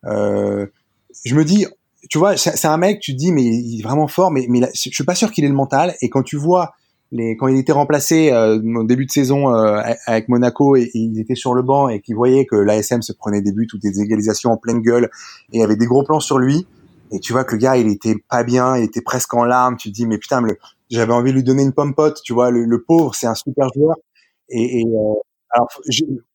je 0.04 1.34
me 1.34 1.44
dis, 1.44 1.66
tu 2.08 2.18
vois, 2.18 2.36
c'est 2.36 2.66
un 2.66 2.76
mec, 2.76 3.00
tu 3.00 3.12
te 3.12 3.18
dis, 3.18 3.32
mais 3.32 3.44
il 3.44 3.80
est 3.80 3.82
vraiment 3.82 4.08
fort, 4.08 4.30
mais, 4.30 4.46
mais 4.48 4.60
je 4.74 4.90
suis 4.90 5.04
pas 5.04 5.14
sûr 5.14 5.32
qu'il 5.32 5.44
ait 5.44 5.48
le 5.48 5.54
mental. 5.54 5.94
Et 6.00 6.08
quand 6.08 6.22
tu 6.22 6.36
vois 6.36 6.74
les, 7.12 7.36
quand 7.36 7.48
il 7.48 7.58
était 7.58 7.72
remplacé 7.72 8.30
euh, 8.32 8.60
au 8.76 8.84
début 8.84 9.06
de 9.06 9.10
saison 9.10 9.54
euh, 9.54 9.80
avec 10.06 10.28
Monaco 10.28 10.76
et, 10.76 10.90
il 10.94 11.18
était 11.20 11.34
sur 11.34 11.54
le 11.54 11.62
banc 11.62 11.88
et 11.88 12.00
qu'il 12.00 12.16
voyait 12.16 12.46
que 12.46 12.56
l'ASM 12.56 13.02
se 13.02 13.12
prenait 13.12 13.42
des 13.42 13.52
buts 13.52 13.68
ou 13.74 13.78
des 13.78 14.00
égalisations 14.00 14.52
en 14.52 14.56
pleine 14.56 14.80
gueule 14.80 15.10
et 15.52 15.62
avait 15.62 15.76
des 15.76 15.86
gros 15.86 16.02
plans 16.02 16.20
sur 16.20 16.38
lui 16.38 16.66
et 17.12 17.20
tu 17.20 17.32
vois 17.32 17.44
que 17.44 17.52
le 17.52 17.58
gars 17.58 17.76
il 17.76 17.88
était 17.88 18.16
pas 18.28 18.44
bien, 18.44 18.76
il 18.76 18.84
était 18.84 19.02
presque 19.02 19.32
en 19.34 19.44
larmes, 19.44 19.76
tu 19.76 19.90
dis 19.90 20.06
mais 20.06 20.18
putain 20.18 20.42
j'avais 20.90 21.12
envie 21.12 21.30
de 21.30 21.36
lui 21.36 21.44
donner 21.44 21.62
une 21.62 21.72
pompote, 21.72 22.20
tu 22.24 22.32
vois 22.32 22.50
le, 22.50 22.82
pauvre 22.82 23.14
c'est 23.14 23.26
un 23.26 23.34
super 23.34 23.68
joueur. 23.74 23.96
Et, 24.48 24.80
et 24.80 24.84
euh, 24.84 25.14
alors 25.50 25.68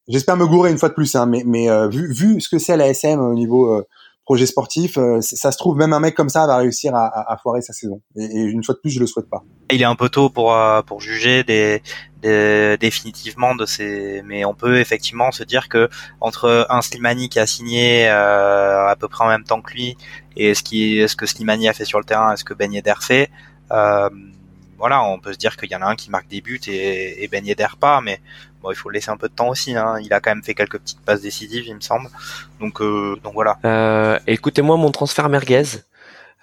j'espère 0.08 0.38
me 0.38 0.46
gourer 0.46 0.72
une 0.72 0.78
fois 0.78 0.90
de 0.90 0.94
plus 0.94 1.16
hein, 1.16 1.26
mais 1.26 1.44
mais 1.46 1.70
euh, 1.70 1.88
vu 1.88 2.14
vu 2.14 2.42
ce 2.42 2.50
que 2.50 2.60
c'est 2.60 2.78
l'ASM 2.78 3.20
au 3.20 3.34
niveau 3.34 3.84
projet 4.32 4.46
sportif, 4.46 4.98
euh, 4.98 5.20
ça 5.20 5.52
se 5.52 5.58
trouve 5.58 5.76
même 5.76 5.92
un 5.92 6.00
mec 6.00 6.16
comme 6.16 6.30
ça 6.30 6.48
va 6.48 6.56
réussir 6.56 6.96
à, 6.96 7.38
foirer 7.44 7.62
sa 7.62 7.74
saison. 7.74 8.02
Et, 8.16 8.40
une 8.40 8.64
fois 8.64 8.76
de 8.76 8.80
plus, 8.80 8.90
je 8.90 9.02
le 9.02 9.06
souhaite 9.06 9.30
pas. 9.30 9.44
Il 9.70 9.82
est 9.82 9.86
un 9.86 9.98
peu 9.98 10.08
tôt 10.08 10.30
pour 10.30 10.54
euh, 10.54 10.82
pour 10.82 11.02
juger 11.02 11.44
des, 11.44 11.84
des, 12.22 12.78
définitivement 12.80 13.56
de 13.56 13.66
ces, 13.66 14.22
mais 14.26 14.46
on 14.46 14.54
peut 14.54 14.80
effectivement 14.80 15.34
se 15.34 15.44
dire 15.44 15.68
que 15.68 15.90
entre 16.22 16.66
un 16.70 16.82
Slimani 16.82 17.28
qui 17.28 17.40
a 17.40 17.46
signé 17.46 18.08
euh, 18.08 18.88
à 18.88 18.96
peu 18.96 19.10
près 19.10 19.26
en 19.26 19.28
même 19.28 19.44
temps 19.44 19.62
que 19.62 19.74
lui 19.74 19.98
et 20.38 20.54
ce 20.54 20.64
qui 20.64 21.06
ce 21.10 21.18
que 21.18 21.26
Slimani 21.26 21.68
a 21.68 21.74
fait 21.74 21.84
sur 21.84 22.00
le 22.00 22.06
terrain, 22.06 22.34
et 22.34 22.38
ce 22.38 22.46
que 22.46 22.54
Ben 22.54 22.72
Yedder 22.72 23.02
fait. 23.02 23.30
Euh, 23.72 24.10
voilà, 24.78 25.04
on 25.04 25.20
peut 25.20 25.34
se 25.34 25.38
dire 25.38 25.58
qu'il 25.58 25.70
y 25.70 25.76
en 25.76 25.82
a 25.82 25.88
un 25.88 25.98
qui 25.98 26.10
marque 26.10 26.30
des 26.30 26.40
buts 26.40 26.62
et, 26.68 27.22
et 27.22 27.28
Ben 27.28 27.46
Yedder 27.46 27.74
pas, 27.82 28.00
mais 28.00 28.22
bon, 28.62 28.72
il 28.72 28.76
faut 28.76 28.90
laisser 28.90 29.12
un 29.12 29.18
peu 29.18 29.28
de 29.28 29.34
temps 29.34 29.50
aussi. 29.50 29.76
Hein. 29.76 29.96
Il 30.04 30.14
a 30.14 30.20
quand 30.20 30.32
même 30.32 30.44
fait 30.44 30.54
quelques 30.54 30.80
petites 30.80 31.02
passes 31.02 31.22
décisives, 31.22 31.66
il 31.68 31.76
me 31.76 31.82
semble. 31.82 32.10
Donc, 32.60 32.82
euh, 32.82 33.18
donc 33.24 33.34
voilà. 33.34 33.58
Euh, 33.66 34.20
écoutez-moi, 34.28 34.78
mon 34.78 34.92
transfert 34.92 35.30
merguez, 35.30 35.64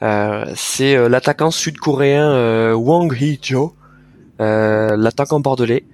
euh, 0.02 0.44
c'est 0.54 0.96
euh, 0.96 1.08
l'attaquant 1.08 1.50
sud-coréen 1.50 2.30
euh, 2.30 2.72
Wang 2.74 3.12
Hee-jo, 3.12 3.74
l'attaquant 4.38 5.40
bordelais, 5.40 5.84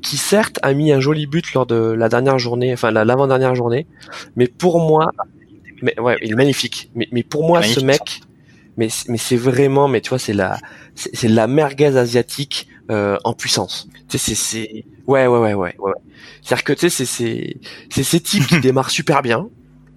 qui 0.00 0.16
certes 0.16 0.58
a 0.62 0.72
mis 0.72 0.92
un 0.92 1.00
joli 1.00 1.26
but 1.26 1.52
lors 1.52 1.66
de 1.66 1.74
la 1.74 2.08
dernière 2.08 2.38
journée, 2.38 2.72
enfin 2.72 2.90
l'avant-dernière 2.90 3.54
journée, 3.54 3.86
mais 4.34 4.46
pour 4.46 4.80
moi, 4.80 5.10
mais 5.82 5.98
ouais, 6.00 6.16
il 6.22 6.32
est 6.32 6.36
magnifique. 6.36 6.90
Mais, 6.94 7.06
mais 7.12 7.22
pour 7.22 7.46
moi, 7.46 7.62
ce 7.62 7.80
mec, 7.80 8.22
mais 8.78 8.88
mais 9.08 9.18
c'est 9.18 9.36
vraiment, 9.36 9.86
mais 9.86 10.00
tu 10.00 10.08
vois, 10.08 10.18
c'est 10.18 10.32
la 10.32 10.56
c'est 10.94 11.28
la 11.28 11.46
merguez 11.46 11.98
asiatique 11.98 12.68
euh, 12.90 13.16
en 13.24 13.32
puissance. 13.32 13.88
Tu 14.08 14.18
sais, 14.18 14.34
c'est 14.34 14.84
ouais 15.06 15.26
ouais 15.26 15.38
ouais 15.38 15.54
ouais 15.54 15.76
ouais. 15.78 15.92
C'est-à-dire 16.42 16.64
que 16.64 16.72
tu 16.74 16.80
sais, 16.80 16.90
c'est 16.90 17.06
c'est 17.06 17.56
c'est 17.90 18.02
ces 18.02 18.20
types 18.20 18.46
qui 18.46 18.60
démarrent 18.60 18.90
super 18.90 19.22
bien. 19.22 19.48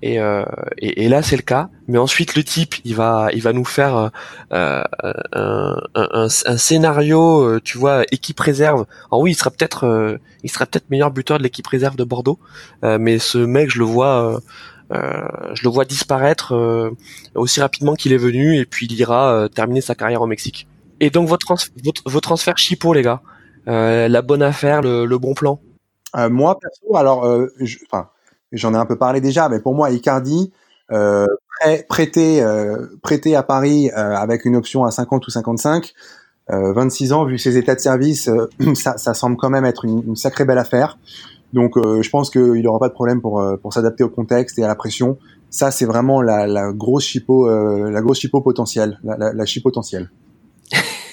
Et, 0.04 0.20
euh, 0.20 0.46
et, 0.78 1.06
et, 1.06 1.10
là 1.10 1.24
c'est 1.24 1.38
le 1.38 1.42
cas 1.42 1.70
mais 1.88 1.98
ensuite 1.98 2.36
le 2.36 2.44
type 2.44 2.76
il 2.86 2.94
va 2.94 3.30
il 3.34 3.42
va 3.42 3.52
nous 3.52 3.66
faire 3.66 4.12
euh, 4.54 4.84
un, 4.94 5.76
un, 5.96 6.08
un, 6.14 6.28
un, 6.46 6.58
scénario 6.58 7.42
euh, 7.42 7.60
tu 7.64 7.80
vois 7.80 8.04
équipe 8.12 8.40
réserve 8.40 8.86
alors 9.10 9.22
oui 9.22 9.32
il 9.32 9.34
sera 9.34 9.50
peut-être 9.50 9.86
euh, 9.86 10.20
il 10.44 10.52
sera 10.52 10.68
peut-être 10.68 10.92
meilleur 10.92 11.10
buteur 11.10 11.40
de 11.40 11.44
l'équipe 11.44 11.66
réserve 11.66 11.96
de 11.96 12.04
Bordeaux 12.04 12.38
mais 12.84 13.18
ce 13.18 13.40
mec 13.40 13.72
je 13.72 13.80
le 13.80 13.86
vois 13.86 14.40
je 14.92 15.64
le 15.64 15.70
vois 15.70 15.84
disparaître 15.84 16.54
aussi 17.34 17.60
rapidement 17.60 17.96
qu'il 17.96 18.14
est 18.14 18.18
venu 18.18 18.56
et 18.56 18.66
puis 18.66 18.86
il 18.86 18.94
ira 19.00 19.50
terminer 19.50 19.82
sa 19.82 19.96
carrière 19.96 20.22
au 20.22 20.28
Mexique 20.28 20.68
et 21.00 21.10
donc 21.10 21.28
votre, 21.28 21.46
votre, 22.06 22.22
transfert 22.22 22.58
Chipo, 22.58 22.94
les 22.94 23.02
gars, 23.02 23.22
euh, 23.68 24.08
la 24.08 24.22
bonne 24.22 24.42
affaire, 24.42 24.82
le, 24.82 25.06
le 25.06 25.18
bon 25.18 25.34
plan. 25.34 25.60
Euh, 26.16 26.30
moi 26.30 26.58
perso, 26.60 26.96
alors, 26.96 27.26
euh, 27.26 27.48
j'en 28.52 28.74
ai 28.74 28.78
un 28.78 28.86
peu 28.86 28.98
parlé 28.98 29.22
déjà, 29.22 29.50
mais 29.50 29.60
pour 29.60 29.76
moi, 29.76 29.92
Icardi 29.92 30.52
euh, 30.92 31.28
prêté, 31.90 32.42
euh, 32.42 32.88
prêté 33.02 33.36
à 33.36 33.44
Paris 33.44 33.90
euh, 33.90 34.16
avec 34.16 34.46
une 34.46 34.56
option 34.56 34.86
à 34.86 34.92
50 34.92 35.26
ou 35.28 35.32
55, 35.32 35.94
26 36.50 37.12
ans, 37.12 37.26
vu 37.26 37.38
ses 37.38 37.58
états 37.58 37.76
de 37.76 37.82
service, 37.82 38.30
ça, 38.76 38.98
ça, 38.98 39.14
semble 39.14 39.36
quand 39.36 39.50
même 39.50 39.66
être 39.66 39.84
une, 39.84 40.02
une 40.08 40.16
sacrée 40.16 40.46
belle 40.46 40.58
affaire. 40.60 40.98
Donc, 41.52 41.74
je 41.78 42.10
pense 42.10 42.30
qu'il 42.30 42.62
n'aura 42.62 42.80
pas 42.80 42.90
de 42.90 42.94
problème 42.94 43.22
pour 43.22 43.42
pour 43.62 43.74
s'adapter 43.74 44.04
au 44.04 44.10
contexte 44.10 44.60
et 44.60 44.64
à 44.64 44.68
la 44.68 44.76
pression. 44.76 45.18
Ça, 45.50 45.72
c'est 45.72 45.86
vraiment 45.86 46.22
la, 46.22 46.46
la 46.46 46.74
grosse 46.74 47.06
chipo, 47.06 47.50
la 47.50 48.02
grosse 48.02 48.26
potentielle, 48.28 49.00
la, 49.04 49.18
la, 49.18 49.34
la 49.34 49.46
potentielle. 49.64 50.10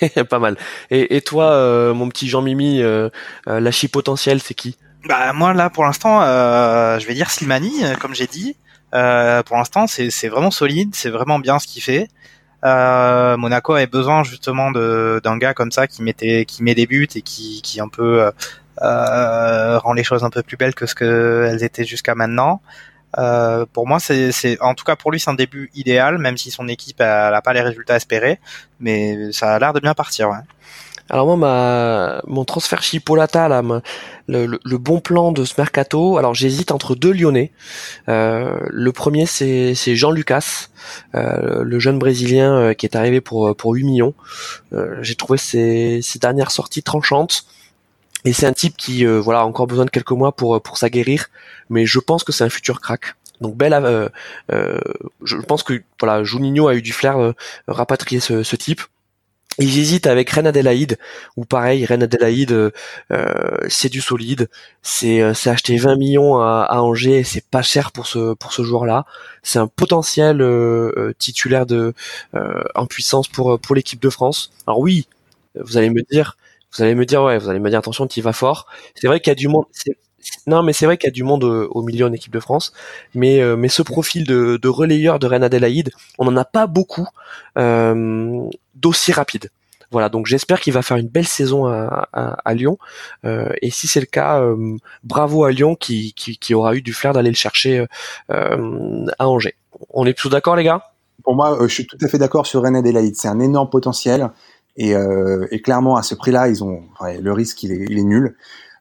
pas 0.29 0.39
mal. 0.39 0.57
Et, 0.91 1.17
et 1.17 1.21
toi, 1.21 1.53
euh, 1.53 1.95
mon 1.95 2.09
petit 2.09 2.29
Jean-Mimi, 2.29 2.83
euh, 2.83 3.09
euh, 3.49 3.61
la 3.61 3.71
chi 3.71 3.89
potentielle, 3.89 4.41
c'est 4.41 4.55
qui? 4.55 4.77
Bah 5.09 5.33
moi 5.33 5.53
là, 5.53 5.69
pour 5.69 5.85
l'instant, 5.85 6.21
je 6.23 7.07
vais 7.07 7.15
dire 7.15 7.31
Slimani, 7.31 7.83
comme 8.01 8.15
j'ai 8.15 8.27
dit. 8.27 8.57
pour 8.91 9.57
l'instant, 9.57 9.87
c'est 9.87 10.29
vraiment 10.29 10.51
solide, 10.51 10.95
c'est 10.95 11.11
vraiment 11.11 11.39
bien 11.39 11.59
ce 11.59 11.67
qu'il 11.67 11.83
fait. 11.83 12.09
Monaco 12.63 13.75
avait 13.75 13.87
besoin 13.87 14.25
justement 14.25 14.71
d'un 14.71 15.37
gars 15.37 15.53
comme 15.53 15.73
ça 15.73 15.87
qui 15.87 16.03
mettait, 16.03 16.47
qui 16.47 16.63
met 16.63 16.75
des 16.75 16.87
buts 16.87 17.09
et 17.15 17.21
qui, 17.21 17.61
qui 17.63 17.81
un 17.83 17.89
peu 17.89 18.31
rend 18.81 19.93
les 19.93 20.05
choses 20.05 20.25
un 20.25 20.31
peu 20.31 20.43
plus 20.43 20.57
belles 20.57 20.75
que 20.75 20.87
ce 20.87 20.95
qu'elles 20.95 21.63
étaient 21.63 21.85
jusqu'à 21.85 22.15
maintenant. 22.15 22.63
Euh, 23.19 23.67
pour 23.73 23.87
moi, 23.87 23.99
c'est, 24.01 24.61
en 24.61 24.75
tout 24.75 24.85
cas 24.85 24.97
pour 24.97 25.11
lui, 25.11 25.21
c'est 25.21 25.31
un 25.31 25.35
début 25.35 25.71
idéal, 25.75 26.19
même 26.19 26.37
si 26.37 26.51
son 26.51 26.69
équipe 26.69 27.01
n'a 27.01 27.41
pas 27.43 27.53
les 27.53 27.61
résultats 27.61 27.97
espérés, 27.97 28.41
mais 28.81 29.33
ça 29.33 29.55
a 29.55 29.59
l'air 29.59 29.73
de 29.73 29.81
bien 29.81 29.95
partir. 29.95 30.31
Ouais. 30.31 30.37
Alors 31.11 31.27
moi, 31.27 31.37
ma, 31.37 32.23
mon 32.27 32.45
transfert 32.45 32.83
Chipolata, 32.83 33.49
là, 33.49 33.63
le, 34.27 34.59
le, 34.65 34.79
bon 34.79 35.01
plan 35.01 35.33
de 35.33 35.45
ce 35.45 35.55
mercato. 35.59 36.17
Alors 36.17 36.35
j'hésite 36.35 36.71
entre 36.71 36.95
deux 36.95 37.13
Lyonnais. 37.13 37.53
Euh, 38.09 38.59
le 38.71 38.93
premier, 38.93 39.27
c'est, 39.27 39.75
c'est 39.75 39.97
Jean 39.97 40.11
Lucas, 40.11 40.69
euh, 41.15 41.63
le 41.63 41.79
jeune 41.79 41.99
brésilien 41.99 42.55
euh, 42.55 42.75
qui 42.75 42.87
est 42.87 42.97
arrivé 42.97 43.21
pour 43.21 43.55
pour 43.55 43.75
8 43.75 43.85
millions. 43.85 44.15
Euh, 44.73 44.97
j'ai 45.03 45.15
trouvé 45.15 45.39
ses, 45.39 46.01
ses 46.03 46.19
dernières 46.19 46.51
sorties 46.51 46.83
tranchantes. 46.83 47.45
Et 48.25 48.33
c'est 48.33 48.47
un 48.47 48.53
type 48.53 48.77
qui, 48.77 49.07
euh, 49.07 49.21
voilà, 49.21 49.41
a 49.41 49.45
encore 49.45 49.67
besoin 49.67 49.85
de 49.85 49.91
quelques 49.91 50.11
mois 50.13 50.33
pour 50.33 50.61
pour 50.63 50.79
s'aguerrir, 50.79 51.27
mais 51.71 51.87
je 51.87 51.99
pense 52.01 52.25
que 52.25 52.33
c'est 52.33 52.45
un 52.45 52.51
futur 52.51 52.81
crack. 52.81 53.15
Donc 53.41 53.57
belle, 53.57 53.75
euh, 53.75 54.09
euh, 54.53 54.79
je 55.23 55.37
pense 55.37 55.63
que 55.63 55.83
voilà, 56.01 56.25
Juninho 56.25 56.69
a 56.69 56.75
eu 56.75 56.83
du 56.83 56.93
flair 56.93 57.19
euh, 57.19 57.33
rapatrier 57.69 58.21
ce, 58.21 58.43
ce 58.43 58.57
type. 58.57 58.83
Et 59.61 59.69
j'hésite 59.69 60.09
avec 60.09 60.31
Ren 60.31 60.47
Adelaide, 60.47 60.99
ou 61.37 61.45
pareil, 61.45 61.87
Ren 61.87 62.03
Adelaide, 62.03 62.73
euh, 63.13 63.59
c'est 63.69 63.89
du 63.89 64.01
solide, 64.01 64.49
c'est 64.83 65.33
c'est 65.35 65.49
acheté 65.51 65.77
20 65.77 65.95
millions 65.97 66.41
à, 66.41 66.67
à 66.69 66.81
Angers, 66.81 67.23
c'est 67.23 67.45
pas 67.51 67.63
cher 67.63 67.93
pour 67.93 68.07
ce 68.07 68.35
pour 68.35 68.53
ce 68.53 68.65
joueur-là, 68.65 69.07
c'est 69.45 69.61
un 69.61 69.69
potentiel 69.69 70.43
titulaire 71.19 71.67
de 71.67 71.95
en 72.75 72.87
puissance 72.87 73.29
pour 73.29 73.61
pour 73.61 73.77
l'équipe 73.77 74.03
de 74.03 74.11
France. 74.11 74.51
Alors 74.67 74.81
oui, 74.81 75.07
vous 75.55 75.77
allez 75.77 75.91
me 75.91 76.03
dire, 76.11 76.37
vous 76.77 76.83
allez 76.83 76.95
me 76.95 77.07
dire 77.07 77.23
ouais, 77.23 77.39
vous 77.39 77.49
allez 77.49 77.61
me 77.61 77.71
dire 77.71 77.79
attention, 77.79 78.07
tu 78.07 78.21
vas 78.21 78.33
fort. 78.33 78.67
C'est 78.95 79.07
vrai 79.07 79.21
qu'il 79.21 79.31
y 79.31 79.33
a 79.33 79.37
du 79.37 79.49
monde. 79.49 79.65
Non, 80.47 80.63
mais 80.63 80.73
c'est 80.73 80.87
vrai 80.87 80.97
qu'il 80.97 81.09
y 81.09 81.13
a 81.13 81.13
du 81.13 81.23
monde 81.23 81.45
au, 81.45 81.83
milieu 81.83 82.07
en 82.07 82.13
équipe 82.13 82.33
de 82.33 82.41
France, 82.41 82.73
mais 83.15 83.41
euh, 83.43 83.57
mais 83.57 83.69
ce 83.69 83.83
profil 83.83 84.25
de, 84.25 84.69
relayeur 84.69 85.19
de 85.19 85.27
Reine 85.27 85.43
Adélaïde, 85.45 85.91
on 86.19 86.25
n'en 86.25 86.37
a 86.37 86.47
pas 86.47 86.67
beaucoup 86.67 87.07
euh, 87.59 88.49
d'aussi 88.75 89.13
rapide. 89.13 89.51
Voilà, 89.95 90.09
donc 90.09 90.27
j'espère 90.27 90.59
qu'il 90.61 90.73
va 90.73 90.83
faire 90.83 90.97
une 90.97 91.07
belle 91.07 91.25
saison 91.27 91.67
à, 91.67 92.55
Lyon. 92.55 92.79
Euh, 93.25 93.49
et 93.63 93.71
si 93.71 93.87
c'est 93.87 94.01
le 94.01 94.07
cas, 94.07 94.41
euh, 94.41 94.77
bravo 95.05 95.45
à 95.45 95.53
Lyon 95.53 95.77
qui, 95.77 96.13
aura 96.53 96.75
eu 96.75 96.83
du 96.83 96.93
flair 96.93 97.13
d'aller 97.13 97.31
le 97.31 97.37
chercher 97.37 97.87
euh, 98.33 99.07
à 99.21 99.29
Angers. 99.29 99.55
On 99.91 100.05
est 100.05 100.19
tous 100.19 100.29
d'accord, 100.29 100.57
les 100.57 100.65
gars? 100.65 100.91
Pour 101.23 101.37
moi, 101.37 101.57
je 101.61 101.69
suis 101.69 101.87
tout 101.87 101.97
à 102.03 102.09
fait 102.09 102.19
d'accord 102.19 102.45
sur 102.45 102.63
Reine 102.63 102.75
Adélaïde. 102.75 103.15
C'est 103.17 103.29
un 103.29 103.39
énorme 103.39 103.71
potentiel. 103.71 104.31
Et, 104.77 104.95
euh, 104.95 105.47
et, 105.51 105.63
clairement, 105.63 105.97
à 105.97 106.03
ce 106.03 106.15
prix-là, 106.15 106.49
ils 106.49 106.65
ont 106.65 106.83
le 107.01 107.33
risque, 107.33 107.63
il 107.63 107.73
est, 107.73 107.87
il 107.89 107.99
est 107.99 108.05
nul. 108.05 108.37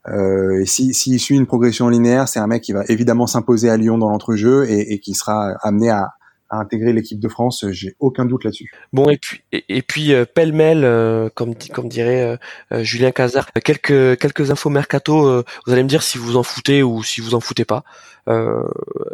Euh, 0.08 0.62
et 0.62 0.66
s'il 0.66 0.94
si, 0.94 1.18
suit 1.20 1.36
une 1.36 1.46
progression 1.46 1.88
linéaire, 1.88 2.28
c'est 2.28 2.40
un 2.40 2.48
mec 2.48 2.62
qui 2.64 2.74
va 2.74 2.84
évidemment 2.90 3.28
s'imposer 3.28 3.70
à 3.70 3.78
Lyon 3.78 3.98
dans 3.98 4.10
l'entrejeu 4.10 4.70
et, 4.70 4.94
et, 4.94 5.00
qui 5.00 5.14
sera 5.14 5.54
amené 5.62 5.90
à, 5.90 6.14
à 6.54 6.60
intégrer 6.60 6.94
l'équipe 6.94 7.20
de 7.20 7.28
France. 7.28 7.66
J'ai 7.72 7.96
aucun 8.00 8.26
doute 8.26 8.44
là-dessus. 8.44 8.72
Bon 8.92 9.10
et 9.10 9.18
puis 9.18 9.42
et, 9.52 9.82
puis 9.82 10.14
euh, 10.14 10.26
pêle-mêle, 10.26 10.84
euh, 10.84 11.30
comme 11.34 11.56
comme 11.74 11.90
dirait 11.90 12.38
euh, 12.72 12.84
Julien 12.84 13.12
Cazard, 13.12 13.52
quelques 13.64 14.20
quelques 14.20 14.52
infos 14.52 14.70
mercato. 14.70 15.44
vous 15.66 15.74
allez 15.74 15.84
me 15.84 15.90
dire 15.90 16.04
si 16.04 16.18
vous 16.18 16.38
en 16.38 16.44
foutez 16.44 16.84
ou 16.84 17.04
si 17.04 17.22
vous 17.22 17.34
en 17.34 17.40
foutez 17.40 17.66
pas. 17.66 17.84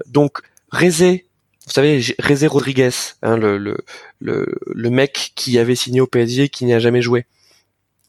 donc 0.08 0.40
Rézé 0.72 1.26
vous 1.70 1.74
savez, 1.74 2.02
Rézé 2.18 2.48
Rodriguez, 2.48 2.90
hein, 3.22 3.38
le, 3.38 3.60
le, 3.60 3.78
le, 4.20 4.58
le, 4.66 4.90
mec 4.90 5.34
qui 5.36 5.60
avait 5.60 5.76
signé 5.76 6.02
au 6.02 6.08
PSG, 6.08 6.50
qui 6.50 6.66
n'y 6.66 6.74
a 6.74 6.80
jamais 6.80 7.04
joué. 7.04 7.28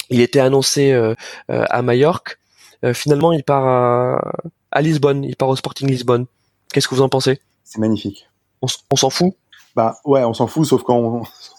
Il 0.09 0.23
était 0.23 0.41
annoncé 0.41 0.93
euh, 0.93 1.15
euh, 1.51 1.67
à 1.69 1.83
Majorque. 1.83 2.39
Euh, 2.87 2.95
finalement, 2.95 3.33
il 3.33 3.45
part 3.45 3.67
à, 3.67 4.33
à, 4.73 4.81
Lisbonne. 4.81 5.25
Il 5.25 5.37
part 5.37 5.51
au 5.51 5.57
Sporting 5.57 5.91
Lisbonne. 5.91 6.25
Qu'est-ce 6.73 6.89
que 6.89 6.95
vous 6.95 7.03
en 7.03 7.11
pensez? 7.11 7.39
C'est 7.63 7.81
magnifique. 7.81 8.31
On, 8.63 8.97
s'en 8.97 9.11
fout? 9.11 9.35
Bah 9.77 9.97
ouais, 10.05 10.25
on 10.25 10.35
s'en 10.35 10.47
fout, 10.47 10.67
sauf 10.67 10.83
quand 10.83 10.97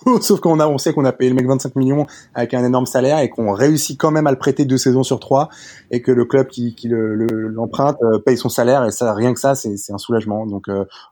on, 0.05 0.19
sauf 0.21 0.39
quand 0.39 0.51
on 0.51 0.59
a, 0.59 0.67
on 0.67 0.77
sait 0.77 0.93
qu'on 0.93 1.05
a 1.05 1.11
payé 1.11 1.29
le 1.29 1.35
mec 1.35 1.47
25 1.47 1.75
millions 1.75 2.05
avec 2.33 2.53
un 2.53 2.63
énorme 2.63 2.85
salaire 2.85 3.19
et 3.19 3.29
qu'on 3.29 3.53
réussit 3.53 3.99
quand 3.99 4.11
même 4.11 4.27
à 4.27 4.31
le 4.31 4.37
prêter 4.37 4.65
deux 4.65 4.77
saisons 4.77 5.03
sur 5.03 5.19
trois 5.19 5.49
et 5.91 6.01
que 6.01 6.11
le 6.11 6.25
club 6.25 6.47
qui, 6.47 6.75
qui 6.75 6.89
l'emprunte 6.89 7.97
le, 8.01 8.19
paye 8.19 8.37
son 8.37 8.49
salaire 8.49 8.85
et 8.85 8.91
ça, 8.91 9.13
rien 9.13 9.33
que 9.33 9.39
ça, 9.39 9.55
c'est 9.55 9.93
un 9.93 9.97
soulagement. 9.97 10.45
Donc 10.45 10.65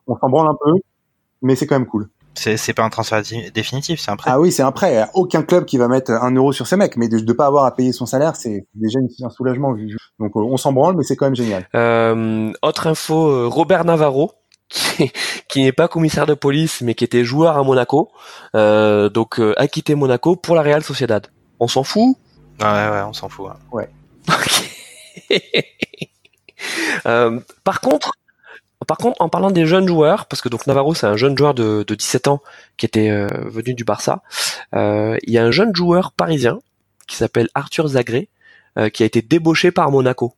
on 0.07 0.17
s'en 0.17 0.29
branle 0.29 0.49
un 0.49 0.57
peu, 0.61 0.71
mais 1.41 1.55
c'est 1.55 1.67
quand 1.67 1.75
même 1.75 1.87
cool. 1.87 2.09
C'est 2.35 2.73
pas 2.73 2.83
un 2.83 2.89
transfert 2.89 3.21
définitif, 3.53 3.99
c'est 3.99 4.11
un 4.11 4.15
prêt. 4.15 4.31
Ah 4.33 4.39
oui, 4.39 4.51
c'est 4.51 4.61
un 4.61 4.71
prêt. 4.71 5.05
Aucun 5.13 5.41
club 5.43 5.65
qui 5.65 5.77
va 5.77 5.87
mettre 5.87 6.11
un 6.11 6.31
euro 6.31 6.53
sur 6.53 6.67
ces 6.67 6.77
mecs, 6.77 6.95
mais 6.95 7.09
de 7.09 7.17
ne 7.17 7.33
pas 7.33 7.45
avoir 7.45 7.65
à 7.65 7.75
payer 7.75 7.91
son 7.91 8.05
salaire, 8.05 8.35
c'est 8.35 8.65
déjà 8.75 8.99
un 9.23 9.29
soulagement. 9.29 9.75
Donc 10.19 10.35
on 10.35 10.57
s'en 10.57 10.71
branle, 10.71 10.95
mais 10.95 11.03
c'est 11.03 11.15
quand 11.15 11.25
même 11.25 11.35
génial. 11.35 11.67
Euh, 11.75 12.51
autre 12.61 12.87
info, 12.87 13.29
euh, 13.29 13.47
Robert 13.47 13.83
Navarro, 13.83 14.31
qui, 14.69 15.63
n'est 15.63 15.71
pas 15.71 15.87
commissaire 15.87 16.25
de 16.25 16.33
police, 16.33 16.81
mais 16.81 16.93
qui 16.95 17.03
était 17.03 17.23
joueur 17.23 17.57
à 17.57 17.63
Monaco, 17.63 18.11
euh, 18.55 19.09
donc 19.09 19.39
a 19.57 19.67
quitté 19.67 19.95
Monaco 19.95 20.35
pour 20.35 20.55
la 20.55 20.61
Real 20.61 20.83
Sociedad. 20.83 21.27
On 21.59 21.67
s'en 21.67 21.83
fout? 21.83 22.15
Ouais, 22.61 22.65
ouais, 22.67 23.01
on 23.07 23.13
s'en 23.13 23.29
fout. 23.29 23.51
Ouais. 23.71 23.89
par 27.63 27.81
contre, 27.81 28.11
par 28.89 28.97
contre, 28.97 29.21
en 29.21 29.29
parlant 29.29 29.51
des 29.51 29.65
jeunes 29.65 29.87
joueurs, 29.87 30.25
parce 30.25 30.41
que 30.41 30.49
donc 30.49 30.65
Navarro 30.65 30.95
c'est 30.95 31.05
un 31.05 31.15
jeune 31.15 31.37
joueur 31.37 31.53
de, 31.53 31.85
17 31.87 32.27
ans 32.27 32.41
qui 32.77 32.85
était 32.85 33.11
euh, 33.11 33.27
venu 33.45 33.73
du 33.73 33.83
Barça, 33.83 34.23
euh, 34.73 35.17
il 35.23 35.33
y 35.33 35.37
a 35.37 35.43
un 35.43 35.51
jeune 35.51 35.75
joueur 35.75 36.11
parisien 36.11 36.59
qui 37.07 37.15
s'appelle 37.15 37.49
Arthur 37.53 37.87
Zagré 37.89 38.29
euh, 38.77 38.89
qui 38.89 39.03
a 39.03 39.05
été 39.05 39.21
débauché 39.21 39.71
par 39.71 39.91
Monaco. 39.91 40.33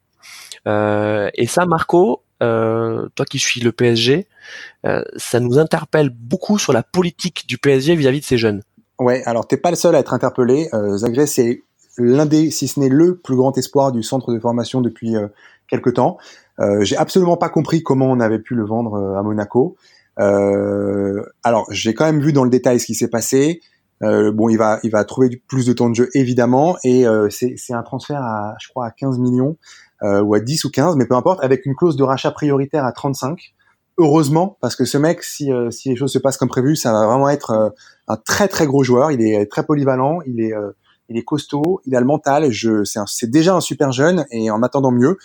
et 0.66 1.48
ça, 1.48 1.66
Marco, 1.66 2.24
toi 2.42 3.26
qui 3.30 3.40
suis 3.40 3.62
le 3.62 3.72
PSG, 3.72 4.28
ça 4.84 5.40
nous 5.40 5.60
interpelle 5.60 6.10
beaucoup 6.10 6.58
sur 6.58 6.74
la 6.74 6.84
politique 6.84 7.46
du 7.48 7.58
PSG 7.58 7.96
vis-à-vis 7.96 8.20
de 8.20 8.26
ces 8.26 8.38
jeunes. 8.38 8.62
Ouais, 9.00 9.24
alors 9.26 9.48
t'es 9.48 9.58
pas 9.58 9.70
le 9.70 9.76
seul 9.76 9.96
à 9.96 10.00
être 10.00 10.14
interpellé. 10.14 10.70
Zagré 10.98 11.28
c'est 11.28 11.62
l'un 11.98 12.26
des, 12.26 12.52
si 12.52 12.68
ce 12.68 12.80
n'est 12.80 12.90
le 12.90 13.16
plus 13.16 13.36
grand 13.36 13.58
espoir 13.58 13.92
du 13.92 14.04
centre 14.04 14.34
de 14.34 14.40
formation 14.40 14.82
depuis 14.82 15.16
quelque 15.72 15.90
temps. 15.90 16.18
Euh, 16.60 16.84
j'ai 16.84 16.98
absolument 16.98 17.38
pas 17.38 17.50
compris 17.50 17.82
comment 17.82 18.06
on 18.12 18.20
avait 18.20 18.40
pu 18.40 18.54
le 18.54 18.66
vendre 18.66 18.94
euh, 18.96 19.18
à 19.18 19.24
Monaco. 19.24 19.78
Euh, 20.20 21.24
alors, 21.44 21.66
j'ai 21.72 21.94
quand 21.96 22.06
même 22.06 22.22
vu 22.22 22.34
dans 22.34 22.44
le 22.44 22.50
détail 22.50 22.80
ce 22.80 22.86
qui 22.86 22.94
s'est 22.94 23.08
passé. 23.08 23.62
bon, 24.02 24.50
il 24.50 24.58
va, 24.58 24.80
il 24.84 24.92
va 24.92 25.04
trouver 25.06 25.42
plus 25.48 25.66
de 25.66 25.74
temps 25.74 25.90
de 25.90 25.96
jeu 25.96 26.10
évidemment, 26.14 26.76
et 26.84 27.06
c'est 27.30 27.74
un 27.74 27.84
transfert 27.84 28.22
à, 28.22 28.56
je 28.60 28.68
crois, 28.70 28.88
à 28.88 28.92
15 28.92 29.20
millions 29.20 29.58
ou 30.02 30.34
à 30.34 30.40
10 30.40 30.66
ou 30.66 30.72
15, 30.72 30.96
mais 30.96 31.06
peu 31.06 31.16
importe, 31.16 31.44
avec 31.44 31.66
une 31.66 31.76
clause 31.76 31.96
de 31.96 32.04
rachat 32.04 32.32
prioritaire 32.32 32.86
à 32.86 32.92
35 32.92 33.54
heureusement, 33.98 34.58
parce 34.62 34.76
que 34.76 34.84
ce 34.84 34.98
mec, 34.98 35.22
si, 35.22 35.52
si 35.70 35.90
les 35.90 35.96
choses 35.96 36.12
se 36.12 36.18
passent 36.18 36.38
comme 36.38 36.50
prévu, 36.50 36.76
ça 36.76 36.92
va 36.92 37.06
vraiment 37.06 37.30
être 37.30 37.74
un 38.08 38.18
très 38.18 38.48
très 38.48 38.66
gros 38.66 38.84
joueur. 38.84 39.12
Il 39.12 39.22
est 39.22 39.46
très 39.46 39.64
polyvalent, 39.64 40.22
il 40.26 40.42
est, 40.42 40.54
il 41.12 41.18
est 41.18 41.24
costaud, 41.24 41.82
il 41.86 41.96
a 41.96 42.00
le 42.00 42.06
mental. 42.06 42.52
Je, 42.52 42.84
c'est 43.06 43.30
déjà 43.30 43.56
un 43.56 43.62
super 43.62 43.92
jeune 43.92 44.26
et 44.32 44.50
en 44.50 44.64
attendant 44.64 44.92
mieux. 44.92 45.18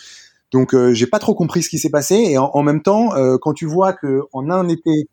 Donc 0.51 0.73
euh, 0.73 0.93
j'ai 0.93 1.07
pas 1.07 1.19
trop 1.19 1.33
compris 1.33 1.63
ce 1.63 1.69
qui 1.69 1.79
s'est 1.79 1.89
passé 1.89 2.15
et 2.15 2.37
en, 2.37 2.63
même 2.63 2.81
temps 2.81 3.15
euh, 3.15 3.37
quand 3.41 3.53
tu 3.53 3.65
vois 3.65 3.93
que 3.93 4.21
en 4.31 4.49
un 4.49 4.67
été 4.69 5.09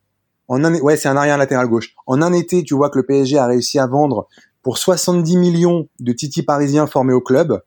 en 0.46 0.62
un 0.62 0.74
ouais, 0.78 0.96
c'est 0.96 1.08
un 1.08 1.16
arrière 1.16 1.38
latéral 1.38 1.66
gauche. 1.68 1.94
En 2.06 2.22
un 2.22 2.32
été, 2.32 2.62
tu 2.62 2.74
vois 2.74 2.90
que 2.90 2.98
le 2.98 3.06
PSG 3.06 3.38
a 3.38 3.46
réussi 3.46 3.78
à 3.78 3.86
vendre 3.86 4.28
pour 4.62 4.78
70 4.78 5.36
millions 5.36 5.88
de 6.00 6.12
Titi 6.12 6.42
parisiens 6.42 6.86
formés 6.86 7.12
au 7.14 7.20
club. 7.20 7.60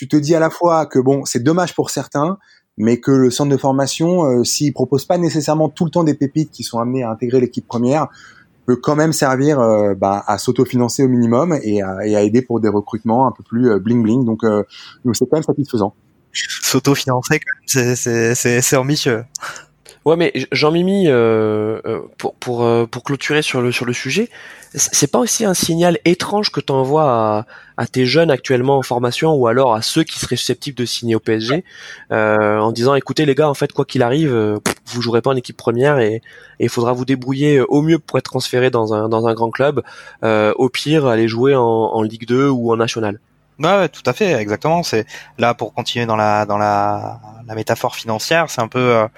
Tu 0.00 0.08
te 0.08 0.16
dis 0.16 0.34
à 0.34 0.40
la 0.40 0.48
fois 0.48 0.86
que 0.86 0.98
bon, 0.98 1.26
c'est 1.26 1.42
dommage 1.42 1.74
pour 1.74 1.90
certains, 1.90 2.38
mais 2.78 3.00
que 3.00 3.10
le 3.10 3.30
centre 3.30 3.50
de 3.50 3.58
formation, 3.58 4.24
euh, 4.24 4.44
s'il 4.44 4.72
propose 4.72 5.04
pas 5.04 5.18
nécessairement 5.18 5.68
tout 5.68 5.84
le 5.84 5.90
temps 5.90 6.04
des 6.04 6.14
pépites 6.14 6.50
qui 6.50 6.62
sont 6.62 6.78
amenées 6.78 7.02
à 7.02 7.10
intégrer 7.10 7.38
l'équipe 7.38 7.66
première, 7.66 8.08
peut 8.64 8.76
quand 8.76 8.96
même 8.96 9.12
servir 9.12 9.60
euh, 9.60 9.92
bah, 9.94 10.24
à 10.26 10.38
s'autofinancer 10.38 11.02
au 11.02 11.08
minimum 11.08 11.54
et 11.62 11.82
à, 11.82 11.98
et 12.06 12.16
à, 12.16 12.22
aider 12.22 12.40
pour 12.40 12.60
des 12.60 12.70
recrutements 12.70 13.26
un 13.26 13.32
peu 13.32 13.42
plus 13.42 13.78
bling 13.78 14.02
bling. 14.02 14.24
Donc, 14.24 14.40
donc 15.04 15.16
c'est 15.16 15.26
quand 15.26 15.36
même 15.36 15.42
satisfaisant 15.42 15.94
s'auto-financer, 16.32 17.40
c'est 17.66 18.76
ambitieux. 18.76 19.24
Ouais, 20.06 20.16
mais 20.16 20.32
Jean-Mimi, 20.50 21.08
euh, 21.08 21.78
euh, 21.84 22.00
pour 22.16 22.34
pour 22.36 22.64
euh, 22.64 22.86
pour 22.86 23.04
clôturer 23.04 23.42
sur 23.42 23.60
le 23.60 23.70
sur 23.70 23.84
le 23.84 23.92
sujet, 23.92 24.30
c'est 24.74 25.10
pas 25.10 25.18
aussi 25.18 25.44
un 25.44 25.52
signal 25.52 25.98
étrange 26.06 26.50
que 26.50 26.60
tu 26.60 26.72
envoies 26.72 27.44
à, 27.76 27.86
tes 27.86 28.06
jeunes 28.06 28.30
actuellement 28.30 28.78
en 28.78 28.82
formation 28.82 29.34
ou 29.34 29.46
alors 29.46 29.74
à 29.74 29.82
ceux 29.82 30.02
qui 30.04 30.18
seraient 30.18 30.36
susceptibles 30.36 30.76
de 30.78 30.86
signer 30.86 31.14
au 31.16 31.20
PSG 31.20 31.64
en 32.10 32.72
disant 32.72 32.94
écoutez 32.94 33.26
les 33.26 33.34
gars, 33.34 33.48
en 33.48 33.54
fait 33.54 33.72
quoi 33.72 33.84
qu'il 33.84 34.02
arrive, 34.02 34.32
vous 34.86 35.02
jouerez 35.02 35.20
pas 35.20 35.30
en 35.30 35.36
équipe 35.36 35.56
première 35.56 35.98
et 35.98 36.22
il 36.60 36.68
faudra 36.70 36.92
vous 36.92 37.04
débrouiller 37.04 37.60
au 37.60 37.82
mieux 37.82 37.98
pour 37.98 38.18
être 38.18 38.24
transféré 38.24 38.70
dans 38.70 38.94
un 38.94 39.08
dans 39.08 39.26
un 39.26 39.34
grand 39.34 39.50
club, 39.50 39.82
au 40.22 40.68
pire 40.70 41.06
aller 41.06 41.28
jouer 41.28 41.54
en, 41.54 41.62
en 41.62 42.02
Ligue 42.02 42.26
2 42.26 42.48
ou 42.48 42.72
en 42.72 42.76
National. 42.76 43.18
Ouais, 43.60 43.90
tout 43.90 44.02
à 44.06 44.14
fait, 44.14 44.32
exactement. 44.32 44.82
C'est 44.82 45.06
là 45.36 45.52
pour 45.52 45.74
continuer 45.74 46.06
dans 46.06 46.16
la 46.16 46.46
dans 46.46 46.56
la, 46.56 47.20
la 47.46 47.54
métaphore 47.54 47.94
financière, 47.94 48.48
c'est 48.48 48.62
un 48.62 48.68
peu 48.68 48.78
euh, 48.78 49.04
euh 49.04 49.08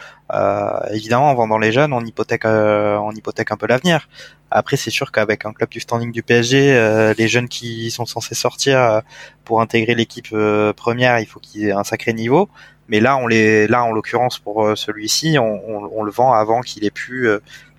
évidemment 0.91 1.31
en 1.31 1.35
vendant 1.35 1.59
les 1.59 1.73
jeunes, 1.73 1.93
on 1.93 2.05
hypothèque 2.05 2.45
euh, 2.45 2.97
on 2.97 3.13
hypothèque 3.13 3.53
un 3.53 3.57
peu 3.57 3.67
l'avenir. 3.67 4.09
Après, 4.51 4.77
c'est 4.77 4.91
sûr 4.91 5.13
qu'avec 5.13 5.47
un 5.47 5.53
club 5.53 5.71
du 5.71 5.81
standing 5.81 6.13
du 6.13 6.23
PSG, 6.23 6.75
euh, 6.75 7.15
les 7.17 7.29
jeunes 7.29 7.49
qui 7.49 7.91
sont 7.91 8.07
censés 8.07 8.35
sortir 8.35 9.03
pour 9.45 9.61
intégrer 9.61 9.95
l'équipe 9.95 10.35
première, 10.77 11.19
il 11.21 11.27
faut 11.27 11.41
qu'ils 11.41 11.69
aient 11.69 11.73
un 11.73 11.85
sacré 11.85 12.13
niveau. 12.13 12.49
Mais 12.89 13.01
là, 13.01 13.17
on 13.17 13.27
les 13.27 13.67
là 13.69 13.85
en 13.85 13.93
l'occurrence 13.93 14.39
pour 14.39 14.77
celui-ci, 14.77 15.39
on, 15.39 15.63
on, 15.69 15.91
on, 15.95 16.03
le 16.03 16.11
vend 16.11 16.33
avant 16.33 16.61
qu'il 16.61 16.85
ait 16.85 16.91
pu 16.91 17.29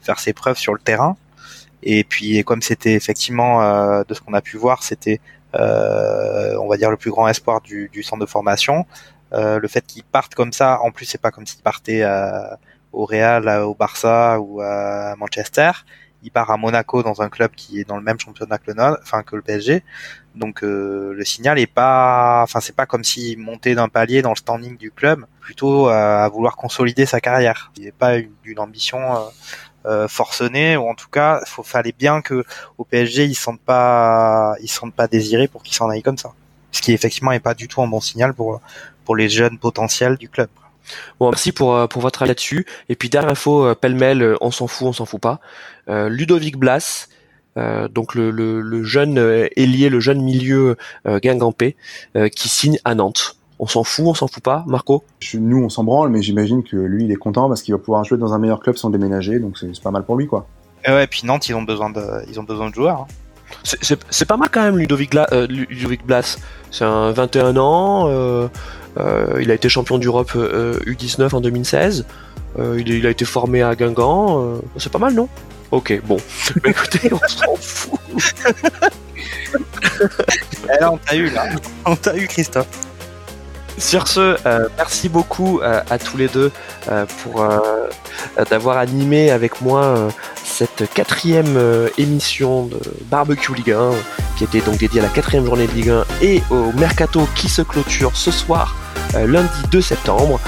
faire 0.02 0.20
ses 0.20 0.34
preuves 0.34 0.58
sur 0.58 0.74
le 0.74 0.80
terrain. 0.80 1.18
Et 1.84 2.04
puis, 2.04 2.44
comme 2.44 2.62
c'était 2.62 2.94
effectivement 2.94 3.60
de 4.04 4.14
ce 4.14 4.22
qu'on 4.22 4.34
a 4.34 4.42
pu 4.42 4.58
voir, 4.58 4.84
c'était 4.84 5.20
euh, 5.56 6.56
on 6.60 6.68
va 6.68 6.78
dire 6.78 6.90
le 6.90 6.98
plus 6.98 7.12
grand 7.12 7.28
espoir 7.28 7.62
du, 7.62 7.90
centre 8.04 8.22
de 8.22 8.30
formation. 8.30 8.86
Euh, 9.34 9.60
le 9.60 9.68
fait 9.68 9.86
qu'il 9.86 10.04
parte 10.04 10.36
comme 10.36 10.54
ça, 10.54 10.80
en 10.82 10.92
plus 10.92 11.06
c'est 11.06 11.22
pas 11.22 11.32
comme 11.32 11.46
s'il 11.46 11.62
partait 11.62 12.04
au 12.94 13.06
Real, 13.06 13.48
au 13.64 13.74
Barça 13.74 14.40
ou 14.40 14.62
à 14.62 15.16
Manchester. 15.18 15.72
Il 16.26 16.32
part 16.32 16.50
à 16.52 16.58
Monaco 16.58 17.04
dans 17.04 17.22
un 17.22 17.30
club 17.30 17.52
qui 17.52 17.82
est 17.82 17.84
dans 17.84 17.98
le 17.98 18.04
même 18.04 18.18
championnat 18.18 18.58
que 18.58 18.72
le 18.72 18.82
enfin 19.02 19.24
que 19.24 19.36
le 19.36 19.42
PSG. 19.42 19.84
Donc 20.36 20.64
euh, 20.64 21.14
le 21.14 21.26
signal 21.26 21.60
est 21.60 21.68
pas, 21.68 22.42
enfin 22.44 22.62
c'est 22.62 22.76
pas 22.76 22.86
comme 22.86 23.04
s'il 23.04 23.38
montait 23.40 23.76
d'un 23.76 23.90
palier 23.90 24.22
dans 24.22 24.30
le 24.30 24.38
standing 24.38 24.78
du 24.78 24.90
club, 24.90 25.26
plutôt 25.42 25.90
à, 25.90 26.28
vouloir 26.30 26.56
consolider 26.56 27.06
sa 27.06 27.20
carrière. 27.20 27.72
Il 27.78 27.84
n'est 27.84 27.92
pas 27.92 28.16
une, 28.18 28.60
ambition 28.60 29.02
euh, 29.86 30.08
forcené 30.08 30.78
ou 30.78 30.88
en 30.88 30.96
tout 30.96 31.10
cas 31.10 31.42
il 31.58 31.64
fallait 31.66 31.92
bien 31.92 32.22
que 32.22 32.46
au 32.78 32.86
PSG 32.86 33.26
ils 33.26 33.36
sentent 33.36 33.60
pas 33.60 34.56
ils 34.62 34.70
sentent 34.70 34.94
pas 34.94 35.08
désirés 35.08 35.50
pour 35.50 35.62
qu'ils 35.62 35.76
s'en 35.76 35.90
aillent 35.90 36.04
comme 36.04 36.18
ça 36.18 36.32
ce 36.72 36.82
qui 36.82 36.94
effectivement 36.94 37.34
est 37.34 37.42
pas 37.42 37.54
du 37.54 37.68
tout 37.68 37.82
un 37.82 37.88
bon 37.88 38.00
signal 38.00 38.34
pour 38.34 38.62
pour 39.06 39.16
les 39.16 39.30
jeunes 39.30 39.58
potentiels 39.58 40.18
du 40.18 40.30
club 40.30 40.50
Bon, 41.20 41.30
merci 41.30 41.54
pour, 41.54 41.76
euh, 41.76 41.88
pour 41.88 42.02
votre 42.02 42.24
avis 42.24 42.30
là-dessus. 42.30 42.66
Et 42.90 42.96
puis 42.96 43.08
dernière 43.10 43.32
info, 43.32 43.66
euh, 43.66 43.74
pêle-mêle, 43.74 44.36
on 44.42 44.52
s'en 44.52 44.68
fout, 44.68 44.88
on 44.88 44.94
s'en 44.94 45.06
fout 45.06 45.22
pas. 45.22 45.40
Ludovic 45.88 46.58
Blas, 46.58 47.08
donc 47.56 48.16
le, 48.16 48.32
le, 48.32 48.62
le 48.62 48.84
jeune 48.84 49.18
ailier, 49.56 49.90
le 49.90 50.00
jeune 50.00 50.22
milieu 50.22 50.78
guingampé, 51.06 51.76
qui 52.36 52.50
signe 52.50 52.80
à 52.86 52.96
Nantes 52.96 53.38
on 53.60 53.68
s'en 53.68 53.84
fout, 53.84 54.06
on 54.08 54.14
s'en 54.14 54.28
fout 54.28 54.44
pas, 54.44 54.66
Marco? 54.68 55.04
Nous, 55.36 55.64
on 55.64 55.70
s'en 55.70 55.86
branle, 55.86 56.10
mais 56.10 56.22
j'imagine 56.22 56.64
que 56.64 56.76
lui, 56.76 57.06
il 57.06 57.12
est 57.12 57.16
content 57.16 57.48
parce 57.48 57.62
qu'il 57.62 57.74
va 57.74 57.78
pouvoir 57.78 58.04
jouer 58.04 58.18
dans 58.18 58.34
un 58.34 58.40
meilleur 58.40 58.60
club 58.60 58.76
sans 58.76 58.90
déménager, 58.90 59.40
donc 59.40 59.58
c'est 59.58 59.82
pas 59.82 59.92
mal 59.92 60.04
pour 60.04 60.18
lui, 60.18 60.28
quoi. 60.28 60.48
Et 60.86 60.92
ouais, 60.92 61.06
et 61.06 61.08
puis 61.08 61.22
Nantes, 61.24 61.48
ils 61.48 61.56
ont 61.56 61.62
besoin 61.62 61.90
de, 61.90 62.02
ils 62.30 62.40
ont 62.42 62.44
besoin 62.44 62.70
de 62.70 62.76
joueurs. 62.76 63.02
Hein. 63.02 63.08
C'est 63.64 64.26
pas 64.26 64.36
mal 64.36 64.50
quand 64.52 64.64
même, 64.64 64.78
Ludovic, 64.78 65.16
euh, 65.16 65.48
Ludovic 65.48 66.06
Blas. 66.06 66.38
C'est 66.72 66.84
un 66.84 67.12
21 67.12 67.56
ans, 67.56 68.08
euh, 68.08 68.12
euh, 68.12 68.48
il 68.98 69.52
a 69.52 69.54
été 69.54 69.70
champion 69.70 69.98
d'Europe 69.98 70.34
U19 70.36 71.36
en 71.36 71.42
2016, 71.42 72.06
il, 72.78 73.06
a 73.06 73.10
été 73.10 73.26
formé 73.26 73.62
à 73.62 73.76
Guingamp, 73.76 74.62
c'est 74.78 74.92
pas 74.92 75.00
mal, 75.00 75.14
non? 75.14 75.28
Ok, 75.72 76.00
bon. 76.04 76.18
écoutez, 76.66 77.12
on 77.12 77.28
s'en 77.28 77.56
fout. 77.56 78.00
Eh 80.80 80.84
on 80.86 80.98
t'a 80.98 81.16
eu 81.16 81.30
là, 81.30 81.50
on 81.86 81.96
t'a 81.96 82.16
eu 82.16 82.28
Christophe. 82.28 82.68
Sur 83.78 84.08
ce, 84.08 84.38
euh, 84.46 84.68
merci 84.78 85.10
beaucoup 85.10 85.60
euh, 85.60 85.82
à 85.90 85.98
tous 85.98 86.18
les 86.18 86.28
deux 86.28 86.52
euh, 86.90 87.06
pour 87.22 87.46
d'avoir 88.50 88.78
animé 88.78 89.32
avec 89.32 89.62
moi 89.62 90.10
cette 90.44 90.92
quatrième 90.94 91.58
émission 91.98 92.66
de 92.66 92.80
Barbecue 93.06 93.54
Ligue 93.54 93.72
1 93.72 93.92
qui 94.38 94.44
était 94.44 94.62
donc 94.62 94.78
dédiée 94.78 95.02
à 95.02 95.04
la 95.04 95.10
quatrième 95.10 95.46
journée 95.46 95.68
de 95.68 95.74
Ligue 95.74 95.90
1 95.90 96.06
et 96.22 96.42
au 96.50 96.72
mercato 96.74 97.28
qui 97.36 97.50
se 97.50 97.62
clôture 97.62 98.12
ce 98.16 98.32
soir 98.32 98.76
lundi 99.14 99.50
2 99.72 99.82
septembre. 99.82 100.40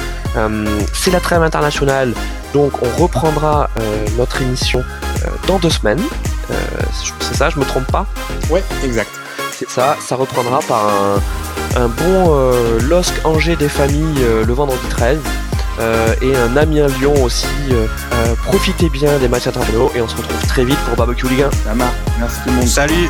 C'est 0.94 1.12
la 1.12 1.20
trêve 1.20 1.44
internationale, 1.44 2.14
donc 2.54 2.82
on 2.82 3.02
reprendra 3.02 3.70
notre 4.18 4.42
émission 4.42 4.84
dans 5.48 5.60
deux 5.60 5.70
semaines. 5.70 6.02
C'est 7.20 7.36
ça, 7.36 7.50
je 7.50 7.60
me 7.60 7.66
trompe 7.66 7.92
pas? 7.92 8.06
Ouais, 8.50 8.64
exact. 8.84 9.10
C'est 9.58 9.70
ça, 9.70 9.96
ça 10.02 10.16
reprendra 10.16 10.60
par 10.68 10.88
un 10.88 11.22
un 11.78 11.88
bon 11.90 12.28
euh, 12.30 12.80
LOSC 12.82 13.14
Angers 13.26 13.56
des 13.58 13.68
familles 13.68 14.24
euh, 14.24 14.46
le 14.46 14.54
vendredi 14.54 14.88
13. 14.90 15.20
et 16.22 16.36
un 16.36 16.56
Amiens-Lyon 16.56 17.14
aussi. 17.22 17.48
profitez 18.44 18.90
bien 18.90 19.18
des 19.20 19.28
matchs 19.28 19.48
internationaux 19.48 19.92
et 19.94 20.02
on 20.02 20.08
se 20.08 20.16
retrouve 20.16 20.48
très 20.48 20.64
vite 20.64 20.80
pour 20.88 20.96
Barbecue 20.96 21.28
Ligue 21.28 21.42
1. 21.42 21.52
Ça 21.52 21.74
marche. 21.74 21.96
Merci 22.18 22.38
tout 22.44 22.50
le 22.50 22.56
monde. 22.56 22.68
Salut 22.68 23.10